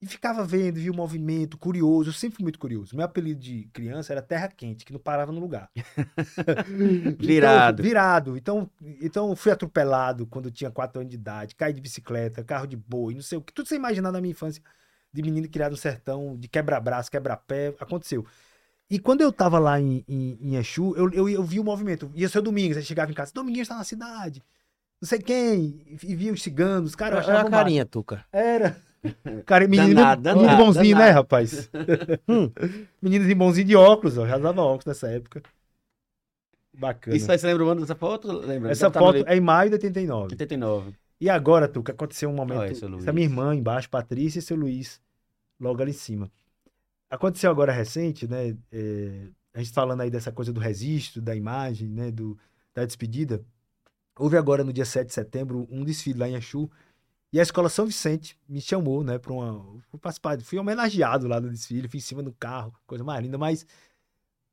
E 0.01 0.07
ficava 0.07 0.45
vendo, 0.45 0.81
via 0.81 0.91
o 0.91 0.97
movimento, 0.97 1.57
curioso. 1.57 2.09
Eu 2.11 2.13
sempre 2.13 2.39
fui 2.39 2.43
muito 2.43 2.59
curioso. 2.59 2.97
Meu 2.97 3.05
apelido 3.05 3.39
de 3.39 3.69
criança 3.73 4.13
era 4.13 4.21
Terra 4.21 4.49
Quente, 4.49 4.85
que 4.85 4.93
não 4.93 4.99
parava 4.99 5.31
no 5.31 5.39
lugar. 5.39 5.71
Virado. 7.21 7.75
Então, 7.81 7.89
virado. 7.89 8.37
Então, 8.37 8.71
então 9.01 9.29
eu 9.29 9.37
fui 9.37 9.53
atropelado 9.53 10.27
quando 10.27 10.47
eu 10.47 10.51
tinha 10.51 10.73
4 10.73 11.03
anos 11.03 11.11
de 11.11 11.17
idade, 11.17 11.55
caí 11.55 11.73
de 11.73 11.81
bicicleta, 11.81 12.43
carro 12.43 12.67
de 12.67 12.77
boi, 12.77 13.15
não 13.15 13.23
sei 13.23 13.39
o 13.39 13.43
que. 13.43 13.53
Tudo 13.53 13.69
você 13.69 13.77
imaginar 13.77 14.11
na 14.11 14.21
minha 14.21 14.33
infância, 14.33 14.61
de 15.13 15.23
menino 15.23 15.49
criado 15.49 15.73
no 15.73 15.77
sertão, 15.77 16.37
de 16.39 16.49
quebra-braço, 16.49 17.11
quebra-pé, 17.11 17.75
aconteceu. 17.79 18.25
E 18.89 18.99
quando 18.99 19.21
eu 19.23 19.33
tava 19.33 19.59
lá 19.59 19.81
em, 19.81 20.05
em, 20.09 20.39
em 20.41 20.57
Exu, 20.57 20.95
eu, 20.97 21.11
eu, 21.13 21.29
eu 21.29 21.43
vi 21.43 21.59
o 21.61 21.65
movimento. 21.65 22.11
Ia 22.15 22.29
ser 22.29 22.39
o 22.39 22.43
Domingos, 22.43 22.77
aí 22.77 22.83
chegava 22.83 23.11
em 23.11 23.15
casa, 23.15 23.33
Dominguinhos 23.35 23.69
tá 23.69 23.77
na 23.77 23.85
cidade. 23.85 24.43
Não 25.01 25.09
sei 25.09 25.19
quem. 25.19 25.99
E, 26.03 26.15
via 26.15 26.33
os 26.33 26.43
ciganos, 26.43 26.95
cara, 26.95 27.17
eu 27.17 27.19
achava 27.21 27.49
a 27.49 27.51
carinha, 27.51 27.85
Tuca. 27.85 28.25
Era. 28.33 28.77
Cara, 29.45 29.67
menino, 29.67 29.97
Danado, 29.97 30.23
menino 30.23 30.43
danado, 30.47 30.65
bonzinho, 30.65 30.95
danado. 30.95 31.11
né, 31.11 31.11
rapaz? 31.11 31.69
Hum. 32.29 32.53
Menino 33.03 33.27
de 33.27 33.35
bonzinho 33.35 33.67
de 33.67 33.75
óculos, 33.75 34.17
ó. 34.17 34.29
Já 34.29 34.37
usava 34.37 34.63
óculos 34.63 34.87
nessa 34.87 35.09
época. 35.09 35.43
Bacana. 36.73 37.17
Isso 37.17 37.31
aí 37.31 37.37
você 37.37 37.49
lembra 37.49 37.65
o 37.65 37.69
ano 37.69 37.81
dessa 37.81 37.97
foto? 37.97 38.31
Lembra? 38.31 38.71
Essa 38.71 38.89
Deve 38.89 38.95
tá 38.95 39.01
foto 39.01 39.25
é 39.27 39.37
em 39.37 39.41
maio 39.41 39.71
de 39.71 39.75
89. 39.75 40.29
89. 40.33 40.95
E 41.23 41.31
agora, 41.31 41.69
Tuca, 41.69 41.93
aconteceu 41.93 42.29
um 42.29 42.35
momento. 42.35 42.59
Olha, 42.59 42.75
seu 42.75 42.93
essa 42.99 43.13
minha 43.13 43.25
irmã 43.25 43.55
embaixo, 43.55 43.89
Patrícia 43.89 44.41
e 44.41 44.43
seu 44.43 44.57
Luiz, 44.57 45.01
logo 45.61 45.81
ali 45.81 45.93
em 45.93 45.95
cima. 45.95 46.29
Aconteceu 47.09 47.49
agora 47.49 47.71
recente, 47.71 48.27
né? 48.27 48.57
é, 48.73 49.29
a 49.55 49.61
gente 49.61 49.71
falando 49.71 50.01
aí 50.01 50.11
dessa 50.11 50.33
coisa 50.33 50.53
do 50.53 50.59
registro, 50.59 51.23
da 51.23 51.37
imagem, 51.37 51.89
né? 51.89 52.11
Do, 52.11 52.37
da 52.75 52.85
despedida. 52.85 53.41
Houve 54.19 54.37
agora 54.37 54.65
no 54.65 54.73
dia 54.73 54.85
7 54.85 55.07
de 55.07 55.15
setembro 55.15 55.69
um 55.71 55.85
desfile 55.85 56.19
lá 56.19 56.29
em 56.29 56.35
Exu. 56.35 56.69
E 57.33 57.39
a 57.39 57.43
escola 57.45 57.69
São 57.69 57.87
Vicente 57.87 58.37
me 58.49 58.61
chamou, 58.61 59.05
né, 59.05 59.17
para 59.17 59.33
uma. 59.33 59.81
Fui 59.93 60.01
participar, 60.01 60.41
fui 60.41 60.59
homenageado 60.59 61.29
lá 61.29 61.41
no 61.41 61.51
desfile, 61.51 61.87
fui 61.87 61.99
em 61.99 62.03
cima 62.03 62.21
do 62.21 62.33
carro, 62.33 62.75
coisa 62.85 63.05
mais 63.05 63.23
linda, 63.23 63.39
mas 63.39 63.65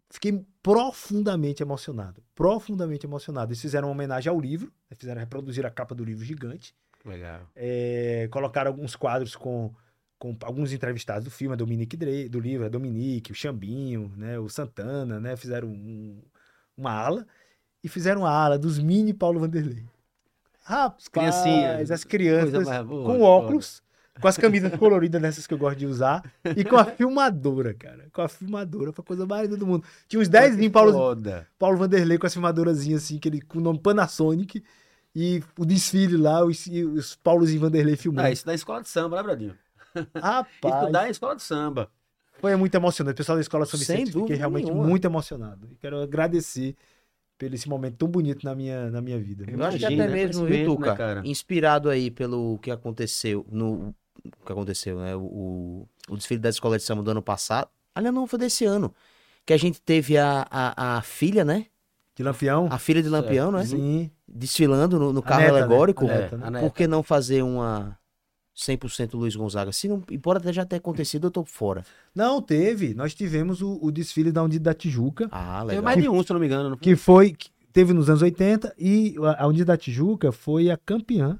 fiquei 0.07 0.45
profundamente 0.61 1.63
emocionado. 1.63 2.23
Profundamente 2.35 3.07
emocionado. 3.07 3.49
Eles 3.49 3.59
fizeram 3.59 3.87
uma 3.87 3.93
homenagem 3.93 4.29
ao 4.29 4.39
livro, 4.39 4.71
fizeram 4.95 5.19
reproduzir 5.19 5.65
a 5.65 5.69
capa 5.69 5.93
do 5.95 6.03
livro 6.03 6.23
gigante. 6.25 6.73
Legal. 7.05 7.41
É, 7.55 8.27
colocaram 8.31 8.69
alguns 8.71 8.95
quadros 8.95 9.35
com, 9.35 9.73
com 10.17 10.35
alguns 10.43 10.71
entrevistados 10.73 11.23
do 11.23 11.31
filme, 11.31 11.53
a 11.53 11.57
Dominique 11.57 11.95
Dre, 11.95 12.27
do 12.27 12.39
livro, 12.39 12.65
a 12.65 12.69
Dominique, 12.69 13.31
o 13.31 13.35
Chambinho, 13.35 14.11
né, 14.17 14.37
o 14.37 14.49
Santana, 14.49 15.19
né, 15.19 15.35
fizeram 15.37 15.69
um- 15.69 16.21
uma 16.75 16.91
ala 16.91 17.27
e 17.83 17.87
fizeram 17.87 18.25
a 18.25 18.31
ala 18.31 18.57
dos 18.59 18.79
mini 18.79 19.13
Paulo 19.13 19.39
Vanderlei. 19.39 19.85
Rapaz, 20.63 21.07
criancinhas. 21.07 21.89
as 21.91 22.03
crianças 22.03 22.67
com 22.87 23.21
óculos, 23.21 23.81
com 24.19 24.27
as 24.27 24.37
camisas 24.37 24.75
coloridas 24.75 25.21
dessas 25.21 25.47
que 25.47 25.53
eu 25.53 25.57
gosto 25.57 25.77
de 25.77 25.85
usar 25.85 26.23
e 26.55 26.63
com 26.63 26.77
a 26.77 26.85
filmadora, 26.85 27.73
cara, 27.73 28.07
com 28.11 28.21
a 28.21 28.27
filmadora, 28.27 28.91
foi 28.91 29.03
a 29.03 29.05
coisa 29.05 29.25
mais 29.25 29.43
linda 29.43 29.57
do 29.57 29.65
mundo. 29.67 29.83
Tinha 30.07 30.21
uns 30.21 30.27
10 30.27 30.55
Que 30.57 30.69
Paulo, 30.69 30.93
foda. 30.93 31.47
Paulo 31.57 31.77
Vanderlei 31.77 32.17
com 32.17 32.27
as 32.27 32.33
filmadorazinhas 32.33 33.03
assim, 33.03 33.17
que 33.17 33.29
ele, 33.29 33.41
com 33.41 33.59
o 33.59 33.61
nome 33.61 33.79
Panasonic, 33.79 34.63
e 35.15 35.41
o 35.57 35.65
desfile 35.65 36.17
lá, 36.17 36.43
os, 36.45 36.65
os 36.67 37.15
Paulos 37.15 37.51
e 37.51 37.57
Vanderlei 37.57 37.95
filmando. 37.95 38.27
Ah, 38.27 38.31
isso 38.31 38.45
da 38.45 38.53
escola 38.53 38.81
de 38.81 38.89
samba, 38.89 39.17
né, 39.17 39.23
Bradinho? 39.23 39.57
Rapaz, 40.15 40.47
Estudar 40.81 41.07
em 41.07 41.11
escola 41.11 41.35
de 41.35 41.41
samba. 41.41 41.89
foi 42.39 42.55
muito 42.55 42.75
emocionante. 42.75 43.13
O 43.13 43.17
pessoal 43.17 43.35
da 43.37 43.41
Escola 43.41 43.65
São 43.65 43.79
Sem 43.79 44.05
Vicente, 44.05 44.11
dúvida 44.11 44.21
fiquei 44.21 44.35
realmente 44.37 44.65
nenhuma. 44.65 44.87
muito 44.87 45.05
emocionado. 45.05 45.67
E 45.71 45.75
quero 45.75 45.99
agradecer 46.01 46.75
pelo 47.37 47.55
esse 47.55 47.67
momento 47.69 47.95
tão 47.97 48.07
bonito 48.07 48.43
na 48.45 48.53
minha, 48.53 48.91
na 48.91 49.01
minha 49.01 49.17
vida. 49.19 49.45
Eu 49.47 49.63
acho 49.63 49.77
que 49.79 49.85
até 49.85 49.95
né? 49.95 50.07
mesmo, 50.07 50.45
viu, 50.45 50.65
Conhecimento, 50.65 50.75
Tuca? 50.75 50.91
né, 50.91 50.95
cara? 50.95 51.21
Inspirado 51.25 51.89
aí 51.89 52.11
pelo 52.11 52.59
que 52.59 52.69
aconteceu 52.69 53.45
no. 53.49 53.95
O 54.41 54.45
que 54.45 54.51
aconteceu, 54.51 54.99
né? 54.99 55.15
O, 55.15 55.87
o, 56.09 56.15
desfile 56.17 56.39
da 56.39 56.49
escola 56.49 56.77
de 56.77 56.83
samba 56.83 57.01
do 57.03 57.11
ano 57.11 57.21
passado. 57.21 57.69
Aliás, 57.93 58.13
não, 58.13 58.27
foi 58.27 58.39
desse 58.39 58.65
ano. 58.65 58.93
Que 59.45 59.53
a 59.53 59.57
gente 59.57 59.81
teve 59.81 60.17
a, 60.17 60.45
a, 60.49 60.97
a 60.97 61.01
filha, 61.01 61.43
né? 61.43 61.65
De 62.15 62.23
Lampião? 62.23 62.67
A 62.69 62.77
filha 62.77 63.01
de 63.01 63.09
Lampião, 63.09 63.51
né? 63.51 63.65
Sim. 63.65 64.11
Desfilando 64.27 64.99
no, 64.99 65.13
no 65.13 65.21
carro 65.21 65.41
neta, 65.41 65.53
né? 65.53 65.59
alegórico. 65.59 66.05
A 66.05 66.11
É, 66.11 66.21
neta, 66.21 66.37
né? 66.51 66.59
Por 66.59 66.73
que 66.73 66.85
não 66.87 67.01
fazer 67.01 67.41
uma 67.41 67.97
100% 68.55 69.13
Luiz 69.13 69.35
Gonzaga? 69.35 69.71
Se 69.71 69.87
não, 69.87 70.03
e 70.09 70.17
pode 70.17 70.39
até 70.39 70.51
já 70.51 70.65
ter 70.65 70.75
acontecido, 70.77 71.27
eu 71.27 71.31
tô 71.31 71.45
fora. 71.45 71.83
Não, 72.13 72.41
teve. 72.41 72.93
Nós 72.93 73.13
tivemos 73.15 73.61
o, 73.61 73.79
o 73.81 73.91
desfile 73.91 74.31
da 74.31 74.43
Unidade 74.43 74.63
da 74.63 74.73
Tijuca, 74.73 75.27
Ah, 75.31 75.63
legal. 75.63 75.83
mais 75.83 76.01
de 76.01 76.09
um, 76.09 76.21
se 76.21 76.31
não 76.33 76.39
me 76.39 76.45
engano. 76.45 76.69
Não 76.69 76.77
foi? 76.77 76.81
que 76.83 76.95
foi. 76.95 77.31
que 77.33 77.49
teve 77.71 77.93
nos 77.93 78.09
anos 78.09 78.21
80, 78.21 78.73
e 78.77 79.15
a 79.23 79.43
a 79.43 79.47
Unidade 79.47 79.65
da 79.65 79.77
Tijuca 79.77 80.31
foi 80.31 80.69
a 80.69 80.77
campeã 80.77 81.39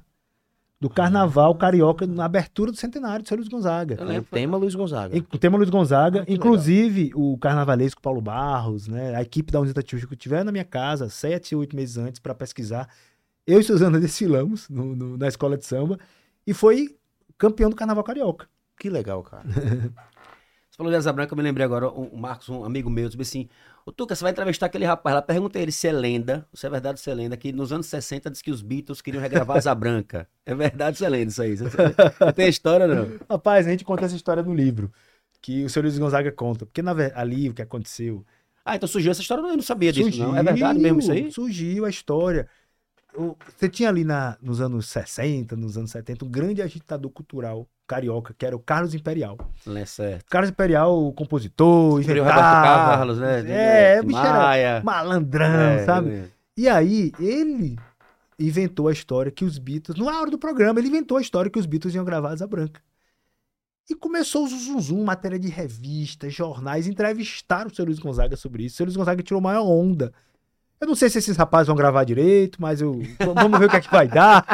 do 0.80 0.88
Carnaval 0.88 1.54
Carioca 1.56 2.06
na 2.06 2.24
abertura 2.24 2.70
do 2.72 2.76
centenário 2.78 3.22
de 3.22 3.28
seu 3.28 3.36
Luiz 3.36 3.48
Gonzaga. 3.48 3.96
Eu 3.98 4.04
O 4.04 4.08
lembro. 4.08 4.28
tema 4.30 4.56
Luiz 4.56 4.74
Gonzaga. 4.74 5.14
O 5.32 5.38
tema 5.38 5.58
Luiz 5.58 5.68
Gonzaga, 5.68 6.22
Ah, 6.22 6.24
que 6.26 6.32
inclusive 6.32 7.10
o 7.14 7.36
carnavalesco 7.36 8.00
Paulo 8.00 8.20
Barros, 8.22 8.88
né? 8.88 9.14
A 9.14 9.20
equipe 9.20 9.52
da 9.52 9.60
Unita 9.60 9.82
Tijuca 9.82 10.16
tiveram 10.16 10.44
na 10.44 10.52
minha 10.52 10.64
casa 10.64 11.10
sete, 11.10 11.54
oito 11.54 11.76
meses 11.76 11.98
antes 11.98 12.18
para 12.18 12.34
pesquisar. 12.34 12.88
Eu 13.46 13.60
e 13.60 13.62
Suzana 13.62 14.00
desfilamos 14.00 14.68
no- 14.70 14.96
no- 14.96 15.18
na 15.18 15.28
escola 15.28 15.58
de 15.58 15.66
samba 15.66 15.98
e 16.46 16.54
foi 16.54 16.96
campeão 17.36 17.68
do 17.68 17.76
Carnaval 17.76 18.02
Carioca. 18.04 18.48
Que 18.78 18.88
legal, 18.88 19.22
cara. 19.22 19.44
Você 20.70 20.76
falou 20.76 20.90
de 20.90 20.96
Asa 20.96 21.12
Branca, 21.12 21.34
eu 21.34 21.36
me 21.36 21.42
lembrei 21.42 21.64
agora, 21.66 21.88
o 21.88 22.04
o 22.14 22.18
Marcos, 22.18 22.48
um 22.48 22.64
amigo 22.64 22.88
meu, 22.88 23.06
disse 23.08 23.20
assim, 23.20 23.48
ô 23.90 23.92
Tuca, 23.92 24.14
você 24.14 24.22
vai 24.22 24.30
entrevistar 24.30 24.66
aquele 24.66 24.84
rapaz 24.84 25.14
lá, 25.14 25.20
pergunta 25.20 25.58
a 25.58 25.62
ele 25.62 25.72
se 25.72 25.86
é 25.86 25.92
lenda, 25.92 26.46
se 26.54 26.64
é 26.64 26.70
verdade 26.70 26.94
ou 26.94 26.98
se 26.98 27.10
é 27.10 27.14
lenda, 27.14 27.36
que 27.36 27.52
nos 27.52 27.72
anos 27.72 27.86
60 27.86 28.30
disse 28.30 28.42
que 28.42 28.50
os 28.50 28.62
Beatles 28.62 29.02
queriam 29.02 29.20
regravar 29.20 29.56
Asa 29.58 29.74
Branca. 29.74 30.28
É 30.46 30.54
verdade 30.54 30.94
ou 30.94 30.98
se 30.98 31.04
é 31.04 31.08
lenda 31.08 31.30
isso 31.30 31.42
aí? 31.42 31.56
Não 32.20 32.32
tem 32.32 32.48
história, 32.48 32.86
não? 32.86 33.18
Rapaz, 33.28 33.66
a 33.66 33.70
gente 33.70 33.84
conta 33.84 34.04
essa 34.04 34.16
história 34.16 34.42
no 34.42 34.54
livro, 34.54 34.92
que 35.42 35.64
o 35.64 35.68
seu 35.68 35.82
Luiz 35.82 35.98
Gonzaga 35.98 36.30
conta. 36.30 36.64
Porque 36.64 36.82
na, 36.82 36.92
ali 37.14 37.50
o 37.50 37.54
que 37.54 37.62
aconteceu. 37.62 38.24
Ah, 38.64 38.76
então 38.76 38.88
surgiu 38.88 39.10
essa 39.10 39.20
história, 39.20 39.42
eu 39.42 39.56
não 39.56 39.62
sabia 39.62 39.92
disso, 39.92 40.18
não. 40.18 40.36
É 40.36 40.42
verdade 40.42 40.78
mesmo 40.78 41.00
isso 41.00 41.12
aí? 41.12 41.30
Surgiu 41.32 41.84
a 41.84 41.90
história. 41.90 42.48
Você 43.56 43.68
tinha 43.68 43.88
ali 43.88 44.04
na, 44.04 44.36
nos 44.40 44.60
anos 44.60 44.88
60, 44.88 45.56
nos 45.56 45.76
anos 45.76 45.90
70, 45.90 46.24
um 46.24 46.28
grande 46.28 46.62
agitador 46.62 47.10
cultural 47.10 47.68
carioca, 47.86 48.32
que 48.38 48.46
era 48.46 48.54
o 48.54 48.60
Carlos 48.60 48.94
Imperial. 48.94 49.36
É 49.66 49.84
certo. 49.84 50.26
Carlos 50.30 50.50
Imperial, 50.50 50.96
o 50.96 51.12
compositor, 51.12 52.00
inventava. 52.00 52.96
Carlos, 52.96 53.18
né? 53.18 53.40
É, 53.48 54.00
o 54.00 54.04
bicho 54.04 54.20
era 54.20 54.82
malandrão, 54.84 55.44
É, 55.44 55.84
sabe? 55.84 56.32
E 56.56 56.68
aí, 56.68 57.10
ele 57.18 57.76
inventou 58.38 58.86
a 58.86 58.92
história 58.92 59.32
que 59.32 59.44
os 59.44 59.58
Beatles, 59.58 59.98
na 59.98 60.20
hora 60.20 60.30
do 60.30 60.38
programa, 60.38 60.78
ele 60.78 60.88
inventou 60.88 61.16
a 61.16 61.20
história 61.20 61.50
que 61.50 61.58
os 61.58 61.66
Beatles 61.66 61.94
iam 61.94 62.04
gravar 62.04 62.30
Asa 62.30 62.46
Branca. 62.46 62.80
E 63.88 63.94
começou 63.94 64.44
o 64.44 64.48
zum, 64.48 64.80
zum, 64.80 65.02
matéria 65.02 65.38
de 65.38 65.48
revistas, 65.48 66.32
jornais, 66.32 66.86
entrevistaram 66.86 67.70
o 67.70 67.74
seu 67.74 67.84
Luiz 67.84 67.98
Gonzaga 67.98 68.36
sobre 68.36 68.64
isso. 68.64 68.74
O 68.74 68.76
seu 68.76 68.86
Luiz 68.86 68.96
Gonzaga 68.96 69.20
tirou 69.20 69.40
maior 69.40 69.64
onda. 69.64 70.12
Eu 70.80 70.86
não 70.86 70.94
sei 70.94 71.10
se 71.10 71.18
esses 71.18 71.36
rapazes 71.36 71.66
vão 71.66 71.76
gravar 71.76 72.04
direito, 72.04 72.60
mas 72.60 72.80
eu 72.80 73.02
vamos 73.18 73.58
ver 73.58 73.66
o 73.66 73.68
que 73.68 73.76
é 73.76 73.80
que 73.82 73.90
vai 73.90 74.08
dar. 74.08 74.46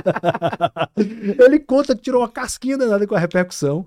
ele 0.99 1.61
conta 1.61 1.95
que 1.95 2.03
tirou 2.03 2.21
uma 2.21 2.29
casquinha 2.29 2.77
danada 2.77 3.07
com 3.07 3.15
a 3.15 3.19
repercussão. 3.19 3.87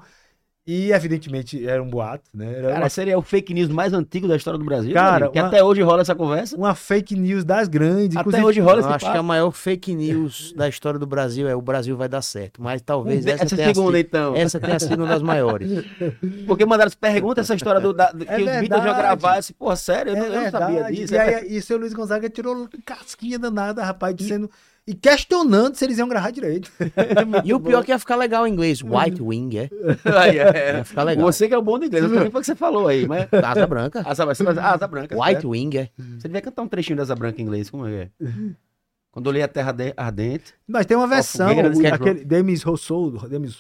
E, 0.72 0.92
evidentemente, 0.92 1.68
era 1.68 1.82
um 1.82 1.90
boato, 1.90 2.24
né? 2.32 2.54
Era 2.60 2.68
Cara, 2.70 2.80
uma, 2.82 2.90
seria 2.90 3.18
o 3.18 3.24
fake 3.24 3.56
news 3.56 3.70
mais 3.70 3.92
antigo 3.92 4.28
da 4.28 4.36
história 4.36 4.60
do 4.60 4.64
Brasil. 4.64 4.94
Cara, 4.94 5.16
amigo, 5.26 5.32
que 5.34 5.40
uma- 5.40 5.48
até 5.48 5.64
hoje 5.64 5.82
rola 5.82 6.02
essa 6.02 6.14
conversa. 6.14 6.56
uma 6.56 6.76
fake 6.76 7.16
news 7.16 7.44
das 7.44 7.68
grandes. 7.68 8.16
Até 8.16 8.20
inclusive- 8.20 8.46
hoje 8.46 8.60
rola 8.60 8.76
Eu 8.76 8.80
esse 8.82 8.90
acho 8.90 9.06
que 9.06 9.10
a 9.10 9.14
papo. 9.14 9.24
maior 9.24 9.50
fake 9.52 9.96
news 9.96 10.54
da 10.56 10.70
história 10.70 11.00
do 11.00 11.08
Brasil 11.08 11.48
é 11.48 11.56
o 11.56 11.62
Brasil 11.62 11.98
vai 11.98 12.08
dar 12.08 12.22
certo. 12.22 12.62
Mas 12.62 12.84
talvez 12.84 13.26
Essa, 13.26 13.46
essa, 13.46 13.56
tenha, 13.56 13.68
segunda, 13.74 13.98
sido, 13.98 14.08
então. 14.08 14.36
essa 14.36 14.60
tenha 14.60 14.80
sido 14.80 14.96
uma 15.00 15.08
das 15.08 15.24
maiores. 15.24 15.72
Porque 16.46 16.66
mandaram 16.68 16.92
pergunta 17.02 17.42
essa 17.42 17.56
história 17.56 17.82
do, 17.82 17.92
da, 17.92 18.12
do- 18.12 18.24
que 18.26 18.32
É 18.32 18.40
iam 18.40 18.60
verdade. 18.60 18.84
gravar. 18.84 19.36
Eu 19.36 19.40
disse, 19.40 19.54
porra, 19.54 19.76
sério? 19.76 20.12
Eu, 20.14 20.18
não- 20.18 20.26
eu 20.26 20.42
não 20.44 20.52
sabia 20.52 20.84
disso. 20.92 21.16
é 21.16 21.18
E 21.18 21.36
aí, 21.36 21.54
e 21.56 21.58
o 21.58 21.64
seu 21.64 21.80
Luiz 21.80 21.94
Gonzaga 21.96 22.30
tirou 22.30 22.70
casquinha 22.86 23.40
danada, 23.40 23.84
rapaz, 23.84 24.14
dizendo. 24.16 24.48
E 24.79 24.79
questionando 24.96 25.76
se 25.76 25.86
eles 25.86 25.98
iam 25.98 26.08
gravar 26.08 26.32
direito. 26.32 26.72
E 27.44 27.54
o 27.54 27.60
pior 27.60 27.82
é 27.82 27.84
que 27.86 27.92
ia 27.92 28.00
ficar 28.00 28.16
legal 28.16 28.46
em 28.48 28.52
inglês. 28.52 28.82
White 28.82 29.22
Wing, 29.22 29.58
é? 29.58 29.70
Aí, 30.20 30.38
é. 30.40 30.78
Ia 30.78 30.84
ficar 30.84 31.04
legal. 31.04 31.26
Você 31.26 31.48
que 31.48 31.54
é 31.54 31.58
o 31.58 31.62
bom 31.62 31.78
do 31.80 31.86
inglês. 31.86 32.04
Eu 32.04 32.10
também 32.10 32.32
foi 32.32 32.40
o 32.40 32.42
que 32.42 32.46
você 32.48 32.56
falou 32.56 32.88
aí. 32.88 33.08
Mas... 33.08 33.28
Asa 33.44 33.68
branca. 33.68 34.04
Asa, 34.06 34.24
asa, 34.30 34.62
asa 34.62 34.88
branca. 34.88 35.16
White 35.16 35.32
certo? 35.34 35.50
Wing, 35.50 35.78
é? 35.78 35.90
Você 36.18 36.28
devia 36.28 36.42
cantar 36.42 36.62
um 36.64 36.68
trechinho 36.68 36.98
da 36.98 37.04
asa 37.04 37.16
branca 37.16 37.42
em 37.42 37.46
inglês. 37.46 37.70
Como 37.70 37.88
é 37.88 37.90
que 38.20 38.26
é? 38.26 38.30
Quando 39.12 39.26
eu 39.28 39.32
li 39.34 39.42
a 39.42 39.48
Terra 39.48 39.70
Arde- 39.70 39.94
Ardente. 39.98 40.54
Mas 40.68 40.86
tem 40.86 40.96
uma 40.96 41.08
versão. 41.08 41.50
fogueira 41.50 41.96
aquele 41.96 42.24
Demis 42.24 42.62
Rousseau, 42.64 43.12
Demis 43.28 43.58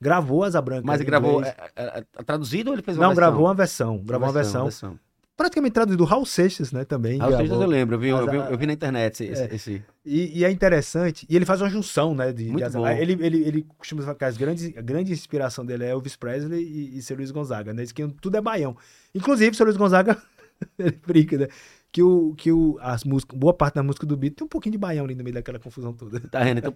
gravou 0.00 0.44
Asa 0.44 0.60
Branca. 0.60 0.82
Mas 0.86 1.00
em 1.00 1.02
ele 1.04 1.10
gravou. 1.10 1.38
inglês. 1.38 1.54
É, 1.76 1.82
é, 1.82 2.04
é 2.18 2.22
traduzido 2.22 2.70
ou 2.70 2.74
ele 2.74 2.82
fez 2.82 2.96
uma 2.96 3.06
Não, 3.06 3.14
versão? 3.14 3.30
gravou 3.30 3.46
uma 3.46 3.54
versão. 3.54 3.98
Gravou 3.98 4.26
uma 4.28 4.32
versão. 4.32 4.98
Praticamente 5.40 5.72
traduzido. 5.72 6.04
Raul 6.04 6.26
Seixas, 6.26 6.70
né? 6.70 6.84
Também. 6.84 7.18
Vocês 7.18 7.48
gravou. 7.48 7.62
eu 7.62 7.66
lembro, 7.66 7.94
eu 7.96 7.98
vi, 7.98 8.08
eu 8.08 8.30
vi, 8.30 8.36
eu 8.36 8.58
vi 8.58 8.66
na 8.66 8.74
internet 8.74 9.24
esse. 9.24 9.32
esse- 9.32 9.54
esse- 9.54 9.82
E, 10.04 10.40
e 10.40 10.44
é 10.44 10.50
interessante. 10.50 11.26
E 11.30 11.34
ele 11.34 11.46
faz 11.46 11.62
uma 11.62 11.70
junção, 11.70 12.14
né? 12.14 12.30
De, 12.30 12.44
de 12.44 12.50
Muito 12.50 12.62
Asa- 12.62 12.78
bom. 12.78 12.86
Ele, 12.86 13.16
ele, 13.24 13.42
ele 13.44 13.66
costuma 13.78 14.02
falar 14.02 14.14
que 14.16 14.24
as 14.26 14.36
grandes, 14.36 14.76
a 14.76 14.82
grande 14.82 15.12
inspiração 15.12 15.64
dele 15.64 15.84
é 15.84 15.90
Elvis 15.92 16.14
Presley 16.14 16.62
e, 16.62 16.98
e 16.98 17.02
seu 17.02 17.16
Luiz 17.16 17.30
Gonzaga, 17.30 17.72
né? 17.72 17.82
Diz 17.82 17.90
que 17.92 18.06
tudo 18.20 18.36
é 18.36 18.40
baião. 18.42 18.76
Inclusive, 19.14 19.56
seu 19.56 19.64
Luiz 19.64 19.78
Gonzaga, 19.78 20.20
ele 20.78 20.98
brinca, 21.06 21.38
né? 21.38 21.48
Que, 21.90 22.02
o, 22.02 22.34
que 22.36 22.52
o, 22.52 22.76
as 22.82 23.02
músicas, 23.02 23.38
boa 23.38 23.54
parte 23.54 23.76
da 23.76 23.82
música 23.82 24.04
do 24.06 24.16
beat 24.18 24.34
tem 24.36 24.44
um 24.44 24.48
pouquinho 24.48 24.72
de 24.72 24.78
baião 24.78 25.06
ali 25.06 25.14
no 25.14 25.24
meio 25.24 25.34
daquela 25.34 25.58
confusão 25.58 25.94
toda. 25.94 26.20
Tá 26.20 26.44
vendo? 26.44 26.58
Então, 26.58 26.74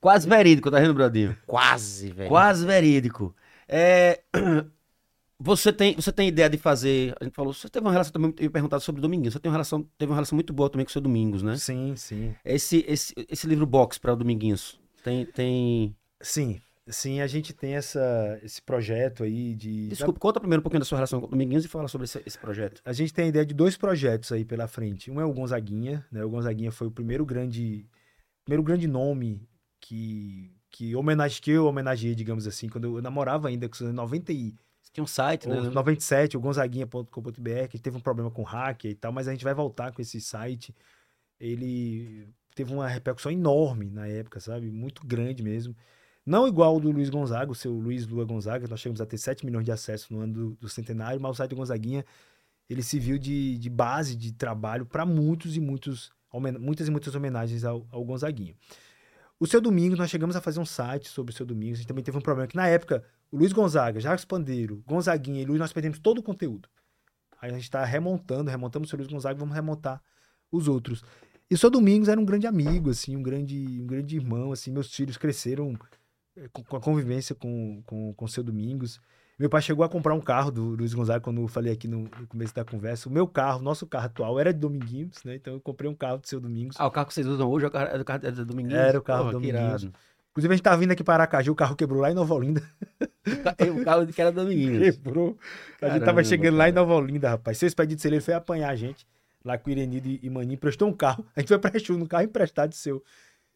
quase 0.00 0.28
verídico, 0.28 0.70
tá 0.70 0.78
vendo, 0.78 0.94
Bradinho? 0.94 1.36
Quase, 1.48 2.12
velho. 2.12 2.28
Quase 2.28 2.64
verídico. 2.64 3.34
É, 3.68 4.20
Você 5.40 5.72
tem, 5.72 5.94
você 5.94 6.10
tem 6.10 6.28
ideia 6.28 6.50
de 6.50 6.58
fazer. 6.58 7.14
A 7.20 7.24
gente 7.24 7.34
falou, 7.34 7.52
você 7.52 7.68
teve 7.68 7.86
uma 7.86 7.92
relação 7.92 8.12
também. 8.12 8.34
Eu 8.38 8.44
ia 8.44 8.50
perguntar 8.50 8.80
sobre 8.80 9.00
Dominguinhos. 9.00 9.34
Você 9.34 9.38
tem 9.38 9.48
uma 9.48 9.54
relação, 9.54 9.82
teve 9.96 10.10
uma 10.10 10.16
relação 10.16 10.36
muito 10.36 10.52
boa 10.52 10.68
também 10.68 10.84
com 10.84 10.90
o 10.90 10.92
seu 10.92 11.00
Domingos, 11.00 11.42
né? 11.42 11.56
Sim, 11.56 11.94
sim. 11.94 12.34
Esse, 12.44 12.84
esse, 12.88 13.14
esse 13.28 13.46
livro 13.46 13.64
box 13.64 13.98
para 13.98 14.12
o 14.12 14.16
Dominguinhos. 14.16 14.80
Tem. 15.04 15.24
tem... 15.26 15.94
Sim, 16.20 16.60
sim, 16.88 17.20
a 17.20 17.28
gente 17.28 17.52
tem 17.52 17.76
essa, 17.76 18.40
esse 18.42 18.60
projeto 18.60 19.22
aí 19.22 19.54
de. 19.54 19.86
Desculpa, 19.88 20.18
conta 20.18 20.40
primeiro 20.40 20.60
um 20.60 20.64
pouquinho 20.64 20.80
da 20.80 20.84
sua 20.84 20.98
relação 20.98 21.20
com 21.20 21.26
o 21.26 21.30
Dominguinhos 21.30 21.64
e 21.64 21.68
fala 21.68 21.86
sobre 21.86 22.06
esse, 22.06 22.20
esse 22.26 22.36
projeto. 22.36 22.82
A 22.84 22.92
gente 22.92 23.14
tem 23.14 23.26
a 23.26 23.28
ideia 23.28 23.46
de 23.46 23.54
dois 23.54 23.76
projetos 23.76 24.32
aí 24.32 24.44
pela 24.44 24.66
frente. 24.66 25.08
Um 25.08 25.20
é 25.20 25.24
o 25.24 25.32
Gonzaguinha, 25.32 26.04
né? 26.10 26.24
O 26.24 26.30
Gonzaguinha 26.30 26.72
foi 26.72 26.88
o 26.88 26.90
primeiro 26.90 27.24
grande, 27.24 27.86
primeiro 28.44 28.64
grande 28.64 28.88
nome 28.88 29.48
que 29.80 30.52
que 30.70 30.94
homenage 30.94 31.40
que 31.40 31.50
eu 31.50 31.66
homenageei, 31.66 32.14
digamos 32.14 32.46
assim, 32.46 32.68
quando 32.68 32.98
eu 32.98 33.02
namorava 33.02 33.48
ainda 33.48 33.68
com 33.68 33.84
90 33.84 34.32
e 34.32 34.54
Tinha 34.98 35.04
um 35.04 35.06
site, 35.06 35.48
né? 35.48 35.60
ou 35.60 35.70
97, 35.70 36.36
o 36.36 36.40
gonzaguinha.com.br, 36.40 37.68
que 37.70 37.78
teve 37.78 37.96
um 37.96 38.00
problema 38.00 38.32
com 38.32 38.42
hacker 38.42 38.90
e 38.90 38.94
tal, 38.96 39.12
mas 39.12 39.28
a 39.28 39.30
gente 39.30 39.44
vai 39.44 39.54
voltar 39.54 39.92
com 39.92 40.02
esse 40.02 40.20
site. 40.20 40.74
Ele 41.38 42.28
teve 42.52 42.74
uma 42.74 42.88
repercussão 42.88 43.30
enorme 43.30 43.88
na 43.88 44.08
época, 44.08 44.40
sabe? 44.40 44.72
Muito 44.72 45.06
grande 45.06 45.40
mesmo. 45.40 45.76
Não 46.26 46.48
igual 46.48 46.76
o 46.76 46.80
do 46.80 46.90
Luiz 46.90 47.08
Gonzaga, 47.10 47.52
o 47.52 47.54
seu 47.54 47.72
Luiz 47.72 48.08
Lua 48.08 48.24
Gonzaga, 48.24 48.66
nós 48.66 48.80
chegamos 48.80 49.00
a 49.00 49.06
ter 49.06 49.18
7 49.18 49.46
milhões 49.46 49.64
de 49.64 49.70
acessos 49.70 50.10
no 50.10 50.18
ano 50.18 50.32
do, 50.32 50.50
do 50.56 50.68
centenário, 50.68 51.20
mas 51.20 51.30
o 51.30 51.34
site 51.34 51.50
do 51.50 51.56
Gonzaguinha, 51.56 52.04
ele 52.68 52.82
se 52.82 52.98
viu 52.98 53.18
de, 53.18 53.56
de 53.56 53.70
base 53.70 54.16
de 54.16 54.32
trabalho 54.32 54.84
para 54.84 55.06
muitos 55.06 55.56
e 55.56 55.60
muitos, 55.60 56.10
muitas 56.58 56.88
e 56.88 56.90
muitas 56.90 57.14
homenagens 57.14 57.64
ao, 57.64 57.86
ao 57.92 58.04
Gonzaguinha. 58.04 58.56
O 59.40 59.46
seu 59.46 59.60
Domingos, 59.60 59.98
nós 59.98 60.10
chegamos 60.10 60.34
a 60.34 60.40
fazer 60.40 60.58
um 60.58 60.66
site 60.66 61.08
sobre 61.08 61.32
o 61.32 61.36
seu 61.36 61.46
Domingos, 61.46 61.78
a 61.78 61.82
gente 61.82 61.88
também 61.88 62.02
teve 62.02 62.18
um 62.18 62.20
problema 62.20 62.48
que 62.48 62.56
na 62.56 62.66
época 62.66 63.04
o 63.30 63.36
Luiz 63.36 63.52
Gonzaga, 63.52 64.00
Jacques 64.00 64.24
Pandeiro, 64.24 64.82
Gonzaguinha 64.84 65.42
e 65.42 65.44
Luiz, 65.44 65.60
nós 65.60 65.72
perdemos 65.72 66.00
todo 66.00 66.18
o 66.18 66.22
conteúdo. 66.22 66.68
Aí 67.40 67.50
a 67.50 67.54
gente 67.54 67.62
está 67.62 67.84
remontando, 67.84 68.50
remontamos 68.50 68.88
o 68.88 68.90
seu 68.90 68.96
Luiz 68.96 69.08
Gonzaga, 69.08 69.38
vamos 69.38 69.54
remontar 69.54 70.02
os 70.50 70.66
outros. 70.66 71.04
E 71.48 71.54
o 71.54 71.58
seu 71.58 71.70
Domingos 71.70 72.08
era 72.08 72.20
um 72.20 72.24
grande 72.24 72.48
amigo, 72.48 72.90
assim, 72.90 73.16
um 73.16 73.22
grande, 73.22 73.80
um 73.80 73.86
grande 73.86 74.16
irmão, 74.16 74.50
assim, 74.50 74.72
meus 74.72 74.92
filhos 74.92 75.16
cresceram 75.16 75.78
eh, 76.36 76.48
com, 76.52 76.64
com 76.64 76.76
a 76.76 76.80
convivência 76.80 77.34
com, 77.34 77.80
com, 77.86 78.12
com 78.14 78.24
o 78.24 78.28
seu 78.28 78.42
Domingos. 78.42 79.00
Meu 79.38 79.48
pai 79.48 79.62
chegou 79.62 79.84
a 79.84 79.88
comprar 79.88 80.14
um 80.14 80.20
carro 80.20 80.50
do 80.50 80.62
Luiz 80.74 80.92
Gonzaga, 80.92 81.20
quando 81.20 81.40
eu 81.40 81.46
falei 81.48 81.72
aqui 81.72 81.86
no, 81.86 82.00
no 82.00 82.26
começo 82.26 82.52
da 82.54 82.64
conversa. 82.64 83.08
O 83.08 83.12
meu 83.12 83.26
carro, 83.26 83.62
nosso 83.62 83.86
carro 83.86 84.06
atual, 84.06 84.40
era 84.40 84.52
de 84.52 84.58
Dominguinhos, 84.58 85.22
né? 85.24 85.36
Então 85.36 85.54
eu 85.54 85.60
comprei 85.60 85.88
um 85.88 85.94
carro 85.94 86.18
do 86.18 86.26
seu 86.26 86.40
Domingos. 86.40 86.74
Ah, 86.78 86.86
o 86.86 86.90
carro 86.90 87.06
que 87.06 87.14
vocês 87.14 87.26
usam 87.26 87.48
hoje 87.48 87.64
é 87.64 87.68
o 87.68 87.70
carro, 87.70 87.88
é 87.94 87.98
do, 87.98 88.04
carro, 88.04 88.26
é 88.26 88.30
do 88.32 88.44
Dominguinhos? 88.44 88.78
Era 88.80 88.98
o 88.98 89.02
carro 89.02 89.20
Porra, 89.26 89.32
do 89.34 89.40
Dominguinhos. 89.40 89.88
Inclusive, 90.32 90.52
a 90.52 90.56
gente 90.56 90.64
tava 90.64 90.76
vindo 90.76 90.90
aqui 90.92 91.04
para 91.04 91.14
Aracaju, 91.14 91.52
o 91.52 91.54
carro 91.54 91.76
quebrou 91.76 92.00
lá 92.00 92.10
em 92.10 92.14
Nova 92.14 92.34
Olinda. 92.34 92.62
O 93.00 93.36
ca- 93.42 93.56
O 93.80 93.84
carro 93.84 94.06
que 94.08 94.20
era 94.20 94.32
do 94.32 94.42
Dominguinhos. 94.42 94.96
Quebrou. 94.96 95.26
a 95.28 95.30
gente 95.30 95.78
Caramba, 95.80 96.04
tava 96.04 96.24
chegando 96.24 96.56
lá 96.56 96.68
em 96.68 96.72
cara. 96.74 96.84
Nova 96.86 97.00
Olinda, 97.00 97.28
rapaz. 97.30 97.58
Seu 97.58 97.66
expedito 97.68 98.02
Celeiro 98.02 98.24
foi 98.24 98.34
apanhar 98.34 98.70
a 98.70 98.74
gente, 98.76 99.06
lá 99.44 99.56
com 99.56 99.68
o 99.70 99.72
Irenido 99.72 100.08
e 100.20 100.28
Maninho, 100.28 100.54
emprestou 100.54 100.88
um 100.88 100.92
carro. 100.92 101.24
A 101.36 101.40
gente 101.40 101.48
foi 101.48 101.58
pra 101.60 101.70
Exu, 101.76 101.96
no 101.96 102.08
carro 102.08 102.24
emprestado 102.24 102.70
do 102.70 102.74
seu 102.76 103.02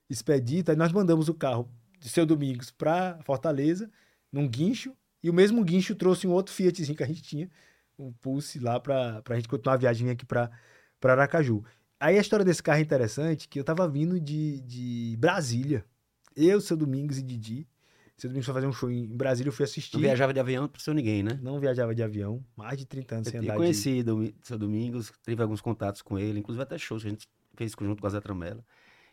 expedito. 0.09 0.70
Aí 0.70 0.76
nós 0.76 0.93
mandamos 0.93 1.28
o 1.28 1.35
carro 1.35 1.68
de 1.99 2.09
seu 2.09 2.24
Domingos 2.24 2.70
pra 2.70 3.18
Fortaleza, 3.24 3.91
num 4.33 4.49
guincho, 4.49 4.93
e 5.23 5.31
o 5.31 5.35
mesmo 5.35 5.64
guincho 5.64 5.95
trouxe 5.95 6.27
um 6.27 6.33
outro 6.33 6.55
Fiatzinho 6.55 6.97
que 6.97 7.03
a 7.03 7.07
gente 7.07 7.23
tinha, 7.23 7.51
um 7.99 8.12
Pulse 8.12 8.59
lá 8.59 8.81
pra, 8.81 9.23
pra 9.23 9.37
gente 9.37 9.49
continuar 9.49 9.75
a 9.75 9.79
viagem 9.79 10.11
aqui 10.11 10.27
pra, 10.27 10.51
pra 11.01 11.12
Aracaju. 11.12 11.64
Aí 12.01 12.18
a 12.18 12.20
história 12.20 12.45
desse 12.45 12.62
carro 12.62 12.81
é 12.81 12.83
interessante, 12.83 13.49
que 13.49 13.61
eu 13.61 13.64
tava 13.64 13.89
vindo 13.89 14.18
de, 14.18 14.61
de 14.62 15.16
Brasília. 15.18 15.85
Eu, 16.35 16.61
seu 16.61 16.77
Domingos 16.77 17.18
e 17.18 17.23
Didi. 17.23 17.68
Seu 18.16 18.29
Domingos 18.29 18.47
foi 18.47 18.55
fazer 18.55 18.66
um 18.66 18.73
show 18.73 18.91
em 18.91 19.07
Brasília, 19.16 19.49
eu 19.49 19.53
fui 19.53 19.64
assistir. 19.64 19.95
Não 19.95 20.01
viajava 20.01 20.35
de 20.35 20.41
avião 20.41 20.66
pra 20.66 20.81
ser 20.81 20.95
ninguém, 20.95 21.23
né? 21.23 21.39
Não 21.41 21.61
viajava 21.61 21.95
de 21.95 22.03
avião, 22.03 22.45
mais 22.57 22.77
de 22.77 22.87
30 22.87 23.14
anos 23.14 23.29
sem 23.29 23.39
Eu 23.39 23.45
andar 23.45 23.57
conheci 23.57 24.05
o 24.07 24.35
seu 24.43 24.59
Domingos, 24.59 25.12
tive 25.25 25.43
alguns 25.43 25.61
contatos 25.61 26.03
com 26.03 26.18
ele, 26.18 26.41
inclusive 26.41 26.62
até 26.62 26.77
shows 26.77 27.03
que 27.03 27.09
a 27.09 27.11
gente 27.11 27.29
fez 27.57 27.73
junto 27.81 28.01
com 28.01 28.07
a 28.07 28.11
Zé 28.11 28.20
Tramela. 28.20 28.64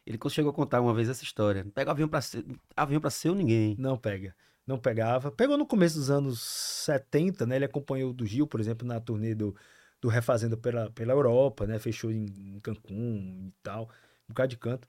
Ele 0.06 0.18
chegou 0.30 0.52
a 0.52 0.54
contar 0.54 0.82
uma 0.82 0.94
vez 0.94 1.10
essa 1.10 1.24
história. 1.24 1.64
Não 1.64 1.72
pega 1.72 1.92
avião 1.92 2.08
pra 2.10 2.22
ser, 2.22 2.46
avião 2.76 3.02
pra 3.02 3.10
ser 3.10 3.34
ninguém. 3.36 3.76
Não 3.78 3.98
pega. 3.98 4.36
Não 4.66 4.78
pegava. 4.80 5.32
Pegou 5.32 5.58
no 5.58 5.66
começo 5.66 5.96
dos 5.98 6.10
anos 6.10 6.42
70, 6.42 7.46
né? 7.46 7.56
Ele 7.58 7.66
acompanhou 7.66 8.14
do 8.14 8.26
Gil, 8.26 8.48
por 8.48 8.60
exemplo, 8.60 8.88
na 8.88 9.00
turnê 9.00 9.36
do, 9.36 9.56
do 10.02 10.08
Refazenda 10.10 10.58
pela, 10.58 10.92
pela 10.92 11.14
Europa, 11.14 11.68
né? 11.68 11.80
Fechou 11.80 12.12
em, 12.12 12.26
em 12.56 12.60
Cancún 12.60 13.48
e 13.50 13.54
tal, 13.64 13.84
um 14.26 14.30
bocado 14.30 14.50
de 14.50 14.58
canto. 14.58 14.88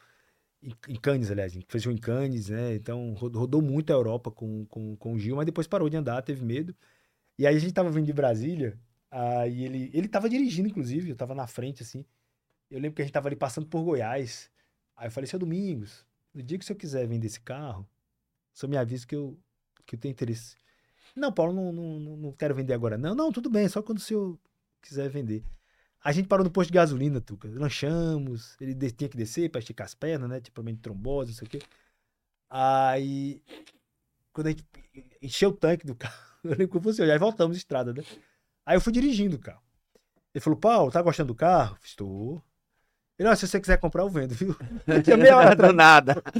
em, 0.63 0.75
em 0.89 0.97
Cannes, 0.97 1.31
aliás, 1.31 1.55
fez 1.69 1.83
show 1.85 1.93
em 1.93 1.97
Cannes, 1.99 2.49
né? 2.49 2.75
Então 2.75 3.13
ro- 3.15 3.29
rodou 3.31 3.63
muito 3.63 3.91
a 3.91 3.95
Europa 3.95 4.31
com, 4.31 4.67
com, 4.67 4.97
com 4.97 5.15
o 5.15 5.19
Gil, 5.19 5.37
mas 5.37 5.47
depois 5.47 5.67
parou 5.67 5.89
de 5.89 5.97
andar, 5.97 6.23
teve 6.23 6.45
medo. 6.45 6.75
E 7.39 7.47
aí 7.47 7.57
a 7.57 7.59
gente 7.59 7.73
tava 7.75 7.91
vindo 7.91 8.07
de 8.07 8.13
Brasília, 8.13 8.79
aí 9.11 9.65
ele, 9.65 9.91
ele 9.95 10.09
tava 10.09 10.29
dirigindo, 10.31 10.69
inclusive, 10.69 11.11
eu 11.11 11.17
tava 11.17 11.35
na 11.35 11.47
frente, 11.47 11.83
assim. 11.83 12.05
Eu 12.71 12.81
lembro 12.81 12.97
que 12.97 13.03
a 13.03 13.05
gente 13.05 13.15
tava 13.15 13.29
ali 13.29 13.37
passando 13.37 13.67
por 13.69 13.83
Goiás. 13.85 14.51
Aí 15.01 15.09
eu 15.09 15.13
falei, 15.13 15.27
seu 15.29 15.41
Domingos, 15.41 16.07
no 16.35 16.43
dia 16.45 16.59
que 16.59 16.65
o 16.65 16.67
senhor 16.69 16.79
quiser 16.79 17.09
vender 17.09 17.27
esse 17.29 17.41
carro, 17.41 17.89
o 18.55 18.59
senhor 18.59 18.71
me 18.71 18.77
avisa 18.79 19.07
que 19.07 19.17
eu, 19.17 19.39
que 19.87 19.97
eu 19.97 20.01
tenho 20.01 20.13
interesse. 20.13 20.57
Não, 21.17 21.33
Paulo, 21.33 21.53
não, 21.55 21.73
não, 21.73 22.17
não- 22.19 22.33
quero 22.33 22.55
vender 22.55 22.75
agora. 22.75 22.99
Não, 22.99 23.15
não, 23.15 23.33
tudo 23.33 23.51
bem, 23.51 23.69
só 23.69 23.83
quando 23.83 23.99
o 23.99 24.03
senhor 24.03 24.39
quiser 24.83 25.11
vender. 25.11 25.45
A 26.05 26.13
gente 26.13 26.29
parou 26.29 26.45
no 26.45 26.51
posto 26.53 26.71
de 26.71 26.75
gasolina, 26.75 27.21
Tuca. 27.21 27.49
Lanchamos, 27.49 28.57
ele 28.61 28.75
tinha 28.93 29.09
que 29.11 29.17
descer 29.19 29.51
pra 29.51 29.61
esticar 29.61 29.87
as 29.87 29.95
pernas, 29.95 30.31
né? 30.31 30.41
Tipo, 30.41 30.63
de 30.63 30.77
trombose, 30.79 31.33
não 31.33 31.39
sei 31.39 31.47
o 31.49 31.51
quê. 31.51 31.61
Aí, 32.51 33.43
quando 34.33 34.49
a 34.49 34.51
gente 34.51 34.65
encheu 35.23 35.51
o 35.51 35.57
tanque 35.57 35.87
do 35.87 35.95
carro, 35.95 36.15
eu 36.45 36.51
lembro 36.53 36.69
que 36.69 36.81
fosse 36.83 37.03
olhar, 37.03 37.15
aí 37.15 37.19
voltamos 37.19 37.57
estrada, 37.57 37.93
né? 37.95 38.03
Aí 38.67 38.77
eu 38.77 38.81
fui 38.81 38.93
dirigindo 38.93 39.37
o 39.37 39.41
carro. 39.41 39.63
Ele 40.35 40.43
falou, 40.43 40.59
Paulo, 40.59 40.93
tá 40.93 41.03
gostando 41.03 41.29
do 41.29 41.37
carro? 41.37 41.79
Estou. 41.85 42.43
Ele, 43.21 43.29
"Ó, 43.29 43.35
se 43.35 43.47
você 43.47 43.61
quiser 43.61 43.77
comprar, 43.77 44.03
eu 44.03 44.09
vendo, 44.09 44.35
viu? 44.35 44.57
Tinha 45.05 45.15
meia 45.15 45.37
hora 45.37 45.55
Do 45.55 45.75
nada. 45.75 46.23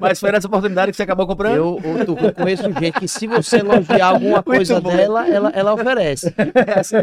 Mas 0.00 0.18
foi 0.18 0.32
nessa 0.32 0.46
oportunidade 0.46 0.90
que 0.90 0.96
você 0.96 1.02
acabou 1.02 1.26
comprando? 1.26 1.56
Eu, 1.56 1.80
eu, 1.84 2.06
tô- 2.06 2.16
eu 2.18 2.32
conheço 2.32 2.62
gente 2.72 2.98
que 2.98 3.06
se 3.08 3.26
você 3.26 3.58
elogiar 3.58 4.06
alguma 4.06 4.42
coisa 4.42 4.80
dela, 4.80 5.28
ela, 5.28 5.50
ela 5.50 5.74
oferece. 5.74 6.34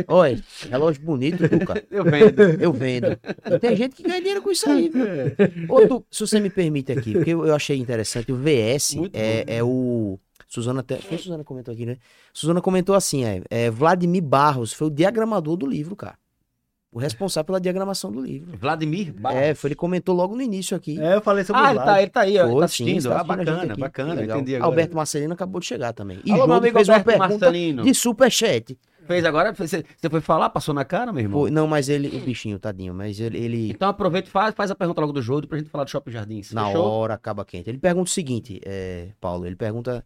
Olha, 0.08 0.42
relógio 0.72 1.02
bonito, 1.04 1.48
Tuca. 1.48 1.84
Eu 1.92 2.04
vendo. 2.04 2.42
Eu 2.60 2.74
vendo. 2.74 3.18
E 3.46 3.60
tem 3.60 3.76
gente 3.76 3.96
que 3.96 4.04
ganha 4.04 4.20
dinheiro 4.20 4.42
com 4.42 4.50
isso 4.52 4.68
aí. 4.70 4.90
viu? 4.90 5.06
Ô, 5.70 5.88
Tu, 5.88 6.06
se 6.10 6.26
você 6.28 6.40
me 6.40 6.50
permite 6.50 6.92
aqui, 6.92 7.14
porque 7.14 7.30
eu, 7.32 7.46
eu 7.46 7.54
achei 7.56 7.78
interessante, 7.78 8.32
o 8.32 8.36
VS 8.36 8.96
é, 9.14 9.58
é 9.58 9.64
o. 9.64 10.20
Suzana 10.48 10.80
até. 10.80 10.98
Foi 10.98 11.16
a 11.16 11.20
Suzana 11.20 11.44
comentou 11.44 11.74
aqui, 11.74 11.86
né? 11.86 11.98
Suzana 12.34 12.62
comentou 12.62 12.96
assim: 12.96 13.24
é, 13.24 13.42
é, 13.52 13.70
Vladimir 13.70 14.24
Barros 14.24 14.74
foi 14.74 14.88
o 14.88 14.92
diagramador 14.92 15.58
do 15.58 15.68
livro, 15.68 15.96
cara. 15.96 16.16
O 16.96 17.00
responsável 17.00 17.46
pela 17.46 17.60
diagramação 17.60 18.10
do 18.10 18.22
livro. 18.22 18.58
Vladimir 18.58 19.12
Barros. 19.14 19.38
É, 19.38 19.54
foi, 19.54 19.68
ele 19.68 19.76
comentou 19.76 20.16
logo 20.16 20.34
no 20.34 20.42
início 20.42 20.78
aqui. 20.78 20.98
É, 20.98 21.16
eu 21.16 21.22
falei 21.22 21.44
sobre 21.44 21.62
Ah, 21.62 21.66
o 21.66 21.68
ele 21.68 21.74
Vlad. 21.74 21.86
tá, 21.88 22.02
ele 22.02 22.10
tá 22.12 22.22
aí, 22.22 22.38
ó, 22.38 22.44
ele 22.44 22.52
Foi, 22.54 22.62
tá 22.62 22.68
sim, 22.70 22.84
assistindo. 22.84 22.98
está 23.00 23.10
ah, 23.10 23.16
assistindo 23.22 23.34
a 23.34 23.38
gente 23.44 23.48
bacana, 23.68 23.76
bacana, 23.76 24.14
Legal. 24.14 24.38
entendi 24.38 24.56
agora. 24.56 24.72
Alberto 24.72 24.96
Marcelino 24.96 25.34
acabou 25.34 25.60
de 25.60 25.68
chegar 25.68 25.92
também. 25.92 26.20
E 26.24 26.32
Alô, 26.32 26.48
meu 26.48 26.56
amigo 26.56 26.74
fez 26.78 26.88
uma 26.88 26.96
Alberto 26.96 27.20
pergunta 27.20 27.46
Marcelino. 27.48 27.84
de 27.84 27.94
superchat. 27.94 28.80
Fez 29.06 29.26
agora? 29.26 29.54
Você, 29.54 29.84
foi 30.10 30.22
falar, 30.22 30.50
passou 30.50 30.74
na 30.74 30.86
cara, 30.86 31.12
meu 31.12 31.22
irmão? 31.24 31.42
Foi- 31.42 31.52
não, 31.52 31.68
mas 31.68 31.90
ele, 31.90 32.08
o 32.18 32.22
bichinho, 32.22 32.58
tadinho, 32.58 32.94
mas 32.94 33.20
ele, 33.20 33.38
ele 33.38 33.70
Então 33.72 33.90
aproveita 33.90 34.30
e 34.30 34.32
faz, 34.32 34.56
faz 34.56 34.72
a 34.72 34.76
pergunta 34.76 35.02
logo 35.02 35.12
do 35.12 35.22
jogo 35.22 35.46
pra 35.48 35.58
gente 35.58 35.70
falar 35.70 35.84
do 35.84 35.90
Shopping 35.90 36.12
Jardins. 36.12 36.54
na 36.54 36.68
Fechou? 36.68 36.82
hora 36.86 37.14
acaba 37.14 37.44
quente. 37.44 37.70
Ele 37.70 37.78
pergunta 37.78 38.10
o 38.10 38.14
seguinte, 38.14 38.60
é, 38.66 39.10
Paulo, 39.20 39.46
ele 39.46 39.56
pergunta, 39.58 40.04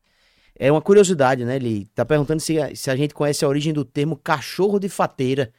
é 0.58 0.72
uma 0.72 0.82
curiosidade, 0.82 1.46
né? 1.46 1.56
Ele 1.58 1.86
tá 1.94 2.04
perguntando 2.04 2.42
se, 2.42 2.60
a- 2.60 2.76
se 2.76 2.90
a 2.90 2.96
gente 2.96 3.14
conhece 3.14 3.46
a 3.46 3.48
origem 3.48 3.72
do 3.72 3.86
termo 3.86 4.18
cachorro 4.18 4.80
de 4.80 4.90
fateira. 4.90 5.52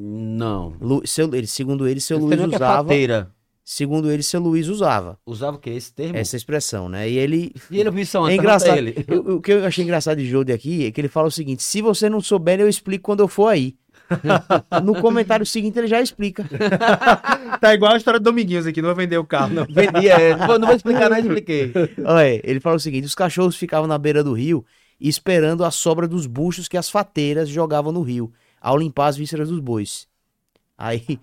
Não. 0.00 0.74
Lu- 0.80 1.02
seu- 1.04 1.34
ele, 1.34 1.46
segundo 1.46 1.88
ele, 1.88 2.00
seu 2.00 2.18
Luiz 2.18 2.40
é 2.40 2.46
usava. 2.46 2.76
fateira. 2.84 3.30
Segundo 3.64 4.10
ele, 4.10 4.22
seu 4.22 4.40
Luiz 4.40 4.66
usava 4.68 5.18
Usava 5.26 5.56
o 5.58 5.60
quê? 5.60 5.68
Esse 5.70 5.92
termo? 5.92 6.16
essa 6.16 6.36
expressão, 6.36 6.88
né? 6.88 7.06
E 7.10 7.18
ele 7.18 7.52
E 7.70 7.78
ele 7.78 8.00
isso 8.00 8.18
ontem, 8.18 8.32
É 8.34 8.36
pergunta 8.40 8.64
engraçado. 8.64 8.78
ele. 8.78 9.04
Eu- 9.06 9.36
o 9.36 9.40
que 9.42 9.52
eu 9.52 9.64
achei 9.66 9.84
engraçado 9.84 10.16
de 10.18 10.24
Jode 10.26 10.52
aqui 10.52 10.86
é 10.86 10.90
que 10.90 10.98
ele 11.00 11.08
fala 11.08 11.28
o 11.28 11.30
seguinte: 11.30 11.62
se 11.62 11.82
você 11.82 12.08
não 12.08 12.20
souber, 12.22 12.58
eu 12.60 12.68
explico 12.68 13.04
quando 13.04 13.20
eu 13.20 13.28
for 13.28 13.48
aí. 13.48 13.74
no 14.82 14.98
comentário 15.02 15.44
seguinte, 15.44 15.78
ele 15.78 15.86
já 15.88 16.00
explica. 16.00 16.44
Tá 17.60 17.74
igual 17.74 17.92
a 17.92 17.96
história 17.96 18.20
do 18.20 18.24
Dominguinhos 18.24 18.66
aqui, 18.66 18.80
não 18.80 18.88
vou 18.88 18.96
vender 18.96 19.18
o 19.18 19.24
carro, 19.24 19.52
não. 19.52 19.64
Vendia, 19.66 20.12
é. 20.14 20.36
Não 20.36 20.66
vou 20.66 20.76
explicar, 20.76 21.10
não 21.10 21.18
expliquei. 21.18 21.72
Olha, 22.04 22.40
ele 22.44 22.60
fala 22.60 22.76
o 22.76 22.80
seguinte: 22.80 23.04
os 23.04 23.14
cachorros 23.14 23.56
ficavam 23.56 23.86
na 23.88 23.98
beira 23.98 24.22
do 24.24 24.32
rio 24.32 24.64
esperando 25.00 25.64
a 25.64 25.70
sobra 25.70 26.08
dos 26.08 26.24
buchos 26.26 26.68
que 26.68 26.76
as 26.76 26.88
fateiras 26.88 27.48
jogavam 27.48 27.92
no 27.92 28.00
rio, 28.02 28.32
ao 28.60 28.76
limpar 28.76 29.06
as 29.08 29.16
vísceras 29.16 29.48
dos 29.48 29.60
bois. 29.60 30.06
Aí. 30.76 31.18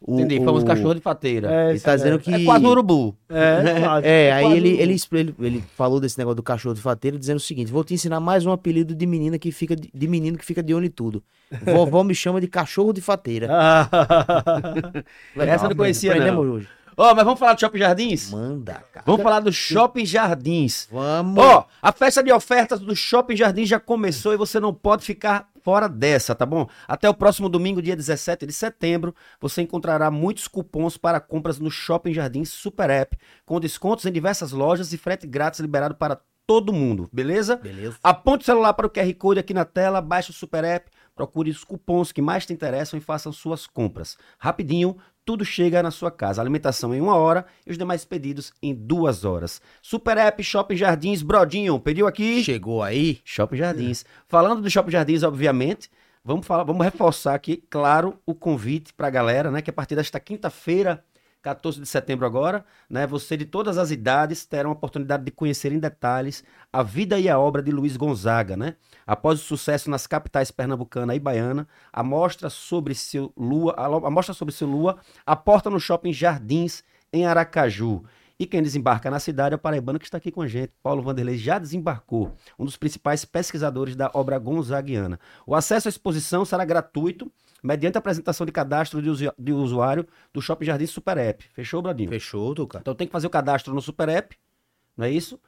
O, 0.00 0.14
Entendi, 0.20 0.38
o- 0.38 0.44
fomos 0.44 0.62
cachorro 0.62 0.94
de 0.94 1.00
fateira. 1.00 1.52
É, 1.52 1.70
Ele 1.70 1.80
tá 1.80 1.96
dizendo 1.96 2.20
que. 2.20 2.32
É 2.32 2.44
quase 2.44 2.64
um 2.64 2.68
urubu. 2.68 3.16
É, 3.28 3.80
quase. 3.82 4.06
É, 4.06 4.32
aí 4.32 4.44
Quase 4.44 4.56
ele, 4.56 4.68
um- 4.68 4.80
ele, 4.80 4.96
ele, 5.12 5.34
ele 5.40 5.64
falou 5.76 5.98
desse 5.98 6.16
negócio 6.16 6.36
do 6.36 6.42
cachorro 6.42 6.74
de 6.76 6.80
fateira, 6.80 7.18
dizendo 7.18 7.38
o 7.38 7.40
seguinte: 7.40 7.72
vou 7.72 7.82
te 7.82 7.94
ensinar 7.94 8.20
mais 8.20 8.46
um 8.46 8.52
apelido 8.52 8.94
de 8.94 9.06
menina 9.06 9.40
que 9.40 9.50
fica 9.50 9.74
de, 9.74 9.90
de 9.92 10.06
menino 10.06 10.38
que 10.38 10.44
fica 10.44 10.62
de 10.62 10.72
olho 10.72 10.86
em 10.86 10.90
tudo. 10.90 11.20
Vovó 11.64 12.04
me 12.04 12.14
chama 12.14 12.40
de 12.40 12.46
cachorro 12.46 12.92
de 12.92 13.00
fateira. 13.00 13.48
Essa 15.36 15.64
eu 15.66 15.70
não 15.70 15.76
conhecia, 15.76 16.14
não. 16.14 16.40
hoje. 16.42 16.68
Ó, 17.00 17.14
mas 17.14 17.24
vamos 17.24 17.38
falar 17.38 17.54
do 17.54 17.60
Shopping 17.60 17.78
Jardins? 17.78 18.30
Manda, 18.32 18.82
cara. 18.92 19.04
Vamos 19.06 19.22
falar 19.22 19.38
do 19.38 19.52
Shopping 19.52 20.04
Jardins. 20.04 20.88
Vamos. 20.90 21.44
Ó, 21.44 21.64
a 21.80 21.92
festa 21.92 22.24
de 22.24 22.32
ofertas 22.32 22.80
do 22.80 22.96
Shopping 22.96 23.36
Jardim 23.36 23.64
já 23.64 23.78
começou 23.78 24.34
e 24.34 24.36
você 24.36 24.58
não 24.58 24.74
pode 24.74 25.04
ficar 25.04 25.48
fora 25.62 25.88
dessa, 25.88 26.34
tá 26.34 26.44
bom? 26.44 26.68
Até 26.88 27.08
o 27.08 27.14
próximo 27.14 27.48
domingo, 27.48 27.80
dia 27.80 27.94
17 27.94 28.44
de 28.46 28.52
setembro, 28.52 29.14
você 29.40 29.62
encontrará 29.62 30.10
muitos 30.10 30.48
cupons 30.48 30.96
para 30.96 31.20
compras 31.20 31.60
no 31.60 31.70
Shopping 31.70 32.12
Jardim 32.12 32.44
Super 32.44 32.90
App, 32.90 33.16
com 33.46 33.60
descontos 33.60 34.04
em 34.04 34.10
diversas 34.10 34.50
lojas 34.50 34.92
e 34.92 34.98
frete 34.98 35.24
grátis 35.24 35.60
liberado 35.60 35.94
para 35.94 36.18
todo 36.48 36.72
mundo, 36.72 37.08
beleza? 37.12 37.56
Beleza. 37.56 37.98
Aponte 38.02 38.42
o 38.42 38.46
celular 38.46 38.72
para 38.72 38.86
o 38.86 38.90
QR 38.90 39.14
Code 39.14 39.38
aqui 39.38 39.52
na 39.52 39.66
tela, 39.66 40.00
baixe 40.00 40.30
o 40.30 40.34
Super 40.34 40.64
App, 40.64 40.90
procure 41.18 41.50
os 41.50 41.64
cupons 41.64 42.12
que 42.12 42.22
mais 42.22 42.46
te 42.46 42.52
interessam 42.52 42.96
e 42.96 43.02
façam 43.02 43.32
suas 43.32 43.66
compras. 43.66 44.16
Rapidinho, 44.38 44.96
tudo 45.24 45.44
chega 45.44 45.82
na 45.82 45.90
sua 45.90 46.12
casa. 46.12 46.40
Alimentação 46.40 46.94
em 46.94 47.00
uma 47.00 47.16
hora 47.16 47.44
e 47.66 47.72
os 47.72 47.76
demais 47.76 48.04
pedidos 48.04 48.52
em 48.62 48.72
duas 48.72 49.24
horas. 49.24 49.60
Super 49.82 50.16
App 50.16 50.40
Shopping 50.40 50.76
Jardins, 50.76 51.20
Brodinho, 51.20 51.80
pediu 51.80 52.06
aqui? 52.06 52.44
Chegou 52.44 52.84
aí. 52.84 53.20
Shopping 53.24 53.56
Jardins. 53.56 54.04
Falando 54.28 54.62
do 54.62 54.70
Shopping 54.70 54.92
Jardins, 54.92 55.24
obviamente, 55.24 55.90
vamos 56.24 56.46
falar, 56.46 56.62
vamos 56.62 56.84
reforçar 56.84 57.34
aqui, 57.34 57.56
claro, 57.68 58.16
o 58.24 58.32
convite 58.32 58.94
para 58.94 59.08
a 59.08 59.10
galera, 59.10 59.50
né? 59.50 59.60
Que 59.60 59.70
a 59.70 59.72
partir 59.72 59.96
desta 59.96 60.20
quinta-feira, 60.20 61.04
14 61.42 61.80
de 61.80 61.86
setembro 61.86 62.26
agora, 62.26 62.64
né? 62.88 63.06
Você 63.06 63.36
de 63.36 63.44
todas 63.44 63.78
as 63.78 63.90
idades 63.90 64.44
terá 64.44 64.68
a 64.68 64.72
oportunidade 64.72 65.24
de 65.24 65.30
conhecer 65.30 65.72
em 65.72 65.78
detalhes 65.78 66.44
a 66.72 66.82
vida 66.82 67.18
e 67.18 67.28
a 67.28 67.38
obra 67.38 67.62
de 67.62 67.70
Luiz 67.70 67.96
Gonzaga, 67.96 68.56
né? 68.56 68.74
Após 69.06 69.40
o 69.40 69.44
sucesso 69.44 69.88
nas 69.90 70.06
capitais 70.06 70.50
pernambucana 70.50 71.14
e 71.14 71.20
baiana, 71.20 71.66
a 71.92 72.02
mostra 72.02 72.50
sobre 72.50 72.94
seu 72.94 73.32
Lua, 73.36 73.74
a 73.76 73.86
a 73.86 74.10
mostra 74.10 74.34
sobre 74.34 74.54
seu 74.54 74.68
Lua, 74.68 74.98
aporta 75.24 75.70
no 75.70 75.80
Shopping 75.80 76.12
Jardins 76.12 76.82
em 77.12 77.26
Aracaju. 77.26 78.04
E 78.40 78.46
quem 78.46 78.62
desembarca 78.62 79.10
na 79.10 79.18
cidade 79.18 79.54
é 79.54 79.56
o 79.56 79.58
paraibano 79.58 79.98
que 79.98 80.04
está 80.04 80.16
aqui 80.16 80.30
com 80.30 80.42
a 80.42 80.46
gente. 80.46 80.72
Paulo 80.80 81.02
Vanderlei 81.02 81.36
já 81.36 81.58
desembarcou, 81.58 82.32
um 82.56 82.64
dos 82.64 82.76
principais 82.76 83.24
pesquisadores 83.24 83.96
da 83.96 84.10
obra 84.14 84.38
gonzaguiana. 84.38 85.18
O 85.44 85.56
acesso 85.56 85.88
à 85.88 85.90
exposição 85.90 86.44
será 86.44 86.64
gratuito, 86.64 87.30
mediante 87.62 87.96
a 87.96 88.00
apresentação 88.00 88.44
de 88.46 88.52
cadastro 88.52 89.00
de, 89.02 89.10
usu- 89.10 89.32
de 89.38 89.52
usuário 89.52 90.06
do 90.32 90.40
Shopping 90.40 90.64
Jardim 90.66 90.86
Super 90.86 91.18
App. 91.18 91.44
Fechou, 91.52 91.82
Bradinho? 91.82 92.08
Fechou, 92.08 92.54
Tuca. 92.54 92.78
Então 92.80 92.94
tem 92.94 93.06
que 93.06 93.12
fazer 93.12 93.26
o 93.26 93.30
cadastro 93.30 93.74
no 93.74 93.80
Super 93.82 94.08
App, 94.08 94.36
não 94.96 95.04
é 95.06 95.10
isso? 95.10 95.38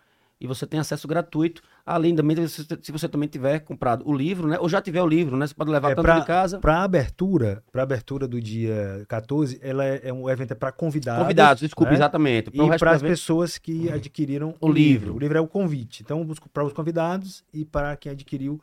E 0.42 0.46
você 0.46 0.66
tem 0.66 0.80
acesso 0.80 1.06
gratuito, 1.06 1.60
além 1.84 2.16
também, 2.16 2.34
se 2.48 2.90
você 2.90 3.06
também 3.06 3.28
tiver 3.28 3.58
comprado 3.58 4.08
o 4.08 4.12
livro, 4.16 4.48
né? 4.48 4.56
Ou 4.58 4.70
já 4.70 4.80
tiver 4.80 5.02
o 5.02 5.06
livro, 5.06 5.36
né? 5.36 5.46
Você 5.46 5.52
pode 5.52 5.70
levar 5.70 5.90
É, 5.90 5.94
tanto 5.94 6.06
pra- 6.06 6.18
de 6.20 6.24
casa. 6.26 6.58
Pra 6.58 6.82
abertura, 6.82 7.62
pra 7.70 7.82
abertura 7.82 8.26
do 8.26 8.40
dia 8.40 9.04
14, 9.06 9.58
ela 9.62 9.84
é, 9.84 10.00
é 10.02 10.10
um 10.10 10.30
evento 10.30 10.52
é 10.52 10.54
para 10.54 10.72
convidados. 10.72 11.20
Convidados, 11.24 11.60
desculpa, 11.60 11.90
né? 11.90 11.96
exatamente. 11.98 12.50
Pro 12.50 12.72
E 12.74 12.78
para 12.78 12.92
as 12.92 13.02
pessoas 13.02 13.58
que 13.58 13.92
adquiriram 13.92 14.54
O 14.62 14.72
livro. 14.72 15.14
O 15.14 15.18
livro 15.18 15.36
é 15.36 15.40
o 15.42 15.46
convite. 15.46 16.02
Então, 16.02 16.26
para 16.50 16.64
os 16.64 16.72
convidados 16.72 17.44
e 17.52 17.62
para 17.66 17.94
quem 17.98 18.10
adquiriu 18.12 18.58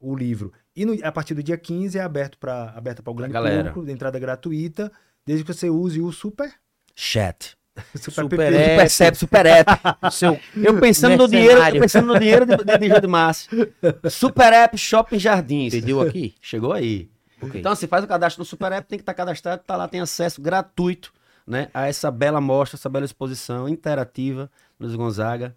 o 0.00 0.16
livro. 0.16 0.50
E 0.74 0.84
no- 0.84 0.98
a 1.02 1.12
partir 1.12 1.34
do 1.34 1.42
dia 1.42 1.56
15 1.58 1.98
é 1.98 2.02
aberto 2.02 2.38
para 2.38 2.70
aberto 2.76 3.02
para 3.02 3.10
o 3.10 3.14
grande 3.14 3.32
galera. 3.32 3.58
público, 3.58 3.84
de 3.86 3.92
entrada 3.92 4.18
gratuita, 4.18 4.90
desde 5.26 5.44
que 5.44 5.52
você 5.52 5.68
use 5.68 6.00
o 6.00 6.10
Super. 6.12 6.52
Chat. 6.94 7.56
Super, 7.96 8.10
Super 8.22 8.28
PP. 8.38 8.54
App. 8.56 8.76
Percebe, 8.76 9.16
Super 9.16 9.46
App. 9.46 9.70
Seu 10.12 10.38
Eu 10.56 10.78
pensando 10.78 11.16
no 11.16 11.28
dinheiro, 11.28 11.60
eu 11.62 11.80
pensando 11.80 12.06
no 12.06 12.18
dinheiro 12.18 12.44
de, 12.46 12.56
de, 12.56 13.00
de 13.00 13.06
Márcio. 13.06 13.72
Super 14.10 14.52
App 14.52 14.76
Shopping 14.76 15.18
Jardins. 15.18 15.72
Pediu 15.72 16.00
aqui? 16.00 16.34
Chegou 16.40 16.72
aí. 16.72 17.10
Ok. 17.40 17.58
Então, 17.60 17.74
se 17.74 17.86
faz 17.86 18.04
o 18.04 18.06
cadastro 18.06 18.40
no 18.40 18.44
Super 18.44 18.72
App, 18.72 18.86
tem 18.88 18.98
que 18.98 19.02
estar 19.02 19.14
cadastrado, 19.14 19.62
tá 19.66 19.76
lá, 19.76 19.88
tem 19.88 20.00
acesso 20.00 20.40
gratuito, 20.40 21.12
né, 21.46 21.68
a 21.74 21.88
essa 21.88 22.08
bela 22.08 22.40
mostra, 22.40 22.76
essa 22.76 22.88
bela 22.88 23.04
exposição 23.04 23.68
interativa, 23.68 24.48
Luiz 24.78 24.94
Gonzaga, 24.94 25.56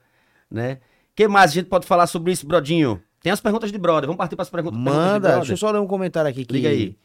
né? 0.50 0.80
que 1.16 1.28
mais 1.28 1.52
a 1.52 1.54
gente 1.54 1.68
pode 1.68 1.86
falar 1.86 2.08
sobre 2.08 2.32
isso, 2.32 2.46
Brodinho? 2.48 3.02
Tem 3.26 3.32
as 3.32 3.42
perguntas 3.42 3.72
de 3.72 3.78
brother, 3.80 4.06
vamos 4.06 4.20
partir 4.20 4.36
para 4.36 4.44
as 4.44 4.52
perguntas, 4.52 4.78
perguntas 4.78 4.94
de 4.94 5.04
Manda, 5.04 5.20
brother? 5.20 5.38
deixa 5.40 5.54
eu 5.54 5.58
só 5.58 5.72
ler 5.72 5.80
um 5.80 5.88
comentário 5.88 6.30
aqui 6.30 6.46
que 6.46 6.54
Liga 6.54 6.70
aí. 6.70 6.96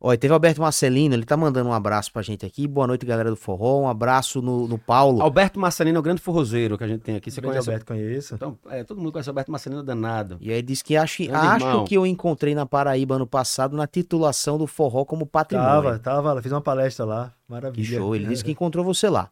Olha, 0.00 0.16
teve 0.16 0.32
Alberto 0.32 0.60
Marcelino, 0.60 1.16
ele 1.16 1.24
tá 1.24 1.36
mandando 1.36 1.68
um 1.68 1.72
abraço 1.72 2.12
pra 2.12 2.22
gente 2.22 2.46
aqui. 2.46 2.68
Boa 2.68 2.86
noite, 2.86 3.04
galera 3.04 3.28
do 3.28 3.34
Forró. 3.34 3.80
Um 3.80 3.88
abraço 3.88 4.40
no, 4.40 4.68
no 4.68 4.78
Paulo. 4.78 5.20
Alberto 5.20 5.58
Marcelino 5.58 5.96
é 5.96 5.98
o 5.98 6.02
grande 6.02 6.20
forrozeiro 6.20 6.78
que 6.78 6.84
a 6.84 6.86
gente 6.86 7.00
tem 7.00 7.16
aqui. 7.16 7.28
Você 7.28 7.40
Grande 7.40 7.54
conhece? 7.54 7.70
Alberto, 7.70 7.86
conheço. 7.86 8.34
Então, 8.36 8.56
é, 8.70 8.84
todo 8.84 8.98
mundo 8.98 9.10
conhece 9.10 9.28
o 9.28 9.32
Alberto 9.32 9.50
Marcelino 9.50 9.82
danado. 9.82 10.36
E 10.40 10.52
aí 10.52 10.62
disse 10.62 10.84
que 10.84 10.96
acho, 10.96 11.24
Grande 11.24 11.44
acho 11.44 11.66
irmão. 11.66 11.84
que 11.84 11.96
eu 11.96 12.06
encontrei 12.06 12.54
na 12.54 12.64
Paraíba 12.64 13.16
ano 13.16 13.26
passado 13.26 13.76
na 13.76 13.88
titulação 13.88 14.56
do 14.56 14.68
Forró 14.68 15.04
como 15.04 15.26
patrimônio. 15.26 15.82
Tava, 15.82 15.98
tava 15.98 16.32
lá, 16.34 16.40
fiz 16.40 16.52
uma 16.52 16.60
palestra 16.60 17.04
lá. 17.04 17.32
Que 17.46 17.52
Maravilha. 17.52 17.98
show. 17.98 18.14
Ele 18.14 18.26
disse 18.26 18.44
que 18.44 18.52
encontrou 18.52 18.84
você 18.84 19.08
lá. 19.08 19.28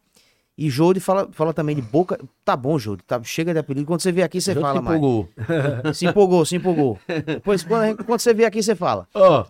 E 0.64 0.70
Jode 0.70 1.00
fala, 1.00 1.28
fala 1.32 1.52
também 1.52 1.74
de 1.74 1.82
boca. 1.82 2.18
Tá 2.44 2.56
bom, 2.56 2.78
Jode. 2.78 3.02
Tá, 3.04 3.20
chega 3.22 3.52
de 3.52 3.58
apelido. 3.58 3.86
Quando 3.86 4.00
você 4.00 4.12
vier 4.12 4.24
aqui, 4.26 4.40
você 4.40 4.54
Já 4.54 4.60
fala 4.60 4.78
se 4.78 4.84
mais. 4.84 4.96
empolgou. 4.96 5.28
Se 5.94 6.06
empolgou, 6.06 6.44
se 6.44 6.56
empolgou. 6.56 6.98
Depois, 7.26 7.62
quando, 7.64 8.04
quando 8.04 8.20
você 8.20 8.32
vier 8.32 8.46
aqui, 8.48 8.62
você 8.62 8.74
fala. 8.76 9.08
Ó, 9.14 9.44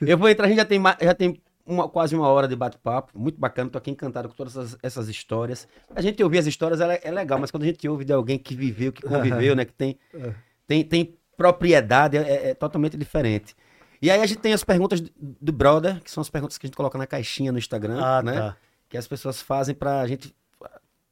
eu 0.00 0.16
vou 0.16 0.28
entrar, 0.28 0.46
a 0.46 0.48
gente 0.48 0.56
já 0.58 0.64
tem, 0.64 0.80
já 1.02 1.14
tem 1.14 1.40
uma- 1.66 1.88
quase 1.88 2.14
uma 2.16 2.28
hora 2.28 2.46
de 2.48 2.56
bate-papo, 2.56 3.12
muito 3.18 3.38
bacana, 3.38 3.68
tô 3.70 3.78
aqui 3.78 3.90
encantado 3.90 4.28
com 4.28 4.34
todas 4.34 4.56
essas, 4.56 4.78
essas 4.82 5.08
histórias. 5.08 5.66
A 5.94 6.00
gente 6.00 6.22
ouvir 6.22 6.38
as 6.38 6.46
histórias 6.46 6.80
é, 6.80 7.00
é 7.04 7.10
legal, 7.10 7.38
mas 7.38 7.50
quando 7.50 7.62
a 7.64 7.66
gente 7.66 7.86
ouve 7.88 8.04
de 8.04 8.12
alguém 8.12 8.38
que 8.38 8.54
viveu, 8.54 8.90
que 8.92 9.02
conviveu, 9.02 9.54
né, 9.56 9.64
que 9.64 9.72
tem, 9.72 9.98
É. 10.14 10.32
tem, 10.66 10.82
tem 10.84 11.14
propriedade, 11.36 12.16
é, 12.16 12.50
é 12.50 12.54
totalmente 12.54 12.96
diferente. 12.96 13.54
E 14.00 14.10
aí 14.10 14.20
a 14.20 14.26
gente 14.26 14.38
tem 14.40 14.52
as 14.52 14.64
perguntas 14.64 15.00
do- 15.00 15.10
do 15.40 15.52
brother, 15.52 16.00
que 16.02 16.10
são 16.10 16.20
as 16.20 16.30
perguntas 16.30 16.56
que 16.58 16.66
a 16.66 16.68
gente 16.68 16.76
coloca 16.76 16.96
na 16.98 17.06
caixinha 17.06 17.52
no 17.52 17.58
Instagram, 17.58 17.98
Ah, 18.02 18.22
né, 18.22 18.32
tá. 18.34 18.56
que 18.88 18.96
as 18.96 19.06
pessoas 19.08 19.40
fazem 19.40 19.74
pra 19.74 20.06
gente, 20.06 20.34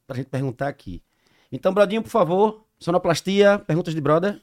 pra 0.07 0.15
gente 0.17 0.27
perguntar 0.29 0.67
aqui. 0.67 1.01
Então, 1.51 1.73
Brodinho, 1.73 2.01
por 2.01 2.09
favor, 2.09 2.65
sonoplastia, 2.79 3.59
perguntas 3.59 3.93
de 3.93 4.01
brother. 4.01 4.39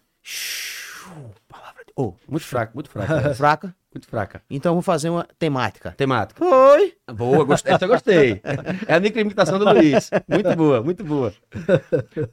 Palavra 1.48 1.84
de... 1.84 1.92
Ô, 1.96 2.14
Muito 2.28 2.46
fraco, 2.46 2.72
muito 2.74 2.88
fraco, 2.88 3.12
fraca. 3.34 3.74
muito 3.92 4.06
fraca. 4.06 4.42
Então 4.48 4.74
vou 4.74 4.82
fazer 4.82 5.10
uma 5.10 5.26
temática. 5.38 5.92
Temática. 5.92 6.44
Oi! 6.44 6.94
Boa, 7.12 7.44
gostei. 7.44 7.72
Essa 7.74 7.84
eu 7.84 7.88
gostei. 7.88 8.40
É 8.86 8.94
a 8.94 9.00
microimitação 9.00 9.58
do 9.58 9.64
Luiz. 9.72 10.08
Muito 10.28 10.54
boa, 10.56 10.82
muito 10.82 11.02
boa. 11.04 11.34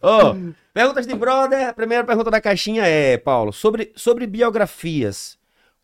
Ó, 0.02 0.36
perguntas 0.74 1.08
de 1.08 1.16
brother. 1.16 1.70
A 1.70 1.74
primeira 1.74 2.04
pergunta 2.04 2.30
da 2.30 2.40
caixinha 2.40 2.86
é, 2.86 3.18
Paulo, 3.18 3.52
sobre, 3.52 3.92
sobre 3.96 4.28
biografias. 4.28 5.38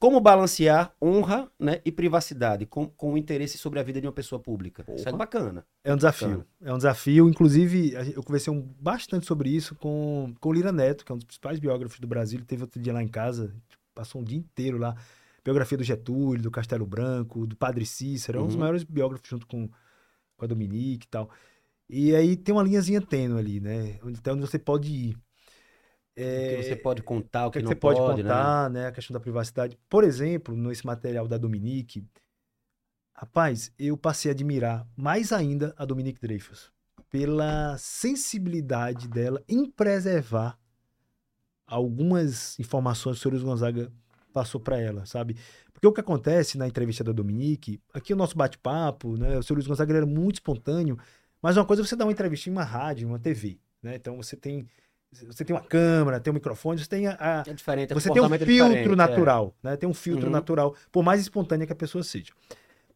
Como 0.03 0.19
balancear 0.19 0.93
honra 1.01 1.49
né, 1.57 1.79
e 1.85 1.89
privacidade 1.89 2.65
com, 2.65 2.87
com 2.89 3.13
o 3.13 3.17
interesse 3.17 3.57
sobre 3.57 3.79
a 3.79 3.83
vida 3.83 4.01
de 4.01 4.05
uma 4.05 4.11
pessoa 4.11 4.37
pública? 4.37 4.83
Isso 4.93 5.07
é 5.07 5.13
bacana. 5.13 5.65
É 5.81 5.93
um 5.93 5.95
desafio. 5.95 6.45
É 6.61 6.73
um 6.73 6.75
desafio. 6.75 7.29
Inclusive, 7.29 7.93
eu 8.13 8.21
conversei 8.21 8.51
um- 8.51 8.67
bastante 8.81 9.25
sobre 9.25 9.49
isso 9.49 9.75
com, 9.75 10.33
com 10.41 10.49
o 10.49 10.51
Lira 10.51 10.73
Neto, 10.73 11.05
que 11.05 11.11
é 11.13 11.15
um 11.15 11.17
dos 11.17 11.23
principais 11.23 11.57
biógrafos 11.57 12.01
do 12.01 12.05
Brasil. 12.05 12.37
Ele 12.37 12.45
teve 12.45 12.63
outro 12.63 12.81
dia 12.81 12.91
lá 12.91 13.01
em 13.01 13.07
casa, 13.07 13.55
passou 13.95 14.19
um 14.19 14.25
dia 14.25 14.37
inteiro 14.37 14.77
lá. 14.77 14.93
Biografia 15.41 15.77
do 15.77 15.85
Getúlio, 15.85 16.41
do 16.43 16.51
Castelo 16.51 16.85
Branco, 16.85 17.47
do 17.47 17.55
Padre 17.55 17.85
Cícero. 17.85 18.39
É 18.39 18.41
um 18.41 18.45
dos 18.47 18.55
Uhum. 18.55 18.59
maiores 18.59 18.83
biógrafos 18.83 19.29
junto 19.29 19.47
com, 19.47 19.69
com 20.35 20.43
a 20.43 20.47
Dominique 20.49 21.05
e 21.05 21.09
tal. 21.09 21.29
E 21.89 22.13
aí 22.13 22.35
tem 22.35 22.53
uma 22.53 22.63
linhazinha 22.63 22.99
tênue 22.99 23.39
ali, 23.39 23.61
né? 23.61 23.99
Até 24.17 24.33
onde 24.33 24.41
você 24.41 24.59
pode 24.59 24.91
ir. 24.91 25.17
O 26.15 26.57
que 26.57 26.63
você 26.63 26.75
pode 26.75 27.01
contar, 27.01 27.47
o 27.47 27.51
que, 27.51 27.59
que, 27.59 27.59
que 27.59 27.63
não 27.65 27.71
você 27.71 27.75
pode, 27.75 27.99
pode, 27.99 28.23
né? 28.23 28.29
contar, 28.29 28.69
né? 28.69 28.87
A 28.87 28.91
questão 28.91 29.13
da 29.13 29.19
privacidade. 29.19 29.77
Por 29.89 30.03
exemplo, 30.03 30.55
nesse 30.55 30.85
material 30.85 31.27
da 31.27 31.37
Dominique, 31.37 32.05
rapaz, 33.15 33.71
eu 33.79 33.97
passei 33.97 34.29
a 34.29 34.33
admirar 34.33 34.87
mais 34.95 35.31
ainda 35.31 35.73
a 35.77 35.85
Dominique 35.85 36.21
Dreyfus 36.21 36.71
pela 37.09 37.77
sensibilidade 37.77 39.07
dela 39.07 39.43
em 39.47 39.69
preservar 39.69 40.57
algumas 41.67 42.57
informações 42.59 43.19
que 43.19 43.27
o 43.27 43.31
Luiz 43.31 43.43
Gonzaga 43.43 43.91
passou 44.33 44.59
para 44.59 44.79
ela, 44.79 45.05
sabe? 45.05 45.37
Porque 45.71 45.85
o 45.85 45.93
que 45.93 46.01
acontece 46.01 46.57
na 46.57 46.67
entrevista 46.67 47.03
da 47.03 47.11
Dominique, 47.11 47.79
aqui 47.93 48.13
o 48.13 48.15
nosso 48.15 48.35
bate-papo, 48.35 49.15
né? 49.15 49.37
O 49.37 49.43
senhor 49.43 49.57
Luiz 49.57 49.67
Gonzaga 49.67 49.95
era 49.95 50.05
muito 50.05 50.35
espontâneo, 50.35 50.97
mas 51.41 51.55
uma 51.55 51.65
coisa 51.65 51.81
é 51.81 51.85
você 51.85 51.95
dar 51.95 52.05
uma 52.05 52.11
entrevista 52.11 52.49
em 52.49 52.51
uma 52.51 52.63
rádio, 52.63 53.05
em 53.05 53.09
uma 53.09 53.19
TV, 53.19 53.59
né? 53.81 53.95
Então 53.95 54.17
você 54.17 54.35
tem 54.35 54.67
você 55.27 55.43
tem 55.45 55.55
uma 55.55 55.61
câmera, 55.63 56.19
tem 56.19 56.31
um 56.31 56.33
microfone, 56.35 56.79
você 56.79 56.87
tem 56.87 57.07
a- 57.07 57.17
a, 57.19 57.43
É 57.49 57.53
diferente. 57.53 57.91
é 57.91 57.93
você 57.93 58.09
tem 58.11 58.21
um 58.21 58.29
filtro 58.29 58.93
é. 58.93 58.95
natural, 58.95 59.55
né? 59.61 59.77
Tem 59.77 59.87
um 59.89 59.93
filtro 59.93 60.25
Uhum. 60.27 60.31
natural, 60.31 60.75
por 60.91 61.03
mais 61.03 61.21
espontânea 61.21 61.65
que 61.67 61.73
a 61.73 61.75
pessoa 61.75 62.03
seja. 62.03 62.31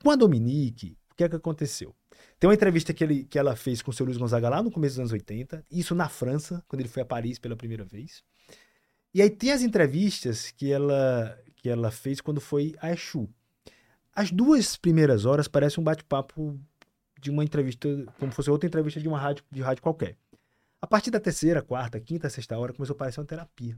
Com 0.04 0.12
a 0.12 0.16
Dominique, 0.16 0.98
o 1.12 1.16
que 1.16 1.24
é 1.24 1.30
que 1.30 1.36
aconteceu? 1.36 1.96
Tem 2.40 2.48
uma 2.48 2.54
entrevista 2.54 2.94
que, 2.94 3.04
ele, 3.04 3.24
que 3.26 3.38
ela 3.40 3.56
fez 3.56 3.82
com 3.82 3.90
o 3.92 3.94
seu 3.94 4.06
Luiz 4.06 4.18
Gonzaga 4.18 4.48
lá 4.50 4.62
no 4.62 4.72
começo 4.72 4.94
dos 4.96 5.00
anos 5.00 5.12
80, 5.12 5.64
isso 5.72 5.96
na 5.96 6.08
França, 6.08 6.64
quando 6.68 6.82
ele 6.82 6.90
foi 6.90 7.02
a 7.02 7.06
Paris 7.06 7.40
pela 7.40 7.56
primeira 7.56 7.84
vez. 7.84 8.24
E 9.14 9.22
aí 9.22 9.30
tem 9.30 9.52
as 9.52 9.62
entrevistas 9.62 10.52
que 10.52 10.72
ela, 10.72 11.38
que 11.56 11.68
ela 11.70 11.90
fez 11.90 12.22
quando 12.22 12.40
foi 12.40 12.76
a 12.80 12.92
Exu. 12.92 13.28
As 14.16 14.32
duas 14.32 14.76
primeiras 14.78 15.26
horas 15.26 15.48
parecem 15.48 15.82
um 15.82 15.84
bate-papo 15.84 16.60
de 17.20 17.32
uma 17.32 17.44
entrevista, 17.44 17.88
como 18.20 18.32
fosse 18.32 18.50
outra 18.52 18.68
entrevista 18.68 19.00
de 19.00 19.08
uma 19.08 19.18
rádio, 19.18 19.44
de 19.52 19.62
rádio 19.62 19.82
qualquer. 19.82 20.16
A 20.82 20.88
partir 20.88 21.10
da 21.10 21.20
terceira, 21.20 21.62
quarta, 21.62 22.00
quinta, 22.00 22.30
sexta 22.30 22.58
hora, 22.58 22.74
começou 22.74 22.94
a 22.94 22.98
parecer 22.98 23.20
uma 23.20 23.26
terapia. 23.26 23.78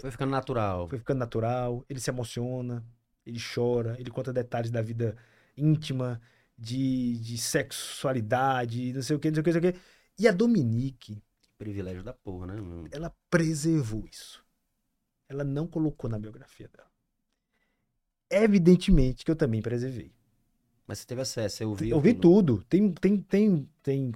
Foi 0.00 0.10
ficando 0.10 0.30
natural. 0.30 0.88
Foi 0.88 0.98
ficando 0.98 1.18
natural, 1.18 1.84
ele 1.88 2.00
se 2.00 2.10
emociona, 2.10 2.84
ele 3.24 3.38
chora, 3.40 3.96
ele 3.98 4.10
conta 4.10 4.32
detalhes 4.32 4.70
da 4.70 4.82
vida 4.82 5.16
íntima, 5.56 6.20
de, 6.56 7.18
de 7.18 7.38
sexualidade, 7.38 8.92
não 8.92 9.02
sei 9.02 9.16
o 9.16 9.18
que, 9.18 9.28
não 9.30 9.34
sei 9.34 9.40
o 9.40 9.44
que, 9.44 9.52
não 9.52 9.60
sei 9.60 9.70
o 9.70 9.72
que. 9.72 9.80
E 10.18 10.28
a 10.28 10.32
Dominique, 10.32 11.22
Privilégio 11.58 12.02
da 12.02 12.12
porra, 12.12 12.48
né? 12.48 12.60
meu? 12.60 12.86
ela 12.92 13.14
preservou 13.30 14.06
isso. 14.06 14.44
Ela 15.28 15.42
não 15.42 15.66
colocou 15.66 16.08
na 16.08 16.18
biografia 16.18 16.68
dela. 16.68 16.90
Evidentemente 18.30 19.24
que 19.24 19.30
eu 19.30 19.36
também 19.36 19.62
preservei. 19.62 20.12
Mas 20.86 20.98
você 20.98 21.06
teve 21.06 21.22
acesso, 21.22 21.56
você 21.56 21.64
ouviu. 21.64 21.96
Eu 21.96 22.00
vi 22.00 22.14
tudo. 22.14 22.62
Tem, 22.68 22.92
tem, 22.92 23.20
tem, 23.22 23.68
tem 23.82 24.12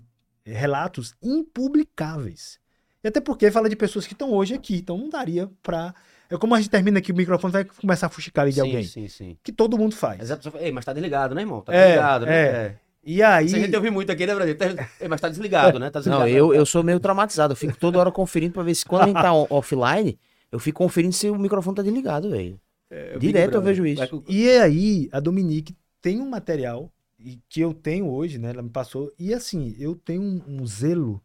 relatos 0.52 1.14
impublicáveis. 1.22 2.58
E 3.02 3.08
até 3.08 3.20
porque 3.20 3.50
fala 3.50 3.68
de 3.68 3.76
pessoas 3.76 4.06
que 4.06 4.12
estão 4.12 4.30
hoje 4.32 4.54
aqui, 4.54 4.76
então 4.76 4.98
não 4.98 5.08
daria 5.08 5.48
pra. 5.62 5.94
É 6.28 6.36
como 6.36 6.54
a 6.54 6.60
gente 6.60 6.70
termina 6.70 6.98
aqui 6.98 7.10
o 7.12 7.16
microfone, 7.16 7.52
vai 7.52 7.64
começar 7.64 8.06
a 8.06 8.10
fuxicar 8.10 8.42
ali 8.42 8.52
de 8.52 8.60
sim, 8.60 8.66
alguém. 8.66 8.84
Sim, 8.84 9.08
sim. 9.08 9.36
Que 9.42 9.50
todo 9.50 9.76
mundo 9.78 9.96
faz. 9.96 10.28
Fala, 10.28 10.60
Ei, 10.62 10.70
mas 10.70 10.84
tá 10.84 10.92
desligado, 10.92 11.34
né, 11.34 11.40
irmão? 11.42 11.60
Tá 11.62 11.74
É, 11.74 11.86
desligado, 11.86 12.26
né? 12.26 12.32
é. 12.36 12.76
E 13.02 13.22
aí. 13.22 13.46
Isso 13.46 13.56
a 13.56 13.58
gente 13.58 13.74
ouve 13.74 13.90
muito 13.90 14.12
aqui, 14.12 14.26
né, 14.26 14.34
Brasil? 14.34 14.56
Tá- 14.56 14.88
Ei, 15.00 15.08
mas 15.08 15.20
tá 15.20 15.28
desligado, 15.28 15.78
né? 15.78 15.90
Tá 15.90 16.00
desligado. 16.00 16.22
Não, 16.24 16.28
eu, 16.28 16.54
eu 16.54 16.66
sou 16.66 16.84
meio 16.84 17.00
traumatizado. 17.00 17.52
Eu 17.52 17.56
fico 17.56 17.76
toda 17.78 17.98
hora 17.98 18.12
conferindo 18.12 18.52
pra 18.52 18.62
ver 18.62 18.74
se 18.74 18.84
quando 18.84 19.02
a 19.02 19.06
gente 19.06 19.20
tá 19.22 19.32
offline, 19.32 20.18
eu 20.52 20.58
fico 20.58 20.78
conferindo 20.78 21.14
se 21.14 21.28
o 21.30 21.38
microfone 21.38 21.76
tá 21.76 21.82
desligado, 21.82 22.30
velho. 22.30 22.60
É, 22.90 23.16
Direto 23.18 23.54
eu 23.54 23.62
vejo 23.62 23.86
isso. 23.86 24.22
E 24.28 24.50
aí, 24.50 25.08
a 25.12 25.18
Dominique 25.20 25.74
tem 26.02 26.20
um 26.20 26.28
material 26.28 26.92
e- 27.20 27.40
que 27.48 27.60
eu 27.60 27.74
tenho 27.74 28.08
hoje, 28.10 28.38
né? 28.38 28.50
Ela 28.50 28.62
me 28.62 28.70
passou. 28.70 29.12
E 29.18 29.34
assim, 29.34 29.74
eu 29.78 29.94
tenho 29.94 30.22
um, 30.22 30.42
um 30.62 30.66
zelo 30.66 31.22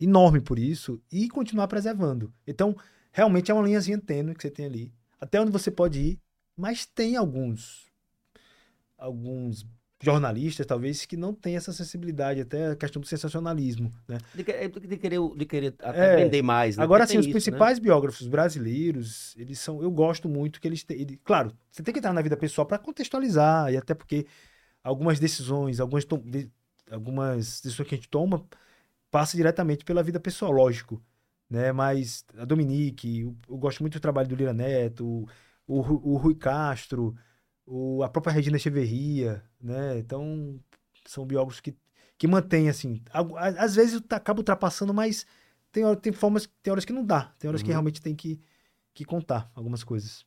enorme 0.00 0.40
por 0.40 0.58
isso 0.58 1.00
e 1.12 1.28
continuar 1.28 1.68
preservando. 1.68 2.32
Então, 2.46 2.76
realmente 3.12 3.50
é 3.50 3.54
uma 3.54 3.64
linhazinha 3.66 3.98
tênue 3.98 4.34
que 4.34 4.42
você 4.42 4.50
tem 4.50 4.66
ali. 4.66 4.92
Até 5.20 5.40
onde 5.40 5.52
você 5.52 5.70
pode 5.70 6.00
ir, 6.00 6.20
mas 6.56 6.86
tem 6.86 7.16
alguns 7.16 7.88
alguns 8.98 9.66
jornalistas, 10.02 10.66
talvez, 10.66 11.04
que 11.04 11.16
não 11.16 11.34
têm 11.34 11.56
essa 11.56 11.72
sensibilidade, 11.72 12.40
até 12.40 12.68
a 12.68 12.76
questão 12.76 13.00
do 13.00 13.06
sensacionalismo, 13.06 13.90
né? 14.08 14.18
De, 14.34 14.42
de 14.42 14.96
querer, 14.96 15.18
de 15.36 15.44
querer 15.46 15.74
É. 15.78 15.90
aprender 15.90 16.42
mais, 16.42 16.76
né? 16.78 16.84
Agora, 16.84 17.04
Porque 17.04 17.12
assim, 17.12 17.18
os 17.18 17.26
isso, 17.26 17.28
né? 17.28 17.32
principais 17.32 17.78
biógrafos 17.78 18.26
brasileiros, 18.26 19.34
eles 19.36 19.58
são. 19.58 19.82
Eu 19.82 19.90
gosto 19.90 20.28
muito 20.28 20.58
que 20.60 20.66
eles 20.66 20.82
têm. 20.82 21.02
ele- 21.02 21.16
claro, 21.22 21.52
você 21.70 21.82
tem 21.82 21.92
que 21.92 21.98
entrar 21.98 22.14
na 22.14 22.22
vida 22.22 22.36
pessoal 22.36 22.66
para 22.66 22.78
contextualizar, 22.78 23.70
e 23.72 23.76
até 23.76 23.92
porque 23.94 24.26
algumas 24.82 25.18
decisões, 25.20 25.80
algumas, 25.80 26.04
de- 26.24 26.50
algumas 26.90 27.60
decisões 27.60 27.88
que 27.88 27.94
a 27.94 27.98
gente 27.98 28.08
toma 28.08 28.46
passa 29.10 29.36
diretamente 29.36 29.84
pela 29.84 30.02
vida 30.02 30.20
pessoal, 30.20 30.52
lógico. 30.52 31.02
Né? 31.48 31.72
Mas 31.72 32.24
a 32.38 32.44
Dominique, 32.44 33.20
eu, 33.20 33.36
eu 33.48 33.58
gosto 33.58 33.80
muito 33.82 33.94
do 33.94 34.00
trabalho 34.00 34.28
do 34.28 34.36
Lira 34.36 34.52
Neto, 34.52 35.06
o, 35.06 35.80
o, 35.80 36.12
o 36.14 36.16
Rui 36.16 36.34
Castro, 36.34 37.16
o, 37.66 38.02
a 38.02 38.08
própria 38.08 38.32
Regina 38.32 38.56
Echeverria, 38.56 39.42
né? 39.60 39.98
Então, 39.98 40.58
são 41.06 41.26
biógrafos 41.26 41.60
que, 41.60 41.74
que 42.18 42.26
mantêm, 42.28 42.68
assim. 42.68 43.02
Às 43.58 43.74
vezes 43.76 43.94
eu 43.94 44.16
acabo 44.16 44.40
ultrapassando, 44.40 44.94
mas 44.94 45.26
tem, 45.72 45.82
tem 45.96 46.12
formas, 46.12 46.48
tem 46.62 46.70
horas 46.70 46.84
que 46.84 46.92
não 46.92 47.04
dá. 47.04 47.32
Tem 47.38 47.48
horas 47.48 47.62
que 47.62 47.70
Uhum. 47.70 47.74
realmente 47.74 48.00
tem 48.02 48.14
que, 48.14 48.40
que 48.94 49.04
contar 49.04 49.50
algumas 49.54 49.84
coisas. 49.84 50.24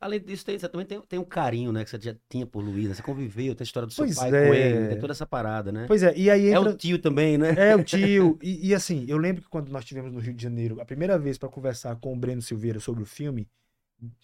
Além 0.00 0.20
disso, 0.20 0.44
tem, 0.44 0.58
você 0.58 0.68
também 0.68 0.86
tem, 0.86 1.00
tem 1.02 1.18
um 1.18 1.24
carinho, 1.24 1.72
né? 1.72 1.84
Que 1.84 1.90
você 1.90 2.00
já 2.00 2.14
tinha 2.28 2.46
por 2.46 2.62
Luísa. 2.62 2.94
Você 2.94 3.02
conviveu, 3.02 3.54
tem 3.54 3.64
a 3.64 3.66
história 3.66 3.86
do 3.86 3.92
seu 3.92 4.04
Pois 4.04 4.16
pai 4.16 4.28
é. 4.28 4.46
com 4.46 4.54
ele, 4.54 4.88
tem 4.88 5.00
toda 5.00 5.12
essa 5.12 5.26
parada, 5.26 5.70
né? 5.72 5.84
Pois 5.86 6.02
é, 6.02 6.12
e 6.16 6.30
aí 6.30 6.48
é 6.48 6.52
entra... 6.52 6.70
o 6.70 6.76
tio 6.76 6.98
também, 6.98 7.38
né? 7.38 7.54
É, 7.56 7.76
o 7.76 7.82
tio. 7.84 8.38
E, 8.42 8.68
e, 8.68 8.74
assim, 8.74 9.04
eu 9.08 9.18
lembro 9.18 9.42
que 9.42 9.48
quando 9.48 9.70
nós 9.70 9.82
estivemos 9.82 10.12
no 10.12 10.20
Rio 10.20 10.34
de 10.34 10.42
Janeiro, 10.42 10.80
a 10.80 10.84
primeira 10.84 11.18
vez 11.18 11.38
para 11.38 11.48
conversar 11.48 11.96
com 11.96 12.12
o 12.12 12.16
Breno 12.16 12.42
Silveira 12.42 12.80
sobre 12.80 13.02
o 13.02 13.06
filme, 13.06 13.48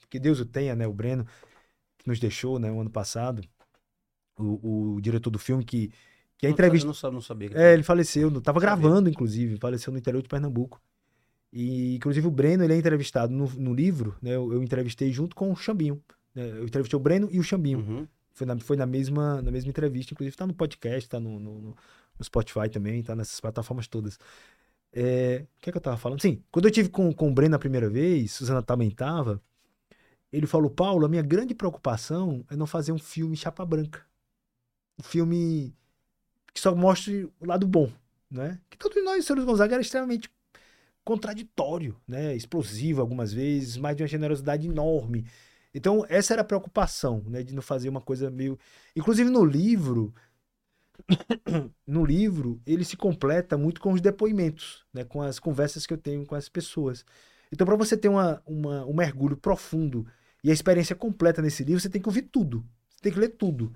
que 0.08 0.18
Deus 0.18 0.40
o 0.40 0.44
tenha, 0.44 0.74
né? 0.74 0.86
O 0.86 0.92
Breno, 0.92 1.26
que 1.98 2.08
nos 2.08 2.20
deixou, 2.20 2.58
né, 2.58 2.70
o 2.70 2.80
ano 2.80 2.90
passado, 2.90 3.42
o, 4.38 4.94
o 4.94 5.00
diretor 5.00 5.30
do 5.30 5.38
filme, 5.38 5.64
que, 5.64 5.90
que 6.38 6.46
a 6.46 6.50
entrevista. 6.50 6.88
Eu 6.88 6.94
não, 7.04 7.12
não 7.12 7.20
sabia. 7.20 7.48
que 7.48 7.56
É, 7.56 7.72
ele 7.72 7.82
faleceu, 7.82 8.30
não 8.30 8.40
tava 8.40 8.60
Sabia. 8.60 8.76
gravando, 8.76 9.08
inclusive, 9.08 9.56
faleceu 9.58 9.92
no 9.92 9.98
interior 9.98 10.22
de 10.22 10.28
Pernambuco. 10.28 10.80
E, 11.56 11.94
inclusive, 11.94 12.26
o 12.26 12.32
Breno, 12.32 12.64
ele 12.64 12.72
é 12.72 12.76
entrevistado 12.76 13.32
no, 13.32 13.48
no 13.48 13.72
livro, 13.72 14.16
né? 14.20 14.30
Eu, 14.34 14.52
eu 14.52 14.60
entrevistei 14.60 15.12
junto 15.12 15.36
com 15.36 15.52
o 15.52 15.56
Chambinho, 15.56 16.02
né? 16.34 16.50
Eu 16.50 16.64
entrevistei 16.64 16.96
o 16.96 17.00
Breno 17.00 17.28
e 17.30 17.38
o 17.38 17.44
Xambinho. 17.44 17.78
Uhum. 17.78 18.08
Foi, 18.32 18.44
na, 18.44 18.58
foi 18.58 18.76
na, 18.76 18.84
mesma, 18.84 19.40
na 19.40 19.52
mesma 19.52 19.70
entrevista, 19.70 20.12
inclusive 20.12 20.36
tá 20.36 20.48
no 20.48 20.52
podcast, 20.52 21.08
tá 21.08 21.20
no, 21.20 21.38
no, 21.38 21.60
no- 21.60 21.76
Spotify 22.20 22.68
também, 22.68 23.00
tá 23.04 23.14
nessas 23.14 23.38
plataformas 23.38 23.86
todas. 23.86 24.18
É, 24.92 25.44
o 25.56 25.60
que 25.60 25.70
é 25.70 25.72
que 25.72 25.78
eu 25.78 25.82
tava 25.82 25.96
falando? 25.96 26.20
Sim, 26.20 26.42
quando 26.50 26.64
eu 26.64 26.72
tive 26.72 26.88
com, 26.88 27.12
com 27.12 27.28
o 27.30 27.32
Breno 27.32 27.54
a 27.54 27.58
primeira 27.58 27.88
vez, 27.88 28.32
Suzana 28.32 28.60
também 28.60 28.90
tava, 28.90 29.40
ele 30.32 30.48
falou, 30.48 30.68
Paulo, 30.68 31.06
a 31.06 31.08
minha 31.08 31.22
grande 31.22 31.54
preocupação 31.54 32.44
é 32.50 32.56
não 32.56 32.66
fazer 32.66 32.90
um 32.90 32.98
filme 32.98 33.36
chapa 33.36 33.64
branca. 33.64 34.04
Um 34.98 35.04
filme 35.04 35.72
que 36.52 36.60
só 36.60 36.74
mostre 36.74 37.30
o 37.38 37.46
lado 37.46 37.66
bom, 37.68 37.88
né? 38.28 38.60
Que 38.68 38.76
todos 38.76 39.02
nós, 39.04 39.24
senhores 39.24 39.44
Gonzaga, 39.44 39.74
era 39.74 39.82
extremamente 39.82 40.28
contraditório, 41.04 41.96
né? 42.06 42.34
Explosivo 42.34 43.00
algumas 43.00 43.32
vezes, 43.32 43.76
mas 43.76 43.96
de 43.96 44.02
uma 44.02 44.08
generosidade 44.08 44.66
enorme. 44.66 45.26
Então, 45.74 46.04
essa 46.08 46.32
era 46.34 46.42
a 46.42 46.44
preocupação, 46.44 47.22
né? 47.26 47.42
De 47.42 47.54
não 47.54 47.62
fazer 47.62 47.88
uma 47.88 48.00
coisa 48.00 48.30
meio. 48.30 48.58
Inclusive 48.96 49.30
no 49.30 49.44
livro. 49.44 50.14
no 51.86 52.04
livro, 52.04 52.60
ele 52.66 52.84
se 52.84 52.96
completa 52.96 53.56
muito 53.56 53.80
com 53.80 53.92
os 53.92 54.00
depoimentos, 54.00 54.84
né? 54.92 55.04
Com 55.04 55.22
as 55.22 55.38
conversas 55.38 55.86
que 55.86 55.92
eu 55.92 55.98
tenho 55.98 56.24
com 56.26 56.34
as 56.34 56.48
pessoas. 56.48 57.04
Então, 57.52 57.66
para 57.66 57.76
você 57.76 57.96
ter 57.96 58.08
uma, 58.08 58.42
uma- 58.46 58.84
um 58.86 58.94
mergulho 58.94 59.36
profundo 59.36 60.06
e 60.42 60.50
a 60.50 60.52
experiência 60.54 60.94
completa 60.96 61.40
nesse 61.42 61.64
livro, 61.64 61.80
você 61.80 61.88
tem 61.88 62.00
que 62.02 62.08
ouvir 62.08 62.22
tudo. 62.22 62.64
Você 62.90 63.02
tem 63.02 63.12
que 63.12 63.18
ler 63.18 63.30
tudo. 63.30 63.72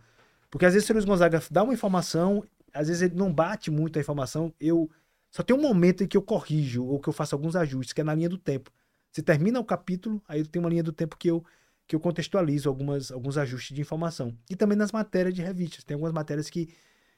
Porque 0.51 0.67
às 0.67 0.75
vezes 0.75 0.89
o 0.89 0.93
Luiz 0.93 1.05
Gonzaga 1.05 1.43
dá 1.51 1.63
uma 1.63 1.75
informação, 1.75 2.45
às 2.73 2.89
vezes 2.89 3.03
ele 3.03 3.15
não 3.17 3.33
bate 3.33 3.71
muito 3.71 3.99
a 3.99 4.03
informação. 4.03 4.53
Eu 4.61 4.91
só 5.31 5.43
tem 5.43 5.57
um 5.57 5.61
momento 5.61 6.03
em 6.03 6.07
que 6.07 6.17
eu 6.17 6.23
corrijo 6.23 6.85
ou 6.85 6.99
que 6.99 7.09
eu 7.09 7.13
faço 7.13 7.35
alguns 7.35 7.55
ajustes, 7.57 7.93
que 7.93 8.01
é 8.01 8.05
na 8.05 8.15
linha 8.15 8.29
do 8.29 8.39
tempo. 8.39 8.71
Você 9.11 9.23
termina 9.23 9.61
o 9.61 9.65
capítulo, 9.65 10.23
aí 10.29 10.45
tem 10.45 10.61
uma 10.61 10.69
linha 10.69 10.83
do 10.83 10.93
tempo 10.93 11.17
que 11.17 11.29
eu 11.29 11.45
que 11.89 11.97
eu 11.97 12.01
contextualizo 12.01 12.69
algumas, 12.69 13.11
alguns 13.11 13.39
ajustes 13.39 13.75
de 13.75 13.81
informação. 13.81 14.37
E 14.51 14.55
também 14.55 14.77
nas 14.77 14.93
matérias 14.93 15.35
de 15.35 15.41
revistas. 15.41 15.83
Tem 15.83 15.95
algumas 15.95 16.13
matérias 16.13 16.51
que, 16.51 16.69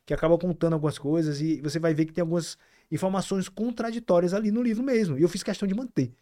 que 0.07 0.15
acabam 0.15 0.39
contando 0.39 0.75
algumas 0.75 0.97
coisas 0.97 1.41
e 1.41 1.61
você 1.61 1.81
vai 1.81 1.93
ver 1.93 2.07
que 2.07 2.13
tem 2.13 2.23
algumas 2.23 2.57
informações 2.89 3.49
contraditórias 3.49 4.33
ali 4.33 4.53
no 4.53 4.63
livro 4.63 4.85
mesmo. 4.85 5.19
E 5.19 5.23
eu 5.23 5.29
fiz 5.29 5.43
questão 5.43 5.67
de 5.67 5.75
manter. 5.75 6.13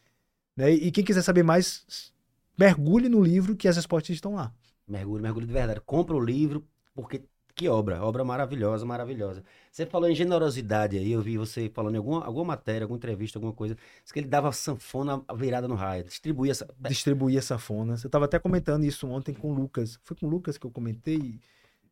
Né? 0.56 0.72
E 0.72 0.90
quem 0.90 1.04
quiser 1.04 1.20
saber 1.20 1.42
mais, 1.42 2.10
mergulhe 2.58 3.06
no 3.10 3.22
livro 3.22 3.54
que 3.54 3.68
as 3.68 3.76
respostas 3.76 4.16
estão 4.16 4.34
lá. 4.34 4.50
Mergulho, 4.88 5.22
mergulho 5.22 5.46
de 5.46 5.52
verdade. 5.52 5.82
Compra 5.82 6.16
o 6.16 6.20
livro, 6.20 6.66
porque 6.94 7.22
que 7.58 7.68
obra, 7.68 8.02
obra 8.02 8.24
maravilhosa, 8.24 8.84
maravilhosa. 8.86 9.44
Você 9.70 9.84
falou 9.86 10.08
em 10.08 10.14
generosidade 10.14 10.96
aí, 10.98 11.12
eu 11.12 11.20
vi 11.22 11.36
você 11.38 11.68
falando 11.74 11.94
em 11.94 11.98
alguma, 11.98 12.24
alguma 12.24 12.44
matéria, 12.46 12.84
alguma 12.84 12.96
entrevista, 12.96 13.38
alguma 13.38 13.52
coisa, 13.52 13.76
diz 14.02 14.12
que 14.12 14.20
ele 14.20 14.28
dava 14.28 14.52
sanfona 14.52 15.22
virada 15.36 15.68
no 15.68 15.74
raio, 15.74 16.04
distribuía 16.04 16.52
essa... 16.52 16.68
distribuir 16.80 17.42
sanfonas. 17.42 18.04
Eu 18.04 18.10
tava 18.10 18.24
até 18.26 18.38
comentando 18.38 18.84
isso 18.84 19.06
ontem 19.08 19.34
com 19.34 19.50
o 19.50 19.54
Lucas. 19.54 19.98
Foi 20.04 20.16
com 20.16 20.26
o 20.26 20.30
Lucas 20.30 20.56
que 20.58 20.66
eu 20.66 20.70
comentei. 20.70 21.40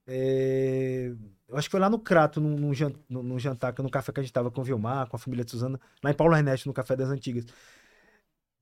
É, 0.06 1.12
Eu 1.48 1.56
acho 1.56 1.68
que 1.68 1.72
foi 1.72 1.80
lá 1.80 1.90
no 1.90 1.98
Crato, 1.98 2.40
num, 2.40 2.56
num 2.56 2.72
jan- 2.74 2.92
num- 3.08 3.22
num 3.22 3.38
jantar, 3.38 3.72
que 3.72 3.82
no 3.82 3.90
café 3.90 4.12
que 4.12 4.20
a 4.20 4.22
gente 4.22 4.32
tava 4.32 4.50
com 4.50 4.60
o 4.60 4.64
Vilmar, 4.64 5.08
com 5.08 5.16
a 5.16 5.18
família 5.18 5.44
de 5.44 5.50
Suzana, 5.50 5.80
lá 6.02 6.10
em 6.10 6.14
Paulo 6.14 6.34
Ernesto, 6.36 6.68
no 6.68 6.72
Café 6.74 6.96
das 6.96 7.08
Antigas. 7.10 7.44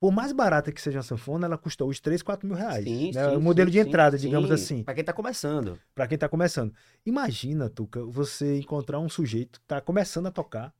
Por 0.04 0.12
mais 0.12 0.32
barata 0.32 0.70
que 0.70 0.82
seja 0.82 0.98
a 0.98 1.02
sanfona, 1.02 1.46
ela 1.46 1.56
custa 1.56 1.82
hoje 1.82 2.02
3, 2.02 2.20
4 2.20 2.46
mil 2.46 2.54
reais. 2.54 2.84
Sim, 2.84 3.10
né? 3.10 3.30
sim, 3.30 3.36
o 3.36 3.40
modelo 3.40 3.70
sim, 3.70 3.72
de 3.72 3.78
entrada, 3.78 4.18
sim. 4.18 4.26
digamos 4.26 4.50
assim, 4.50 4.82
Pra 4.82 4.92
quem 4.92 5.02
tá 5.02 5.14
começando. 5.14 5.78
para 5.94 6.06
quem 6.06 6.18
tá 6.18 6.28
começando. 6.28 6.74
Imagina, 7.06 7.70
Tuca, 7.70 8.04
você 8.04 8.58
encontrar 8.58 8.98
um 8.98 9.08
sujeito 9.08 9.58
que 9.58 9.66
tá 9.66 9.80
começando 9.80 10.26
a 10.26 10.30
tocar. 10.30 10.74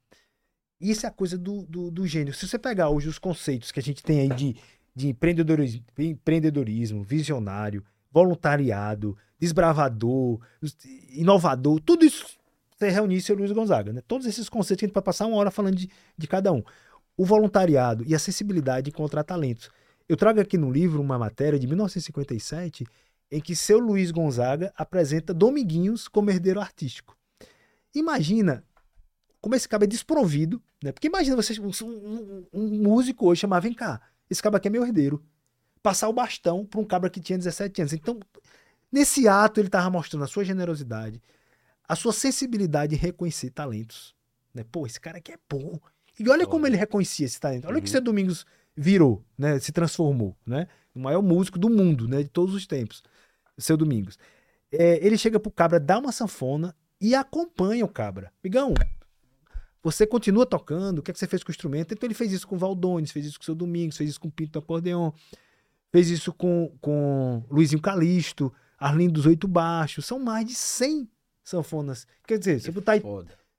Isso 0.78 1.06
é 1.06 1.08
a 1.08 1.10
coisa 1.10 1.38
do, 1.38 1.64
do, 1.64 1.90
do 1.90 2.06
gênio. 2.06 2.34
Se 2.34 2.46
você 2.46 2.58
pegar 2.58 2.90
hoje 2.90 3.08
os 3.08 3.18
conceitos 3.18 3.72
que 3.72 3.80
a 3.80 3.82
gente 3.82 4.02
tem 4.02 4.20
aí 4.20 4.28
de, 4.28 4.56
de 4.94 5.08
empreendedorismo, 5.08 5.82
empreendedorismo, 5.98 7.02
visionário, 7.02 7.82
voluntariado, 8.12 9.16
desbravador, 9.38 10.38
inovador, 11.14 11.80
tudo 11.80 12.04
isso 12.04 12.26
você 12.76 12.90
reunisse 12.90 13.32
o 13.32 13.36
Luiz 13.36 13.52
Gonzaga, 13.52 13.92
né? 13.92 14.02
Todos 14.06 14.26
esses 14.26 14.48
conceitos 14.48 14.80
que 14.80 14.84
a 14.84 14.88
gente 14.88 14.94
vai 14.94 15.02
passar 15.02 15.26
uma 15.26 15.36
hora 15.36 15.50
falando 15.50 15.76
de, 15.76 15.88
de 16.18 16.26
cada 16.26 16.52
um. 16.52 16.62
O 17.16 17.24
voluntariado 17.24 18.04
e 18.06 18.14
a 18.14 18.18
sensibilidade 18.18 18.84
de 18.86 18.90
encontrar 18.90 19.22
talentos. 19.24 19.70
Eu 20.08 20.16
trago 20.16 20.40
aqui 20.40 20.58
no 20.58 20.70
livro 20.70 21.00
uma 21.00 21.18
matéria 21.18 21.58
de 21.58 21.66
1957 21.66 22.84
em 23.30 23.40
que 23.40 23.56
seu 23.56 23.78
Luiz 23.78 24.10
Gonzaga 24.10 24.72
apresenta 24.76 25.32
Dominguinhos 25.32 26.08
como 26.08 26.30
herdeiro 26.30 26.60
artístico. 26.60 27.16
Imagina 27.94 28.64
como 29.40 29.54
esse 29.54 29.68
cara 29.68 29.84
é 29.84 29.86
desprovido, 29.86 30.60
né? 30.82 30.90
Porque 30.92 31.06
imagina 31.06 31.36
você, 31.36 31.58
um, 31.60 32.44
um- 32.52 32.82
músico 32.82 33.26
hoje 33.26 33.42
chamar, 33.42 33.60
vem 33.60 33.74
cá, 33.74 34.00
esse 34.28 34.42
cara 34.42 34.56
aqui 34.56 34.68
é 34.68 34.70
meu 34.70 34.84
herdeiro. 34.84 35.22
Passar 35.82 36.08
o 36.08 36.12
bastão 36.12 36.64
para 36.64 36.80
um 36.80 36.84
cabra 36.84 37.10
que 37.10 37.20
tinha 37.20 37.36
17 37.38 37.82
anos. 37.82 37.92
Então, 37.92 38.18
nesse 38.90 39.28
ato, 39.28 39.60
ele 39.60 39.68
estava 39.68 39.90
mostrando 39.90 40.24
a 40.24 40.26
sua 40.26 40.44
generosidade, 40.44 41.20
a 41.86 41.94
sua 41.94 42.12
sensibilidade 42.12 42.94
em 42.94 42.98
reconhecer 42.98 43.50
talentos. 43.50 44.14
Né? 44.54 44.64
Pô, 44.70 44.86
esse 44.86 44.98
cara 45.00 45.18
aqui 45.18 45.32
é 45.32 45.38
bom. 45.48 45.78
E 46.18 46.28
olha 46.28 46.46
como 46.46 46.66
ele 46.66 46.76
reconhecia 46.76 47.26
esse 47.26 47.40
talento. 47.40 47.66
Olha 47.66 47.78
o 47.78 47.80
que 47.82 47.88
Uhum. 47.88 47.92
seu 47.92 48.00
Domingos 48.00 48.46
virou, 48.76 49.24
né? 49.36 49.58
Se 49.58 49.72
transformou, 49.72 50.36
né? 50.46 50.68
O 50.94 51.00
maior 51.00 51.22
músico 51.22 51.58
do 51.58 51.68
mundo, 51.68 52.06
né? 52.08 52.22
De 52.22 52.28
todos 52.28 52.54
os 52.54 52.66
tempos. 52.66 53.02
Seu 53.58 53.76
Domingos. 53.76 54.18
É, 54.70 55.04
ele 55.04 55.16
chega 55.18 55.38
pro 55.40 55.50
cabra, 55.50 55.78
dá 55.80 55.98
uma 55.98 56.12
sanfona 56.12 56.74
e 57.00 57.14
acompanha 57.14 57.84
o 57.84 57.88
cabra. 57.88 58.32
Migão, 58.42 58.74
você 59.82 60.06
continua 60.06 60.46
tocando, 60.46 60.98
o 60.98 61.02
que, 61.02 61.10
é 61.10 61.14
que 61.14 61.18
você 61.20 61.26
fez 61.26 61.42
com 61.44 61.50
o 61.50 61.52
instrumento? 61.52 61.92
Então 61.92 62.06
ele 62.06 62.14
fez 62.14 62.32
isso 62.32 62.46
com 62.48 62.56
o 62.56 62.58
Valdones, 62.58 63.12
fez 63.12 63.26
isso 63.26 63.38
com 63.38 63.42
o 63.42 63.44
seu 63.44 63.54
Domingos, 63.54 63.96
fez 63.96 64.10
isso 64.10 64.20
com 64.20 64.28
o 64.28 64.32
Pinto 64.32 64.52
do 64.52 64.58
Acordeon, 64.60 65.12
fez 65.92 66.08
isso 66.10 66.32
com, 66.32 66.72
com 66.80 67.44
Luizinho 67.50 67.82
Calixto, 67.82 68.52
Arlindo 68.78 69.12
dos 69.14 69.26
Oito 69.26 69.46
Baixos. 69.46 70.06
São 70.06 70.18
mais 70.18 70.46
de 70.46 70.54
100 70.54 71.08
sanfonas. 71.44 72.06
Quer 72.26 72.38
dizer, 72.38 72.60
se 72.60 72.66
Que 72.66 72.72
botar 72.72 72.92
aí. 72.92 73.02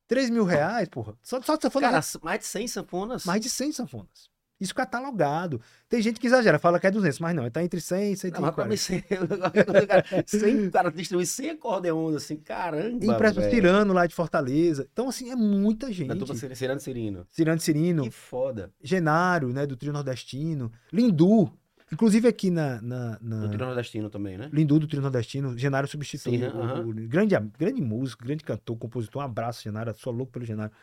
3 0.07 0.29
mil 0.29 0.43
reais, 0.43 0.87
porra, 0.89 1.15
só, 1.23 1.41
só 1.41 1.55
de 1.55 1.61
sanfona, 1.63 1.87
Cara, 1.89 2.01
mais 2.23 2.39
de 2.39 2.45
100 2.45 2.67
sanfonas. 2.67 3.25
mais 3.25 3.41
de 3.41 3.49
100 3.49 3.71
sanfonas. 3.71 4.33
Isso 4.57 4.73
catalogado. 4.73 5.59
Tem 5.89 6.01
gente 6.01 6.17
que 6.17 6.27
exagera, 6.27 6.57
fala 6.57 6.79
que 6.79 6.87
é 6.87 6.91
200, 6.91 7.19
mas 7.19 7.35
não, 7.35 7.49
tá 7.49 7.61
entre 7.61 7.81
100 7.81 8.13
e 8.13 8.31
Não, 8.31 8.39
mas 8.41 8.55
pra 8.55 8.63
mim, 8.65 8.77
140. 8.77 10.23
100, 10.25 10.39
100 10.39 10.69
cara 10.69 10.89
distribui 10.91 11.25
100 11.25 11.49
acordeões, 11.51 12.15
assim, 12.15 12.37
caramba, 12.37 13.17
velho. 13.17 13.49
Cirano 13.51 13.93
lá 13.93 14.07
de 14.07 14.15
Fortaleza. 14.15 14.87
Então, 14.93 15.09
assim, 15.09 15.29
é 15.29 15.35
muita 15.35 15.87
Da 15.87 15.91
gente. 15.93 16.13
dupla 16.15 16.35
Cir- 16.35 16.55
Cirano 16.55 16.79
e 16.79 16.83
Cirino. 16.83 17.27
Cirano 17.29 17.59
Cirino, 17.59 18.03
Que 18.03 18.11
foda. 18.11 18.71
Genário, 18.81 19.49
né, 19.49 19.65
do 19.65 19.75
trio 19.75 19.91
nordestino, 19.91 20.71
Lindu, 20.91 21.51
inclusive 21.95 22.27
aqui 22.27 22.51
na, 22.51 22.81
na, 22.81 23.17
na- 23.21 23.41
Do 23.41 23.49
trio 23.49 23.65
nordestino 23.65 24.09
também, 24.09 24.37
né? 24.37 24.49
Lindu 24.53 24.79
do 24.79 24.87
trio 24.87 25.01
nordestino, 25.01 25.57
Genário 25.57 25.89
substitui 25.89 26.37
Sim, 26.37 26.43
o- 26.43 26.61
aham. 26.61 26.81
o, 26.81 26.93
grande, 27.07 27.35
grande 27.57 27.81
músico, 27.81 28.23
grande 28.23 28.43
cantor, 28.43 28.77
compositor, 28.77 29.21
um 29.21 29.25
abraço, 29.25 29.63
Genário, 29.63 29.93
sou 29.95 30.13
louco 30.13 30.31
pelo 30.31 30.45
Genário. 30.45 30.73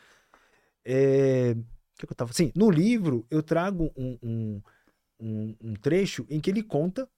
É, 0.85 1.53
o 1.53 2.01
que, 2.01 2.07
que 2.07 2.13
eu 2.13 2.17
tava, 2.17 2.33
sim, 2.33 2.51
no 2.57 2.71
livro 2.71 3.25
eu 3.31 3.43
trago 3.43 3.93
um, 3.97 4.19
um, 4.23 4.63
um, 5.21 5.57
um 5.63 5.75
trecho 5.75 6.27
em 6.29 6.41
que 6.41 6.51
ele 6.51 6.63
conta, 6.63 7.09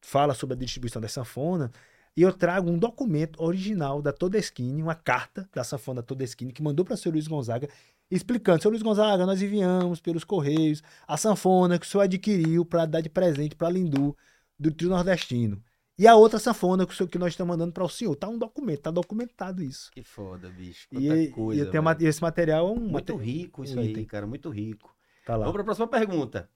fala 0.00 0.34
sobre 0.34 0.54
a 0.54 0.58
distribuição 0.58 1.00
da 1.00 1.08
sanfona, 1.08 1.70
e 2.16 2.22
eu 2.22 2.32
trago 2.32 2.68
um 2.68 2.78
documento 2.78 3.40
original 3.40 4.02
da 4.02 4.12
Todeskine, 4.12 4.82
uma 4.82 4.94
carta 4.94 5.48
da 5.54 5.62
sanfona 5.62 6.02
Todeskine, 6.02 6.52
que 6.52 6.62
mandou 6.62 6.84
para 6.84 6.94
o 6.94 6.96
seu 6.96 7.12
Luiz 7.12 7.28
Gonzaga, 7.28 7.68
explicando, 8.10 8.60
seu 8.62 8.70
Luiz 8.70 8.82
Gonzaga, 8.82 9.26
nós 9.26 9.40
enviamos 9.42 10.00
pelos 10.00 10.24
Correios 10.24 10.82
a 11.06 11.16
sanfona 11.16 11.78
que 11.78 11.86
o 11.86 11.88
senhor 11.88 12.02
adquiriu 12.04 12.64
para 12.64 12.86
dar 12.86 13.00
de 13.00 13.08
presente 13.08 13.54
para 13.54 13.68
Lindu, 13.70 14.16
do 14.58 14.70
trio 14.70 14.90
nordestino. 14.90 15.62
E 15.98 16.06
a 16.06 16.14
outra 16.14 16.38
sanfona 16.38 16.86
que, 16.86 16.92
o 16.92 16.96
senhor, 16.96 17.08
que 17.08 17.18
nós 17.18 17.32
estamos 17.32 17.50
mandando 17.50 17.72
para 17.72 17.82
o 17.82 17.88
senhor. 17.88 18.14
Tá 18.14 18.28
um 18.28 18.38
documento, 18.38 18.82
tá 18.82 18.90
documentado 18.90 19.62
isso. 19.62 19.90
Que 19.90 20.02
foda, 20.04 20.48
bicho. 20.48 20.86
E, 20.92 21.08
Quanta 21.08 21.16
e 21.22 21.28
coisa, 21.30 21.60
eu 21.62 21.70
tenho 21.72 21.82
ma- 21.82 21.92
velho. 21.92 22.06
e 22.06 22.08
esse 22.08 22.22
material 22.22 22.68
é 22.68 22.70
um. 22.70 22.76
Muito 22.76 23.14
mate- 23.14 23.24
rico 23.24 23.64
isso 23.64 23.76
um 23.76 23.80
aí, 23.80 23.90
item. 23.90 24.04
cara, 24.04 24.24
muito 24.24 24.48
rico. 24.48 24.94
Tá 25.26 25.32
lá. 25.34 25.40
Vamos 25.40 25.54
pra 25.54 25.64
próxima 25.64 25.88
pergunta. 25.88 26.48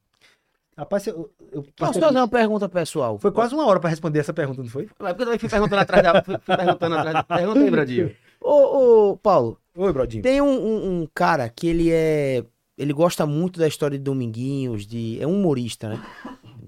Rapaz, 0.78 1.06
eu, 1.08 1.30
eu 1.50 1.62
Posso 1.76 2.00
fazer 2.00 2.16
uma 2.16 2.28
pergunta 2.28 2.68
pessoal? 2.68 3.18
Foi 3.18 3.30
quase 3.32 3.52
uma 3.52 3.66
hora 3.66 3.78
para 3.80 3.90
responder 3.90 4.20
essa 4.20 4.32
pergunta, 4.32 4.62
não 4.62 4.70
foi? 4.70 4.88
Mas 4.98 5.10
porque 5.10 5.22
eu 5.22 5.26
também 5.26 5.38
fui 5.38 5.48
perguntando 5.48 5.82
atrás 5.82 6.02
da... 6.02 6.22
Fui 6.22 6.38
fui 6.38 6.56
perguntando 6.56 6.94
atrás 6.96 7.14
da... 7.14 7.22
Pergunta 7.24 7.60
aí, 7.60 7.68
Bradinho. 7.70 8.16
Ô, 8.40 9.10
ô, 9.10 9.16
Paulo, 9.18 9.60
Oi, 9.74 9.92
Brodinho. 9.92 10.22
tem 10.22 10.40
um, 10.40 10.46
um- 10.48 11.02
um 11.02 11.08
cara 11.14 11.48
que 11.48 11.66
ele 11.66 11.90
é. 11.90 12.44
Ele 12.76 12.92
gosta 12.92 13.24
muito 13.26 13.58
da 13.60 13.68
história 13.68 13.96
de 13.98 14.04
Dominguinhos, 14.04 14.86
de. 14.86 15.18
É 15.20 15.26
um 15.26 15.38
humorista, 15.38 15.88
né? 15.88 16.02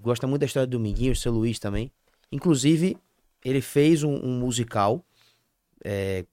Gosta 0.01 0.27
muito 0.27 0.41
da 0.41 0.47
história 0.47 0.67
de 0.67 0.71
Dominguinhos, 0.71 1.21
seu 1.21 1.33
Luiz 1.33 1.59
também. 1.59 1.91
Inclusive, 2.31 2.97
ele 3.45 3.61
fez 3.61 4.03
um, 4.03 4.15
um 4.15 4.39
musical 4.39 5.05
é, 5.85 6.25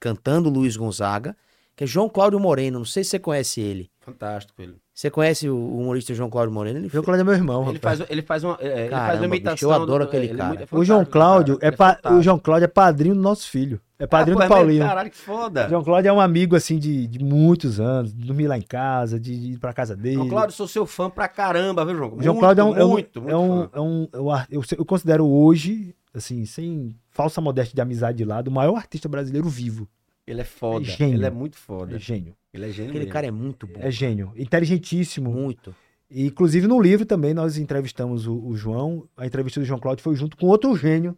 cantando 0.00 0.48
Luiz 0.50 0.76
Gonzaga, 0.76 1.36
que 1.74 1.84
é 1.84 1.86
João 1.86 2.08
Cláudio 2.08 2.40
Moreno. 2.40 2.78
Não 2.78 2.86
sei 2.86 3.04
se 3.04 3.10
você 3.10 3.18
conhece 3.18 3.60
ele. 3.60 3.90
Fantástico 4.00 4.60
ele. 4.60 4.76
Você 4.96 5.10
conhece 5.10 5.46
o 5.46 5.58
humorista 5.76 6.14
João 6.14 6.30
Cláudio 6.30 6.54
Moreno? 6.54 6.78
Ele 6.78 6.88
João 6.88 7.04
Cláudio 7.04 7.20
é 7.20 7.24
meu 7.24 7.34
irmão, 7.34 7.64
Ele 7.64 7.74
rapaz. 7.74 7.98
faz, 7.98 8.10
ele 8.10 8.22
faz 8.22 8.42
uma, 8.44 8.56
é, 8.58 8.64
ele 8.64 8.88
faz 8.88 8.90
Caramba, 8.90 9.12
uma 9.12 9.20
bicho, 9.28 9.34
imitação. 9.42 9.68
eu 9.70 9.74
adoro 9.82 10.04
do- 10.04 10.08
aquele 10.08 10.24
ele 10.24 10.32
é 10.32 10.36
cara. 10.38 10.62
é 10.62 10.66
O 10.74 10.82
João 10.84 11.04
Cláudio 11.04 11.58
cara, 11.58 11.74
é, 11.74 11.76
pa- 11.76 12.00
o 12.12 12.22
João 12.22 12.38
Cláudio 12.38 12.64
é 12.64 12.68
padrinho 12.68 13.14
do 13.14 13.20
nosso 13.20 13.46
filho. 13.50 13.78
É 13.98 14.06
padrinho 14.06 14.38
Ah, 14.38 14.44
do 14.44 14.48
pô, 14.48 14.54
é? 14.54 14.56
Paulinho. 14.56 14.86
Caralho, 14.86 15.10
que 15.10 15.16
foda. 15.18 15.68
João 15.68 15.84
Cláudio 15.84 16.08
é 16.08 16.12
um 16.14 16.20
amigo 16.20 16.56
assim 16.56 16.78
de, 16.78 17.06
de 17.06 17.22
muitos 17.22 17.78
anos, 17.78 18.10
de 18.14 18.24
dormir 18.26 18.46
lá 18.46 18.56
em 18.56 18.62
casa, 18.62 19.20
de, 19.20 19.38
de 19.38 19.52
ir 19.52 19.58
pra 19.58 19.74
casa 19.74 19.94
dele. 19.94 20.14
João 20.14 20.28
Cláudio, 20.30 20.56
sou 20.56 20.66
seu 20.66 20.86
fã 20.86 21.10
pra 21.10 21.28
caramba, 21.28 21.84
viu, 21.84 21.94
João? 21.94 22.10
João 22.18 22.34
Muito, 22.34 22.38
Cláudio 22.40 22.62
é 22.62 22.64
um, 22.64 22.76
é 22.78 22.84
um- 22.86 22.88
muito, 22.88 23.20
muito 23.20 23.32
é 23.34 23.36
um, 23.36 23.48
fã. 23.64 23.70
é 23.74 23.80
um- 23.80 24.08
é 24.14 24.18
um 24.18 24.36
eu, 24.50 24.62
eu 24.78 24.84
considero 24.86 25.26
hoje, 25.26 25.94
assim, 26.14 26.46
sem 26.46 26.96
falsa 27.10 27.38
modéstia 27.42 27.74
de 27.74 27.82
amizade 27.82 28.16
de 28.16 28.24
lado, 28.24 28.48
o 28.48 28.50
maior 28.50 28.76
artista 28.76 29.10
brasileiro 29.10 29.46
vivo. 29.46 29.86
Ele 30.26 30.40
é 30.40 30.44
foda. 30.44 30.84
É 30.84 30.88
gênio. 30.90 31.14
Ele 31.16 31.26
é 31.26 31.30
muito 31.30 31.56
foda. 31.56 31.96
É 31.96 31.98
gênio. 31.98 32.36
Ele 32.52 32.66
é 32.66 32.68
gênio 32.70 32.90
Aquele 32.90 33.04
mesmo. 33.04 33.12
cara 33.12 33.26
é 33.26 33.30
muito 33.30 33.66
bom. 33.66 33.78
É 33.80 33.90
gênio. 33.90 34.32
Inteligentíssimo. 34.36 35.30
Muito. 35.30 35.74
E, 36.10 36.26
inclusive, 36.26 36.66
no 36.66 36.80
livro 36.80 37.04
também 37.06 37.32
nós 37.34 37.58
entrevistamos 37.58 38.26
o, 38.26 38.34
o 38.36 38.56
João. 38.56 39.08
A 39.16 39.26
entrevista 39.26 39.60
do 39.60 39.66
João 39.66 39.78
Cláudio 39.78 40.02
foi 40.02 40.14
junto 40.16 40.36
com 40.36 40.46
outro 40.46 40.74
gênio 40.76 41.16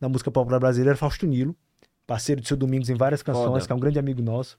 da 0.00 0.08
música 0.08 0.30
popular 0.30 0.58
brasileira, 0.60 0.96
Fausto 0.96 1.26
Nilo, 1.26 1.56
parceiro 2.06 2.40
do 2.40 2.46
seu 2.46 2.56
Domingos 2.56 2.88
em 2.88 2.94
várias 2.94 3.22
canções, 3.22 3.46
Foda. 3.46 3.66
que 3.66 3.72
é 3.72 3.74
um 3.74 3.80
grande 3.80 3.98
amigo 3.98 4.22
nosso. 4.22 4.58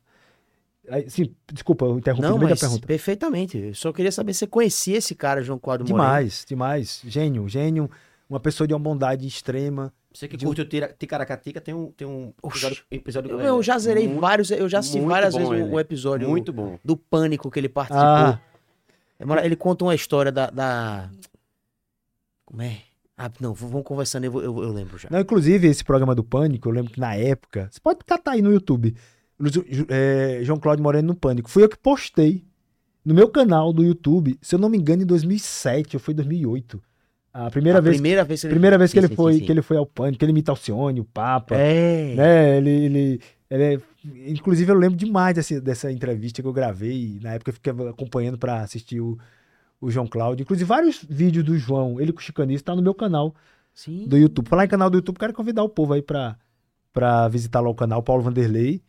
Sim, 1.08 1.36
desculpa, 1.54 1.86
eu 1.86 1.98
interrompi 2.00 2.24
Não, 2.28 2.38
mas 2.38 2.50
da 2.50 2.56
pergunta. 2.56 2.88
perfeitamente. 2.88 3.58
Eu 3.58 3.76
só 3.76 3.94
queria 3.94 4.12
saber 4.12 4.34
se 4.34 4.40
você 4.40 4.48
conhecia 4.48 4.98
esse 4.98 5.14
cara, 5.14 5.42
João 5.44 5.60
Cláudio 5.60 5.88
Moreno. 5.88 6.08
Demais, 6.08 6.46
demais. 6.48 7.02
Gênio, 7.06 7.48
gênio. 7.48 7.90
Uma 8.30 8.40
pessoa 8.40 8.68
de 8.68 8.74
uma 8.74 8.80
bondade 8.80 9.26
extrema. 9.28 9.94
Você 10.14 10.28
que 10.28 10.36
de 10.36 10.46
curte 10.46 10.62
o 10.62 10.66
Ticaracatica, 10.66 11.62
tem 11.62 11.74
um, 11.74 11.92
tem 11.92 12.08
um 12.08 12.34
episódio, 12.44 12.84
episódio 12.90 13.32
Eu, 13.32 13.40
eu 13.40 13.64
já 13.64 13.78
zerei 13.78 14.08
muito, 14.08 14.22
vários, 14.22 14.50
eu 14.50 14.68
já 14.68 14.80
assisti 14.80 15.00
várias 15.02 15.36
vezes 15.36 15.50
um, 15.50 15.54
ele. 15.54 15.64
um 15.64 15.80
episódio 15.80 16.28
Muito 16.28 16.52
bom. 16.52 16.80
do 16.84 16.98
Pânico 16.98 17.52
que 17.52 17.60
ele 17.60 17.70
participou. 17.70 18.04
Ah, 18.04 18.40
É 19.20 19.46
Ele 19.46 19.56
conta 19.56 19.86
uma 19.86 19.94
história 19.94 20.32
da. 20.32 20.50
da- 20.50 21.10
Como 22.46 22.62
é? 22.62 22.80
Ah, 23.16 23.30
não, 23.40 23.54
vamos 23.54 23.84
conversando, 23.84 24.24
eu, 24.24 24.32
vou- 24.32 24.42
eu, 24.42 24.64
eu 24.64 24.72
lembro 24.72 24.98
já. 24.98 25.10
Não, 25.12 25.20
inclusive, 25.20 25.68
esse 25.68 25.84
programa 25.84 26.16
do 26.16 26.24
Pânico, 26.24 26.70
eu 26.70 26.74
lembro 26.74 26.92
que 26.92 27.00
na 27.00 27.14
época. 27.16 27.68
Você 27.70 27.80
pode 27.80 28.00
catar 28.06 28.32
aí 28.32 28.42
no 28.42 28.52
YouTube. 28.52 28.96
É, 29.90 30.40
João 30.44 30.60
Cláudio 30.60 30.84
Moreno 30.84 31.10
no 31.10 31.16
Pânico. 31.16 31.50
Fui 31.50 31.64
eu 31.64 31.70
que 31.70 31.78
postei 31.78 32.44
no 33.06 33.14
meu 33.14 33.30
canal 33.30 33.72
do 33.72 33.84
YouTube, 33.84 34.38
se 34.42 34.56
eu 34.56 34.60
não 34.60 34.70
me 34.70 34.78
engano, 34.78 35.04
em 35.04 35.06
2007 35.06 35.96
ou 35.96 36.00
foi 36.00 36.14
2008. 36.14 36.82
A 37.34 37.50
primeira 37.52 37.78
a 37.78 37.82
vez, 37.82 37.98
primeira 37.98 38.24
vez 38.24 38.42
que 38.42 38.48
ele, 38.48 38.54
primeira 38.54 38.78
vez 38.78 38.92
que 38.92 39.00
Sim, 39.00 39.06
ele 39.06 39.16
foi, 39.16 39.34
sim, 39.34 39.40
sim. 39.40 39.46
que 39.46 39.52
ele 39.52 39.62
foi 39.62 39.78
ao 39.78 39.86
Pânico, 39.86 40.18
que 40.20 40.26
ele 40.26 40.32
imita 40.32 40.52
Alcione, 40.52 41.00
o 41.00 41.06
Papa. 41.06 41.56
É. 41.56 42.16
Né? 42.16 42.58
Ele, 42.58 42.70
ele, 42.70 43.22
ele 43.50 43.64
é- 43.76 43.80
inclusive 44.32 44.72
eu 44.72 44.76
lembro 44.76 44.98
demais 44.98 45.36
dessa, 45.36 45.62
dessa 45.62 45.92
entrevista 45.92 46.42
que 46.42 46.48
eu 46.48 46.54
gravei. 46.54 47.20
Na 47.22 47.34
época 47.34 47.50
eu 47.52 47.54
fiquei 47.54 47.72
acompanhando 47.90 48.38
para 48.38 48.62
assistir 48.62 49.00
o, 49.00 49.18
o 49.80 49.92
João 49.92 50.08
Cláudio. 50.08 50.44
Inclusive 50.44 50.68
vários 50.68 51.04
vídeos 51.08 51.46
do 51.46 51.58
João, 51.58 52.00
ele 52.02 52.12
com 52.12 52.20
o 52.20 52.24
Chicanismo, 52.24 52.66
tá 52.66 52.76
no 52.76 52.82
meu 52.82 52.94
canal 52.96 53.36
Sim. 53.74 54.08
do 54.08 54.18
YouTube. 54.18 54.48
Falar 54.50 54.66
em 54.66 54.70
canal 54.70 54.90
do 54.90 54.98
YouTube, 54.98 55.20
quero 55.20 55.34
convidar 55.34 55.64
o 55.64 55.70
povo 55.70 55.94
aí 55.94 56.02
pra, 56.02 56.36
pra 56.92 57.28
visitar 57.28 57.60
lá 57.62 57.70
o 57.70 57.76
canal, 57.76 58.02
Paulo 58.02 58.24
Vanderlei. 58.24 58.82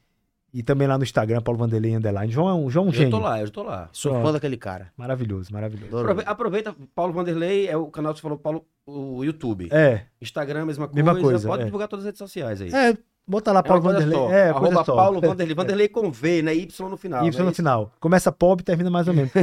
E 0.52 0.62
também 0.64 0.88
lá 0.88 0.98
no 0.98 1.04
Instagram, 1.04 1.40
Paulo 1.42 1.58
Vanderlei 1.58 1.94
Underline. 1.94 2.32
João 2.32 2.48
é 2.48 2.54
um, 2.54 2.68
João 2.68 2.86
é 2.86 2.88
um 2.88 2.90
Eu 2.90 2.94
gênio. 2.94 3.10
tô 3.12 3.18
lá, 3.20 3.40
eu 3.40 3.50
tô 3.50 3.62
lá. 3.62 3.88
Sou 3.92 4.10
Pronto. 4.12 4.26
fã 4.26 4.32
daquele 4.32 4.56
cara. 4.56 4.92
Maravilhoso, 4.96 5.52
maravilhoso. 5.52 6.04
Aproveita, 6.26 6.74
Paulo 6.94 7.12
Vanderlei 7.12 7.68
é 7.68 7.76
o 7.76 7.86
canal 7.86 8.12
que 8.12 8.18
você 8.18 8.22
falou, 8.22 8.36
Paulo, 8.38 8.64
o 8.84 9.22
YouTube. 9.24 9.68
É, 9.70 10.02
Instagram, 10.20 10.66
mesma 10.66 10.88
coisa. 10.88 11.02
Mesma 11.04 11.20
coisa, 11.20 11.46
Pode 11.48 11.62
é. 11.62 11.64
divulgar 11.66 11.86
todas 11.86 12.04
as 12.04 12.08
redes 12.08 12.18
sociais 12.18 12.60
aí. 12.60 12.72
é, 12.74 12.96
bota 13.26 13.52
lá 13.52 13.60
É 13.60 13.62
Paulo 13.62 13.80
coisa 13.82 13.98
Vanderlei. 14.00 14.18
só. 14.18 14.32
É, 14.32 14.48
Arroba 14.50 14.66
coisa 14.66 14.84
só. 14.84 14.96
Paulo 14.96 15.20
Vanderlei. 15.20 15.54
Vanderlei 15.54 15.88
com 15.88 16.10
V, 16.10 16.42
né? 16.42 16.52
Y 16.54 16.88
no 16.88 16.96
final. 16.96 17.24
Y 17.26 17.40
é 17.40 17.42
no 17.44 17.54
final. 17.54 17.92
Começa 18.00 18.32
pop 18.32 18.60
e 18.60 18.64
termina 18.64 18.90
mais 18.90 19.06
ou 19.06 19.14
menos. 19.14 19.30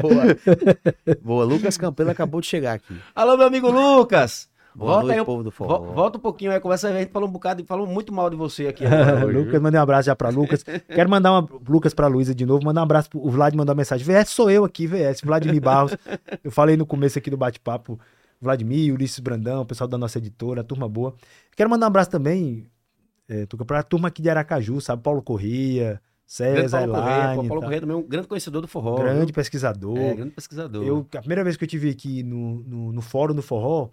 Boa. 0.00 0.22
Boa. 1.22 1.44
Lucas 1.44 1.76
Campelo 1.76 2.10
acabou 2.10 2.40
de 2.40 2.46
chegar 2.46 2.74
aqui. 2.74 2.96
Alô, 3.14 3.36
meu 3.36 3.46
amigo 3.48 3.70
Lucas. 3.70 4.48
Boa 4.76 4.90
Volta 4.92 5.06
noite, 5.06 5.18
aí, 5.20 5.24
povo 5.24 5.42
do 5.42 5.50
forró. 5.50 5.78
volta 5.78 6.18
um 6.18 6.20
pouquinho 6.20 6.52
aí, 6.52 6.60
conversa 6.60 6.88
aí. 6.88 6.96
A 6.96 7.00
gente 7.00 7.10
falou 7.10 7.26
um 7.26 7.32
bocado, 7.32 7.64
falou 7.64 7.86
muito 7.86 8.12
mal 8.12 8.28
de 8.28 8.36
você 8.36 8.66
aqui. 8.66 8.84
Lucas, 9.32 9.58
mandei 9.62 9.80
um 9.80 9.82
abraço 9.82 10.04
já 10.04 10.14
pra 10.14 10.28
Lucas. 10.28 10.62
Quero 10.62 11.08
mandar 11.08 11.40
um 11.40 11.48
Lucas 11.66 11.94
pra 11.94 12.06
Luísa 12.08 12.34
de 12.34 12.44
novo. 12.44 12.62
Mandar 12.62 12.82
um 12.82 12.84
abraço 12.84 13.08
pro 13.08 13.26
o 13.26 13.30
Vlad 13.30 13.54
mandou 13.54 13.72
uma 13.72 13.78
mensagem. 13.78 14.06
VS 14.06 14.28
sou 14.28 14.50
eu 14.50 14.66
aqui, 14.66 14.86
VS. 14.86 15.22
Vladimir 15.24 15.62
Barros. 15.62 15.96
Eu 16.44 16.50
falei 16.50 16.76
no 16.76 16.84
começo 16.84 17.18
aqui 17.18 17.30
do 17.30 17.38
bate-papo. 17.38 17.98
Vladimir, 18.38 18.92
Ulisses 18.92 19.18
Brandão, 19.18 19.62
o 19.62 19.64
pessoal 19.64 19.88
da 19.88 19.96
nossa 19.96 20.18
editora, 20.18 20.62
turma 20.62 20.86
boa. 20.86 21.14
Quero 21.56 21.70
mandar 21.70 21.86
um 21.86 21.88
abraço 21.88 22.10
também, 22.10 22.66
é, 23.26 23.46
Tuca, 23.46 23.64
pra 23.64 23.82
turma 23.82 24.08
aqui 24.08 24.20
de 24.20 24.28
Aracaju, 24.28 24.78
sabe? 24.82 25.02
Paulo 25.02 25.22
Corrêa, 25.22 26.02
César 26.26 26.80
Paulo 26.80 26.92
Correia, 26.92 27.16
Elaine. 27.16 27.48
Paulo 27.48 27.60
tá? 27.60 27.66
Correia 27.66 27.80
também 27.80 27.96
é 27.96 27.98
um 27.98 28.02
grande 28.02 28.28
conhecedor 28.28 28.60
do 28.60 28.68
forró. 28.68 28.96
grande 28.96 29.24
viu? 29.24 29.34
pesquisador. 29.34 29.96
É, 29.96 30.14
grande 30.14 30.32
pesquisador. 30.32 30.84
Eu, 30.84 31.06
a 31.14 31.18
primeira 31.18 31.42
vez 31.42 31.56
que 31.56 31.64
eu 31.64 31.68
tive 31.68 31.88
aqui 31.88 32.22
no, 32.22 32.62
no, 32.64 32.92
no 32.92 33.00
Fórum 33.00 33.34
do 33.34 33.42
Forró 33.42 33.88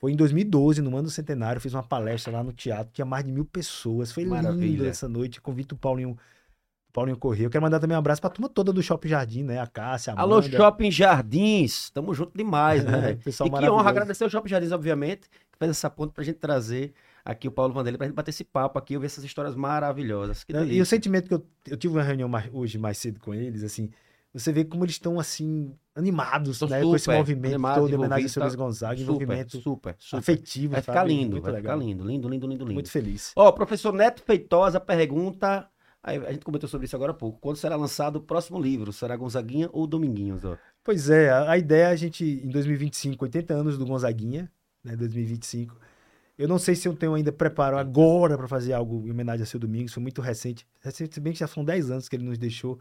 foi 0.00 0.12
em 0.12 0.16
2012, 0.16 0.80
no 0.80 0.90
ano 0.96 1.04
do 1.04 1.10
centenário. 1.10 1.60
Fiz 1.60 1.74
uma 1.74 1.82
palestra 1.82 2.32
lá 2.32 2.42
no 2.42 2.52
teatro, 2.52 2.92
tinha 2.92 3.04
mais 3.04 3.24
de 3.24 3.30
mil 3.30 3.44
pessoas. 3.44 4.10
Foi 4.10 4.24
lindo 4.52 4.86
essa 4.86 5.08
noite. 5.08 5.40
Convito 5.40 5.74
o 5.74 5.78
Paulinho, 5.78 6.12
o 6.12 6.92
Paulinho 6.92 7.16
Corrêa. 7.18 7.46
Eu 7.46 7.50
quero 7.50 7.62
mandar 7.62 7.78
também 7.78 7.94
um 7.94 7.98
abraço 8.00 8.20
pra 8.20 8.30
turma 8.30 8.48
toda 8.48 8.72
do 8.72 8.82
Shopping 8.82 9.08
Jardim, 9.08 9.42
né? 9.42 9.60
A 9.60 9.66
Cássia, 9.66 10.14
a 10.14 10.20
Alô, 10.20 10.38
Amanda. 10.38 10.56
Shopping 10.56 10.90
Jardins. 10.90 11.90
Tamo 11.90 12.14
junto 12.14 12.36
demais, 12.36 12.82
né? 12.84 13.14
Pessoal 13.22 13.48
e 13.48 13.52
que 13.52 13.70
honra 13.70 13.90
agradecer 13.90 14.24
o 14.24 14.30
Shopping 14.30 14.48
Jardins, 14.48 14.72
obviamente, 14.72 15.28
que 15.52 15.58
fez 15.58 15.70
essa 15.70 15.90
ponte 15.90 16.12
pra 16.14 16.24
gente 16.24 16.38
trazer 16.38 16.94
aqui 17.22 17.46
o 17.46 17.50
Paulo 17.50 17.74
Vanderlei 17.74 17.98
pra 17.98 18.06
gente 18.06 18.16
bater 18.16 18.30
esse 18.30 18.42
papo 18.44 18.78
aqui, 18.78 18.94
ouvir 18.96 19.06
essas 19.06 19.22
histórias 19.22 19.54
maravilhosas. 19.54 20.46
E 20.66 20.80
o 20.80 20.86
sentimento 20.86 21.28
que 21.28 21.34
eu, 21.34 21.46
eu 21.68 21.76
tive 21.76 21.92
uma 21.94 22.02
reunião 22.02 22.28
mais- 22.28 22.48
hoje 22.52 22.78
mais 22.78 22.96
cedo 22.96 23.20
com 23.20 23.34
eles, 23.34 23.62
assim, 23.62 23.90
você 24.32 24.52
vê 24.52 24.64
como 24.64 24.84
eles 24.84 24.94
estão, 24.94 25.18
assim, 25.18 25.74
animados, 25.94 26.56
Estão 26.56 26.68
né? 26.68 26.82
com 26.82 26.94
esse 26.94 27.04
super 27.04 27.18
movimento 27.18 27.54
animados, 27.54 27.80
todo, 27.80 27.90
em 27.90 27.94
homenagem 27.94 28.24
a 28.24 28.28
envolvidos, 28.28 28.32
seu 28.32 28.42
Luiz 28.42 28.52
tá? 28.54 28.58
Gonzaga, 28.58 28.92
super, 28.96 29.02
envolvimento 29.02 29.60
super, 29.60 29.96
super. 29.98 30.18
afetivo, 30.18 30.72
Vai 30.72 30.80
ficar 30.82 30.92
sabe? 30.94 31.08
lindo, 31.10 31.30
Muito 31.32 31.42
vai 31.42 31.52
legal. 31.52 31.76
ficar 31.76 31.84
lindo, 31.86 32.04
lindo, 32.04 32.28
lindo, 32.28 32.46
lindo, 32.46 32.64
lindo. 32.64 32.74
Muito 32.74 32.90
feliz. 32.90 33.32
Ó, 33.36 33.50
professor 33.52 33.92
Neto 33.92 34.22
Feitosa 34.22 34.78
pergunta, 34.78 35.68
a 36.02 36.32
gente 36.32 36.44
comentou 36.44 36.68
sobre 36.68 36.86
isso 36.86 36.96
agora 36.96 37.12
há 37.12 37.14
pouco, 37.14 37.38
quando 37.40 37.56
será 37.56 37.76
lançado 37.76 38.16
o 38.16 38.20
próximo 38.20 38.60
livro? 38.60 38.92
Será 38.92 39.16
Gonzaguinha 39.16 39.68
ou 39.72 39.86
Dominguinhos? 39.86 40.44
Ó? 40.44 40.56
Pois 40.82 41.10
é, 41.10 41.30
a, 41.30 41.50
a 41.50 41.58
ideia 41.58 41.84
é 41.84 41.90
a 41.90 41.96
gente, 41.96 42.24
em 42.24 42.48
2025, 42.48 43.24
80 43.24 43.52
anos 43.52 43.76
do 43.76 43.84
Gonzaguinha, 43.84 44.50
né, 44.82 44.96
2025. 44.96 45.76
Eu 46.38 46.48
não 46.48 46.58
sei 46.58 46.74
se 46.74 46.88
eu 46.88 46.94
tenho 46.96 47.12
ainda 47.12 47.30
preparo 47.30 47.76
agora 47.76 48.38
para 48.38 48.48
fazer 48.48 48.72
algo 48.72 49.06
em 49.06 49.10
homenagem 49.10 49.42
a 49.42 49.46
seu 49.46 49.60
Domingos, 49.60 49.92
foi 49.92 50.02
muito 50.02 50.22
recente. 50.22 50.66
Recente, 50.80 51.14
se 51.14 51.20
bem 51.20 51.34
que 51.34 51.38
já 51.38 51.46
são 51.46 51.62
10 51.62 51.90
anos 51.90 52.08
que 52.08 52.16
ele 52.16 52.24
nos 52.24 52.38
deixou, 52.38 52.78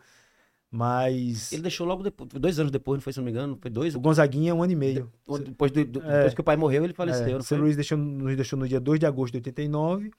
mas 0.72 1.52
Ele 1.52 1.64
deixou 1.64 1.86
logo 1.88 2.04
depois, 2.04 2.30
dois 2.34 2.60
anos 2.60 2.72
depois, 2.72 2.98
não 2.98 3.02
foi, 3.02 3.14
se 3.14 3.20
não 3.20 3.26
me 3.26 3.32
engano, 3.32 3.58
foi 3.62 3.72
dois? 3.72 3.96
o 3.96 4.00
Gonzaguinha 4.00 4.52
é 4.52 4.54
um 4.54 4.62
ano 4.62 4.72
e 4.74 4.76
meio. 4.76 5.12
Depois, 5.46 5.72
do- 5.72 5.86
do- 5.86 6.02
É. 6.04 6.18
depois 6.18 6.34
que 6.36 6.42
o 6.42 6.44
pai 6.44 6.56
morreu, 6.58 6.84
ele 6.84 6.94
faleceu, 6.94 7.38
É, 7.40 7.44
foi? 7.44 7.58
Luiz 7.58 7.76
deixou, 7.76 7.98
nos 7.98 8.36
deixou 8.36 8.58
no 8.60 8.68
dia 8.68 8.80
2 8.80 9.00
de 9.00 9.06
agosto 9.06 9.32
de 9.34 9.38
89, 9.38 10.12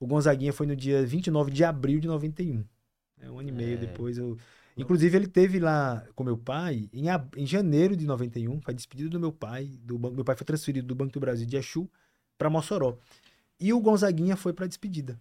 o 0.00 0.06
Gonzaguinha 0.06 0.52
foi 0.52 0.66
no 0.66 0.74
dia 0.74 1.04
29 1.04 1.50
de 1.50 1.62
abril 1.64 2.00
de 2.00 2.08
91. 2.08 2.64
É 3.20 3.30
um 3.30 3.38
ano 3.38 3.48
e 3.48 3.52
meio 3.52 3.74
É. 3.74 3.76
depois. 3.76 4.16
Eu... 4.18 4.36
Inclusive, 4.76 5.16
ele 5.16 5.28
teve 5.28 5.60
lá 5.60 6.04
com 6.16 6.24
meu 6.24 6.36
pai 6.36 6.88
em, 6.92 7.08
ab- 7.08 7.30
em 7.36 7.46
janeiro 7.46 7.94
de 7.96 8.04
91, 8.06 8.60
foi 8.60 8.74
despedido 8.74 9.08
do 9.10 9.20
meu 9.20 9.32
pai. 9.32 9.70
Do 9.82 9.96
banco... 9.98 10.14
Meu 10.16 10.24
pai 10.24 10.34
foi 10.34 10.44
transferido 10.44 10.86
do 10.88 10.94
Banco 10.96 11.12
do 11.12 11.20
Brasil 11.20 11.46
de 11.46 11.56
Exu 11.56 11.88
para 12.36 12.50
Mossoró. 12.50 12.96
E 13.60 13.72
o 13.72 13.80
Gonzaguinha 13.80 14.36
foi 14.36 14.52
para 14.52 14.66
despedida. 14.66 15.20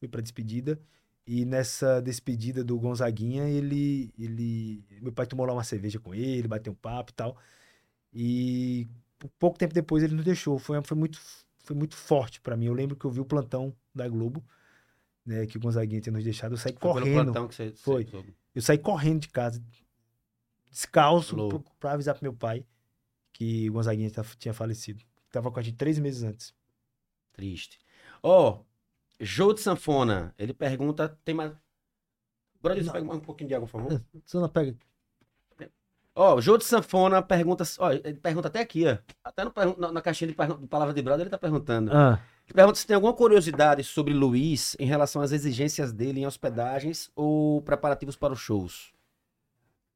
Foi 0.00 0.08
para 0.08 0.22
despedida. 0.22 0.80
E 1.26 1.44
nessa 1.44 2.00
despedida 2.00 2.62
do 2.62 2.78
Gonzaguinha, 2.78 3.48
ele, 3.48 4.12
ele. 4.16 4.84
Meu 5.02 5.12
pai 5.12 5.26
tomou 5.26 5.44
lá 5.44 5.52
uma 5.52 5.64
cerveja 5.64 5.98
com 5.98 6.14
ele, 6.14 6.46
bateu 6.46 6.72
um 6.72 6.76
papo 6.76 7.10
e 7.10 7.14
tal. 7.14 7.36
E 8.14 8.88
pou- 9.18 9.30
pouco 9.38 9.58
tempo 9.58 9.74
depois 9.74 10.02
ele 10.04 10.14
nos 10.14 10.24
deixou. 10.24 10.56
Foi, 10.58 10.80
foi, 10.82 10.96
muito, 10.96 11.20
foi 11.64 11.74
muito 11.74 11.96
forte 11.96 12.40
para 12.40 12.56
mim. 12.56 12.66
Eu 12.66 12.72
lembro 12.74 12.94
que 12.96 13.04
eu 13.04 13.10
vi 13.10 13.18
o 13.20 13.24
plantão 13.24 13.74
da 13.92 14.08
Globo, 14.08 14.44
né? 15.24 15.46
Que 15.46 15.56
o 15.56 15.60
Gonzaguinha 15.60 16.00
tinha 16.00 16.12
nos 16.12 16.22
deixado. 16.22 16.52
Eu 16.52 16.58
saí 16.58 16.72
Foi 16.80 16.92
correndo. 16.92 17.24
plantão 17.24 17.48
que 17.48 17.54
você, 17.56 17.70
você 17.70 17.76
Foi. 17.82 18.06
soube. 18.06 18.36
Eu 18.54 18.62
saí 18.62 18.78
correndo 18.78 19.22
de 19.22 19.28
casa, 19.28 19.60
descalço, 20.70 21.36
pra 21.80 21.92
avisar 21.92 22.14
pro 22.14 22.22
meu 22.24 22.32
pai 22.32 22.64
que 23.32 23.68
o 23.68 23.72
Gonzaguinha 23.74 24.10
tinha 24.38 24.54
falecido. 24.54 25.04
Tava 25.30 25.50
com 25.50 25.58
a 25.58 25.62
gente 25.62 25.76
três 25.76 25.98
meses 25.98 26.22
antes. 26.22 26.54
Triste. 27.32 27.78
Ó, 28.22 28.62
Jô 29.20 29.52
de 29.52 29.60
Sanfona, 29.60 30.34
ele 30.38 30.52
pergunta, 30.52 31.18
tem 31.24 31.34
mais... 31.34 31.52
Agora 32.58 32.82
Não. 32.82 32.92
pega 32.92 33.04
mais 33.04 33.18
um 33.18 33.22
pouquinho 33.22 33.48
de 33.48 33.54
água, 33.54 33.66
por 33.68 33.80
favor. 33.80 34.02
Só 34.24 34.46
pega. 34.48 34.74
Ó, 36.14 36.40
Jô 36.40 36.56
de 36.56 36.64
Sanfona 36.64 37.20
pergunta, 37.22 37.62
ó, 37.78 37.92
ele 37.92 38.14
pergunta 38.14 38.48
até 38.48 38.60
aqui, 38.60 38.86
ó. 38.86 38.96
Até 39.22 39.44
no 39.44 39.52
na, 39.78 39.92
na 39.92 40.00
caixinha 40.00 40.28
de, 40.28 40.34
de 40.34 40.66
palavra 40.66 40.94
de 40.94 41.02
brother 41.02 41.24
ele 41.24 41.30
tá 41.30 41.36
perguntando. 41.36 41.90
Ah, 41.94 42.18
Ele 42.46 42.54
pergunta 42.54 42.78
se 42.78 42.86
tem 42.86 42.94
alguma 42.94 43.12
curiosidade 43.12 43.84
sobre 43.84 44.14
Luiz 44.14 44.74
em 44.80 44.86
relação 44.86 45.20
às 45.20 45.30
exigências 45.32 45.92
dele 45.92 46.20
em 46.20 46.26
hospedagens 46.26 47.10
ou 47.14 47.60
preparativos 47.62 48.16
para 48.16 48.32
os 48.32 48.40
shows. 48.40 48.92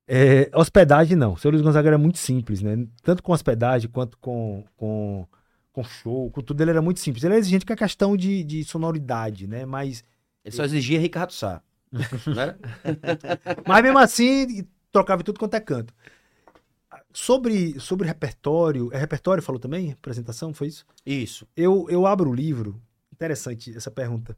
é, 0.06 0.50
hospedagem 0.54 1.16
não. 1.16 1.32
O 1.32 1.38
seu 1.38 1.50
Luiz 1.50 1.62
Gonzaga 1.62 1.88
era 1.88 1.98
muito 1.98 2.18
simples, 2.18 2.60
né? 2.60 2.86
Tanto 3.02 3.22
com 3.22 3.32
hospedagem 3.32 3.88
quanto 3.90 4.18
com, 4.18 4.62
com, 4.76 5.26
com 5.72 5.84
show, 5.84 6.30
com 6.30 6.40
tudo, 6.40 6.60
ele 6.60 6.70
era 6.70 6.82
muito 6.82 7.00
simples. 7.00 7.22
Ele 7.24 7.34
era 7.34 7.40
exigente 7.40 7.64
com 7.64 7.72
a 7.72 7.76
questão 7.76 8.16
de, 8.16 8.42
de 8.44 8.64
sonoridade, 8.64 9.46
né? 9.46 9.64
Mas 9.64 10.02
Ele 10.44 10.54
só 10.54 10.64
exigia 10.64 10.98
Ricardo 10.98 11.32
Sá. 11.32 11.62
Era? 12.36 12.58
Mas 13.66 13.82
mesmo 13.82 13.98
assim, 13.98 14.66
trocava 14.92 15.22
tudo 15.22 15.38
quanto 15.38 15.54
é 15.54 15.60
canto. 15.60 15.94
Sobre, 17.12 17.78
sobre 17.80 18.06
repertório, 18.06 18.88
é 18.92 18.98
repertório, 18.98 19.42
falou 19.42 19.60
também? 19.60 19.92
Apresentação, 19.92 20.54
foi 20.54 20.68
isso? 20.68 20.86
Isso. 21.04 21.46
Eu, 21.56 21.86
eu 21.88 22.06
abro 22.06 22.30
o 22.30 22.34
livro, 22.34 22.80
interessante 23.12 23.76
essa 23.76 23.90
pergunta. 23.90 24.36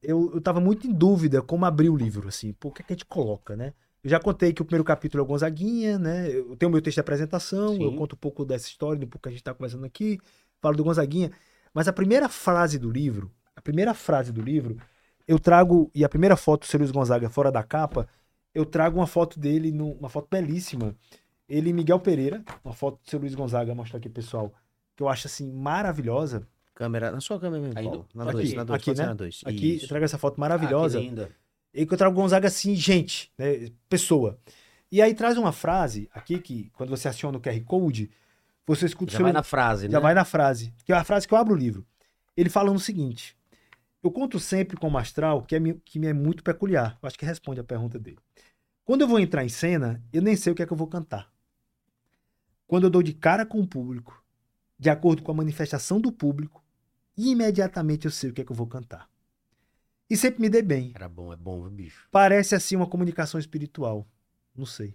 Eu, 0.00 0.30
eu 0.32 0.40
tava 0.40 0.60
muito 0.60 0.86
em 0.86 0.92
dúvida 0.92 1.42
como 1.42 1.64
abrir 1.64 1.88
o 1.88 1.96
livro, 1.96 2.28
assim, 2.28 2.52
por 2.52 2.72
que, 2.72 2.84
que 2.84 2.92
a 2.92 2.96
gente 2.96 3.04
coloca, 3.04 3.56
né? 3.56 3.74
Eu 4.02 4.10
já 4.10 4.20
contei 4.20 4.52
que 4.52 4.62
o 4.62 4.64
primeiro 4.64 4.84
capítulo 4.84 5.20
é 5.20 5.24
o 5.24 5.26
Gonzaguinha, 5.26 5.98
né? 5.98 6.30
Eu 6.30 6.56
tenho 6.56 6.70
o 6.70 6.72
meu 6.72 6.80
texto 6.80 6.96
de 6.96 7.00
apresentação, 7.00 7.74
Sim. 7.74 7.82
eu 7.82 7.92
conto 7.96 8.14
um 8.14 8.18
pouco 8.18 8.44
dessa 8.44 8.68
história, 8.68 9.00
do 9.00 9.08
pouco 9.08 9.24
que 9.24 9.28
a 9.28 9.32
gente 9.32 9.42
tá 9.42 9.52
conversando 9.52 9.84
aqui, 9.84 10.20
falo 10.60 10.76
do 10.76 10.84
Gonzaguinha. 10.84 11.30
Mas 11.72 11.88
a 11.88 11.92
primeira 11.92 12.28
frase 12.28 12.78
do 12.78 12.90
livro, 12.90 13.30
a 13.54 13.60
primeira 13.60 13.94
frase 13.94 14.32
do 14.32 14.40
livro, 14.40 14.76
eu 15.26 15.38
trago, 15.38 15.90
e 15.94 16.04
a 16.04 16.08
primeira 16.08 16.36
foto 16.36 16.62
do 16.62 16.66
seu 16.66 16.78
Luiz 16.78 16.90
Gonzaga 16.90 17.28
fora 17.28 17.52
da 17.52 17.62
capa, 17.62 18.08
eu 18.54 18.64
trago 18.64 18.98
uma 18.98 19.06
foto 19.06 19.38
dele, 19.38 19.70
uma 19.70 20.08
foto 20.08 20.28
belíssima. 20.30 20.96
Ele 21.48 21.70
e 21.70 21.72
Miguel 21.72 22.00
Pereira, 22.00 22.42
uma 22.64 22.74
foto 22.74 23.00
do 23.02 23.10
seu 23.10 23.18
Luiz 23.18 23.34
Gonzaga, 23.34 23.74
mostrar 23.74 23.98
aqui, 23.98 24.08
pessoal, 24.08 24.52
que 24.96 25.02
eu 25.02 25.08
acho 25.08 25.26
assim 25.26 25.52
maravilhosa. 25.52 26.46
Câmera, 26.74 27.10
na 27.10 27.20
sua 27.20 27.38
câmera 27.38 27.62
mesmo. 27.62 27.78
Aí. 27.78 27.86
Na 28.14 28.24
aqui, 28.24 28.32
2, 28.32 28.54
na 28.54 28.64
2, 28.64 28.80
aqui, 28.80 28.94
né? 28.94 29.06
na 29.06 29.14
2. 29.14 29.40
Aqui, 29.44 29.74
Isso. 29.74 29.84
eu 29.84 29.88
trago 29.88 30.04
essa 30.04 30.18
foto 30.18 30.40
maravilhosa. 30.40 30.98
Ah, 30.98 31.00
que 31.00 31.08
linda. 31.08 31.30
E 31.74 31.86
que 31.86 31.92
eu 31.92 31.98
trago 31.98 32.18
o 32.18 32.22
Gonzaga 32.22 32.48
assim, 32.48 32.74
gente, 32.74 33.32
né? 33.36 33.68
Pessoa. 33.88 34.38
E 34.90 35.02
aí 35.02 35.14
traz 35.14 35.36
uma 35.36 35.52
frase 35.52 36.08
aqui 36.14 36.38
que, 36.38 36.70
quando 36.72 36.90
você 36.90 37.08
aciona 37.08 37.36
o 37.36 37.40
QR 37.40 37.60
Code, 37.64 38.10
você 38.68 38.86
escuta 38.86 39.10
o 39.10 39.12
Já 39.12 39.16
seu 39.16 39.24
vai 39.24 39.32
na 39.32 39.42
frase, 39.42 39.88
né? 39.88 39.92
já 39.92 39.98
vai 39.98 40.14
na 40.14 40.24
frase. 40.24 40.74
Que 40.84 40.92
é 40.92 40.96
a 40.96 41.02
frase 41.02 41.26
que 41.26 41.32
eu 41.32 41.38
abro 41.38 41.54
o 41.54 41.56
livro. 41.56 41.86
Ele 42.36 42.50
falando 42.50 42.76
o 42.76 42.80
seguinte: 42.80 43.36
Eu 44.02 44.10
conto 44.10 44.38
sempre 44.38 44.76
com 44.76 44.90
o 44.90 44.98
astral 44.98 45.42
que, 45.42 45.56
é, 45.56 45.60
que 45.84 45.98
me 45.98 46.06
é 46.06 46.12
muito 46.12 46.44
peculiar. 46.44 46.98
Eu 47.02 47.06
acho 47.06 47.18
que 47.18 47.24
responde 47.24 47.60
a 47.60 47.64
pergunta 47.64 47.98
dele. 47.98 48.18
Quando 48.84 49.00
eu 49.00 49.08
vou 49.08 49.18
entrar 49.18 49.44
em 49.44 49.48
cena, 49.48 50.02
eu 50.12 50.22
nem 50.22 50.36
sei 50.36 50.52
o 50.52 50.54
que 50.54 50.62
é 50.62 50.66
que 50.66 50.72
eu 50.72 50.76
vou 50.76 50.86
cantar. 50.86 51.32
Quando 52.66 52.84
eu 52.84 52.90
dou 52.90 53.02
de 53.02 53.14
cara 53.14 53.46
com 53.46 53.58
o 53.60 53.66
público, 53.66 54.22
de 54.78 54.90
acordo 54.90 55.22
com 55.22 55.32
a 55.32 55.34
manifestação 55.34 55.98
do 55.98 56.12
público, 56.12 56.62
imediatamente 57.16 58.04
eu 58.04 58.10
sei 58.10 58.30
o 58.30 58.32
que 58.34 58.42
é 58.42 58.44
que 58.44 58.52
eu 58.52 58.56
vou 58.56 58.66
cantar. 58.66 59.08
E 60.10 60.16
sempre 60.16 60.40
me 60.40 60.48
dê 60.48 60.62
bem. 60.62 60.92
Era 60.94 61.08
bom, 61.08 61.32
é 61.32 61.36
bom, 61.36 61.62
viu, 61.62 61.70
bicho? 61.70 62.06
Parece 62.10 62.54
assim 62.54 62.76
uma 62.76 62.86
comunicação 62.86 63.40
espiritual. 63.40 64.06
Não 64.54 64.64
sei. 64.66 64.94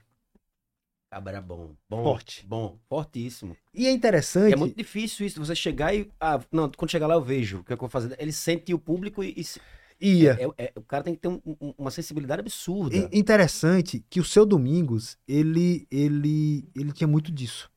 Cabra 1.13 1.39
bom. 1.39 1.75
Bom. 1.87 2.03
Forte. 2.03 2.43
Bom, 2.47 2.79
fortíssimo. 2.89 3.55
E 3.71 3.85
é 3.85 3.91
interessante. 3.91 4.53
É 4.53 4.55
muito 4.55 4.75
difícil 4.75 5.27
isso, 5.27 5.39
você 5.39 5.53
chegar 5.53 5.93
e. 5.93 6.09
Ah, 6.19 6.41
não, 6.51 6.71
quando 6.71 6.89
chegar 6.89 7.05
lá 7.05 7.13
eu 7.13 7.21
vejo 7.21 7.59
o 7.59 7.63
que, 7.63 7.71
é 7.71 7.77
que 7.77 7.83
eu 7.83 7.87
vou 7.87 7.89
fazer. 7.89 8.15
Ele 8.19 8.31
sente 8.31 8.73
o 8.73 8.79
público 8.79 9.23
e. 9.23 9.35
e 10.01 10.21
Ia. 10.23 10.35
é- 10.57 10.65
é- 10.65 10.73
o 10.75 10.81
cara 10.81 11.03
tem 11.03 11.13
que 11.13 11.21
ter 11.21 11.27
um- 11.27 11.39
um- 11.45 11.73
uma 11.77 11.91
sensibilidade 11.91 12.39
absurda. 12.39 12.97
É 12.97 13.09
interessante 13.15 14.03
que 14.09 14.19
o 14.19 14.23
seu 14.23 14.43
Domingos, 14.43 15.15
ele, 15.27 15.87
ele, 15.91 16.67
ele 16.75 16.91
tinha 16.91 17.07
muito 17.07 17.31
disso. 17.31 17.69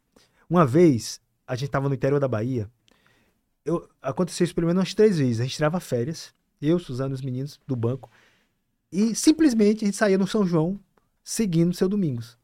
Uma 0.48 0.64
vez, 0.64 1.20
a 1.46 1.54
gente 1.54 1.68
tava 1.68 1.90
no 1.90 1.94
interior 1.94 2.18
da 2.18 2.26
Bahia, 2.26 2.70
eu, 3.66 3.86
aconteceu 4.00 4.44
isso 4.44 4.54
pelo 4.54 4.66
menos 4.66 4.80
umas 4.80 4.94
três 4.94 5.18
vezes. 5.18 5.40
A 5.40 5.42
gente 5.42 5.56
tirava 5.56 5.78
férias, 5.78 6.32
eu, 6.62 6.78
Suzano 6.78 7.12
e 7.12 7.16
os 7.16 7.20
meninos 7.22 7.60
do 7.66 7.76
banco, 7.76 8.10
e 8.90 9.14
simplesmente 9.14 9.84
a 9.84 9.86
gente 9.88 9.96
saía 9.98 10.16
no 10.16 10.26
São 10.26 10.46
João 10.46 10.80
seguindo 11.22 11.72
o 11.72 11.74
seu 11.74 11.86
Domingos. 11.86 12.38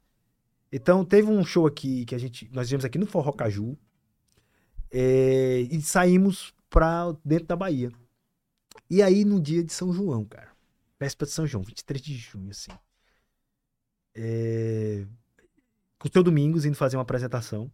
Então, 0.73 1.05
teve 1.05 1.29
um 1.29 1.45
show 1.45 1.67
aqui 1.67 2.07
que 2.07 2.15
a 2.15 2.19
gente, 2.19 2.49
nós 2.51 2.69
viemos 2.69 2.85
aqui 2.85 2.99
no 2.99 3.07
Forró 3.07 3.31
Caju, 3.33 3.77
é, 4.91 5.61
e 5.71 5.81
saímos 5.83 6.55
pra 6.71 7.15
dentro 7.25 7.47
da 7.47 7.57
Bahia. 7.57 7.93
E 8.89 9.03
aí, 9.03 9.25
no 9.25 9.41
dia 9.41 9.63
de 9.63 9.73
São 9.73 9.93
João, 9.93 10.25
cara, 10.25 10.51
véspera 10.99 11.29
de 11.29 11.35
São 11.35 11.47
João, 11.47 11.63
23 11.63 12.01
de 12.01 12.17
junho, 12.17 12.51
assim. 12.51 12.73
É... 14.15 15.07
Com 15.99 16.09
o 16.09 16.13
seu 16.13 16.23
Domingos 16.23 16.65
indo 16.65 16.77
fazer 16.77 16.97
uma 16.97 17.03
apresentação. 17.03 17.71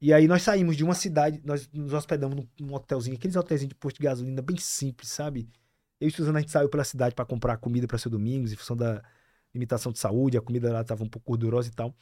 E 0.00 0.12
aí 0.14 0.26
nós 0.26 0.42
saímos 0.42 0.76
de 0.76 0.84
uma 0.84 0.94
cidade, 0.94 1.42
nós 1.44 1.68
nos 1.72 1.92
hospedamos 1.92 2.46
num, 2.58 2.74
hotelzinho, 2.74 3.16
aqueles 3.16 3.36
hotelzinhos 3.36 3.68
de 3.68 3.74
posto 3.74 3.98
de 3.98 4.04
gasolina 4.04 4.40
bem 4.40 4.56
simples, 4.56 5.10
sabe? 5.10 5.48
Eu 6.00 6.08
e 6.08 6.10
Suzana, 6.10 6.38
a 6.38 6.40
gente 6.40 6.50
saiu 6.50 6.70
pela 6.70 6.84
cidade 6.84 7.14
para 7.14 7.26
comprar 7.26 7.58
comida 7.58 7.86
para 7.86 7.98
seu 7.98 8.10
Domingos, 8.10 8.52
em 8.52 8.56
função 8.56 8.76
da 8.76 9.02
limitação 9.54 9.92
de 9.92 9.98
saúde, 9.98 10.36
a 10.36 10.40
comida 10.40 10.72
lá 10.72 10.84
tava 10.84 11.04
um 11.04 11.08
pouco 11.08 11.32
gordurosa 11.32 11.68
e 11.68 11.72
tal. 11.72 11.94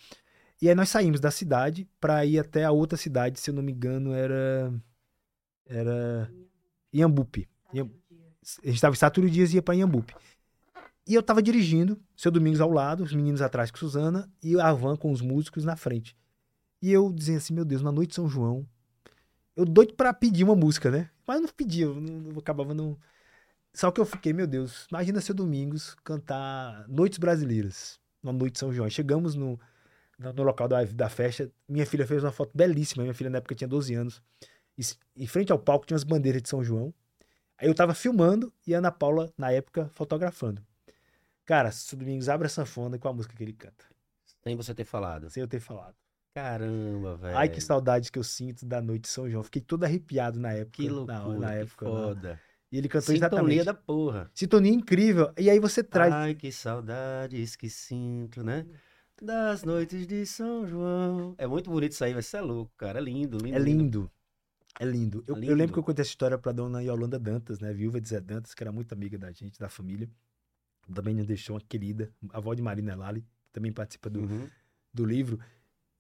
E 0.61 0.69
aí 0.69 0.75
nós 0.75 0.89
saímos 0.89 1.21
da 1.21 1.31
cidade 1.31 1.89
para 2.01 2.25
ir 2.27 2.39
até 2.39 2.65
a 2.65 2.71
outra 2.73 2.97
cidade, 2.99 3.39
se 3.39 3.51
eu 3.51 3.55
não 3.55 3.63
me 3.63 3.73
engano, 3.73 4.13
era. 4.13 4.73
Era. 5.67 6.31
Iambupe. 6.93 7.49
Iam- 7.73 7.91
A 8.63 8.67
gente 8.67 8.75
estava 8.77 8.95
em 8.95 8.99
Satúrio 8.99 9.31
Dias 9.31 9.53
e 9.53 9.57
ia 9.57 9.63
para 9.63 9.75
Iambupe. 9.75 10.15
E 11.07 11.15
eu 11.15 11.23
tava 11.23 11.43
dirigindo, 11.43 11.99
seu 12.17 12.31
Domingos 12.31 12.61
ao 12.61 12.71
lado, 12.71 13.03
os 13.03 13.15
meninos 13.15 13.41
atrás 13.41 13.71
com 13.71 13.79
Suzana 13.79 14.31
e 14.43 14.61
a 14.61 14.73
van 14.73 14.97
com 14.97 15.11
os 15.11 15.21
músicos 15.23 15.65
na 15.65 15.77
frente. 15.77 16.17
E 16.83 16.93
eu 16.93 17.13
dizia 17.13 17.37
assim, 17.39 17.55
meu 17.55 17.65
Deus, 17.65 17.83
na 17.83 17.91
noite 17.93 18.11
de 18.11 18.15
São 18.17 18.29
João, 18.29 18.67
eu 19.57 19.65
doido 19.65 19.95
pra 19.95 20.13
pedir 20.13 20.45
uma 20.45 20.55
música, 20.55 20.91
né? 20.91 21.11
Mas 21.27 21.37
eu 21.37 21.43
não 21.43 21.49
pedia, 21.49 21.87
eu, 21.87 21.95
não, 22.01 22.31
eu 22.31 22.39
acabava 22.39 22.75
não... 22.75 22.97
Só 23.79 23.93
que 23.93 24.01
eu 24.01 24.05
fiquei, 24.05 24.33
meu 24.33 24.49
Deus, 24.49 24.89
imagina 24.91 25.21
seu 25.21 25.33
Domingos 25.33 25.95
cantar 26.03 26.85
Noites 26.89 27.17
Brasileiras, 27.17 28.01
na 28.21 28.33
noite 28.33 28.55
de 28.55 28.59
São 28.59 28.73
João. 28.73 28.91
Chegamos 28.91 29.37
no, 29.37 29.57
no, 30.19 30.43
local 30.43 30.67
da, 30.67 30.83
da 30.83 31.09
festa, 31.09 31.49
minha 31.69 31.87
filha 31.87 32.05
fez 32.05 32.25
uma 32.25 32.33
foto 32.33 32.51
belíssima, 32.53 33.05
minha 33.05 33.15
filha 33.15 33.31
na 33.31 33.39
época 33.39 33.55
tinha 33.55 33.69
12 33.69 33.95
anos. 33.95 34.21
E, 34.77 34.83
em 35.17 35.29
frente 35.29 35.53
ao 35.53 35.61
palco 35.61 35.87
tinha 35.87 35.95
umas 35.95 36.03
bandeiras 36.03 36.43
de 36.43 36.49
São 36.49 36.65
João. 36.65 36.93
Aí 37.57 37.69
eu 37.69 37.75
tava 37.75 37.95
filmando 37.95 38.53
e 38.67 38.75
a 38.75 38.79
Ana 38.79 38.91
Paula, 38.91 39.33
na 39.39 39.53
época, 39.53 39.89
fotografando. 39.95 40.61
Cara, 41.45 41.71
seu 41.71 41.97
Domingos 41.97 42.29
abre 42.29 42.49
a 42.49 42.51
sanfona 42.51 42.99
com 42.99 43.07
a 43.07 43.13
música 43.13 43.37
que 43.37 43.45
ele 43.45 43.53
canta, 43.53 43.85
Sem 44.43 44.57
você 44.57 44.75
ter 44.75 44.87
falado. 44.87 45.31
sem 45.31 45.41
eu 45.41 45.47
ter 45.47 45.61
falado. 45.61 45.95
Caramba, 46.35 47.15
velho. 47.15 47.39
Ai, 47.39 47.49
que 47.49 47.61
saudade 47.61 48.11
que 48.11 48.19
eu 48.19 48.25
sinto 48.25 48.67
da 48.67 48.83
noite 48.83 49.03
de 49.03 49.09
São 49.09 49.31
João. 49.31 49.45
Fiquei 49.45 49.63
todo 49.63 49.85
arrepiado 49.85 50.41
na 50.41 50.53
época. 50.53 50.83
Que 50.83 50.89
na- 50.89 51.23
loucura, 51.23 51.39
na, 51.39 51.49
que 51.51 51.59
época. 51.61 51.87
foda. 51.87 52.41
E 52.71 52.77
ele 52.79 52.89
cantou 52.89 53.15
Sintonia 53.15 53.27
exatamente. 53.61 53.65
da 53.65 53.75
porra. 53.75 54.31
Sintonia 54.35 54.73
incrível. 54.73 55.33
E 55.39 55.49
aí 55.49 55.59
você 55.59 55.83
traz. 55.83 56.13
Ai, 56.13 56.35
que 56.35 56.53
saudades 56.53 57.57
que 57.57 57.71
sinto, 57.71 58.43
né? 58.45 58.67
Das 59.21 59.65
noites 59.65 60.07
de 60.07 60.25
São 60.27 60.67
João. 60.67 61.35
É 61.39 61.47
muito 61.47 61.71
bonito 61.71 61.93
isso 61.93 62.05
aí, 62.05 62.13
vai 62.13 62.23
ser 62.23 62.41
louco, 62.41 62.71
cara. 62.77 62.99
É 62.99 63.03
lindo, 63.03 63.39
lindo. 63.39 63.57
é 63.57 63.59
lindo. 63.59 64.11
É 64.81 64.85
lindo. 64.85 65.25
Eu, 65.27 65.35
eu 65.35 65.41
Lindo. 65.41 65.55
lembro 65.55 65.73
que 65.73 65.79
eu 65.79 65.83
contei 65.83 66.03
essa 66.03 66.11
história 66.11 66.39
pra 66.39 66.53
dona 66.53 66.81
Yolanda 66.83 67.19
Dantas, 67.19 67.59
né? 67.59 67.73
Viúva 67.73 68.01
de 68.01 68.09
Zé 68.09 68.21
Dantas, 68.21 68.55
que 68.55 68.63
era 68.63 68.71
muito 68.71 68.93
amiga 68.93 69.19
da 69.19 69.33
gente, 69.33 69.59
da 69.59 69.69
família. 69.69 70.09
Também 70.95 71.15
nos 71.15 71.27
deixou 71.27 71.57
uma 71.57 71.61
querida, 71.69 72.13
a 72.33 72.39
avó 72.39 72.55
de 72.55 72.63
Marina 72.63 72.95
Lali, 72.95 73.23
que 73.23 73.53
também 73.53 73.73
participa 73.73 74.09
do, 74.09 74.21
Uhum. 74.21 74.47
do 74.95 75.05
livro. 75.05 75.41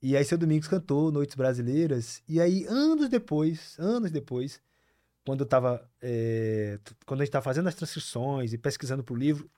E 0.00 0.16
aí 0.16 0.24
seu 0.24 0.38
Domingos 0.38 0.68
cantou 0.68 1.10
Noites 1.10 1.34
Brasileiras. 1.34 2.22
E 2.28 2.40
aí, 2.40 2.64
anos 2.66 3.08
depois, 3.08 3.74
anos 3.80 4.12
depois, 4.12 4.60
quando 5.28 5.40
eu 5.40 5.46
tava. 5.46 5.86
é, 6.00 6.78
quando 7.04 7.20
a 7.20 7.24
gente 7.26 7.32
tava 7.32 7.44
fazendo 7.44 7.68
as 7.68 7.74
transcrições 7.74 8.54
e 8.54 8.56
pesquisando 8.56 9.04
pro 9.04 9.14
livro, 9.14 9.50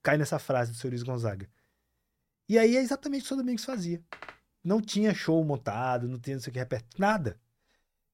cai 0.00 0.16
nessa 0.16 0.38
frase 0.38 0.70
do 0.70 0.76
seu 0.76 0.88
Luiz 0.88 1.02
Gonzaga. 1.02 1.50
E 2.48 2.56
aí 2.56 2.76
é 2.76 2.80
exatamente 2.80 3.22
o 3.22 3.22
que 3.22 3.26
o 3.26 3.28
seu 3.30 3.36
Domingos 3.38 3.64
fazia. 3.64 4.00
Não 4.62 4.80
tinha 4.80 5.12
show 5.12 5.42
montado, 5.44 6.06
não 6.06 6.16
tinha 6.16 6.36
não 6.36 6.40
sei 6.40 6.52
o 6.52 6.52
que, 6.52 6.60
repertório, 6.60 7.00
nada. 7.00 7.40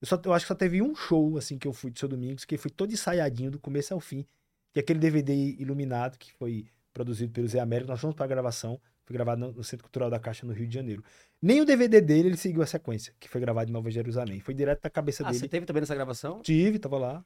Eu, 0.01 0.07
só, 0.07 0.19
eu 0.25 0.33
acho 0.33 0.45
que 0.45 0.47
só 0.47 0.55
teve 0.55 0.81
um 0.81 0.95
show, 0.95 1.37
assim, 1.37 1.55
que 1.59 1.67
eu 1.67 1.71
fui 1.71 1.91
do 1.91 1.99
seu 1.99 2.09
Domingos, 2.09 2.45
que 2.45 2.57
foi 2.57 2.71
todo 2.71 2.91
ensaiadinho, 2.91 3.51
do 3.51 3.59
começo 3.59 3.93
ao 3.93 3.99
fim. 3.99 4.25
Que 4.73 4.79
é 4.79 4.81
aquele 4.81 4.97
DVD 4.97 5.31
iluminado, 5.59 6.17
que 6.17 6.33
foi 6.33 6.65
produzido 6.91 7.31
pelo 7.31 7.47
Zé 7.47 7.59
Américo. 7.59 7.91
Nós 7.91 8.01
fomos 8.01 8.15
pra 8.15 8.25
gravação. 8.25 8.81
Foi 9.05 9.13
gravado 9.13 9.51
no, 9.51 9.63
Centro 9.63 9.83
Cultural 9.83 10.09
da 10.09 10.19
Caixa, 10.19 10.45
no 10.45 10.53
Rio 10.53 10.67
de 10.67 10.73
Janeiro. 10.73 11.03
Nem 11.41 11.59
o 11.61 11.65
DVD 11.65 11.99
dele 11.99 12.29
ele 12.29 12.37
seguiu 12.37 12.61
a 12.61 12.65
sequência, 12.65 13.13
que 13.19 13.27
foi 13.27 13.41
gravado 13.41 13.69
em 13.69 13.73
Nova 13.73 13.91
Jerusalém. 13.91 14.39
Foi 14.39 14.53
direto 14.53 14.81
da 14.81 14.89
cabeça 14.89 15.23
Ah, 15.27 15.33
você 15.33 15.39
dele. 15.41 15.49
teve 15.49 15.65
também 15.65 15.81
nessa 15.81 15.95
gravação? 15.95 16.41
Tive, 16.41 16.79
tava 16.79 16.97
lá. 16.97 17.25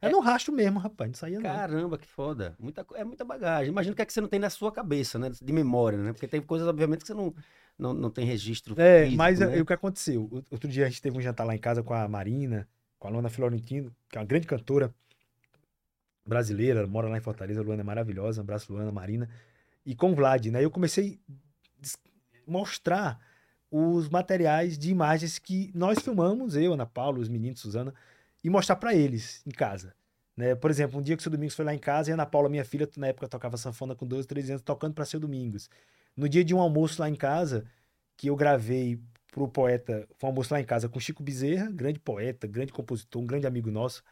É, 0.00 0.08
no 0.08 0.18
rastro 0.18 0.52
mesmo, 0.52 0.80
rapaz. 0.80 1.08
Não 1.10 1.14
saía 1.14 1.38
não. 1.38 1.48
Caramba, 1.48 1.96
que 1.96 2.06
foda. 2.08 2.56
Muita, 2.58 2.84
é 2.94 3.04
muita 3.04 3.24
bagagem. 3.24 3.70
Imagina 3.70 3.92
o 3.92 3.96
que 3.96 4.02
é 4.02 4.04
que 4.04 4.12
você 4.12 4.20
não 4.20 4.26
tem 4.28 4.40
na 4.40 4.50
sua 4.50 4.72
cabeça, 4.72 5.16
né? 5.16 5.30
De 5.30 5.52
memória, 5.52 5.96
né? 5.96 6.12
Porque 6.12 6.26
tem 6.26 6.42
coisas, 6.42 6.66
obviamente, 6.66 7.02
que 7.02 7.06
você 7.06 7.14
não, 7.14 7.32
não, 7.78 7.94
não 7.94 8.10
tem 8.10 8.26
registro 8.26 8.74
É, 8.80 9.04
físico, 9.04 9.16
mas 9.16 9.38
né? 9.38 9.56
é, 9.58 9.62
o 9.62 9.64
que 9.64 9.72
aconteceu? 9.72 10.28
Outro 10.50 10.68
dia 10.68 10.86
a 10.86 10.88
gente 10.88 11.00
teve 11.00 11.16
um 11.16 11.20
jantar 11.20 11.44
lá 11.44 11.54
em 11.54 11.58
casa 11.58 11.84
com 11.84 11.94
a 11.94 12.08
Marina, 12.08 12.68
com 12.98 13.06
a 13.06 13.10
Luana 13.12 13.28
Florentino, 13.30 13.94
que 14.08 14.18
é 14.18 14.20
uma 14.20 14.26
grande 14.26 14.48
cantora 14.48 14.92
brasileira, 16.26 16.84
mora 16.84 17.08
lá 17.08 17.16
em 17.16 17.20
Fortaleza. 17.20 17.60
A 17.60 17.62
Luana 17.62 17.82
é 17.82 17.84
maravilhosa. 17.84 18.40
Um 18.40 18.44
abraço, 18.44 18.72
Luana, 18.72 18.90
Marina. 18.90 19.28
E 19.84 19.94
com 19.94 20.12
o 20.12 20.14
Vlad, 20.14 20.46
né? 20.46 20.64
Eu 20.64 20.70
comecei 20.70 21.18
a 21.28 22.50
mostrar 22.50 23.18
os 23.70 24.08
materiais 24.08 24.76
de 24.76 24.90
imagens 24.90 25.38
que 25.38 25.72
nós 25.74 25.98
filmamos, 25.98 26.56
eu, 26.56 26.74
Ana 26.74 26.86
Paula, 26.86 27.18
os 27.18 27.28
meninos, 27.28 27.60
Suzana, 27.60 27.94
e 28.44 28.50
mostrar 28.50 28.76
pra 28.76 28.94
eles 28.94 29.42
em 29.46 29.50
casa. 29.50 29.94
Né? 30.36 30.54
Por 30.54 30.70
exemplo, 30.70 30.98
um 30.98 31.02
dia 31.02 31.16
que 31.16 31.20
o 31.20 31.22
seu 31.22 31.32
Domingos 31.32 31.54
foi 31.54 31.64
lá 31.64 31.74
em 31.74 31.78
casa 31.78 32.10
e 32.10 32.12
a 32.12 32.14
Ana 32.14 32.26
Paula, 32.26 32.48
minha 32.48 32.64
filha, 32.64 32.88
na 32.96 33.08
época 33.08 33.28
tocava 33.28 33.56
sanfona 33.56 33.94
com 33.94 34.06
12, 34.06 34.26
13 34.26 34.52
anos, 34.52 34.62
tocando 34.62 34.94
pra 34.94 35.04
seu 35.04 35.18
Domingos. 35.18 35.70
No 36.16 36.28
dia 36.28 36.44
de 36.44 36.54
um 36.54 36.60
almoço 36.60 37.00
lá 37.00 37.08
em 37.08 37.14
casa, 37.14 37.64
que 38.16 38.28
eu 38.28 38.36
gravei 38.36 39.00
pro 39.32 39.48
poeta, 39.48 40.06
foi 40.18 40.28
um 40.28 40.30
almoço 40.32 40.52
lá 40.52 40.60
em 40.60 40.64
casa 40.64 40.88
com 40.88 41.00
Chico 41.00 41.22
Bezerra, 41.22 41.70
grande 41.70 41.98
poeta, 41.98 42.46
grande 42.46 42.72
compositor, 42.72 43.22
um 43.22 43.26
grande 43.26 43.46
amigo 43.46 43.70
nosso, 43.70 44.02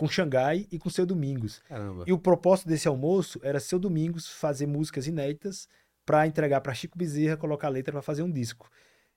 com 0.00 0.08
Xangai 0.08 0.66
e 0.72 0.78
com 0.78 0.88
Seu 0.88 1.04
Domingos. 1.04 1.60
Caramba. 1.68 2.04
E 2.06 2.12
o 2.12 2.18
propósito 2.18 2.66
desse 2.66 2.88
almoço 2.88 3.38
era 3.42 3.60
Seu 3.60 3.78
Domingos 3.78 4.26
fazer 4.26 4.66
músicas 4.66 5.06
inéditas 5.06 5.68
pra 6.06 6.26
entregar 6.26 6.62
pra 6.62 6.72
Chico 6.72 6.96
Bezerra, 6.96 7.36
colocar 7.36 7.66
a 7.66 7.70
letra 7.70 7.92
pra 7.92 8.00
fazer 8.00 8.22
um 8.22 8.30
disco. 8.30 8.70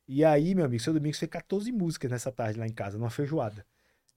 E 0.06 0.26
aí, 0.26 0.54
meu 0.54 0.66
amigo, 0.66 0.84
Seu 0.84 0.92
Domingos 0.92 1.18
fez 1.18 1.32
14 1.32 1.72
músicas 1.72 2.12
nessa 2.12 2.34
tarde 2.34 2.60
lá 2.60 2.68
em 2.68 2.74
casa, 2.74 2.98
numa 2.98 3.10
feijoada. 3.10 3.66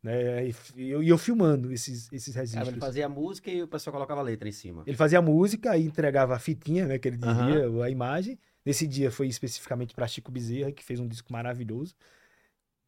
Né? 0.02 0.48
E 0.74 0.90
eu, 0.90 1.04
eu 1.04 1.16
filmando 1.16 1.72
esses, 1.72 2.12
esses 2.12 2.34
registros. 2.34 2.66
ele 2.66 2.80
fazia 2.80 3.06
a 3.06 3.08
música 3.08 3.48
e 3.48 3.62
o 3.62 3.68
pessoal 3.68 3.94
colocava 3.94 4.20
a 4.20 4.24
letra 4.24 4.48
em 4.48 4.52
cima. 4.52 4.82
Ele 4.88 4.96
fazia 4.96 5.20
a 5.20 5.22
música 5.22 5.76
e 5.76 5.86
entregava 5.86 6.34
a 6.34 6.38
fitinha, 6.40 6.84
né, 6.84 6.98
que 6.98 7.06
ele 7.06 7.16
dizia, 7.16 7.84
a 7.84 7.88
imagem. 7.88 8.36
Nesse 8.64 8.88
dia 8.88 9.12
foi 9.12 9.28
especificamente 9.28 9.94
para 9.94 10.08
Chico 10.08 10.32
Bezerra, 10.32 10.72
que 10.72 10.82
fez 10.82 10.98
um 10.98 11.06
disco 11.06 11.32
maravilhoso. 11.32 11.94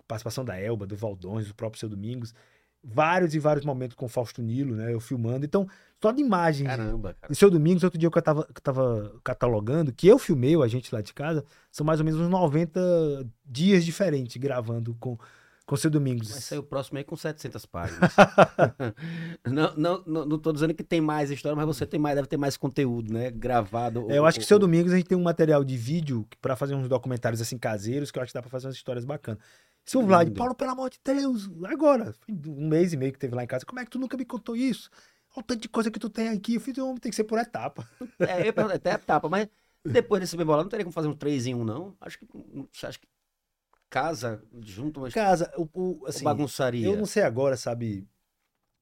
Participação 0.08 0.44
da 0.44 0.58
Elba, 0.58 0.84
do 0.84 0.96
Valdões, 0.96 1.46
do 1.46 1.54
próprio 1.54 1.78
Seu 1.78 1.88
Domingos. 1.88 2.34
Vários 2.82 3.34
e 3.34 3.38
vários 3.38 3.64
momentos 3.66 3.96
com 3.96 4.06
o 4.06 4.08
Fausto 4.08 4.40
Nilo, 4.40 4.74
né, 4.76 4.94
eu 4.94 5.00
filmando. 5.00 5.44
Então, 5.44 5.66
só 6.00 6.12
de 6.12 6.22
imagens 6.22 6.68
Caramba, 6.68 7.14
cara. 7.14 7.32
de 7.32 7.36
Seu 7.36 7.50
Domingos, 7.50 7.82
outro 7.82 7.98
dia 7.98 8.08
que 8.10 8.16
eu 8.18 8.22
tava, 8.22 8.44
que 8.54 8.62
tava 8.62 9.20
catalogando, 9.24 9.92
que 9.92 10.06
eu 10.06 10.18
filmei, 10.18 10.56
o 10.56 10.62
agente 10.62 10.94
lá 10.94 11.00
de 11.02 11.12
casa, 11.12 11.44
são 11.72 11.84
mais 11.84 11.98
ou 11.98 12.06
menos 12.06 12.20
uns 12.20 12.28
90 12.30 12.80
dias 13.44 13.84
diferentes 13.84 14.36
gravando 14.36 14.94
com, 15.00 15.18
com 15.66 15.76
Seu 15.76 15.90
Domingos. 15.90 16.30
Vai 16.30 16.40
sair 16.40 16.58
o 16.58 16.62
próximo 16.62 16.98
aí 16.98 17.04
com 17.04 17.16
700 17.16 17.66
páginas. 17.66 18.12
não, 19.44 19.74
não, 19.76 20.04
não, 20.06 20.24
não 20.24 20.38
tô 20.38 20.52
dizendo 20.52 20.72
que 20.74 20.84
tem 20.84 21.00
mais 21.00 21.30
história, 21.30 21.56
mas 21.56 21.66
você 21.66 21.86
tem 21.86 21.98
mais, 21.98 22.14
deve 22.16 22.28
ter 22.28 22.36
mais 22.36 22.56
conteúdo, 22.56 23.12
né? 23.12 23.30
Gravado. 23.30 24.06
É, 24.10 24.18
eu 24.18 24.22
o- 24.22 24.26
acho 24.26 24.38
que 24.38 24.46
seu 24.46 24.58
Domingos 24.58 24.92
a 24.92 24.96
gente 24.96 25.06
tem 25.08 25.18
um 25.18 25.22
material 25.22 25.64
de 25.64 25.76
vídeo 25.76 26.26
para 26.40 26.56
fazer 26.56 26.74
uns 26.74 26.88
documentários 26.88 27.40
assim 27.40 27.58
caseiros 27.58 28.10
que 28.10 28.18
eu 28.18 28.22
acho 28.22 28.30
que 28.32 28.38
dá 28.38 28.42
para 28.42 28.50
fazer 28.50 28.66
umas 28.66 28.76
histórias 28.76 29.04
bacanas. 29.04 29.42
Seu 29.90 30.02
Vlad, 30.02 30.28
lindo. 30.28 30.38
Paulo, 30.38 30.54
pelo 30.54 30.70
amor 30.70 30.90
de 30.90 30.98
Deus, 31.04 31.48
agora, 31.66 32.14
um 32.28 32.68
mês 32.68 32.92
e 32.92 32.96
meio 32.96 33.12
que 33.12 33.18
teve 33.18 33.34
lá 33.34 33.42
em 33.42 33.46
casa, 33.46 33.64
como 33.64 33.80
é 33.80 33.84
que 33.84 33.90
tu 33.90 33.98
nunca 33.98 34.16
me 34.16 34.24
contou 34.24 34.54
isso? 34.56 34.90
Olha 35.34 35.40
o 35.40 35.42
tanto 35.42 35.60
de 35.62 35.68
coisa 35.68 35.90
que 35.90 35.98
tu 35.98 36.10
tem 36.10 36.28
aqui. 36.28 36.54
Eu 36.54 36.60
fiz, 36.60 36.76
homem, 36.78 36.96
tem 36.98 37.10
que 37.10 37.16
ser 37.16 37.24
por 37.24 37.38
etapa. 37.38 37.88
É, 38.20 38.48
eu 38.48 38.70
até 38.70 38.92
etapa, 38.92 39.28
mas 39.28 39.48
depois 39.84 40.20
desse 40.20 40.36
bem 40.36 40.44
bolado, 40.44 40.64
não 40.64 40.70
teria 40.70 40.84
como 40.84 40.92
fazer 40.92 41.08
um 41.08 41.14
3 41.14 41.46
em 41.46 41.54
1, 41.54 41.64
não? 41.64 41.96
Acho 42.00 42.18
que. 42.18 42.26
Você 42.72 42.86
acha 42.86 42.98
que 42.98 43.06
casa 43.90 44.42
junto, 44.60 45.00
mas 45.00 45.14
Casa, 45.14 45.50
o, 45.56 45.68
o- 45.72 46.06
assim, 46.06 46.24
bagunçaria. 46.24 46.86
eu 46.86 46.96
não 46.96 47.06
sei 47.06 47.22
agora, 47.22 47.56
sabe, 47.56 48.06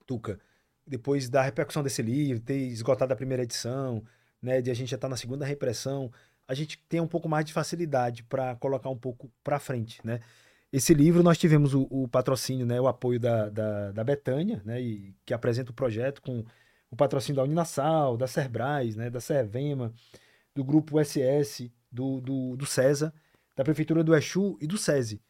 Tuca, 0.07 0.41
depois 0.87 1.29
da 1.29 1.43
repercussão 1.43 1.83
desse 1.83 2.03
livro, 2.03 2.43
ter 2.43 2.57
esgotado 2.57 3.13
a 3.13 3.17
primeira 3.17 3.43
edição, 3.43 4.05
né, 4.41 4.61
de 4.61 4.71
a 4.71 4.75
gente 4.75 4.91
já 4.91 4.97
estar 4.97 5.09
na 5.09 5.17
segunda 5.17 5.45
reimpressão, 5.45 6.13
a 6.47 6.55
gente 6.55 6.79
tem 6.89 7.01
um 7.01 7.09
pouco 7.09 7.29
mais 7.29 7.45
de 7.45 7.53
facilidade 7.53 8.23
para 8.23 8.55
colocar 8.57 8.89
um 8.89 8.97
pouco 8.97 9.31
para 9.43 9.59
frente, 9.59 10.01
né? 10.05 10.21
Esse 10.73 10.93
livro 10.93 11.23
nós 11.23 11.39
tivemos 11.39 11.75
o, 11.75 11.87
o 11.91 12.09
patrocínio, 12.09 12.67
né, 12.67 12.81
o 12.81 12.89
apoio 12.89 13.19
da, 13.21 13.49
da, 13.49 13.93
da 13.93 14.05
Betânia, 14.05 14.61
né, 14.65 14.81
e, 14.83 15.15
que 15.25 15.33
apresenta 15.33 15.71
o 15.71 15.75
projeto 15.75 16.21
com 16.21 16.45
o 16.91 16.97
patrocínio 16.97 17.37
da 17.37 17.45
Uninasal, 17.45 18.17
da 18.17 18.27
Cerbrais, 18.27 18.97
né, 18.97 19.09
da 19.09 19.21
Cervema, 19.21 19.93
do 20.55 20.65
grupo 20.65 21.03
SS, 21.03 21.71
do, 21.91 22.21
do, 22.21 22.57
do 22.57 22.67
César, 22.67 23.13
da 23.55 23.65
prefeitura 23.65 24.03
do 24.05 24.15
Exu 24.15 24.59
e 24.61 24.67
do 24.67 24.77
SESI. 24.77 25.23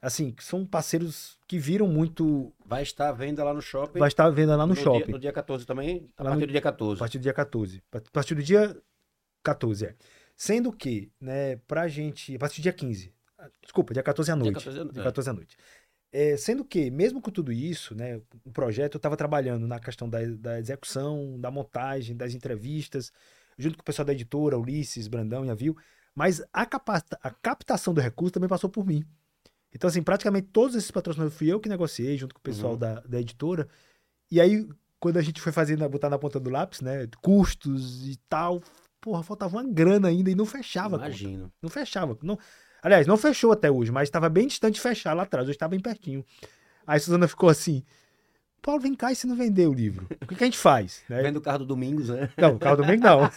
Assim, 0.00 0.30
que 0.32 0.44
são 0.44 0.66
parceiros 0.66 1.38
que 1.48 1.58
viram 1.58 1.88
muito. 1.88 2.52
Vai 2.66 2.82
estar 2.82 3.08
à 3.08 3.12
venda 3.12 3.42
lá 3.42 3.54
no 3.54 3.62
shopping. 3.62 3.98
Vai 3.98 4.08
estar 4.08 4.26
à 4.26 4.30
venda 4.30 4.54
lá 4.54 4.66
no, 4.66 4.74
dia- 4.74 4.82
shopping. 4.84 5.12
no 5.12 5.18
dia 5.18 5.32
14 5.32 5.64
também? 5.64 6.10
A 6.16 6.22
Lá 6.22 6.30
partir 6.30 6.40
no- 6.42 6.46
do 6.46 6.50
dia 6.50 6.58
A 6.58 6.62
14. 6.62 6.98
partir 6.98 7.18
do 7.18 7.22
dia 7.22 7.32
14. 7.32 7.82
A 7.90 8.00
partir 8.12 8.34
do 8.34 8.42
dia 8.42 8.76
14, 9.42 9.86
é. 9.86 9.94
Sendo 10.36 10.70
que, 10.72 11.10
né, 11.18 11.56
pra 11.66 11.88
gente. 11.88 12.34
A 12.36 12.38
partir 12.38 12.60
do 12.60 12.64
dia 12.64 12.72
15. 12.74 13.14
Desculpa, 13.62 13.92
dia 13.94 14.02
14 14.02 14.30
à 14.30 14.34
Dia 14.34 14.42
noite. 14.44 14.54
14 14.54 14.80
à 14.80 14.84
no- 14.84 14.92
Dia 14.92 15.02
é. 15.02 15.04
14 15.04 15.30
à 15.30 15.32
noite. 15.32 15.56
É, 16.12 16.36
sendo 16.36 16.64
que, 16.64 16.90
mesmo 16.90 17.20
com 17.20 17.30
tudo 17.30 17.50
isso, 17.50 17.94
né, 17.94 18.20
o 18.44 18.52
projeto, 18.52 18.94
eu 18.94 18.98
estava 18.98 19.16
trabalhando 19.16 19.66
na 19.66 19.80
questão 19.80 20.08
da, 20.08 20.18
da 20.38 20.60
execução, 20.60 21.40
da 21.40 21.50
montagem, 21.50 22.16
das 22.16 22.34
entrevistas, 22.34 23.12
junto 23.58 23.76
com 23.76 23.82
o 23.82 23.84
pessoal 23.84 24.06
da 24.06 24.12
editora, 24.12 24.56
Ulisses, 24.58 25.08
Brandão 25.08 25.44
e 25.44 25.50
Avil, 25.50 25.76
mas 26.14 26.40
a, 26.52 26.64
capata- 26.64 27.18
a 27.20 27.30
captação 27.30 27.92
do 27.92 28.00
recurso 28.00 28.32
também 28.34 28.48
passou 28.48 28.70
por 28.70 28.86
mim. 28.86 29.04
Então, 29.72 29.88
assim, 29.88 30.04
praticamente 30.04 30.46
todos 30.52 30.76
esses 30.76 30.90
patrocinadores 30.92 31.36
fui 31.36 31.52
eu 31.52 31.58
que 31.58 31.68
negociei, 31.68 32.16
junto 32.16 32.32
com 32.32 32.38
o 32.38 32.42
pessoal 32.44 32.74
Uhum. 32.74 32.78
da, 32.78 33.00
da 33.00 33.20
editora. 33.20 33.68
E 34.30 34.40
aí, 34.40 34.68
quando 35.00 35.16
a 35.16 35.22
gente 35.22 35.40
foi 35.40 35.50
fazendo, 35.50 35.88
botar 35.88 36.08
na 36.08 36.16
ponta 36.18 36.38
do 36.38 36.48
lápis, 36.48 36.80
né, 36.80 37.08
custos 37.20 38.06
e 38.06 38.16
tal, 38.28 38.62
porra, 39.00 39.24
faltava 39.24 39.56
uma 39.56 39.64
grana 39.64 40.06
ainda 40.06 40.30
e 40.30 40.34
não 40.36 40.46
fechava. 40.46 40.94
Imagino. 40.96 41.52
Não 41.60 41.68
fechava. 41.68 42.16
Não... 42.22 42.38
Aliás, 42.84 43.06
não 43.06 43.16
fechou 43.16 43.50
até 43.50 43.70
hoje, 43.70 43.90
mas 43.90 44.08
estava 44.08 44.28
bem 44.28 44.46
distante 44.46 44.74
de 44.74 44.80
fechar 44.82 45.14
lá 45.14 45.22
atrás. 45.22 45.46
Hoje 45.48 45.56
estava 45.56 45.70
bem 45.70 45.80
pertinho. 45.80 46.22
Aí 46.86 46.98
a 46.98 47.00
Suzana 47.00 47.26
ficou 47.26 47.48
assim: 47.48 47.82
Paulo, 48.60 48.78
vem 48.80 48.94
cá 48.94 49.10
e 49.10 49.16
se 49.16 49.26
não 49.26 49.34
vender 49.34 49.66
o 49.66 49.72
livro? 49.72 50.06
O 50.22 50.26
que, 50.26 50.34
que 50.34 50.44
a 50.44 50.46
gente 50.46 50.58
faz? 50.58 51.00
Né? 51.08 51.22
Vendo 51.22 51.38
o 51.38 51.40
carro 51.40 51.60
do 51.60 51.64
Domingos, 51.64 52.10
né? 52.10 52.28
Não, 52.36 52.56
o 52.56 52.58
carro 52.58 52.76
do 52.76 52.84
bem 52.84 52.98
não. 52.98 53.20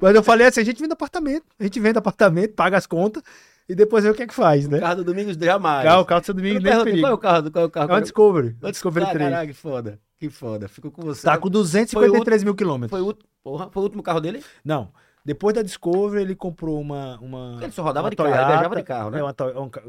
mas 0.00 0.14
eu 0.14 0.22
falei 0.22 0.46
assim: 0.46 0.60
a 0.60 0.64
gente 0.64 0.80
vende 0.80 0.92
apartamento. 0.92 1.44
A 1.58 1.64
gente 1.64 1.80
vende 1.80 1.98
apartamento, 1.98 2.54
paga 2.54 2.76
as 2.76 2.86
contas 2.86 3.22
e 3.68 3.74
depois 3.74 4.04
vê 4.04 4.10
o 4.10 4.14
que 4.14 4.22
é 4.22 4.26
que 4.26 4.34
faz, 4.34 4.66
O 4.66 4.70
né? 4.70 4.80
carro 4.80 4.96
do 4.96 5.04
Domingos 5.04 5.36
jamais. 5.36 5.84
Carro, 5.84 6.02
o 6.02 6.04
carro 6.04 6.20
do 6.20 6.24
seu 6.24 6.32
Eu 6.32 6.36
domingo 6.36 6.60
nem 6.60 6.84
perigo. 6.84 7.00
qual 7.00 7.10
é 7.10 7.14
o 7.14 7.18
carro? 7.18 7.42
do- 7.42 7.50
Qual 7.50 7.64
é 7.64 7.66
o 7.66 7.70
carro? 7.70 7.90
É 7.90 7.94
uma 7.94 8.00
Discovery. 8.00 8.56
Uma 8.62 8.70
Discovery 8.70 9.06
Ah, 9.06 9.10
3. 9.10 9.30
Caraca, 9.30 9.46
que 9.48 9.52
foda. 9.52 10.00
Que 10.16 10.30
foda. 10.30 10.68
Fico 10.68 10.90
com 10.90 11.02
você. 11.02 11.22
Tá 11.24 11.36
com 11.36 11.48
253 11.50 12.44
mil 12.44 12.54
quilômetros. 12.54 12.98
Foi 12.98 13.08
o, 13.08 13.16
porra, 13.42 13.68
foi 13.70 13.80
o 13.82 13.84
último 13.84 14.02
carro 14.02 14.20
dele? 14.20 14.42
Não. 14.64 14.90
Depois 15.24 15.54
da 15.54 15.62
Discovery, 15.62 16.22
ele 16.22 16.34
comprou 16.34 16.80
uma. 16.80 17.18
uma 17.20 17.58
Ele 17.62 17.72
só 17.72 17.82
rodava 17.82 18.08
de 18.10 18.16
carro, 18.16 18.28
ele 18.28 18.34
Toyota. 18.36 18.52
viajava 18.52 18.76
de 18.76 18.82
carro, 18.82 19.10
né? 19.10 19.18
É, 19.18 19.22
uma, 19.22 19.34
um 19.56 19.62
um 19.64 19.68
ca- 19.70 19.82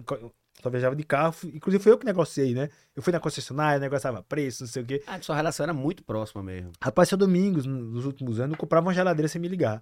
só 0.61 0.69
viajava 0.69 0.95
de 0.95 1.03
carro. 1.03 1.33
Inclusive, 1.53 1.81
foi 1.83 1.91
eu 1.93 1.97
que 1.97 2.05
negociei, 2.05 2.53
né? 2.53 2.69
Eu 2.95 3.01
fui 3.01 3.13
na 3.13 3.19
concessionária, 3.19 3.79
negociava 3.79 4.21
preço, 4.23 4.63
não 4.63 4.67
sei 4.69 4.83
o 4.83 4.85
quê. 4.85 5.01
Ah, 5.07 5.21
sua 5.21 5.35
relação 5.35 5.63
era 5.63 5.73
muito 5.73 6.03
próxima 6.03 6.43
mesmo. 6.43 6.71
Rapaz, 6.81 7.07
seu 7.09 7.17
Domingos, 7.17 7.65
nos 7.65 8.05
últimos 8.05 8.39
anos, 8.39 8.53
eu 8.55 8.59
comprava 8.59 8.85
uma 8.87 8.93
geladeira 8.93 9.27
sem 9.29 9.39
me 9.41 9.47
ligar. 9.47 9.81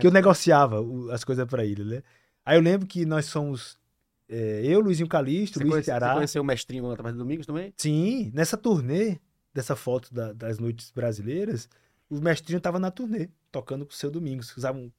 Que 0.00 0.06
eu 0.06 0.10
negociava 0.10 0.80
as 1.12 1.22
coisas 1.24 1.46
pra 1.46 1.64
ele, 1.64 1.84
né? 1.84 2.02
Aí 2.44 2.56
eu 2.56 2.62
lembro 2.62 2.86
que 2.86 3.04
nós 3.04 3.26
somos. 3.26 3.78
é, 4.28 4.62
eu, 4.64 4.80
Luizinho 4.80 5.08
Calixto, 5.08 5.58
Você, 5.58 5.64
Luiz 5.64 5.72
conhece, 5.74 5.84
você 5.86 5.90
Ceará. 5.90 6.14
conheceu 6.14 6.42
o 6.42 6.44
mestrinho 6.44 6.86
lá 6.86 6.94
através 6.94 7.14
do 7.14 7.18
Domingos 7.18 7.46
também? 7.46 7.72
Sim, 7.76 8.30
nessa 8.34 8.56
turnê 8.56 9.18
dessa 9.52 9.76
foto 9.76 10.12
da- 10.12 10.32
das 10.32 10.58
noites 10.58 10.90
brasileiras, 10.90 11.68
o 12.18 12.22
mestrinho 12.22 12.60
tava 12.60 12.78
na 12.78 12.90
turnê, 12.90 13.28
tocando 13.50 13.84
com 13.84 13.92
o 13.92 13.94
seu 13.94 14.10
Domingos. 14.10 14.56
Usava 14.56 14.78
um- 14.78 14.90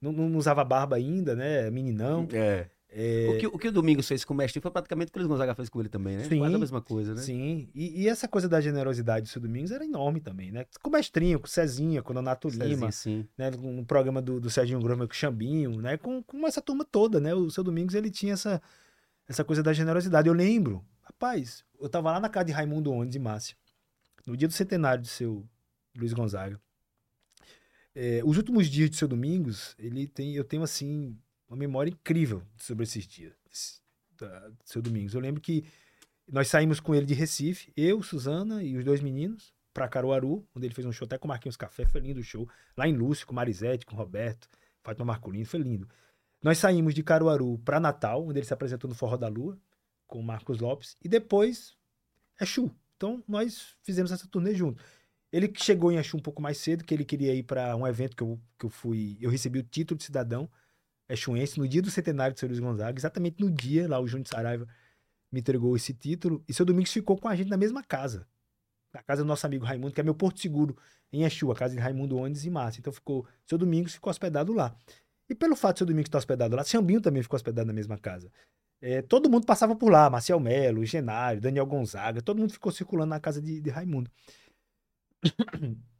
não, 0.00 0.12
não 0.12 0.36
usava 0.38 0.64
barba 0.64 0.96
ainda, 0.96 1.34
né? 1.36 1.70
Meninão. 1.70 2.26
É. 2.32 2.68
É, 2.92 3.28
O, 3.30 3.38
que, 3.38 3.46
o 3.46 3.58
que 3.58 3.68
o 3.68 3.72
Domingos 3.72 4.08
fez 4.08 4.24
com 4.24 4.34
o 4.34 4.36
mestrinho 4.36 4.62
foi 4.62 4.70
praticamente 4.72 5.10
o 5.10 5.12
que 5.12 5.18
o 5.18 5.22
Luiz 5.22 5.28
Gonzaga 5.28 5.54
fez 5.54 5.68
com 5.68 5.78
ele 5.78 5.88
também, 5.88 6.16
né? 6.16 6.24
Sim. 6.24 6.40
Quase 6.40 6.54
a 6.56 6.58
mesma 6.58 6.82
coisa, 6.82 7.14
né? 7.14 7.22
Sim, 7.22 7.68
e, 7.72 8.02
e 8.02 8.08
essa 8.08 8.26
coisa 8.26 8.48
da 8.48 8.60
generosidade 8.60 9.26
do 9.26 9.28
seu 9.28 9.40
Domingos 9.40 9.70
era 9.70 9.84
enorme 9.84 10.20
também, 10.20 10.50
né? 10.50 10.66
Com 10.82 10.88
o 10.90 10.92
Mestrinho, 10.92 11.38
com 11.38 11.46
o 11.46 11.48
Cezinha, 11.48 12.02
com 12.02 12.10
o 12.10 12.14
Donato 12.14 12.48
Lima, 12.48 12.90
sim. 12.90 13.24
né? 13.38 13.48
No, 13.52 13.70
no 13.74 13.84
programa 13.86 14.20
do, 14.20 14.40
do 14.40 14.50
Serginho 14.50 14.80
Groma 14.80 15.06
com 15.06 15.12
o 15.12 15.16
Chambinho, 15.16 15.80
né? 15.80 15.96
Com, 15.98 16.20
com 16.24 16.44
essa 16.48 16.60
turma 16.60 16.84
toda, 16.84 17.20
né? 17.20 17.32
O 17.32 17.48
seu 17.48 17.62
Domingos, 17.62 17.94
ele 17.94 18.10
tinha 18.10 18.32
essa, 18.32 18.60
essa 19.28 19.44
coisa 19.44 19.62
da 19.62 19.72
generosidade. 19.72 20.26
Eu 20.26 20.34
lembro, 20.34 20.84
rapaz, 21.02 21.64
eu 21.80 21.88
tava 21.88 22.10
lá 22.10 22.18
na 22.18 22.28
casa 22.28 22.46
de 22.46 22.52
Raimundo 22.52 22.90
Ondes 22.90 23.14
e 23.14 23.20
Márcia, 23.20 23.54
no 24.26 24.36
dia 24.36 24.48
do 24.48 24.54
centenário 24.54 25.00
de 25.00 25.08
seu 25.10 25.44
Luiz 25.96 26.12
Gonzaga. 26.12 26.60
É, 27.94 28.22
os 28.24 28.36
últimos 28.36 28.68
dias 28.68 28.90
de 28.90 28.96
seu 28.96 29.08
Domingos, 29.08 29.74
ele 29.78 30.06
tem, 30.06 30.34
eu 30.34 30.44
tenho 30.44 30.62
assim, 30.62 31.18
uma 31.48 31.56
memória 31.56 31.90
incrível 31.90 32.42
sobre 32.56 32.84
esses 32.84 33.06
dias, 33.06 33.34
do 34.16 34.26
seu 34.64 34.80
Domingos. 34.80 35.14
Eu 35.14 35.20
lembro 35.20 35.40
que 35.40 35.64
nós 36.30 36.48
saímos 36.48 36.78
com 36.78 36.94
ele 36.94 37.06
de 37.06 37.14
Recife, 37.14 37.72
eu, 37.76 38.02
Suzana 38.02 38.62
e 38.62 38.76
os 38.76 38.84
dois 38.84 39.00
meninos, 39.00 39.52
pra 39.72 39.88
Caruaru, 39.88 40.46
onde 40.54 40.66
ele 40.66 40.74
fez 40.74 40.86
um 40.86 40.92
show 40.92 41.06
até 41.06 41.18
com 41.18 41.26
o 41.26 41.28
Marquinhos 41.28 41.56
Café, 41.56 41.84
foi 41.86 42.00
lindo 42.00 42.20
o 42.20 42.24
show. 42.24 42.48
Lá 42.76 42.86
em 42.86 42.96
Lúcio, 42.96 43.26
com 43.26 43.34
Marisete, 43.34 43.84
com 43.86 43.96
Roberto, 43.96 44.48
Fátima 44.82 45.04
Marcolino, 45.04 45.46
foi 45.46 45.60
lindo. 45.60 45.88
Nós 46.42 46.58
saímos 46.58 46.94
de 46.94 47.02
Caruaru 47.02 47.58
pra 47.58 47.80
Natal, 47.80 48.24
onde 48.26 48.38
ele 48.38 48.46
se 48.46 48.54
apresentou 48.54 48.88
no 48.88 48.94
Forró 48.94 49.16
da 49.16 49.28
Lua, 49.28 49.58
com 50.06 50.18
o 50.18 50.22
Marcos 50.22 50.60
Lopes, 50.60 50.96
e 51.02 51.08
depois 51.08 51.76
Exu. 52.40 52.70
Então 52.96 53.22
nós 53.26 53.76
fizemos 53.82 54.10
essa 54.12 54.26
turnê 54.26 54.54
junto. 54.54 54.82
Ele 55.32 55.52
chegou 55.56 55.92
em 55.92 55.96
Exu 55.96 56.16
um 56.16 56.20
pouco 56.20 56.42
mais 56.42 56.58
cedo, 56.58 56.84
que 56.84 56.92
ele 56.92 57.04
queria 57.04 57.34
ir 57.34 57.44
para 57.44 57.76
um 57.76 57.86
evento 57.86 58.16
que 58.16 58.22
eu, 58.22 58.40
que 58.58 58.66
eu 58.66 58.70
fui, 58.70 59.16
eu 59.20 59.30
recebi 59.30 59.58
o 59.58 59.62
título 59.62 59.98
de 59.98 60.04
cidadão 60.04 60.50
exuense 61.08 61.58
no 61.58 61.66
dia 61.66 61.82
do 61.82 61.90
centenário 61.90 62.34
de 62.34 62.40
seu 62.40 62.48
Luiz 62.48 62.60
Gonzaga, 62.60 62.98
exatamente 62.98 63.40
no 63.40 63.50
dia 63.50 63.88
lá 63.88 63.98
o 63.98 64.06
Júnior 64.06 64.28
Saraiva 64.28 64.66
me 65.30 65.40
entregou 65.40 65.76
esse 65.76 65.94
título, 65.94 66.42
e 66.48 66.54
seu 66.54 66.64
Domingos 66.66 66.92
ficou 66.92 67.16
com 67.16 67.28
a 67.28 67.36
gente 67.36 67.48
na 67.48 67.56
mesma 67.56 67.82
casa. 67.82 68.26
Na 68.92 69.02
casa 69.02 69.22
do 69.22 69.28
nosso 69.28 69.46
amigo 69.46 69.64
Raimundo, 69.64 69.94
que 69.94 70.00
é 70.00 70.04
meu 70.04 70.14
porto 70.14 70.40
seguro 70.40 70.76
em 71.12 71.22
Exu, 71.22 71.50
a 71.52 71.54
casa 71.54 71.74
de 71.74 71.80
Raimundo 71.80 72.16
Ondes 72.16 72.44
e 72.44 72.50
Márcia. 72.50 72.80
Então 72.80 72.92
ficou, 72.92 73.24
seu 73.46 73.56
Domingos 73.56 73.94
ficou 73.94 74.10
hospedado 74.10 74.52
lá. 74.52 74.74
E 75.28 75.34
pelo 75.34 75.54
fato 75.54 75.74
de 75.74 75.78
seu 75.78 75.86
Domingos 75.86 76.08
estar 76.08 76.18
hospedado 76.18 76.56
lá, 76.56 76.64
Xambinho 76.64 77.00
também 77.00 77.22
ficou 77.22 77.36
hospedado 77.36 77.66
na 77.68 77.72
mesma 77.72 77.96
casa. 77.96 78.32
É, 78.80 79.02
todo 79.02 79.30
mundo 79.30 79.46
passava 79.46 79.76
por 79.76 79.92
lá, 79.92 80.10
Marcel 80.10 80.40
Melo, 80.40 80.84
Genário, 80.84 81.40
Daniel 81.40 81.66
Gonzaga, 81.66 82.20
todo 82.20 82.38
mundo 82.38 82.52
ficou 82.52 82.72
circulando 82.72 83.10
na 83.10 83.20
casa 83.20 83.40
de, 83.40 83.60
de 83.60 83.70
Raimundo. 83.70 84.10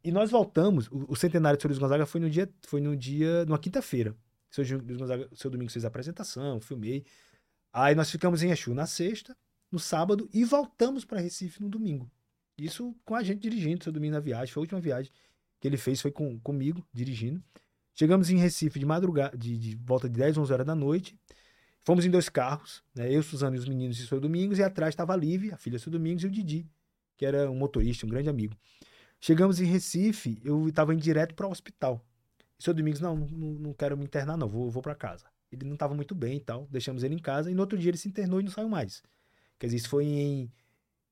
E 0.03 0.11
nós 0.11 0.31
voltamos, 0.31 0.87
o, 0.87 1.05
o 1.09 1.15
centenário 1.15 1.57
de 1.57 1.61
seu 1.61 1.69
Luiz 1.69 1.77
Gonzaga 1.77 2.05
foi 2.05 2.19
no 2.19 2.29
dia, 2.29 2.49
foi 2.63 2.81
no 2.81 2.95
dia, 2.95 3.45
numa 3.45 3.59
quinta-feira. 3.59 4.15
Seu, 4.49 4.63
Luiz 4.79 4.97
Gonzaga, 4.97 5.29
seu 5.33 5.49
Domingos 5.49 5.73
fez 5.73 5.85
a 5.85 5.89
apresentação, 5.89 6.59
filmei. 6.59 7.05
Aí 7.71 7.93
nós 7.93 8.09
ficamos 8.09 8.41
em 8.41 8.49
Exu 8.49 8.73
na 8.73 8.87
sexta, 8.87 9.37
no 9.71 9.79
sábado 9.79 10.27
e 10.33 10.43
voltamos 10.43 11.05
para 11.05 11.19
Recife 11.19 11.61
no 11.61 11.69
domingo. 11.69 12.11
Isso 12.57 12.95
com 13.05 13.15
a 13.15 13.23
gente 13.23 13.41
dirigindo, 13.41 13.83
seu 13.83 13.93
domingo 13.93 14.13
na 14.13 14.19
viagem. 14.19 14.53
Foi 14.53 14.61
a 14.61 14.63
última 14.63 14.81
viagem 14.81 15.11
que 15.59 15.67
ele 15.67 15.77
fez, 15.77 16.01
foi 16.01 16.11
com, 16.11 16.39
comigo, 16.39 16.83
dirigindo. 16.91 17.41
Chegamos 17.93 18.29
em 18.29 18.37
Recife 18.37 18.79
de 18.79 18.85
madrugada, 18.85 19.37
de, 19.37 19.57
de 19.57 19.75
volta 19.75 20.09
de 20.09 20.17
10, 20.19 20.37
11 20.39 20.53
horas 20.53 20.65
da 20.65 20.75
noite. 20.75 21.15
Fomos 21.83 22.05
em 22.05 22.09
dois 22.09 22.29
carros, 22.29 22.83
né? 22.93 23.11
Eu, 23.11 23.23
Suzano 23.23 23.55
e 23.55 23.59
os 23.59 23.67
meninos 23.67 23.99
e 23.99 24.03
o 24.03 24.07
seu 24.07 24.19
Domingos, 24.19 24.59
e 24.59 24.63
atrás 24.63 24.93
estava 24.93 25.13
a 25.13 25.15
Liv, 25.15 25.51
a 25.51 25.57
filha 25.57 25.77
do 25.77 25.81
seu 25.81 25.91
Domingos, 25.91 26.23
e 26.23 26.27
o 26.27 26.29
Didi, 26.29 26.67
que 27.17 27.25
era 27.25 27.49
um 27.49 27.55
motorista, 27.55 28.05
um 28.05 28.09
grande 28.09 28.29
amigo. 28.29 28.55
Chegamos 29.23 29.59
em 29.61 29.65
Recife, 29.65 30.41
eu 30.43 30.67
estava 30.67 30.93
indo 30.93 31.01
direto 31.01 31.35
para 31.35 31.47
o 31.47 31.51
hospital. 31.51 32.03
E 32.39 32.59
o 32.59 32.63
seu 32.63 32.73
Domingos, 32.73 32.99
não, 32.99 33.15
não, 33.15 33.27
não 33.53 33.73
quero 33.73 33.95
me 33.95 34.03
internar, 34.03 34.35
não, 34.35 34.47
vou, 34.47 34.69
vou 34.69 34.81
para 34.81 34.95
casa. 34.95 35.27
Ele 35.51 35.63
não 35.65 35.73
estava 35.73 35.93
muito 35.93 36.15
bem 36.15 36.37
e 36.37 36.39
tal, 36.39 36.67
deixamos 36.71 37.03
ele 37.03 37.13
em 37.15 37.19
casa, 37.19 37.51
e 37.51 37.53
no 37.53 37.61
outro 37.61 37.77
dia 37.77 37.91
ele 37.91 37.97
se 37.97 38.07
internou 38.07 38.39
e 38.39 38.43
não 38.43 38.51
saiu 38.51 38.67
mais. 38.67 39.03
Quer 39.59 39.67
dizer, 39.67 39.77
isso 39.77 39.89
foi 39.89 40.05
em, 40.05 40.51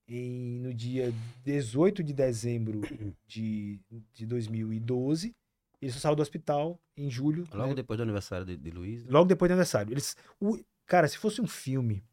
em, 0.08 0.60
no 0.60 0.74
dia 0.74 1.14
18 1.46 2.04
de 2.04 2.14
dezembro 2.14 2.82
de, 3.28 3.80
de 4.14 4.26
2012. 4.26 5.36
Ele 5.82 5.92
só 5.92 6.00
saiu 6.00 6.16
do 6.16 6.22
hospital 6.22 6.80
em 6.98 7.10
julho. 7.12 7.48
Logo 7.54 7.70
né? 7.70 7.76
depois 7.76 7.98
do 7.98 8.04
aniversário 8.04 8.46
de, 8.46 8.58
de 8.58 8.72
Luiz. 8.72 9.04
né? 9.06 9.12
Logo 9.12 9.28
depois 9.28 9.50
do 9.50 9.54
aniversário. 9.54 9.94
Eles, 9.94 10.18
o- 10.40 10.60
cara, 10.86 11.08
se 11.08 11.18
fosse 11.18 11.42
um 11.42 11.48
filme, 11.48 12.04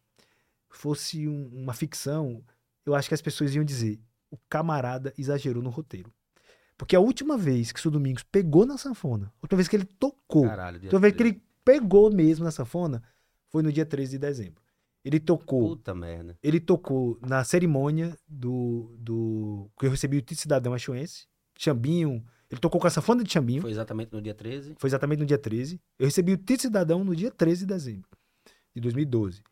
fosse 0.69 1.27
um- 1.27 1.49
uma 1.49 1.73
ficção, 1.73 2.45
eu 2.85 2.95
acho 2.95 3.09
que 3.09 3.15
as 3.15 3.23
pessoas 3.23 3.55
iam 3.55 3.65
dizer: 3.65 3.99
o 4.31 4.37
camarada 4.49 5.13
exagerou 5.19 5.63
no 5.63 5.71
roteiro. 5.71 6.13
Porque 6.77 6.95
a 6.95 7.01
última 7.01 7.39
vez 7.39 7.73
que 7.73 7.79
o 7.79 7.83
seu 7.83 7.91
Domingos 7.91 8.23
pegou 8.23 8.67
na 8.67 8.77
sanfona, 8.77 9.33
a 9.37 9.45
última 9.45 9.57
vez 9.57 9.69
que 9.69 9.77
ele 9.77 9.87
tocou, 9.87 10.45
Caralho, 10.47 10.79
a 10.79 10.83
última 10.83 11.01
vez 11.01 11.13
que 11.13 11.19
13. 11.19 11.35
ele 11.37 11.43
pegou 11.65 12.13
mesmo 12.13 12.45
na 12.45 12.51
sanfona, 12.51 13.03
foi 13.49 13.63
no 13.63 13.73
dia 13.73 13.87
13 13.87 14.13
de 14.13 14.19
dezembro. 14.19 14.63
Ele 15.05 15.21
tocou 15.21 15.69
Puta 15.77 15.95
merda. 15.95 16.37
ele 16.43 16.59
tocou 16.61 17.17
na 17.27 17.45
cerimônia 17.45 18.19
do. 18.29 18.95
do 18.99 19.71
que 19.79 19.87
eu 19.87 19.91
recebi 19.91 20.17
o 20.19 20.21
título 20.21 20.41
cidadão 20.41 20.75
achuense. 20.75 21.27
Chambinho. 21.57 22.25
Ele 22.51 22.61
tocou 22.61 22.81
com 22.81 22.87
a 22.87 22.91
sanfona 22.91 23.23
de 23.25 23.33
Chambinho. 23.33 23.63
Foi 23.63 23.71
exatamente 23.71 24.13
no 24.13 24.21
dia 24.21 24.35
13. 24.35 24.75
Foi 24.79 24.89
exatamente 24.89 25.21
no 25.21 25.27
dia 25.27 25.39
13. 25.39 25.81
Eu 25.99 26.07
recebi 26.07 26.33
o 26.33 26.37
título 26.37 26.61
cidadão 26.61 27.05
no 27.05 27.15
dia 27.15 27.31
13 27.31 27.61
de 27.61 27.67
dezembro 27.67 28.11
de 28.75 28.81
2012. 28.81 29.43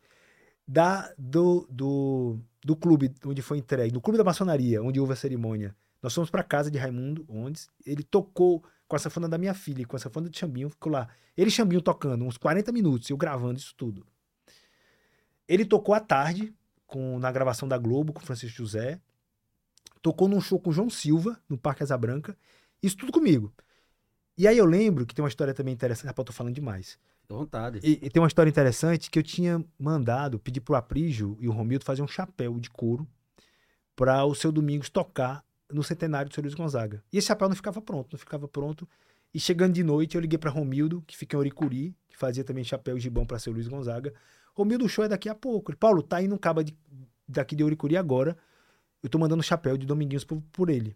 Da, 0.67 1.13
do, 1.17 1.67
do, 1.69 2.39
do 2.65 2.75
clube 2.75 3.13
onde 3.23 3.43
foi 3.43 3.59
entregue, 3.59 3.93
no 3.93 4.01
clube 4.01 4.17
da 4.17 4.23
maçonaria, 4.23 4.81
onde 4.81 4.99
houve 4.99 5.13
a 5.13 5.15
cerimônia, 5.15 5.75
nós 6.01 6.11
fomos 6.15 6.31
para 6.31 6.41
casa 6.41 6.71
de 6.71 6.79
Raimundo, 6.79 7.23
onde 7.29 7.61
ele 7.85 8.01
tocou 8.01 8.63
com 8.87 8.95
a 8.95 8.99
sanfona 8.99 9.29
da 9.29 9.37
minha 9.37 9.53
filha, 9.53 9.85
com 9.85 9.95
a 9.95 9.99
sanfona 9.99 10.27
de 10.27 10.39
Chambinho, 10.39 10.67
ficou 10.71 10.91
lá. 10.91 11.07
Ele 11.37 11.49
e 11.49 11.51
Chambinho 11.51 11.79
tocando 11.79 12.25
uns 12.25 12.39
40 12.39 12.71
minutos, 12.71 13.07
eu 13.07 13.17
gravando 13.17 13.59
isso 13.59 13.75
tudo. 13.77 14.03
Ele 15.47 15.63
tocou 15.63 15.93
à 15.93 15.99
tarde, 15.99 16.55
com, 16.87 17.19
na 17.19 17.31
gravação 17.31 17.67
da 17.67 17.77
Globo, 17.77 18.11
com 18.11 18.21
Francisco 18.21 18.57
José. 18.57 18.99
Tocou 20.01 20.27
num 20.27 20.41
show 20.41 20.59
com 20.59 20.71
João 20.71 20.89
Silva, 20.89 21.39
no 21.47 21.59
Parque 21.59 21.83
Asa 21.83 21.95
Branca. 21.95 22.35
Isso 22.81 22.97
tudo 22.97 23.11
comigo. 23.11 23.53
E 24.35 24.47
aí 24.47 24.57
eu 24.57 24.65
lembro 24.65 25.05
que 25.05 25.13
tem 25.13 25.23
uma 25.23 25.29
história 25.29 25.53
também 25.53 25.73
interessante. 25.73 26.07
Rapaz, 26.07 26.23
eu 26.23 26.25
tô 26.25 26.33
falando 26.33 26.55
demais. 26.55 26.97
Fica 27.25 27.33
à 27.33 27.37
vontade. 27.37 27.79
E, 27.83 28.05
e 28.05 28.09
tem 28.09 28.21
uma 28.21 28.27
história 28.27 28.49
interessante 28.49 29.09
que 29.09 29.17
eu 29.17 29.23
tinha 29.23 29.63
mandado, 29.79 30.37
pedir 30.37 30.61
pro 30.61 30.75
Aprígio 30.75 31.35
e 31.39 31.47
o 31.47 31.51
Romildo 31.51 31.83
fazer 31.83 32.03
um 32.03 32.07
chapéu 32.07 32.59
de 32.59 32.69
couro 32.69 33.07
para 33.95 34.23
o 34.25 34.35
seu 34.35 34.51
Domingos 34.51 34.89
tocar 34.89 35.43
no 35.71 35.83
centenário 35.83 36.29
do 36.29 36.33
seu 36.33 36.43
Luiz 36.43 36.53
Gonzaga. 36.53 37.03
E 37.11 37.17
esse 37.17 37.27
chapéu 37.27 37.49
não 37.49 37.55
ficava 37.55 37.81
pronto, 37.81 38.09
não 38.13 38.19
ficava 38.19 38.47
pronto. 38.47 38.87
E 39.33 39.39
chegando 39.39 39.73
de 39.73 39.83
noite, 39.83 40.15
eu 40.15 40.21
liguei 40.21 40.37
para 40.37 40.51
Romildo, 40.51 41.03
que 41.07 41.17
fica 41.17 41.35
em 41.35 41.39
Oricuri, 41.39 41.95
que 42.07 42.17
fazia 42.17 42.43
também 42.43 42.63
chapéu 42.63 42.99
gibão 42.99 43.25
para 43.25 43.39
seu 43.39 43.51
Luiz 43.51 43.67
Gonzaga. 43.67 44.13
Romildo, 44.53 44.85
o 44.85 44.89
show 44.89 45.03
é 45.03 45.07
daqui 45.07 45.27
a 45.27 45.35
pouco. 45.35 45.71
Ele, 45.71 45.77
Paulo, 45.77 46.03
tá 46.03 46.21
indo 46.21 46.35
um 46.35 46.37
caba 46.37 46.63
de, 46.63 46.77
daqui 47.27 47.55
de 47.55 47.63
Oricuri 47.63 47.97
agora. 47.97 48.37
Eu 49.01 49.09
tô 49.09 49.17
mandando 49.17 49.41
chapéu 49.43 49.77
de 49.77 49.85
Dominguinhos 49.85 50.23
por, 50.23 50.41
por 50.51 50.69
ele. 50.69 50.95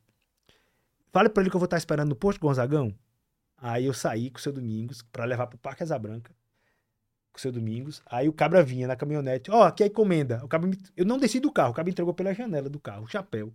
Fale 1.11 1.29
para 1.29 1.41
ele 1.41 1.49
que 1.49 1.55
eu 1.55 1.59
vou 1.59 1.65
estar 1.65 1.77
esperando 1.77 2.09
no 2.09 2.15
posto 2.15 2.39
Gonzagão. 2.39 2.93
Aí 3.61 3.85
eu 3.85 3.93
saí 3.93 4.29
com 4.29 4.37
o 4.37 4.41
seu 4.41 4.53
Domingos 4.53 5.01
para 5.01 5.25
levar 5.25 5.47
pro 5.47 5.57
Parque 5.57 5.83
Asa 5.83 5.97
Branca. 5.99 6.33
Com 7.31 7.37
o 7.37 7.41
seu 7.41 7.51
Domingos. 7.51 8.01
Aí 8.05 8.27
o 8.29 8.33
cabra 8.33 8.63
vinha 8.63 8.87
na 8.87 8.95
caminhonete. 8.95 9.51
Ó, 9.51 9.63
aqui 9.63 9.83
é 9.83 9.85
a 9.85 9.89
encomenda. 9.89 10.43
O 10.43 10.47
cabra 10.47 10.67
me- 10.69 10.77
Eu 10.95 11.05
não 11.05 11.17
desci 11.17 11.39
do 11.39 11.51
carro. 11.51 11.71
O 11.71 11.73
cabra 11.73 11.91
entregou 11.91 12.13
pela 12.13 12.33
janela 12.33 12.69
do 12.69 12.79
carro 12.79 13.03
o 13.03 13.07
chapéu. 13.07 13.53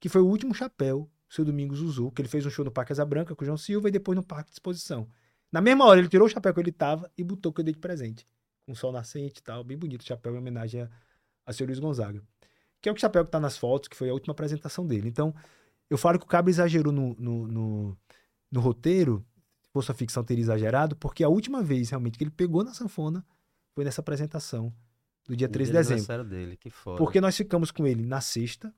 Que 0.00 0.08
foi 0.08 0.20
o 0.20 0.26
último 0.26 0.54
chapéu 0.54 1.10
que 1.28 1.32
o 1.32 1.34
seu 1.34 1.44
Domingos 1.44 1.80
usou. 1.80 2.10
Que 2.12 2.22
ele 2.22 2.28
fez 2.28 2.44
um 2.46 2.50
show 2.50 2.64
no 2.64 2.70
Parque 2.70 2.92
Asa 2.92 3.04
Branca 3.04 3.34
com 3.34 3.42
o 3.42 3.46
João 3.46 3.56
Silva 3.56 3.88
e 3.88 3.92
depois 3.92 4.16
no 4.16 4.22
Parque 4.22 4.50
de 4.50 4.54
Exposição. 4.54 5.08
Na 5.50 5.60
mesma 5.60 5.84
hora, 5.84 5.98
ele 6.00 6.08
tirou 6.08 6.26
o 6.26 6.30
chapéu 6.30 6.52
que 6.54 6.60
ele 6.60 6.72
tava 6.72 7.10
e 7.16 7.22
botou 7.24 7.50
o 7.50 7.54
que 7.54 7.60
eu 7.60 7.64
dei 7.64 7.74
de 7.74 7.80
presente. 7.80 8.26
Com 8.66 8.74
sol 8.74 8.92
nascente 8.92 9.40
e 9.40 9.42
tal. 9.42 9.64
Bem 9.64 9.76
bonito 9.76 10.02
o 10.02 10.06
chapéu 10.06 10.34
em 10.34 10.38
homenagem 10.38 10.82
a, 10.82 10.90
a 11.46 11.52
seu 11.52 11.66
Luiz 11.66 11.78
Gonzaga. 11.78 12.22
Que 12.80 12.88
é 12.88 12.92
o 12.92 12.96
chapéu 12.96 13.24
que 13.24 13.30
tá 13.30 13.38
nas 13.40 13.56
fotos, 13.56 13.88
que 13.88 13.96
foi 13.96 14.08
a 14.08 14.12
última 14.12 14.32
apresentação 14.32 14.86
dele. 14.86 15.08
Então, 15.08 15.34
eu 15.90 15.98
falo 15.98 16.18
que 16.18 16.24
o 16.24 16.28
Cabra 16.28 16.50
exagerou 16.50 16.92
no, 16.92 17.14
no, 17.18 17.46
no, 17.46 17.98
no 18.52 18.60
roteiro, 18.60 19.24
se 19.62 19.70
fosse 19.72 19.90
a 19.90 19.94
ficção 19.94 20.22
teria 20.22 20.42
exagerado, 20.42 20.94
porque 20.96 21.24
a 21.24 21.28
última 21.28 21.62
vez 21.62 21.90
realmente 21.90 22.16
que 22.18 22.22
ele 22.24 22.30
pegou 22.30 22.62
na 22.62 22.72
sanfona 22.74 23.24
foi 23.74 23.84
nessa 23.84 24.00
apresentação 24.02 24.72
do 25.26 25.34
dia 25.34 25.48
No 25.48 25.52
13 25.52 25.72
de 25.72 25.78
dezembro. 25.78 26.24
dele, 26.24 26.56
que 26.56 26.68
foda. 26.70 26.98
Porque 26.98 27.20
nós 27.20 27.36
ficamos 27.36 27.70
com 27.70 27.86
ele 27.86 28.04
na 28.04 28.20
sexta, 28.20 28.72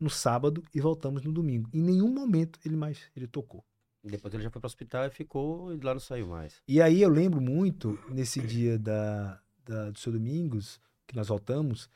no 0.00 0.08
sábado 0.08 0.64
e 0.74 0.80
voltamos 0.80 1.22
no 1.22 1.32
domingo. 1.32 1.68
Em 1.72 1.82
nenhum 1.82 2.12
momento 2.12 2.58
ele 2.64 2.76
mais 2.76 3.10
ele 3.14 3.26
tocou. 3.26 3.64
Depois 4.02 4.32
ele 4.32 4.44
já 4.44 4.50
foi 4.50 4.60
pro 4.60 4.66
hospital 4.66 5.06
e 5.06 5.10
ficou 5.10 5.74
e 5.74 5.80
lá 5.80 5.92
não 5.92 6.00
saiu 6.00 6.28
mais. 6.28 6.62
E 6.66 6.80
aí 6.80 7.02
eu 7.02 7.10
lembro 7.10 7.40
muito, 7.40 7.98
nesse 8.08 8.40
dia 8.40 8.78
da, 8.78 9.38
da- 9.64 9.90
do 9.90 9.98
seu 9.98 10.12
Domingos, 10.12 10.80
que 11.06 11.14
nós 11.16 11.28
voltamos, 11.28 11.90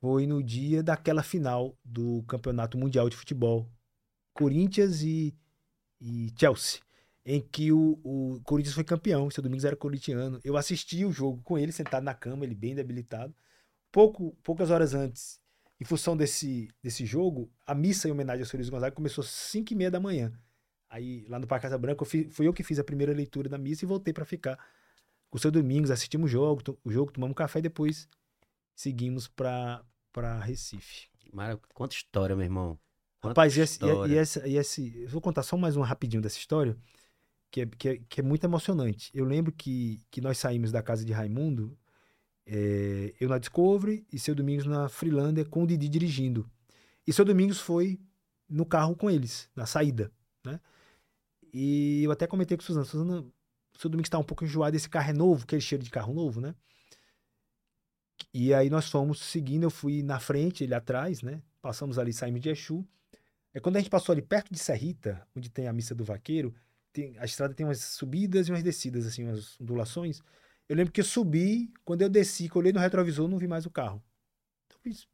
foi 0.00 0.24
no 0.26 0.40
dia 0.42 0.82
daquela 0.84 1.22
final 1.22 1.76
do 1.84 2.22
Campeonato 2.28 2.78
Mundial 2.78 3.10
de 3.10 3.16
Futebol. 3.16 3.68
Corinthians 4.32 5.02
e, 5.02 5.34
e 6.00 6.32
Chelsea. 6.38 6.80
Em 7.24 7.40
que 7.40 7.72
o, 7.72 7.98
o 8.04 8.40
Corinthians 8.44 8.74
foi 8.74 8.84
campeão, 8.84 9.28
seu 9.30 9.42
Domingos 9.42 9.64
era 9.64 9.74
corintiano. 9.74 10.40
Eu 10.44 10.56
assisti 10.56 11.04
o 11.04 11.10
jogo 11.10 11.42
com 11.42 11.58
ele, 11.58 11.72
sentado 11.72 12.04
na 12.04 12.14
cama, 12.14 12.44
ele 12.44 12.54
bem 12.54 12.74
debilitado. 12.74 13.34
Pouco, 13.90 14.36
poucas 14.42 14.70
horas 14.70 14.94
antes, 14.94 15.40
em 15.80 15.84
função 15.84 16.16
desse, 16.16 16.68
desse 16.82 17.04
jogo, 17.04 17.50
a 17.66 17.74
missa 17.74 18.08
em 18.08 18.12
homenagem 18.12 18.42
ao 18.42 18.46
seu 18.46 18.56
Luiz 18.58 18.68
Gonzaga 18.68 18.94
começou 18.94 19.22
às 19.22 19.30
5 19.30 19.72
e 19.72 19.76
meia 19.76 19.90
da 19.90 19.98
manhã. 19.98 20.32
Aí, 20.88 21.26
lá 21.28 21.38
no 21.38 21.46
Parque 21.46 21.64
Casa 21.64 21.76
Branca, 21.76 22.02
eu 22.02 22.06
fui 22.06 22.46
eu 22.46 22.52
que 22.52 22.62
fiz 22.62 22.78
a 22.78 22.84
primeira 22.84 23.12
leitura 23.12 23.48
da 23.48 23.58
missa 23.58 23.84
e 23.84 23.88
voltei 23.88 24.14
para 24.14 24.24
ficar 24.24 24.56
com 25.28 25.36
o 25.36 25.40
seu 25.40 25.50
Domingos, 25.50 25.90
assistimos 25.90 26.30
o 26.30 26.32
jogo, 26.32 26.62
o 26.84 26.90
jogo, 26.90 27.12
tomamos 27.12 27.36
café 27.36 27.58
e 27.58 27.62
depois 27.62 28.08
seguimos 28.74 29.26
para 29.26 29.82
Recife. 30.42 31.08
Mara, 31.32 31.58
quanta 31.74 31.94
história, 31.94 32.36
meu 32.36 32.44
irmão. 32.44 32.78
Rapaz, 33.28 33.56
e, 33.56 33.60
esse, 33.60 33.78
e- 33.84 33.88
e 34.08 34.16
essa, 34.16 34.48
e 34.48 34.56
esse. 34.56 34.96
Eu 35.02 35.08
vou 35.08 35.20
contar 35.20 35.42
só 35.42 35.56
mais 35.56 35.76
uma 35.76 35.86
rapidinho 35.86 36.22
dessa 36.22 36.38
história, 36.38 36.76
que 37.50 37.62
é, 37.62 37.66
que 37.66 37.88
é, 37.88 38.00
que 38.08 38.20
é 38.20 38.22
muito 38.22 38.44
emocionante. 38.44 39.10
Eu 39.14 39.24
lembro 39.24 39.52
que, 39.52 40.00
que 40.10 40.20
nós 40.20 40.38
saímos 40.38 40.70
da 40.72 40.82
casa 40.82 41.04
de 41.04 41.12
Raimundo, 41.12 41.76
é, 42.46 43.14
eu 43.20 43.28
na 43.28 43.38
Discovery 43.38 44.06
e 44.12 44.18
seu 44.18 44.34
Domingos 44.34 44.66
na 44.66 44.88
Freelander 44.88 45.48
com 45.48 45.62
o 45.64 45.66
Didi 45.66 45.88
dirigindo. 45.88 46.48
E 47.06 47.12
seu 47.12 47.24
Domingos 47.24 47.60
foi 47.60 47.98
no 48.48 48.64
carro 48.66 48.94
com 48.94 49.10
eles, 49.10 49.48
na 49.56 49.66
saída, 49.66 50.12
né? 50.44 50.60
E 51.52 52.02
eu 52.04 52.10
até 52.10 52.26
comentei 52.26 52.56
com 52.56 52.62
Suzana, 52.62 52.84
Suzana, 52.84 53.20
o 53.20 53.78
seu 53.80 53.88
Domingos 53.90 54.06
está 54.08 54.18
um 54.18 54.22
pouco 54.24 54.44
enjoado, 54.44 54.76
esse 54.76 54.88
carro 54.88 55.10
é 55.10 55.12
novo, 55.12 55.44
aquele 55.44 55.60
cheiro 55.60 55.82
de 55.82 55.90
carro 55.90 56.12
novo, 56.14 56.40
né? 56.40 56.54
E 58.32 58.52
aí 58.52 58.68
nós 58.70 58.88
fomos 58.90 59.20
seguindo, 59.20 59.64
eu 59.64 59.70
fui 59.70 60.02
na 60.02 60.18
frente, 60.20 60.64
ele 60.64 60.74
atrás, 60.74 61.22
né? 61.22 61.42
Passamos 61.60 61.98
ali, 61.98 62.12
saímos 62.12 62.40
de 62.40 62.48
Exu. 62.50 62.86
É 63.56 63.60
quando 63.60 63.76
a 63.76 63.78
gente 63.80 63.88
passou 63.88 64.12
ali 64.12 64.20
perto 64.20 64.52
de 64.52 64.58
Serrita, 64.58 65.26
onde 65.34 65.48
tem 65.48 65.66
a 65.66 65.72
missa 65.72 65.94
do 65.94 66.04
vaqueiro, 66.04 66.54
tem- 66.92 67.16
a 67.18 67.24
estrada 67.24 67.54
tem 67.54 67.64
umas 67.64 67.80
subidas 67.80 68.46
e 68.46 68.52
umas 68.52 68.62
descidas, 68.62 69.06
assim, 69.06 69.24
umas 69.24 69.58
ondulações. 69.58 70.20
Eu 70.68 70.76
lembro 70.76 70.92
que 70.92 71.00
eu 71.00 71.04
subi, 71.06 71.72
quando 71.82 72.02
eu 72.02 72.10
desci, 72.10 72.50
que 72.50 72.56
eu 72.56 72.60
olhei 72.60 72.70
no 72.70 72.78
retrovisor, 72.78 73.26
não 73.26 73.38
vi 73.38 73.48
mais 73.48 73.64
o 73.64 73.70
carro. 73.70 74.04
Então, 74.66 74.78
fiz... 74.82 75.08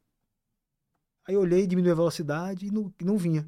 Aí 1.25 1.35
eu 1.35 1.39
olhei, 1.39 1.65
diminui 1.65 1.91
a 1.91 1.95
velocidade 1.95 2.65
e 2.67 2.71
não, 2.71 2.93
não 3.01 3.17
vinha. 3.17 3.43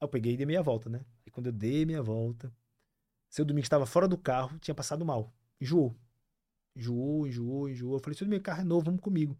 Aí 0.00 0.04
eu 0.04 0.08
peguei 0.08 0.34
e 0.34 0.36
dei 0.36 0.46
meia 0.46 0.62
volta, 0.62 0.88
né? 0.88 1.04
E 1.26 1.30
quando 1.32 1.46
eu 1.46 1.52
dei 1.52 1.84
meia 1.84 2.00
volta, 2.00 2.52
seu 3.28 3.44
Domingos 3.44 3.66
estava 3.66 3.86
fora 3.86 4.06
do 4.08 4.16
carro, 4.16 4.58
tinha 4.60 4.74
passado 4.74 5.04
mal. 5.04 5.34
Enjoou. 5.60 5.96
Enjoou, 6.76 7.26
enjoou, 7.26 7.68
enjoou. 7.68 7.94
Eu 7.96 8.00
falei, 8.00 8.16
seu 8.16 8.26
Domingos, 8.26 8.44
carro 8.44 8.60
é 8.62 8.64
novo, 8.64 8.86
vamos 8.86 9.00
comigo. 9.00 9.36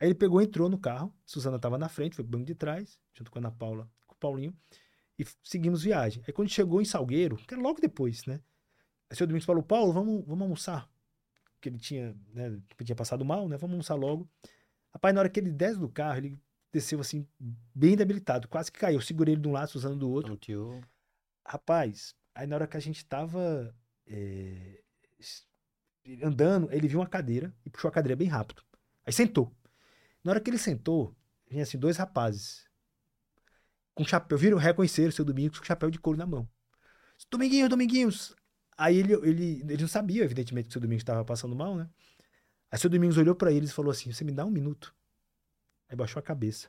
Aí 0.00 0.08
ele 0.08 0.14
pegou, 0.14 0.40
entrou 0.40 0.68
no 0.68 0.78
carro. 0.78 1.14
Suzana 1.26 1.56
estava 1.56 1.76
na 1.76 1.88
frente, 1.88 2.16
foi 2.16 2.24
pro 2.24 2.38
banco 2.38 2.46
de 2.46 2.54
trás, 2.54 2.98
junto 3.12 3.30
com 3.30 3.38
a 3.38 3.40
Ana 3.42 3.50
Paula, 3.50 3.88
com 4.06 4.14
o 4.14 4.18
Paulinho. 4.18 4.56
E 5.18 5.24
seguimos 5.44 5.82
viagem. 5.82 6.22
Aí 6.26 6.32
quando 6.32 6.48
chegou 6.48 6.80
em 6.80 6.84
Salgueiro, 6.86 7.36
que 7.36 7.52
era 7.52 7.62
logo 7.62 7.80
depois, 7.80 8.24
né? 8.24 8.40
Aí 9.10 9.14
o 9.14 9.16
seu 9.16 9.26
Domingos 9.26 9.44
falou, 9.44 9.62
Paulo, 9.62 9.92
vamos, 9.92 10.24
vamos 10.24 10.42
almoçar. 10.42 10.90
Porque 11.54 11.68
ele 11.68 11.78
tinha, 11.78 12.16
né, 12.32 12.58
tinha 12.82 12.96
passado 12.96 13.22
mal, 13.22 13.46
né? 13.46 13.58
Vamos 13.58 13.74
almoçar 13.74 13.94
logo. 13.94 14.26
Rapaz, 14.94 15.14
na 15.14 15.20
hora 15.20 15.28
que 15.28 15.38
ele 15.38 15.52
desce 15.52 15.78
do 15.78 15.90
carro, 15.90 16.16
ele 16.16 16.40
desceu 16.72 17.00
assim, 17.00 17.26
bem 17.74 17.96
debilitado, 17.96 18.48
quase 18.48 18.72
que 18.72 18.78
caiu. 18.78 18.96
Eu 18.96 19.02
segurei 19.02 19.34
ele 19.34 19.42
de 19.42 19.48
um 19.48 19.52
lado, 19.52 19.68
Suzana 19.68 19.94
do 19.94 20.08
outro. 20.08 20.32
Um 20.32 20.36
tio. 20.36 20.80
Rapaz, 21.46 22.14
aí 22.34 22.46
na 22.46 22.56
hora 22.56 22.66
que 22.66 22.76
a 22.76 22.80
gente 22.80 23.04
tava 23.04 23.74
é, 24.06 24.82
andando, 26.22 26.72
ele 26.72 26.88
viu 26.88 27.00
uma 27.00 27.06
cadeira 27.06 27.54
e 27.64 27.68
puxou 27.68 27.88
a 27.88 27.92
cadeira 27.92 28.16
bem 28.16 28.28
rápido. 28.28 28.62
Aí 29.04 29.12
sentou. 29.12 29.52
Na 30.22 30.32
hora 30.32 30.40
que 30.40 30.50
ele 30.50 30.58
sentou, 30.58 31.14
vinha 31.48 31.62
assim, 31.62 31.78
dois 31.78 31.96
rapazes 31.96 32.68
com 33.94 34.04
chapéu, 34.04 34.38
viram, 34.38 34.58
reconheceram 34.58 35.08
o 35.08 35.12
seu 35.12 35.24
Domingos 35.24 35.58
com 35.58 35.64
chapéu 35.64 35.90
de 35.90 35.98
couro 35.98 36.18
na 36.18 36.26
mão. 36.26 36.48
Dominguinhos, 37.30 37.68
Dominguinhos. 37.68 38.36
Aí 38.76 38.96
ele, 38.96 39.12
ele, 39.12 39.60
ele 39.68 39.82
não 39.82 39.88
sabia, 39.88 40.24
evidentemente, 40.24 40.66
que 40.66 40.70
o 40.70 40.72
seu 40.72 40.80
Domingos 40.80 41.02
estava 41.02 41.24
passando 41.24 41.54
mal, 41.54 41.76
né? 41.76 41.88
Aí 42.70 42.78
seu 42.78 42.88
Domingos 42.88 43.18
olhou 43.18 43.34
pra 43.34 43.52
eles 43.52 43.70
e 43.70 43.74
falou 43.74 43.90
assim: 43.90 44.10
Você 44.12 44.24
me 44.24 44.32
dá 44.32 44.44
um 44.44 44.50
minuto. 44.50 44.94
Aí 45.88 45.96
baixou 45.96 46.20
a 46.20 46.22
cabeça. 46.22 46.68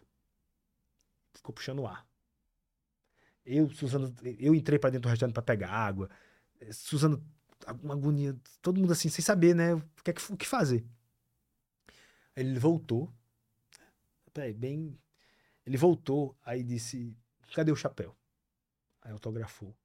Ficou 1.34 1.54
puxando 1.54 1.80
o 1.80 1.88
ar. 1.88 2.06
Eu, 3.46 3.70
Suzano, 3.70 4.14
eu 4.40 4.54
entrei 4.54 4.78
pra 4.78 4.90
dentro 4.90 5.04
do 5.04 5.10
restaurante 5.10 5.34
pra 5.34 5.42
pegar 5.42 5.70
água. 5.70 6.10
Suzano, 6.72 7.24
uma 7.82 7.94
agonia, 7.94 8.36
todo 8.62 8.80
mundo 8.80 8.92
assim, 8.92 9.10
sem 9.10 9.24
saber, 9.24 9.56
né? 9.56 9.74
O 9.74 9.84
que, 10.04 10.12
é 10.12 10.14
o 10.30 10.38
que 10.38 10.48
fazer. 10.48 10.86
Ele 12.36 12.60
voltou. 12.60 13.12
Peraí, 14.34 14.54
bem. 14.54 14.98
Ele 15.66 15.78
voltou, 15.78 16.36
aí 16.44 16.64
disse: 16.64 17.16
Cadê 17.54 17.72
o 17.72 17.76
chapéu? 17.76 18.16
Aí 19.02 19.12
autografou. 19.12 19.76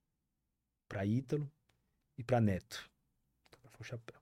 Pra 0.88 1.04
Ítalo 1.04 1.50
e 2.16 2.22
pra 2.22 2.40
Neto. 2.40 2.88
Autografou 3.44 3.80
o 3.80 3.84
chapéu. 3.84 4.20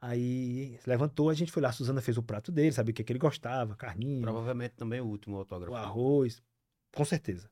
Aí 0.00 0.80
levantou, 0.86 1.28
a 1.28 1.34
gente 1.34 1.52
foi 1.52 1.60
lá, 1.60 1.68
a 1.68 1.72
Suzana 1.72 2.00
fez 2.00 2.16
o 2.16 2.22
prato 2.22 2.50
dele, 2.50 2.72
sabia 2.72 2.90
o 2.90 2.94
que, 2.94 3.04
que 3.04 3.12
ele 3.12 3.18
gostava, 3.18 3.76
carninha, 3.76 4.22
Provavelmente 4.22 4.74
também 4.74 4.98
o 4.98 5.06
último 5.06 5.36
autógrafo. 5.36 5.72
o 5.72 5.76
arroz, 5.76 6.42
com 6.90 7.04
certeza. 7.04 7.50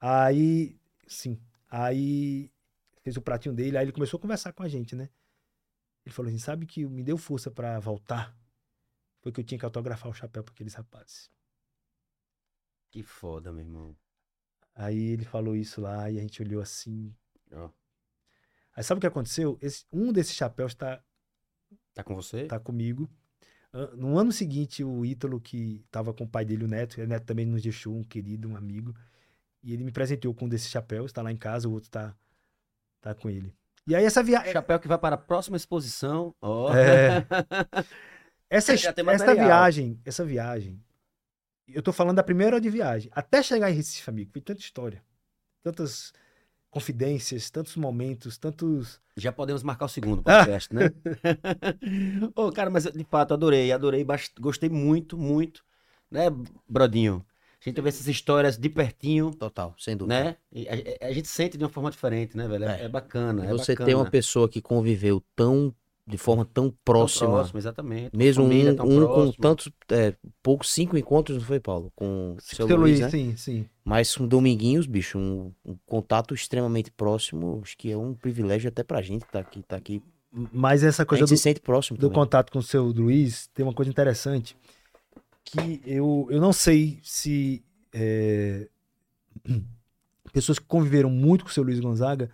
Aí, 0.00 0.76
sim, 1.06 1.40
aí 1.70 2.50
fez 3.00 3.16
o 3.16 3.22
pratinho 3.22 3.54
dele, 3.54 3.78
aí 3.78 3.84
ele 3.84 3.92
começou 3.92 4.18
a 4.18 4.20
conversar 4.20 4.52
com 4.52 4.64
a 4.64 4.68
gente, 4.68 4.96
né? 4.96 5.08
Ele 6.04 6.12
falou 6.12 6.28
assim, 6.28 6.38
sabe 6.40 6.66
que 6.66 6.84
me 6.84 7.04
deu 7.04 7.16
força 7.16 7.48
pra 7.48 7.78
voltar? 7.78 8.36
Foi 9.28 9.32
que 9.34 9.40
eu 9.40 9.44
tinha 9.44 9.58
que 9.58 9.64
autografar 9.66 10.10
o 10.10 10.14
chapéu 10.14 10.42
pra 10.42 10.54
aqueles 10.54 10.72
rapazes. 10.72 11.30
Que 12.90 13.02
foda, 13.02 13.52
meu 13.52 13.62
irmão. 13.62 13.94
Aí 14.74 14.98
ele 14.98 15.26
falou 15.26 15.54
isso 15.54 15.82
lá 15.82 16.10
e 16.10 16.18
a 16.18 16.22
gente 16.22 16.40
olhou 16.40 16.62
assim. 16.62 17.14
Ó, 17.52 17.68
Aí 18.74 18.82
sabe 18.82 18.96
o 18.96 19.00
que 19.02 19.06
aconteceu? 19.06 19.58
Esse- 19.60 19.84
um 19.92 20.10
desses 20.12 20.34
chapéus 20.34 20.74
tá, 20.74 21.02
tá 21.92 22.02
com 22.02 22.14
você? 22.14 22.46
tá 22.46 22.58
comigo. 22.58 23.06
No 23.98 24.16
ano 24.16 24.32
seguinte, 24.32 24.82
o 24.82 25.04
Ítalo, 25.04 25.38
que 25.38 25.84
tava 25.90 26.14
com 26.14 26.24
o 26.24 26.28
pai 26.28 26.46
dele, 26.46 26.64
o 26.64 26.68
Neto, 26.68 26.98
o 26.98 27.06
Neto 27.06 27.26
também 27.26 27.44
nos 27.44 27.60
deixou 27.62 27.94
um 27.94 28.02
querido, 28.02 28.48
um 28.48 28.56
amigo. 28.56 28.94
E 29.62 29.74
ele 29.74 29.84
me 29.84 29.92
presenteou 29.92 30.32
com 30.32 30.46
um 30.46 30.48
desses 30.48 30.70
chapéus, 30.70 31.12
tá 31.12 31.20
lá 31.20 31.30
em 31.30 31.36
casa, 31.36 31.68
o 31.68 31.72
outro 31.72 31.90
tá, 31.90 32.16
tá 33.02 33.14
com 33.14 33.28
ele. 33.28 33.54
E 33.86 33.94
aí 33.94 34.04
essa 34.06 34.22
viagem. 34.22 34.52
Chapéu 34.52 34.80
que 34.80 34.88
vai 34.88 34.96
para 34.98 35.16
a 35.16 35.18
próxima 35.18 35.58
exposição. 35.58 36.34
Ó. 36.40 36.72
É. 36.74 37.26
Essa, 38.50 38.92
tem 38.92 39.08
essa 39.08 39.34
viagem, 39.34 40.00
essa 40.04 40.24
viagem, 40.24 40.80
eu 41.68 41.82
tô 41.82 41.92
falando 41.92 42.16
da 42.16 42.22
primeira 42.22 42.56
hora 42.56 42.60
de 42.62 42.70
viagem, 42.70 43.10
até 43.14 43.42
chegar 43.42 43.70
em 43.70 43.74
Recife, 43.74 44.08
amigo, 44.08 44.30
foi 44.32 44.40
tanta 44.40 44.60
história, 44.60 45.02
tantas 45.62 46.12
confidências, 46.70 47.50
tantos 47.50 47.76
momentos, 47.76 48.38
tantos... 48.38 49.00
Já 49.16 49.32
podemos 49.32 49.62
marcar 49.62 49.86
o 49.86 49.88
segundo 49.88 50.22
podcast, 50.24 50.74
né? 50.74 50.90
Ô, 52.34 52.50
cara, 52.52 52.70
mas 52.70 52.84
de 52.84 53.04
fato, 53.04 53.34
adorei, 53.34 53.72
adorei, 53.72 54.04
gostei 54.40 54.68
muito, 54.68 55.16
muito, 55.18 55.64
né, 56.10 56.26
Brodinho? 56.68 57.24
A 57.60 57.68
gente 57.68 57.80
vê 57.80 57.88
essas 57.88 58.06
histórias 58.06 58.56
de 58.56 58.68
pertinho, 58.68 59.34
Total, 59.34 59.74
sem 59.78 59.96
dúvida. 59.96 60.22
né? 60.22 60.36
E 60.52 60.68
a, 60.68 61.08
a 61.08 61.12
gente 61.12 61.26
sente 61.26 61.58
de 61.58 61.64
uma 61.64 61.70
forma 61.70 61.90
diferente, 61.90 62.36
né, 62.36 62.46
velho? 62.46 62.64
É, 62.64 62.82
É. 62.82 62.84
é 62.84 62.88
bacana, 62.88 63.44
é 63.44 63.48
Você 63.48 63.72
bacana. 63.72 63.86
ter 63.90 63.94
uma 63.96 64.08
pessoa 64.08 64.48
que 64.48 64.62
conviveu 64.62 65.20
tão 65.34 65.74
de 66.08 66.16
forma 66.16 66.44
tão 66.44 66.70
Tão 66.70 66.78
próxima, 66.84 67.30
próximo, 67.30 67.58
exatamente. 67.58 68.16
mesmo 68.16 68.44
um, 68.44 68.74
tão 68.74 68.88
um 68.88 69.06
com 69.06 69.32
tantos, 69.32 69.70
é, 69.90 70.14
poucos, 70.42 70.70
cinco 70.70 70.96
encontros, 70.96 71.38
não 71.38 71.44
foi, 71.44 71.60
Paulo? 71.60 71.92
Com 71.94 72.34
o 72.36 72.40
seu, 72.40 72.66
Seu 72.66 72.76
Luiz, 72.76 73.00
né? 73.00 73.10
sim, 73.10 73.36
sim. 73.36 73.66
Mas 73.84 74.16
com 74.16 74.26
Dominguinhos, 74.26 74.86
bicho, 74.86 75.18
um, 75.18 75.52
um 75.64 75.76
contato 75.86 76.34
extremamente 76.34 76.90
próximo, 76.90 77.60
acho 77.62 77.76
que 77.76 77.90
é 77.90 77.96
um 77.96 78.14
privilégio 78.14 78.68
até 78.68 78.82
pra 78.82 79.02
gente 79.02 79.24
estar 79.24 79.40
aqui, 79.40 79.62
tá 79.62 79.76
aqui. 79.76 80.02
Mas 80.30 80.82
essa 80.82 81.04
coisa 81.04 81.24
do, 81.24 81.28
se 81.28 81.36
sente 81.36 81.60
próximo 81.60 81.98
do 81.98 82.08
também. 82.08 82.14
contato 82.14 82.50
com 82.52 82.58
o 82.58 82.62
seu 82.62 82.84
Luiz, 82.86 83.48
tem 83.48 83.64
uma 83.64 83.74
coisa 83.74 83.90
interessante, 83.90 84.56
que 85.44 85.82
eu, 85.86 86.26
eu 86.30 86.40
não 86.40 86.52
sei 86.52 86.98
se 87.02 87.62
é, 87.92 88.68
pessoas 90.32 90.58
que 90.58 90.66
conviveram 90.66 91.10
muito 91.10 91.44
com 91.44 91.50
o 91.50 91.52
seu 91.52 91.62
Luiz 91.62 91.80
Gonzaga 91.80 92.30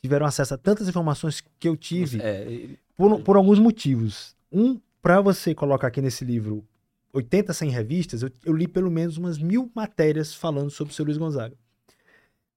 tiveram 0.00 0.26
acesso 0.26 0.54
a 0.54 0.58
tantas 0.58 0.88
informações 0.88 1.42
que 1.58 1.68
eu 1.68 1.76
tive 1.76 2.20
É, 2.20 2.76
por, 2.98 3.22
por 3.22 3.36
alguns 3.36 3.60
motivos. 3.60 4.36
Um, 4.52 4.78
para 5.00 5.20
você 5.20 5.54
colocar 5.54 5.86
aqui 5.86 6.02
nesse 6.02 6.24
livro 6.24 6.66
80, 7.12 7.54
100 7.54 7.70
revistas, 7.70 8.22
eu, 8.22 8.30
eu 8.44 8.54
li 8.54 8.66
pelo 8.66 8.90
menos 8.90 9.16
umas 9.16 9.38
mil 9.38 9.70
matérias 9.74 10.34
falando 10.34 10.68
sobre 10.68 10.92
o 10.92 10.94
seu 10.94 11.04
Luiz 11.04 11.16
Gonzaga. 11.16 11.56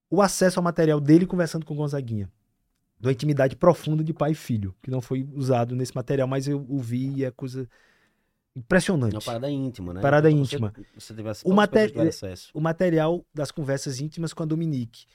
O 0.10 0.22
acesso 0.22 0.60
ao 0.60 0.64
material 0.64 1.00
dele 1.00 1.26
conversando 1.28 1.66
com 1.66 1.74
o 1.74 1.78
Gonzaguinha. 1.78 2.30
De 3.00 3.08
uma 3.08 3.14
intimidade 3.14 3.56
profunda 3.56 4.04
de 4.04 4.14
pai 4.14 4.32
e 4.32 4.36
filho, 4.36 4.76
que 4.82 4.92
não 4.92 5.02
foi 5.02 5.28
usado 5.34 5.76
nesse 5.76 5.96
material, 5.96 6.28
mas 6.28 6.48
eu 6.48 6.66
o 6.68 6.80
vi 6.80 7.12
e 7.18 7.24
é 7.26 7.32
coisa 7.32 7.68
impressionante. 8.56 9.14
uma 9.16 9.22
parada 9.22 9.50
íntima, 9.50 9.94
né? 9.94 10.02
Parada 10.02 10.30
Você- 10.30 10.36
íntima. 10.38 10.74
Você 10.96 11.14
teve 11.14 11.30
acesso, 11.30 11.48
O 11.50 11.54
acesso. 12.10 12.52
o 12.54 12.62
material 12.62 13.26
das 13.34 13.50
conversas 13.52 14.00
íntimas 14.00 14.34
com 14.34 14.44
a 14.44 14.46
Dominique 14.46 15.06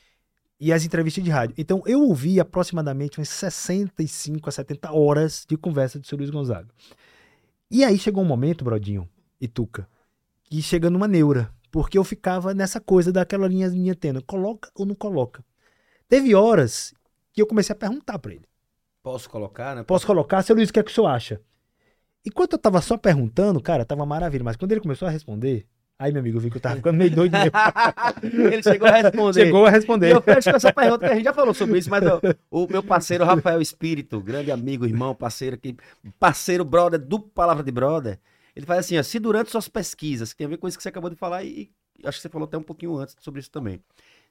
e 0.58 0.72
as 0.72 0.84
entrevistas 0.84 1.22
de 1.22 1.30
rádio. 1.30 1.54
Então, 1.58 1.82
eu 1.86 2.02
ouvi 2.02 2.40
aproximadamente 2.40 3.18
umas 3.18 3.28
65 3.28 4.48
a 4.48 4.52
70 4.52 4.92
horas 4.92 5.44
de 5.48 5.56
conversa 5.56 5.98
do 5.98 6.06
seu 6.06 6.16
Luiz 6.16 6.30
Gonzaga. 6.30 6.68
E 7.70 7.84
aí 7.84 7.98
chegou 7.98 8.22
um 8.22 8.26
momento, 8.26 8.64
Brodinho 8.64 9.08
e 9.40 9.46
Tuca, 9.46 9.88
que 10.44 10.62
chega 10.62 10.88
numa 10.88 11.08
neura, 11.08 11.52
porque 11.70 11.98
eu 11.98 12.04
ficava 12.04 12.54
nessa 12.54 12.80
coisa 12.80 13.12
daquela 13.12 13.48
linha 13.48 13.68
minha 13.70 13.94
tênue, 13.94 14.22
coloca 14.22 14.70
ou 14.74 14.86
não 14.86 14.94
coloca. 14.94 15.44
Teve 16.08 16.34
horas 16.34 16.94
que 17.32 17.42
eu 17.42 17.46
comecei 17.46 17.72
a 17.72 17.76
perguntar 17.76 18.18
pra 18.18 18.32
ele. 18.32 18.46
Posso 19.02 19.28
colocar, 19.28 19.76
né? 19.76 19.82
Posso 19.82 20.06
colocar? 20.06 20.42
Seu 20.42 20.56
Luiz, 20.56 20.70
o 20.70 20.72
que 20.72 20.80
é 20.80 20.82
que 20.82 20.90
o 20.90 20.94
senhor 20.94 21.08
acha? 21.08 21.40
Enquanto 22.24 22.54
eu 22.54 22.58
tava 22.58 22.80
só 22.80 22.96
perguntando, 22.96 23.60
cara, 23.60 23.84
tava 23.84 24.06
maravilha, 24.06 24.42
mas 24.42 24.56
quando 24.56 24.72
ele 24.72 24.80
começou 24.80 25.06
a 25.06 25.10
responder, 25.10 25.66
aí, 25.98 26.12
meu 26.12 26.20
amigo, 26.20 26.36
eu 26.38 26.40
vi 26.40 26.50
que 26.50 26.56
eu 26.56 26.60
tava 26.60 26.76
ficando 26.76 26.96
meio 26.96 27.10
doido 27.10 27.32
mesmo. 27.32 27.50
Ele 28.52 28.62
chegou 28.62 28.88
a 28.88 28.92
responder. 28.92 29.44
Chegou 29.44 29.66
a 29.66 29.68
E 29.68 29.72
responder. 29.72 30.12
eu 30.12 30.22
fecho 30.22 30.50
com 30.50 30.56
essa 30.56 30.72
pergunta 30.72 31.06
que 31.06 31.12
a 31.12 31.14
gente 31.16 31.24
já 31.24 31.32
falou 31.34 31.54
sobre 31.54 31.78
isso, 31.78 31.90
mas 31.90 32.04
ó, 32.06 32.20
o 32.50 32.66
meu 32.70 32.82
parceiro 32.82 33.24
Rafael 33.24 33.60
Espírito, 33.60 34.20
grande 34.20 34.50
amigo, 34.50 34.84
irmão, 34.86 35.14
parceiro 35.14 35.56
aqui, 35.56 35.76
parceiro 36.18 36.64
brother 36.64 36.98
do 37.00 37.18
Palavra 37.20 37.62
de 37.62 37.70
Brother, 37.70 38.18
ele 38.54 38.66
faz 38.66 38.80
assim, 38.80 38.98
ó, 38.98 39.02
se 39.02 39.18
durante 39.18 39.50
suas 39.50 39.68
pesquisas, 39.68 40.32
que 40.32 40.38
tem 40.38 40.46
a 40.46 40.50
ver 40.50 40.56
com 40.56 40.66
isso 40.68 40.76
que 40.76 40.82
você 40.82 40.88
acabou 40.88 41.10
de 41.10 41.16
falar 41.16 41.44
e, 41.44 41.70
e 41.98 42.06
acho 42.06 42.18
que 42.18 42.22
você 42.22 42.28
falou 42.28 42.46
até 42.46 42.56
um 42.56 42.62
pouquinho 42.62 42.96
antes 42.96 43.16
sobre 43.20 43.40
isso 43.40 43.50
também. 43.50 43.80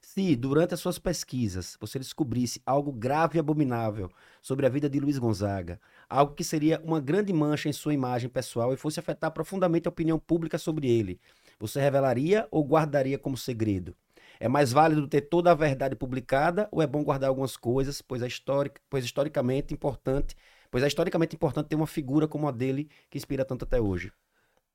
Se 0.00 0.36
durante 0.36 0.74
as 0.74 0.80
suas 0.80 0.98
pesquisas 0.98 1.76
você 1.80 1.98
descobrisse 1.98 2.60
algo 2.64 2.92
grave 2.92 3.38
e 3.38 3.40
abominável 3.40 4.10
sobre 4.40 4.66
a 4.66 4.68
vida 4.68 4.88
de 4.88 5.00
Luiz 5.00 5.18
Gonzaga, 5.18 5.80
algo 6.08 6.34
que 6.34 6.44
seria 6.44 6.80
uma 6.84 7.00
grande 7.00 7.32
mancha 7.32 7.68
em 7.68 7.72
sua 7.72 7.94
imagem 7.94 8.28
pessoal 8.28 8.72
e 8.72 8.76
fosse 8.76 9.00
afetar 9.00 9.30
profundamente 9.32 9.88
a 9.88 9.90
opinião 9.90 10.18
pública 10.18 10.58
sobre 10.58 10.88
ele, 10.88 11.18
você 11.58 11.80
revelaria 11.80 12.46
ou 12.50 12.64
guardaria 12.64 13.18
como 13.18 13.36
segredo? 13.36 13.94
É 14.38 14.48
mais 14.48 14.70
válido 14.72 15.08
ter 15.08 15.22
toda 15.22 15.50
a 15.50 15.54
verdade 15.54 15.96
publicada 15.96 16.68
ou 16.70 16.82
é 16.82 16.86
bom 16.86 17.02
guardar 17.02 17.28
algumas 17.28 17.56
coisas, 17.56 18.02
pois 18.02 18.22
é 18.22 18.26
histórica, 18.26 18.80
pois 18.90 19.04
historicamente 19.04 19.72
importante, 19.72 20.36
pois 20.70 20.84
é 20.84 20.86
historicamente 20.86 21.34
importante 21.34 21.68
ter 21.68 21.76
uma 21.76 21.86
figura 21.86 22.28
como 22.28 22.46
a 22.46 22.50
dele 22.50 22.88
que 23.08 23.16
inspira 23.16 23.44
tanto 23.44 23.64
até 23.64 23.80
hoje. 23.80 24.12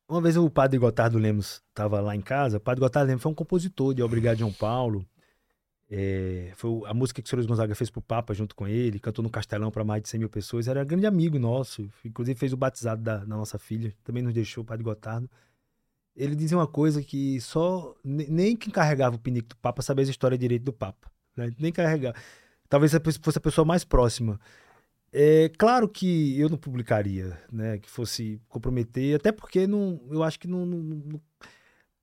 Uma 0.10 0.20
vez 0.20 0.36
o 0.36 0.50
padre 0.50 0.78
Gotardo 0.80 1.18
Lemos 1.18 1.62
estava 1.70 2.02
lá 2.02 2.16
em 2.16 2.22
casa. 2.22 2.58
O 2.58 2.60
padre 2.60 2.82
Gotardo 2.82 3.08
Lemos 3.08 3.22
foi 3.22 3.32
um 3.32 3.36
compositor 3.36 3.94
de 3.94 4.02
Obrigado 4.02 4.40
João 4.40 4.52
Paulo. 4.52 5.06
É, 5.90 6.52
foi 6.56 6.70
o- 6.70 6.86
a 6.86 6.94
música 6.94 7.22
que 7.22 7.34
o. 7.34 7.36
Luiz 7.36 7.46
Gonzaga 7.46 7.76
fez 7.76 7.90
pro 7.90 8.02
Papa 8.02 8.34
junto 8.34 8.56
com 8.56 8.68
ele, 8.68 9.00
cantou 9.00 9.22
no 9.22 9.30
Castelão 9.30 9.70
para 9.70 9.84
mais 9.84 10.02
de 10.02 10.10
100 10.10 10.20
mil 10.22 10.30
pessoas. 10.30 10.68
Era 10.68 10.84
um 10.84 10.86
grande 10.86 11.06
amigo 11.06 11.38
nosso, 11.38 11.90
inclusive 12.06 12.40
fez 12.40 12.54
o 12.54 12.58
batizado 12.58 13.02
da, 13.02 13.18
da 13.18 13.26
nossa 13.36 13.60
filha, 13.60 13.94
também 14.04 14.24
nos 14.24 14.34
deixou 14.34 14.64
o 14.64 14.66
padre 14.66 14.84
Gotardo. 14.84 15.30
Ele 16.16 16.36
dizia 16.36 16.58
uma 16.58 16.68
coisa 16.68 17.02
que 17.02 17.40
só 17.40 17.96
ne- 18.04 18.28
nem 18.30 18.56
quem 18.56 18.72
carregava 18.72 19.16
o 19.16 19.20
pinico 19.20 19.50
do 19.50 19.58
Papa 19.58 19.82
sabia 19.82 20.04
a 20.06 20.10
história 20.10 20.38
direito 20.38 20.64
do 20.64 20.74
Papa. 20.74 21.10
né? 21.36 21.50
Nem 21.58 21.72
carregar. 21.72 22.14
Talvez 22.68 22.92
fosse 23.22 23.38
a 23.38 23.42
pessoa 23.42 23.64
mais 23.66 23.84
próxima. 23.86 24.40
É 25.14 25.50
claro 25.58 25.88
que 25.90 26.40
eu 26.40 26.48
não 26.50 26.58
publicaria, 26.58 27.38
né? 27.52 27.78
Que 27.78 27.90
fosse 27.90 28.42
comprometer, 28.48 29.16
até 29.16 29.32
porque 29.32 29.68
não, 29.68 30.00
eu 30.10 30.24
acho 30.24 30.40
que 30.40 30.48
não, 30.48 30.66
não- 30.66 30.78
não- 30.80 31.22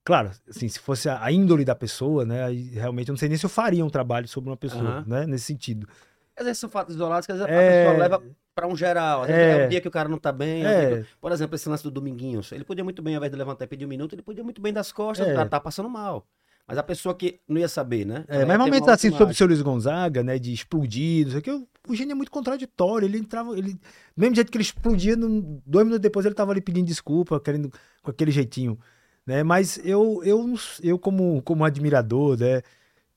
Claro, 0.03 0.31
assim, 0.49 0.67
se 0.67 0.79
fosse 0.79 1.07
a, 1.09 1.23
a 1.23 1.31
índole 1.31 1.63
da 1.63 1.75
pessoa, 1.75 2.25
né? 2.25 2.43
Aí 2.43 2.69
realmente 2.69 3.09
eu 3.09 3.13
não 3.13 3.17
sei 3.17 3.29
nem 3.29 3.37
se 3.37 3.45
eu 3.45 3.49
faria 3.49 3.85
um 3.85 3.89
trabalho 3.89 4.27
sobre 4.27 4.49
uma 4.49 4.57
pessoa, 4.57 4.81
Aham. 4.81 5.05
né? 5.07 5.25
Nesse 5.27 5.45
sentido. 5.45 5.87
Às 6.35 6.45
vezes 6.45 6.59
são 6.59 6.69
fatos 6.69 6.95
isolados 6.95 7.25
que 7.27 7.31
às 7.31 7.37
vezes 7.39 7.51
É. 7.53 7.57
a 7.57 7.85
pessoa 7.85 7.99
leva 8.01 8.23
para 8.59 8.67
um 8.67 8.75
geral. 8.75 9.23
Às 9.23 9.29
é. 9.29 9.61
é 9.61 9.65
um 9.65 9.69
dia 9.69 9.79
que 9.79 9.87
o 9.87 9.91
cara 9.91 10.09
não 10.09 10.17
tá 10.17 10.31
bem. 10.31 10.65
É. 10.65 10.93
é. 10.93 11.05
Por 11.21 11.31
exemplo, 11.31 11.55
esse 11.55 11.69
lance 11.69 11.83
do 11.83 11.89
Dominguinhos. 11.89 12.51
Ele 12.51 12.65
podia 12.65 12.83
muito 12.83 13.01
bem, 13.01 13.15
ao 13.15 13.19
invés 13.19 13.31
de 13.31 13.37
levantar 13.37 13.63
e 13.63 13.67
pedir 13.67 13.85
um 13.85 13.89
minuto, 13.89 14.13
ele 14.13 14.21
podia 14.21 14.43
muito 14.43 14.61
bem 14.61 14.73
das 14.73 14.91
costas. 14.91 15.27
É. 15.27 15.45
Tá 15.45 15.59
passando 15.59 15.89
mal. 15.89 16.27
Mas 16.67 16.77
a 16.77 16.83
pessoa 16.83 17.15
que 17.15 17.39
não 17.47 17.57
ia 17.57 17.67
saber, 17.67 18.05
né? 18.05 18.25
É, 18.27 18.45
mas 18.45 18.57
momentos 18.59 18.87
assim, 18.89 19.09
sobre 19.09 19.33
o 19.33 19.35
seu 19.35 19.47
Luiz 19.47 19.61
Gonzaga, 19.61 20.21
né? 20.21 20.37
De 20.37 20.53
explodir, 20.53 21.25
não 21.25 21.31
sei 21.31 21.39
o 21.39 21.43
que. 21.43 21.51
O 21.87 21.95
Gênio 21.95 22.11
é 22.11 22.15
muito 22.15 22.29
contraditório. 22.31 23.07
Ele 23.07 23.17
entrava. 23.17 23.57
Ele, 23.57 23.73
do 23.73 23.79
mesmo 24.17 24.35
jeito 24.35 24.51
que 24.51 24.57
ele 24.57 24.63
explodia, 24.63 25.15
no, 25.15 25.61
dois 25.65 25.85
minutos 25.85 26.01
depois 26.01 26.25
ele 26.25 26.35
tava 26.35 26.51
ali 26.51 26.61
pedindo 26.61 26.85
desculpa, 26.85 27.39
querendo 27.39 27.71
com 28.03 28.11
aquele 28.11 28.29
jeitinho. 28.29 28.77
Né? 29.25 29.41
Mas 29.41 29.79
eu, 29.83 30.21
eu, 30.23 30.53
eu 30.83 30.99
como, 30.99 31.41
como 31.41 31.63
admirador, 31.63 32.37
né? 32.37 32.61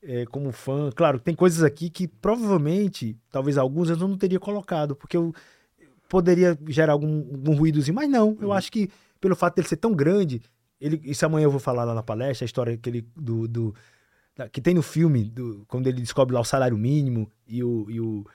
é, 0.02 0.26
como 0.26 0.52
fã. 0.52 0.90
Claro, 0.94 1.18
tem 1.18 1.34
coisas 1.34 1.62
aqui 1.62 1.88
que 1.88 2.08
provavelmente, 2.08 3.16
talvez 3.30 3.56
alguns 3.56 3.88
eu 3.88 3.96
não 3.96 4.16
teria 4.16 4.40
colocado, 4.40 4.96
porque 4.96 5.16
eu 5.16 5.34
poderia 6.08 6.58
gerar 6.68 6.92
algum, 6.92 7.18
algum 7.18 7.54
ruídozinho, 7.54 7.94
mas 7.94 8.08
não. 8.08 8.30
Uhum. 8.30 8.38
Eu 8.40 8.52
acho 8.52 8.70
que 8.70 8.90
pelo 9.20 9.36
fato 9.36 9.56
dele 9.56 9.68
ser 9.68 9.76
tão 9.76 9.94
grande, 9.94 10.42
ele, 10.80 11.00
isso 11.04 11.24
amanhã 11.24 11.44
eu 11.44 11.50
vou 11.50 11.60
falar 11.60 11.84
lá 11.84 11.94
na 11.94 12.02
palestra, 12.02 12.44
a 12.44 12.46
história 12.46 12.76
que 12.76 12.90
ele, 12.90 13.06
do, 13.16 13.46
do, 13.46 13.74
que 14.50 14.60
tem 14.60 14.74
no 14.74 14.82
filme, 14.82 15.24
do, 15.30 15.64
quando 15.68 15.86
ele 15.86 16.00
descobre 16.00 16.34
lá 16.34 16.40
o 16.40 16.44
salário 16.44 16.76
mínimo 16.76 17.30
e 17.46 17.62
o, 17.62 17.86
e 17.88 18.00
o 18.00 18.26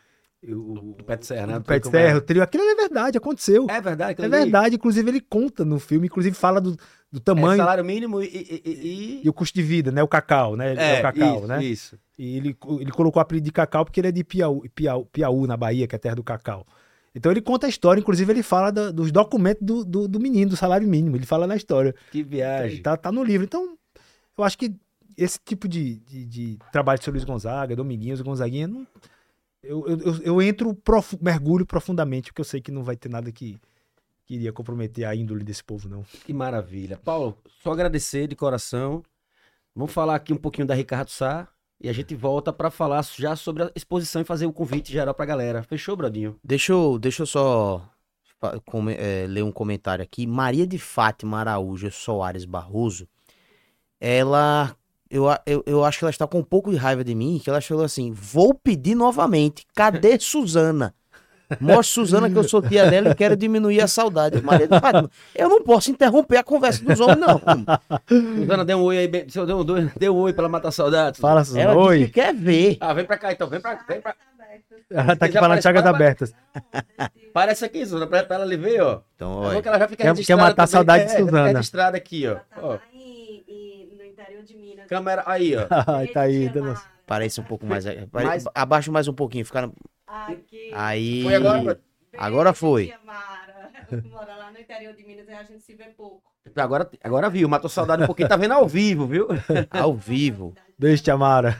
o, 0.43 0.93
do 0.97 1.03
Pet 1.03 1.25
Serra, 1.25 1.47
né? 1.47 1.53
Do 1.59 1.65
Pet 1.65 1.87
Serra, 1.87 2.13
é. 2.13 2.15
o 2.15 2.21
trio. 2.21 2.43
Aquilo 2.43 2.63
é 2.63 2.75
verdade, 2.75 3.17
aconteceu. 3.17 3.67
É 3.69 3.81
verdade. 3.81 4.21
É 4.21 4.27
verdade. 4.27 4.75
Inclusive, 4.75 5.09
ele 5.09 5.21
conta 5.21 5.65
no 5.65 5.79
filme, 5.79 6.07
inclusive 6.07 6.35
fala 6.35 6.61
do, 6.61 6.77
do 7.11 7.17
é, 7.17 7.19
tamanho. 7.19 7.53
É, 7.53 7.57
salário 7.57 7.83
mínimo 7.83 8.21
e 8.21 8.27
e, 8.27 8.61
e, 8.65 9.21
e, 9.25 9.29
o 9.29 9.33
custo 9.33 9.55
de 9.55 9.63
vida, 9.63 9.91
né? 9.91 10.03
O 10.03 10.07
cacau, 10.07 10.55
né? 10.55 10.69
É, 10.69 10.71
é 10.71 10.75
o 10.75 10.95
é, 10.97 11.01
cacau, 11.01 11.37
isso, 11.37 11.47
né? 11.47 11.63
Isso. 11.63 11.99
E 12.17 12.37
ele, 12.37 12.57
ele 12.79 12.91
colocou 12.91 13.19
o 13.19 13.21
apelido 13.21 13.45
de 13.45 13.51
cacau 13.51 13.83
porque 13.83 13.99
ele 13.99 14.07
é 14.07 14.11
de 14.11 14.23
Piauí, 14.23 14.69
Piauí, 14.69 15.05
Piauí, 15.11 15.47
na 15.47 15.57
Bahia, 15.57 15.87
que 15.87 15.95
é 15.95 15.97
a 15.97 15.99
terra 15.99 16.15
do 16.15 16.23
cacau. 16.23 16.65
Então 17.13 17.31
ele 17.31 17.41
conta 17.41 17.65
a 17.65 17.69
história, 17.69 17.99
inclusive 17.99 18.31
ele 18.31 18.43
fala 18.43 18.71
dos 18.71 19.11
documentos 19.11 19.65
do, 19.65 19.83
do, 19.83 20.07
do, 20.07 20.19
menino, 20.19 20.51
do 20.51 20.55
salário 20.55 20.87
mínimo, 20.87 21.15
ele 21.15 21.25
fala 21.25 21.47
na 21.47 21.55
história. 21.55 21.95
Que 22.11 22.21
viagem. 22.21 22.79
Tá, 22.81 22.95
tá 22.95 23.11
no 23.11 23.23
livro. 23.23 23.43
Então, 23.43 23.75
eu 24.37 24.43
acho 24.43 24.55
que 24.55 24.75
esse 25.17 25.39
tipo 25.43 25.67
de, 25.67 25.95
de, 25.95 26.25
de 26.25 26.59
trabalho 26.71 26.99
de 26.99 27.05
seu 27.05 27.11
Luiz 27.11 27.23
Gonzaga, 27.23 27.75
Dominguinhos, 27.75 28.21
Gonzaguinha, 28.21 28.67
não, 28.67 28.85
eu, 29.67 29.85
eu, 29.87 30.21
eu 30.23 30.41
entro, 30.41 30.73
prof, 30.73 31.17
mergulho 31.21 31.65
profundamente, 31.65 32.31
porque 32.31 32.41
eu 32.41 32.45
sei 32.45 32.61
que 32.61 32.71
não 32.71 32.83
vai 32.83 32.95
ter 32.95 33.09
nada 33.09 33.31
que, 33.31 33.59
que 34.25 34.35
iria 34.35 34.53
comprometer 34.53 35.05
a 35.05 35.15
índole 35.15 35.43
desse 35.43 35.63
povo, 35.63 35.89
não. 35.89 36.03
Que 36.25 36.33
maravilha. 36.33 36.97
Paulo, 36.97 37.37
só 37.61 37.71
agradecer 37.71 38.27
de 38.27 38.35
coração. 38.35 39.03
Vamos 39.75 39.93
falar 39.93 40.15
aqui 40.15 40.33
um 40.33 40.37
pouquinho 40.37 40.65
da 40.65 40.73
Ricardo 40.73 41.09
Sá 41.09 41.47
e 41.79 41.87
a 41.87 41.93
gente 41.93 42.15
volta 42.15 42.51
para 42.51 42.71
falar 42.71 43.05
já 43.15 43.35
sobre 43.35 43.63
a 43.63 43.71
exposição 43.75 44.21
e 44.21 44.25
fazer 44.25 44.45
o 44.45 44.53
convite 44.53 44.91
geral 44.91 45.13
pra 45.13 45.25
galera. 45.25 45.61
Fechou, 45.63 45.95
Bradinho? 45.95 46.39
Deixa 46.43 46.71
eu, 46.71 46.97
deixa 46.97 47.23
eu 47.23 47.27
só 47.27 47.87
como, 48.65 48.89
é, 48.89 49.27
ler 49.27 49.43
um 49.43 49.51
comentário 49.51 50.03
aqui. 50.03 50.25
Maria 50.25 50.65
de 50.65 50.77
Fátima 50.77 51.39
Araújo 51.39 51.91
Soares 51.91 52.45
Barroso, 52.45 53.07
ela 53.99 54.75
eu, 55.09 55.25
eu, 55.45 55.63
eu 55.65 55.83
acho 55.83 55.99
que 55.99 56.05
ela 56.05 56.11
está 56.11 56.27
com 56.27 56.39
um 56.39 56.43
pouco 56.43 56.71
de 56.71 56.77
raiva 56.77 57.03
de 57.03 57.15
mim, 57.15 57.39
que 57.43 57.49
ela 57.49 57.61
falou 57.61 57.83
assim: 57.83 58.11
vou 58.11 58.53
pedir 58.53 58.95
novamente, 58.95 59.65
cadê 59.75 60.19
Suzana? 60.21 60.93
Mostre 61.61 61.93
Suzana 61.93 62.29
que 62.29 62.37
eu 62.37 62.43
sou 62.43 62.61
tia 62.61 62.89
dela 62.89 63.09
e 63.09 63.15
quero 63.15 63.35
diminuir 63.35 63.79
a 63.79 63.87
saudade. 63.87 64.41
Maria 64.41 64.67
de 64.67 64.79
Fátima, 64.79 65.09
eu 65.33 65.47
não 65.47 65.63
posso 65.63 65.89
interromper 65.89 66.37
a 66.37 66.43
conversa 66.43 66.83
dos 66.83 66.99
homens, 66.99 67.19
não. 67.19 67.41
Suzana, 68.05 68.65
dê 68.65 68.75
um 68.75 68.81
oi 68.81 68.97
aí, 68.97 69.07
bem... 69.07 69.25
dê, 69.25 69.53
um, 69.53 69.89
dê 69.97 70.09
um 70.09 70.15
oi 70.15 70.33
pra 70.33 70.49
matar 70.49 70.69
a 70.69 70.71
saudade. 70.71 71.19
Fala, 71.19 71.43
Suzana. 71.45 71.63
Ela 71.63 71.77
oi. 71.77 72.05
Que 72.05 72.11
quer 72.11 72.33
ver. 72.33 72.77
Ah, 72.81 72.93
vem 72.93 73.05
pra 73.05 73.17
cá 73.17 73.31
então, 73.31 73.47
vem 73.47 73.61
pra. 73.61 73.79
Vem 73.87 74.01
pra... 74.01 74.13
Ela 74.89 75.15
tá 75.15 75.25
aqui 75.25 75.39
falando 75.39 75.61
chagas 75.61 75.85
abertas. 75.85 76.33
Parece 77.33 77.63
aqui, 77.63 77.85
Suzana, 77.85 78.07
pra, 78.07 78.25
ela 78.29 78.43
ali 78.43 78.57
ver, 78.57 78.81
ó. 78.81 79.01
Então, 79.15 79.51
é 79.51 79.57
ó. 79.57 79.61
Quer, 79.61 80.15
quer 80.15 80.35
matar 80.35 80.63
a 80.63 80.67
saudade 80.67 81.03
é, 81.03 81.05
de 81.05 81.11
Suzana. 81.13 81.31
Tá 81.31 81.57
registrada 81.59 81.97
aqui, 81.97 82.27
ó. 82.27 82.37
ó 82.61 82.77
de 84.43 84.55
Minas. 84.55 84.87
Câmera, 84.87 85.23
aí, 85.25 85.55
ó. 85.55 85.65
tá 86.13 86.21
aí, 86.21 86.49
Deus. 86.49 86.79
Parece 87.05 87.39
um 87.39 87.43
pouco 87.43 87.65
mais. 87.65 87.85
É, 87.85 88.07
Mas... 88.11 88.45
Abaixa 88.53 88.91
mais 88.91 89.07
um 89.07 89.13
pouquinho, 89.13 89.45
fica. 89.45 89.71
Aqui. 90.05 90.71
Aí. 90.73 91.23
Foi 91.23 91.35
agora? 91.35 91.79
Agora 92.17 92.53
foi. 92.53 92.93
Mora 94.11 94.35
lá 94.35 94.51
no 94.51 94.59
interior 94.59 94.93
de 94.93 95.05
Minas 95.05 95.27
e 95.27 95.31
a 95.31 95.43
gente 95.43 95.63
se 95.63 95.73
vê 95.73 95.85
pouco. 95.85 96.21
Agora, 96.55 96.89
agora 97.03 97.29
viu, 97.29 97.47
matou 97.47 97.69
saudade 97.69 98.03
um 98.03 98.05
pouquinho, 98.05 98.29
tá 98.29 98.37
vendo 98.37 98.53
ao 98.53 98.67
vivo, 98.67 99.05
viu? 99.05 99.27
ao 99.69 99.93
vivo. 99.93 100.53
Deixa 100.77 101.03
te 101.03 101.11
amara. 101.11 101.57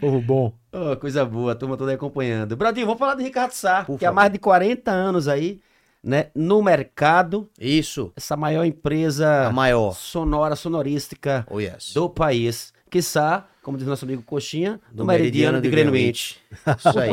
Povo 0.00 0.20
bom. 0.20 0.52
Oh, 0.72 0.96
coisa 0.96 1.24
boa, 1.24 1.52
a 1.52 1.54
turma 1.54 1.76
toda 1.76 1.92
acompanhando. 1.92 2.56
Bradinho, 2.56 2.86
vamos 2.86 2.98
falar 2.98 3.14
de 3.14 3.22
Ricardo 3.22 3.52
Sá, 3.52 3.84
Por 3.84 3.98
que 3.98 4.04
favor. 4.04 4.12
há 4.12 4.14
mais 4.14 4.32
de 4.32 4.38
40 4.38 4.90
anos 4.90 5.28
aí 5.28 5.60
né, 6.02 6.30
no 6.34 6.62
mercado. 6.62 7.48
Isso. 7.58 8.12
Essa 8.16 8.36
maior 8.36 8.64
empresa 8.64 9.46
a 9.46 9.52
maior. 9.52 9.92
sonora, 9.94 10.56
sonorística 10.56 11.46
oh, 11.50 11.60
yes. 11.60 11.92
do 11.92 12.08
país. 12.08 12.72
que 12.90 12.98
está 12.98 13.46
como 13.62 13.76
diz 13.76 13.86
nosso 13.86 14.04
amigo 14.04 14.22
Coxinha, 14.22 14.80
do, 14.90 14.98
do 14.98 15.04
Meridiano, 15.04 15.58
Meridiano 15.58 15.60
de, 15.60 15.68
de 15.68 15.70
Greenwich. 15.70 16.40
Isso 16.78 16.98
aí. 16.98 17.10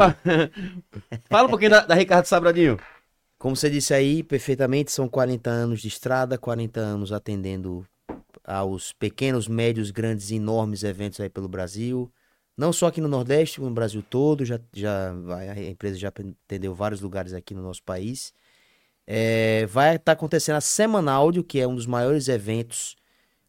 Fala 1.30 1.48
um 1.48 1.50
pouquinho 1.50 1.72
da, 1.72 1.82
da 1.82 1.94
Ricardo 1.94 2.26
Sabradinho. 2.26 2.80
Como 3.38 3.56
você 3.56 3.70
disse 3.70 3.94
aí, 3.94 4.24
perfeitamente, 4.24 4.92
são 4.92 5.08
40 5.08 5.50
anos 5.50 5.82
de 5.82 5.88
estrada, 5.88 6.38
40 6.38 6.80
anos 6.80 7.12
atendendo 7.12 7.86
aos 8.44 8.94
pequenos, 8.94 9.48
médios, 9.48 9.92
grandes 9.92 10.32
e 10.32 10.36
enormes 10.36 10.84
eventos 10.84 11.20
aí 11.20 11.30
pelo 11.30 11.48
Brasil. 11.48 12.12
Não 12.58 12.74
só 12.74 12.88
aqui 12.88 13.00
no 13.00 13.08
Nordeste, 13.08 13.62
no 13.62 13.70
Brasil 13.70 14.02
todo, 14.02 14.44
já, 14.44 14.60
já, 14.74 15.12
a 15.12 15.62
empresa 15.62 15.98
já 15.98 16.08
atendeu 16.08 16.74
vários 16.74 17.02
lugares 17.02 17.34
aqui 17.34 17.54
no 17.54 17.62
nosso 17.62 17.84
país. 17.84 18.34
É, 19.10 19.66
vai 19.68 19.96
estar 19.96 20.04
tá 20.04 20.12
acontecendo 20.12 20.58
a 20.58 20.62
Semana 20.62 21.14
Áudio, 21.14 21.42
que 21.42 21.60
é 21.62 21.68
um 21.68 21.76
dos 21.76 21.86
maiores 21.86 22.28
eventos 22.28 22.98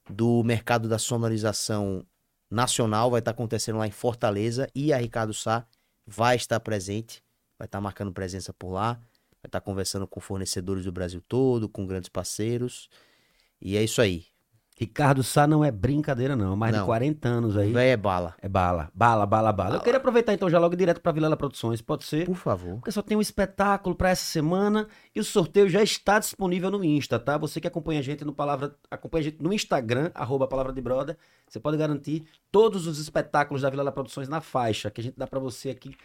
do 0.08 0.44
mercado 0.44 0.88
da 0.88 0.98
sonorização 0.98 2.06
nacional. 2.48 3.10
Vai 3.10 3.18
estar 3.18 3.32
tá 3.32 3.34
acontecendo 3.34 3.78
lá 3.78 3.86
em 3.86 3.90
Fortaleza 3.90 4.70
e 4.72 4.92
a 4.92 4.98
Ricardo 4.98 5.34
Sá 5.34 5.66
vai 6.06 6.36
estar 6.36 6.60
presente, 6.60 7.22
vai 7.58 7.66
estar 7.66 7.78
tá 7.78 7.82
marcando 7.82 8.12
presença 8.12 8.52
por 8.52 8.70
lá, 8.70 8.94
vai 8.94 9.48
estar 9.48 9.60
conversando 9.60 10.06
com 10.06 10.20
fornecedores 10.20 10.84
do 10.84 10.92
Brasil 10.92 11.20
todo, 11.28 11.68
com 11.68 11.84
grandes 11.84 12.08
parceiros. 12.08 12.88
E 13.60 13.76
é 13.76 13.82
isso 13.82 14.00
aí. 14.00 14.26
Ricardo 14.78 15.24
Sá 15.24 15.44
não 15.44 15.64
é 15.64 15.72
brincadeira, 15.72 16.36
não. 16.36 16.54
Mais 16.54 16.72
não. 16.72 16.82
de 16.82 16.86
40 16.86 17.28
anos 17.28 17.56
aí. 17.56 17.72
Véi 17.72 17.90
é 17.90 17.96
bala. 17.96 18.36
É 18.40 18.48
bala. 18.48 18.88
Bala, 18.94 19.26
bala, 19.26 19.52
bala. 19.52 19.74
Eu 19.74 19.80
queria 19.80 19.98
aproveitar 19.98 20.32
então 20.32 20.48
já 20.48 20.56
logo 20.60 20.76
direto 20.76 21.00
pra 21.00 21.10
Vilela 21.10 21.36
Produções, 21.36 21.82
pode 21.82 22.04
ser? 22.04 22.26
Por 22.26 22.36
favor. 22.36 22.76
Porque 22.76 22.92
só 22.92 23.02
tem 23.02 23.16
um 23.16 23.20
espetáculo 23.20 23.96
para 23.96 24.10
essa 24.10 24.24
semana 24.24 24.86
e 25.12 25.18
o 25.18 25.24
sorteio 25.24 25.68
já 25.68 25.82
está 25.82 26.20
disponível 26.20 26.70
no 26.70 26.84
Insta, 26.84 27.18
tá? 27.18 27.36
Você 27.38 27.60
que 27.60 27.66
acompanha 27.66 27.98
a 27.98 28.02
gente 28.04 28.24
no 28.24 28.32
Palavra. 28.32 28.76
Acompanha 28.88 29.22
a 29.22 29.24
gente 29.24 29.42
no 29.42 29.52
Instagram, 29.52 30.12
arroba 30.14 30.46
Palavra 30.46 30.72
de 30.72 30.80
Broda. 30.80 31.18
Você 31.48 31.58
pode 31.58 31.76
garantir 31.76 32.24
todos 32.52 32.86
os 32.86 33.00
espetáculos 33.00 33.62
da 33.62 33.70
Vilela 33.70 33.90
Produções 33.90 34.28
na 34.28 34.40
faixa, 34.40 34.92
que 34.92 35.00
a 35.00 35.04
gente 35.04 35.18
dá 35.18 35.26
para 35.26 35.40
você 35.40 35.70
aqui. 35.70 35.96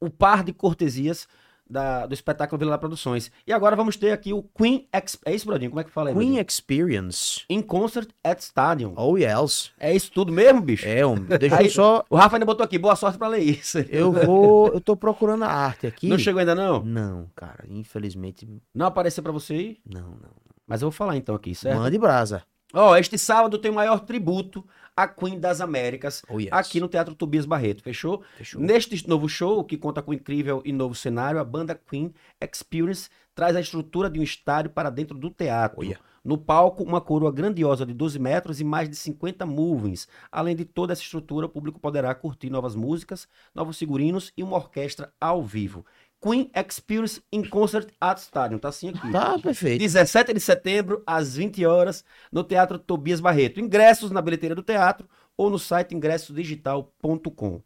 O 0.00 0.10
par 0.10 0.42
de 0.42 0.52
cortesias 0.52 1.28
da, 1.70 2.06
do 2.06 2.12
espetáculo 2.12 2.58
Vila 2.58 2.76
Produções. 2.76 3.30
E 3.46 3.52
agora 3.52 3.76
vamos 3.76 3.96
ter 3.96 4.10
aqui 4.10 4.32
o 4.32 4.42
Queen... 4.42 4.88
Experience. 4.92 5.18
é 5.24 5.34
isso, 5.34 5.46
Brodinho? 5.46 5.70
Como 5.70 5.80
é 5.80 5.84
que 5.84 5.90
fala 5.90 6.10
aí, 6.10 6.14
Queen 6.14 6.26
Brodinho? 6.26 6.46
Experience. 6.46 7.44
In 7.48 7.62
Concert 7.62 8.10
at 8.24 8.40
Stadium. 8.40 8.94
Oh, 8.96 9.16
yes. 9.16 9.70
É 9.78 9.94
isso 9.94 10.10
tudo 10.12 10.32
mesmo, 10.32 10.60
bicho? 10.60 10.86
É, 10.86 11.06
um, 11.06 11.14
deixa 11.14 11.56
aí, 11.56 11.66
eu 11.66 11.70
só... 11.70 12.04
O 12.10 12.16
Rafa 12.16 12.36
ainda 12.36 12.46
botou 12.46 12.64
aqui, 12.64 12.78
boa 12.78 12.96
sorte 12.96 13.16
pra 13.16 13.28
ler 13.28 13.42
isso. 13.42 13.78
Eu 13.88 14.12
vou... 14.12 14.68
Eu 14.68 14.80
tô 14.80 14.96
procurando 14.96 15.44
a 15.44 15.48
arte 15.48 15.86
aqui. 15.86 16.08
Não 16.08 16.18
chegou 16.18 16.40
ainda, 16.40 16.54
não? 16.54 16.82
Não, 16.82 17.30
cara. 17.36 17.64
Infelizmente... 17.68 18.48
Não 18.74 18.86
apareceu 18.86 19.22
pra 19.22 19.32
você 19.32 19.54
aí? 19.54 19.78
Não, 19.86 20.10
não. 20.10 20.40
Mas 20.66 20.82
eu 20.82 20.86
vou 20.86 20.92
falar 20.92 21.16
então 21.16 21.34
aqui, 21.34 21.52
certo? 21.54 21.78
Mande 21.78 21.98
brasa. 21.98 22.44
Ó, 22.72 22.90
oh, 22.90 22.96
este 22.96 23.18
sábado 23.18 23.58
tem 23.58 23.70
o 23.70 23.74
maior 23.74 24.00
tributo 24.00 24.64
a 24.96 25.08
Queen 25.08 25.40
das 25.40 25.60
Américas, 25.60 26.22
oh, 26.28 26.38
yes. 26.38 26.52
aqui 26.52 26.78
no 26.78 26.88
Teatro 26.88 27.14
Tobias 27.14 27.46
Barreto, 27.46 27.82
fechou? 27.82 28.22
fechou? 28.36 28.60
Neste 28.60 29.08
novo 29.08 29.28
show, 29.28 29.64
que 29.64 29.76
conta 29.76 30.02
com 30.02 30.12
incrível 30.12 30.62
e 30.64 30.72
novo 30.72 30.94
cenário, 30.94 31.40
a 31.40 31.44
banda 31.44 31.74
Queen 31.74 32.12
Experience 32.40 33.08
traz 33.34 33.56
a 33.56 33.60
estrutura 33.60 34.10
de 34.10 34.20
um 34.20 34.22
estádio 34.22 34.70
para 34.70 34.90
dentro 34.90 35.16
do 35.16 35.30
teatro. 35.30 35.80
Oh, 35.80 35.82
yeah. 35.82 36.00
No 36.22 36.36
palco, 36.36 36.82
uma 36.82 37.00
coroa 37.00 37.32
grandiosa 37.32 37.86
de 37.86 37.94
12 37.94 38.18
metros 38.18 38.60
e 38.60 38.64
mais 38.64 38.90
de 38.90 38.96
50 38.96 39.46
movings. 39.46 40.06
Além 40.30 40.54
de 40.54 40.66
toda 40.66 40.92
essa 40.92 41.00
estrutura, 41.00 41.46
o 41.46 41.48
público 41.48 41.80
poderá 41.80 42.14
curtir 42.14 42.50
novas 42.50 42.74
músicas, 42.74 43.26
novos 43.54 43.78
figurinos 43.78 44.30
e 44.36 44.42
uma 44.42 44.56
orquestra 44.56 45.10
ao 45.18 45.42
vivo. 45.42 45.84
Queen 46.22 46.50
Experience 46.54 47.22
in 47.32 47.48
Concert 47.48 47.88
at 48.00 48.18
Stadium. 48.18 48.58
Tá 48.58 48.68
assim 48.68 48.90
aqui. 48.90 49.10
Tá, 49.10 49.38
perfeito. 49.38 49.80
17 49.80 50.34
de 50.34 50.40
setembro, 50.40 51.02
às 51.06 51.36
20 51.36 51.64
horas, 51.64 52.04
no 52.30 52.44
Teatro 52.44 52.78
Tobias 52.78 53.20
Barreto. 53.20 53.58
Ingressos 53.58 54.10
na 54.10 54.20
bilheteira 54.20 54.54
do 54.54 54.62
teatro 54.62 55.08
ou 55.36 55.48
no 55.48 55.58
site 55.58 55.94
ingressodigital.com. 55.94 57.62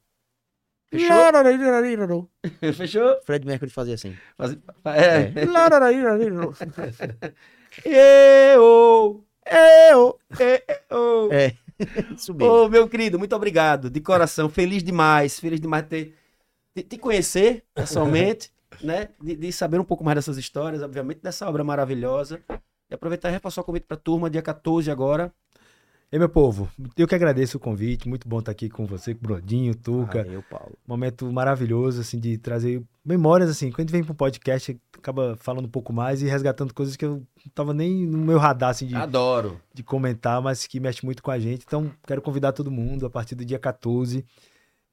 Fechou? 0.86 1.08
Fechou? 2.74 3.20
Fred 3.24 3.44
Mercury 3.44 3.70
fazia 3.70 3.94
assim. 3.94 4.16
Faz... 4.36 4.56
É. 4.84 5.32
é. 5.40 5.46
Eu, 7.84 9.24
eu, 9.50 10.20
eu. 10.88 11.32
É. 11.32 11.54
Subiu. 12.16 12.46
Ô, 12.46 12.68
meu 12.68 12.88
querido, 12.88 13.18
muito 13.18 13.34
obrigado. 13.34 13.90
De 13.90 14.00
coração. 14.00 14.48
Feliz 14.48 14.82
demais. 14.82 15.40
Feliz 15.40 15.60
demais 15.60 15.86
ter 15.86 16.14
de 16.74 16.82
te 16.82 16.98
conhecer 16.98 17.64
pessoalmente, 17.74 18.50
né? 18.82 19.08
De, 19.22 19.36
de 19.36 19.52
saber 19.52 19.80
um 19.80 19.84
pouco 19.84 20.04
mais 20.04 20.16
dessas 20.16 20.36
histórias, 20.36 20.82
obviamente, 20.82 21.20
dessa 21.22 21.48
obra 21.48 21.62
maravilhosa. 21.62 22.40
E 22.90 22.94
aproveitar 22.94 23.30
e 23.30 23.32
repassar 23.32 23.62
o 23.62 23.66
convite 23.66 23.86
pra 23.86 23.96
turma, 23.96 24.28
dia 24.28 24.42
14 24.42 24.90
agora. 24.90 25.32
E 26.12 26.18
meu 26.18 26.28
povo, 26.28 26.68
eu 26.96 27.08
que 27.08 27.14
agradeço 27.14 27.56
o 27.56 27.60
convite. 27.60 28.08
Muito 28.08 28.28
bom 28.28 28.38
estar 28.38 28.52
aqui 28.52 28.68
com 28.68 28.86
você, 28.86 29.14
com 29.14 29.24
o 29.24 29.28
Brodinho, 29.28 29.74
Tuca. 29.74 30.22
Valeu, 30.22 30.44
Paulo. 30.48 30.78
momento 30.86 31.30
maravilhoso, 31.32 32.00
assim, 32.00 32.20
de 32.20 32.38
trazer 32.38 32.80
memórias, 33.04 33.50
assim, 33.50 33.70
quando 33.70 33.80
a 33.80 33.82
gente 33.82 33.92
vem 33.92 34.04
pro 34.04 34.14
podcast, 34.14 34.78
acaba 34.96 35.36
falando 35.36 35.64
um 35.64 35.70
pouco 35.70 35.92
mais 35.92 36.22
e 36.22 36.26
resgatando 36.26 36.72
coisas 36.72 36.94
que 36.94 37.04
eu 37.04 37.10
não 37.10 37.52
tava 37.52 37.74
nem 37.74 38.06
no 38.06 38.18
meu 38.18 38.38
radar, 38.38 38.70
assim, 38.70 38.86
de, 38.86 38.94
Adoro. 38.94 39.60
de 39.72 39.82
comentar, 39.82 40.40
mas 40.40 40.68
que 40.68 40.78
mexe 40.78 41.04
muito 41.04 41.20
com 41.20 41.32
a 41.32 41.38
gente. 41.38 41.64
Então, 41.66 41.90
quero 42.06 42.22
convidar 42.22 42.52
todo 42.52 42.70
mundo 42.70 43.06
a 43.06 43.10
partir 43.10 43.34
do 43.34 43.44
dia 43.44 43.58
14, 43.58 44.24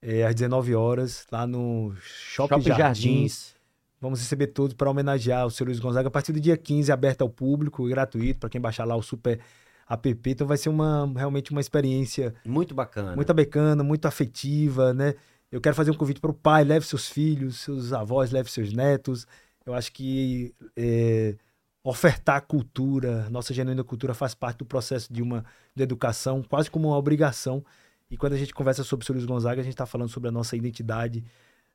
eh, 0.01 0.23
às 0.23 0.33
19 0.35 0.75
horas, 0.75 1.25
lá 1.31 1.45
no 1.45 1.93
Shopping, 2.01 2.55
Shopping 2.55 2.63
Jardins. 2.63 2.77
Jardins. 2.77 3.55
Vamos 3.99 4.19
receber 4.19 4.47
todos 4.47 4.73
para 4.73 4.89
homenagear 4.89 5.45
o 5.45 5.51
seu 5.51 5.65
Luiz 5.65 5.79
Gonzaga 5.79 6.07
a 6.07 6.11
partir 6.11 6.33
do 6.33 6.39
dia 6.39 6.57
15, 6.57 6.91
aberto 6.91 7.21
ao 7.21 7.29
público, 7.29 7.87
gratuito, 7.87 8.39
para 8.39 8.49
quem 8.49 8.59
baixar 8.59 8.83
lá 8.83 8.95
o 8.95 9.01
Super 9.03 9.39
App. 9.87 10.19
Então 10.25 10.47
vai 10.47 10.57
ser 10.57 10.69
uma 10.69 11.11
realmente 11.15 11.51
uma 11.51 11.61
experiência 11.61 12.33
Muito 12.43 12.73
bacana. 12.73 13.15
muito 13.15 13.31
bacana, 13.33 13.83
muito 13.83 14.07
afetiva, 14.07 14.93
né? 14.93 15.13
Eu 15.51 15.61
quero 15.61 15.75
fazer 15.75 15.91
um 15.91 15.95
convite 15.95 16.19
para 16.19 16.31
o 16.31 16.33
pai, 16.33 16.63
leve 16.63 16.85
seus 16.85 17.09
filhos, 17.09 17.59
seus 17.59 17.93
avós, 17.93 18.31
leve 18.31 18.49
seus 18.49 18.73
netos. 18.73 19.27
Eu 19.65 19.73
acho 19.73 19.91
que 19.91 20.55
é, 20.75 21.35
ofertar 21.83 22.41
cultura, 22.47 23.29
nossa 23.29 23.53
genuína 23.53 23.83
cultura 23.83 24.13
faz 24.13 24.33
parte 24.33 24.59
do 24.59 24.65
processo 24.65 25.11
de 25.11 25.21
uma 25.21 25.45
de 25.75 25.83
educação, 25.83 26.41
quase 26.41 26.71
como 26.71 26.87
uma 26.87 26.97
obrigação. 26.97 27.63
E 28.11 28.17
quando 28.17 28.33
a 28.33 28.37
gente 28.37 28.53
conversa 28.53 28.83
sobre 28.83 29.03
o 29.03 29.05
seu 29.05 29.13
Luiz 29.15 29.25
Gonzaga, 29.25 29.61
a 29.61 29.63
gente 29.63 29.73
está 29.73 29.85
falando 29.85 30.09
sobre 30.09 30.27
a 30.27 30.31
nossa 30.31 30.55
identidade 30.57 31.23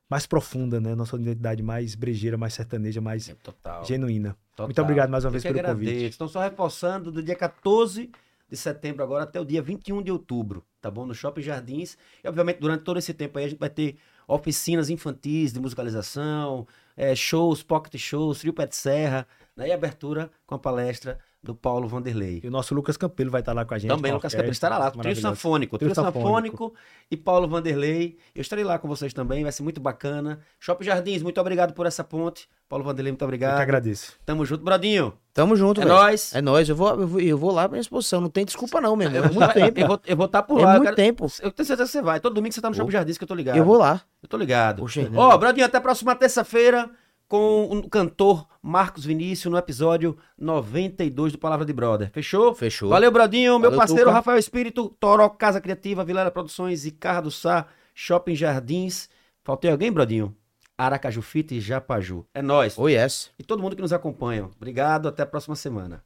mais 0.08 0.26
profunda, 0.26 0.78
né? 0.78 0.94
Nossa 0.94 1.16
identidade 1.16 1.62
mais 1.62 1.94
brejeira, 1.94 2.36
mais 2.36 2.52
sertaneja, 2.54 3.00
mais 3.00 3.30
É, 3.30 3.34
Total. 3.36 3.82
genuína. 3.84 4.36
total. 4.50 4.66
Muito 4.66 4.82
obrigado 4.82 5.08
mais 5.10 5.24
uma 5.24 5.28
Eu 5.28 5.32
vez 5.32 5.42
pelo 5.42 5.58
agradeço. 5.58 5.90
convite. 5.90 6.10
Estão 6.10 6.28
só 6.28 6.40
reforçando 6.42 7.10
do 7.10 7.22
dia 7.22 7.34
14 7.34 8.10
de 8.48 8.56
setembro 8.56 9.02
agora 9.02 9.24
até 9.24 9.40
o 9.40 9.44
dia 9.44 9.60
21 9.62 10.02
de 10.02 10.12
outubro, 10.12 10.62
tá 10.80 10.90
bom? 10.90 11.06
No 11.06 11.14
Shopping 11.14 11.42
Jardins. 11.42 11.96
E, 12.22 12.28
obviamente, 12.28 12.58
durante 12.60 12.84
todo 12.84 12.98
esse 12.98 13.12
tempo 13.14 13.38
aí, 13.38 13.46
a 13.46 13.48
gente 13.48 13.58
vai 13.58 13.70
ter 13.70 13.96
oficinas 14.28 14.90
infantis 14.90 15.52
de 15.54 15.58
musicalização, 15.58 16.66
eh, 16.96 17.14
shows, 17.16 17.62
pocket 17.62 17.96
shows, 17.98 18.40
trio 18.40 18.52
pé 18.52 18.66
de 18.66 18.76
serra, 18.76 19.26
né? 19.56 19.68
E 19.68 19.72
abertura 19.72 20.30
com 20.46 20.54
a 20.54 20.58
palestra 20.58 21.18
do 21.46 21.54
Paulo 21.54 21.88
Vanderlei. 21.88 22.40
E 22.44 22.48
o 22.48 22.50
nosso 22.50 22.74
Lucas 22.74 22.96
Campelo 22.96 23.30
vai 23.30 23.40
estar 23.40 23.52
lá 23.52 23.64
com 23.64 23.72
a 23.72 23.78
gente. 23.78 23.88
Também, 23.88 24.12
Lucas 24.12 24.34
orquestra 24.34 24.38
Campelo 24.40 24.52
estará 24.52 24.78
lá. 24.78 24.90
Trio. 24.90 25.16
Sanfônico. 25.16 25.78
Trio 25.78 25.94
Sanfônico 25.94 26.74
e 27.10 27.16
Paulo 27.16 27.48
Vanderlei. 27.48 28.16
Eu 28.34 28.42
estarei 28.42 28.64
lá 28.64 28.78
com 28.78 28.86
vocês 28.88 29.14
também, 29.14 29.42
vai 29.42 29.52
ser 29.52 29.62
muito 29.62 29.80
bacana. 29.80 30.40
Shopping 30.60 30.84
Jardins, 30.84 31.22
muito 31.22 31.40
obrigado 31.40 31.72
por 31.72 31.86
essa 31.86 32.04
ponte. 32.04 32.48
Paulo 32.68 32.84
Vanderlei, 32.84 33.12
muito 33.12 33.22
Eu 33.22 33.26
que 33.28 33.34
obrigado. 33.34 33.60
agradeço. 33.60 34.14
Tamo 34.26 34.44
junto, 34.44 34.64
Brodinho. 34.64 35.12
Tamo 35.32 35.54
junto, 35.54 35.80
É 35.80 35.84
velho. 35.84 35.96
nóis. 35.96 36.34
É 36.34 36.42
nóis. 36.42 36.68
Eu 36.68 36.74
vou, 36.74 36.88
eu, 37.00 37.06
vou, 37.06 37.20
eu 37.20 37.38
vou 37.38 37.52
lá 37.52 37.68
pra 37.68 37.78
exposição. 37.78 38.20
Não 38.20 38.28
tem 38.28 38.44
desculpa, 38.44 38.80
não, 38.80 38.96
meu 38.96 39.06
irmão. 39.08 39.24
É 39.24 39.32
muito 39.32 39.52
tempo. 39.54 40.00
eu 40.06 40.16
vou 40.16 40.26
estar 40.26 40.42
por 40.42 40.60
É 40.60 40.64
lá. 40.64 40.70
eu, 40.72 40.76
muito 40.78 40.84
quero- 40.84 40.96
tempo. 40.96 41.26
eu 41.42 41.50
tenho 41.52 41.66
certeza 41.66 41.84
que 41.88 41.92
você 41.92 42.02
vai. 42.02 42.18
Todo 42.18 42.34
domingo 42.34 42.52
você 42.54 42.60
tá 42.60 42.68
no 42.68 42.74
Shopping 42.74 42.90
Jardins 42.90 43.16
que 43.18 43.24
eu 43.24 43.28
tô 43.28 43.34
ligado. 43.34 43.56
Eu 43.56 43.64
vou 43.64 43.76
lá. 43.78 44.00
Eu 44.22 44.28
tô 44.28 44.36
ligado. 44.36 44.84
Ó, 45.14 45.38
Brodinho, 45.38 45.64
até 45.66 45.78
a 45.78 45.80
próxima 45.80 46.16
terça-feira 46.16 46.90
com 47.28 47.64
o 47.64 47.88
cantor 47.88 48.46
Marcos 48.62 49.04
Vinícius 49.04 49.50
no 49.50 49.58
episódio 49.58 50.16
92 50.38 51.32
do 51.32 51.38
Palavra 51.38 51.64
de 51.64 51.72
Brother. 51.72 52.10
Fechou? 52.12 52.54
Fechou. 52.54 52.88
Valeu, 52.88 53.10
Brodinho. 53.10 53.58
Meu 53.58 53.70
Valeu, 53.70 53.78
parceiro 53.78 54.04
Tuca. 54.04 54.14
Rafael 54.14 54.38
Espírito, 54.38 54.88
Toró 55.00 55.28
Casa 55.28 55.60
Criativa, 55.60 56.04
Vilela 56.04 56.30
Produções 56.30 56.84
e 56.84 56.90
Carra 56.90 57.22
do 57.22 57.30
Sá, 57.30 57.66
Shopping 57.94 58.34
Jardins. 58.34 59.08
Faltei 59.42 59.70
alguém, 59.70 59.92
Brodinho? 59.92 60.34
Aracaju 60.76 61.22
Fita 61.22 61.54
e 61.54 61.60
Japaju. 61.60 62.26
É 62.34 62.42
nóis. 62.42 62.78
Oh, 62.78 62.88
yes. 62.88 63.30
E 63.38 63.42
todo 63.42 63.62
mundo 63.62 63.74
que 63.74 63.82
nos 63.82 63.92
acompanha. 63.92 64.50
Obrigado, 64.56 65.08
até 65.08 65.22
a 65.22 65.26
próxima 65.26 65.56
semana. 65.56 66.02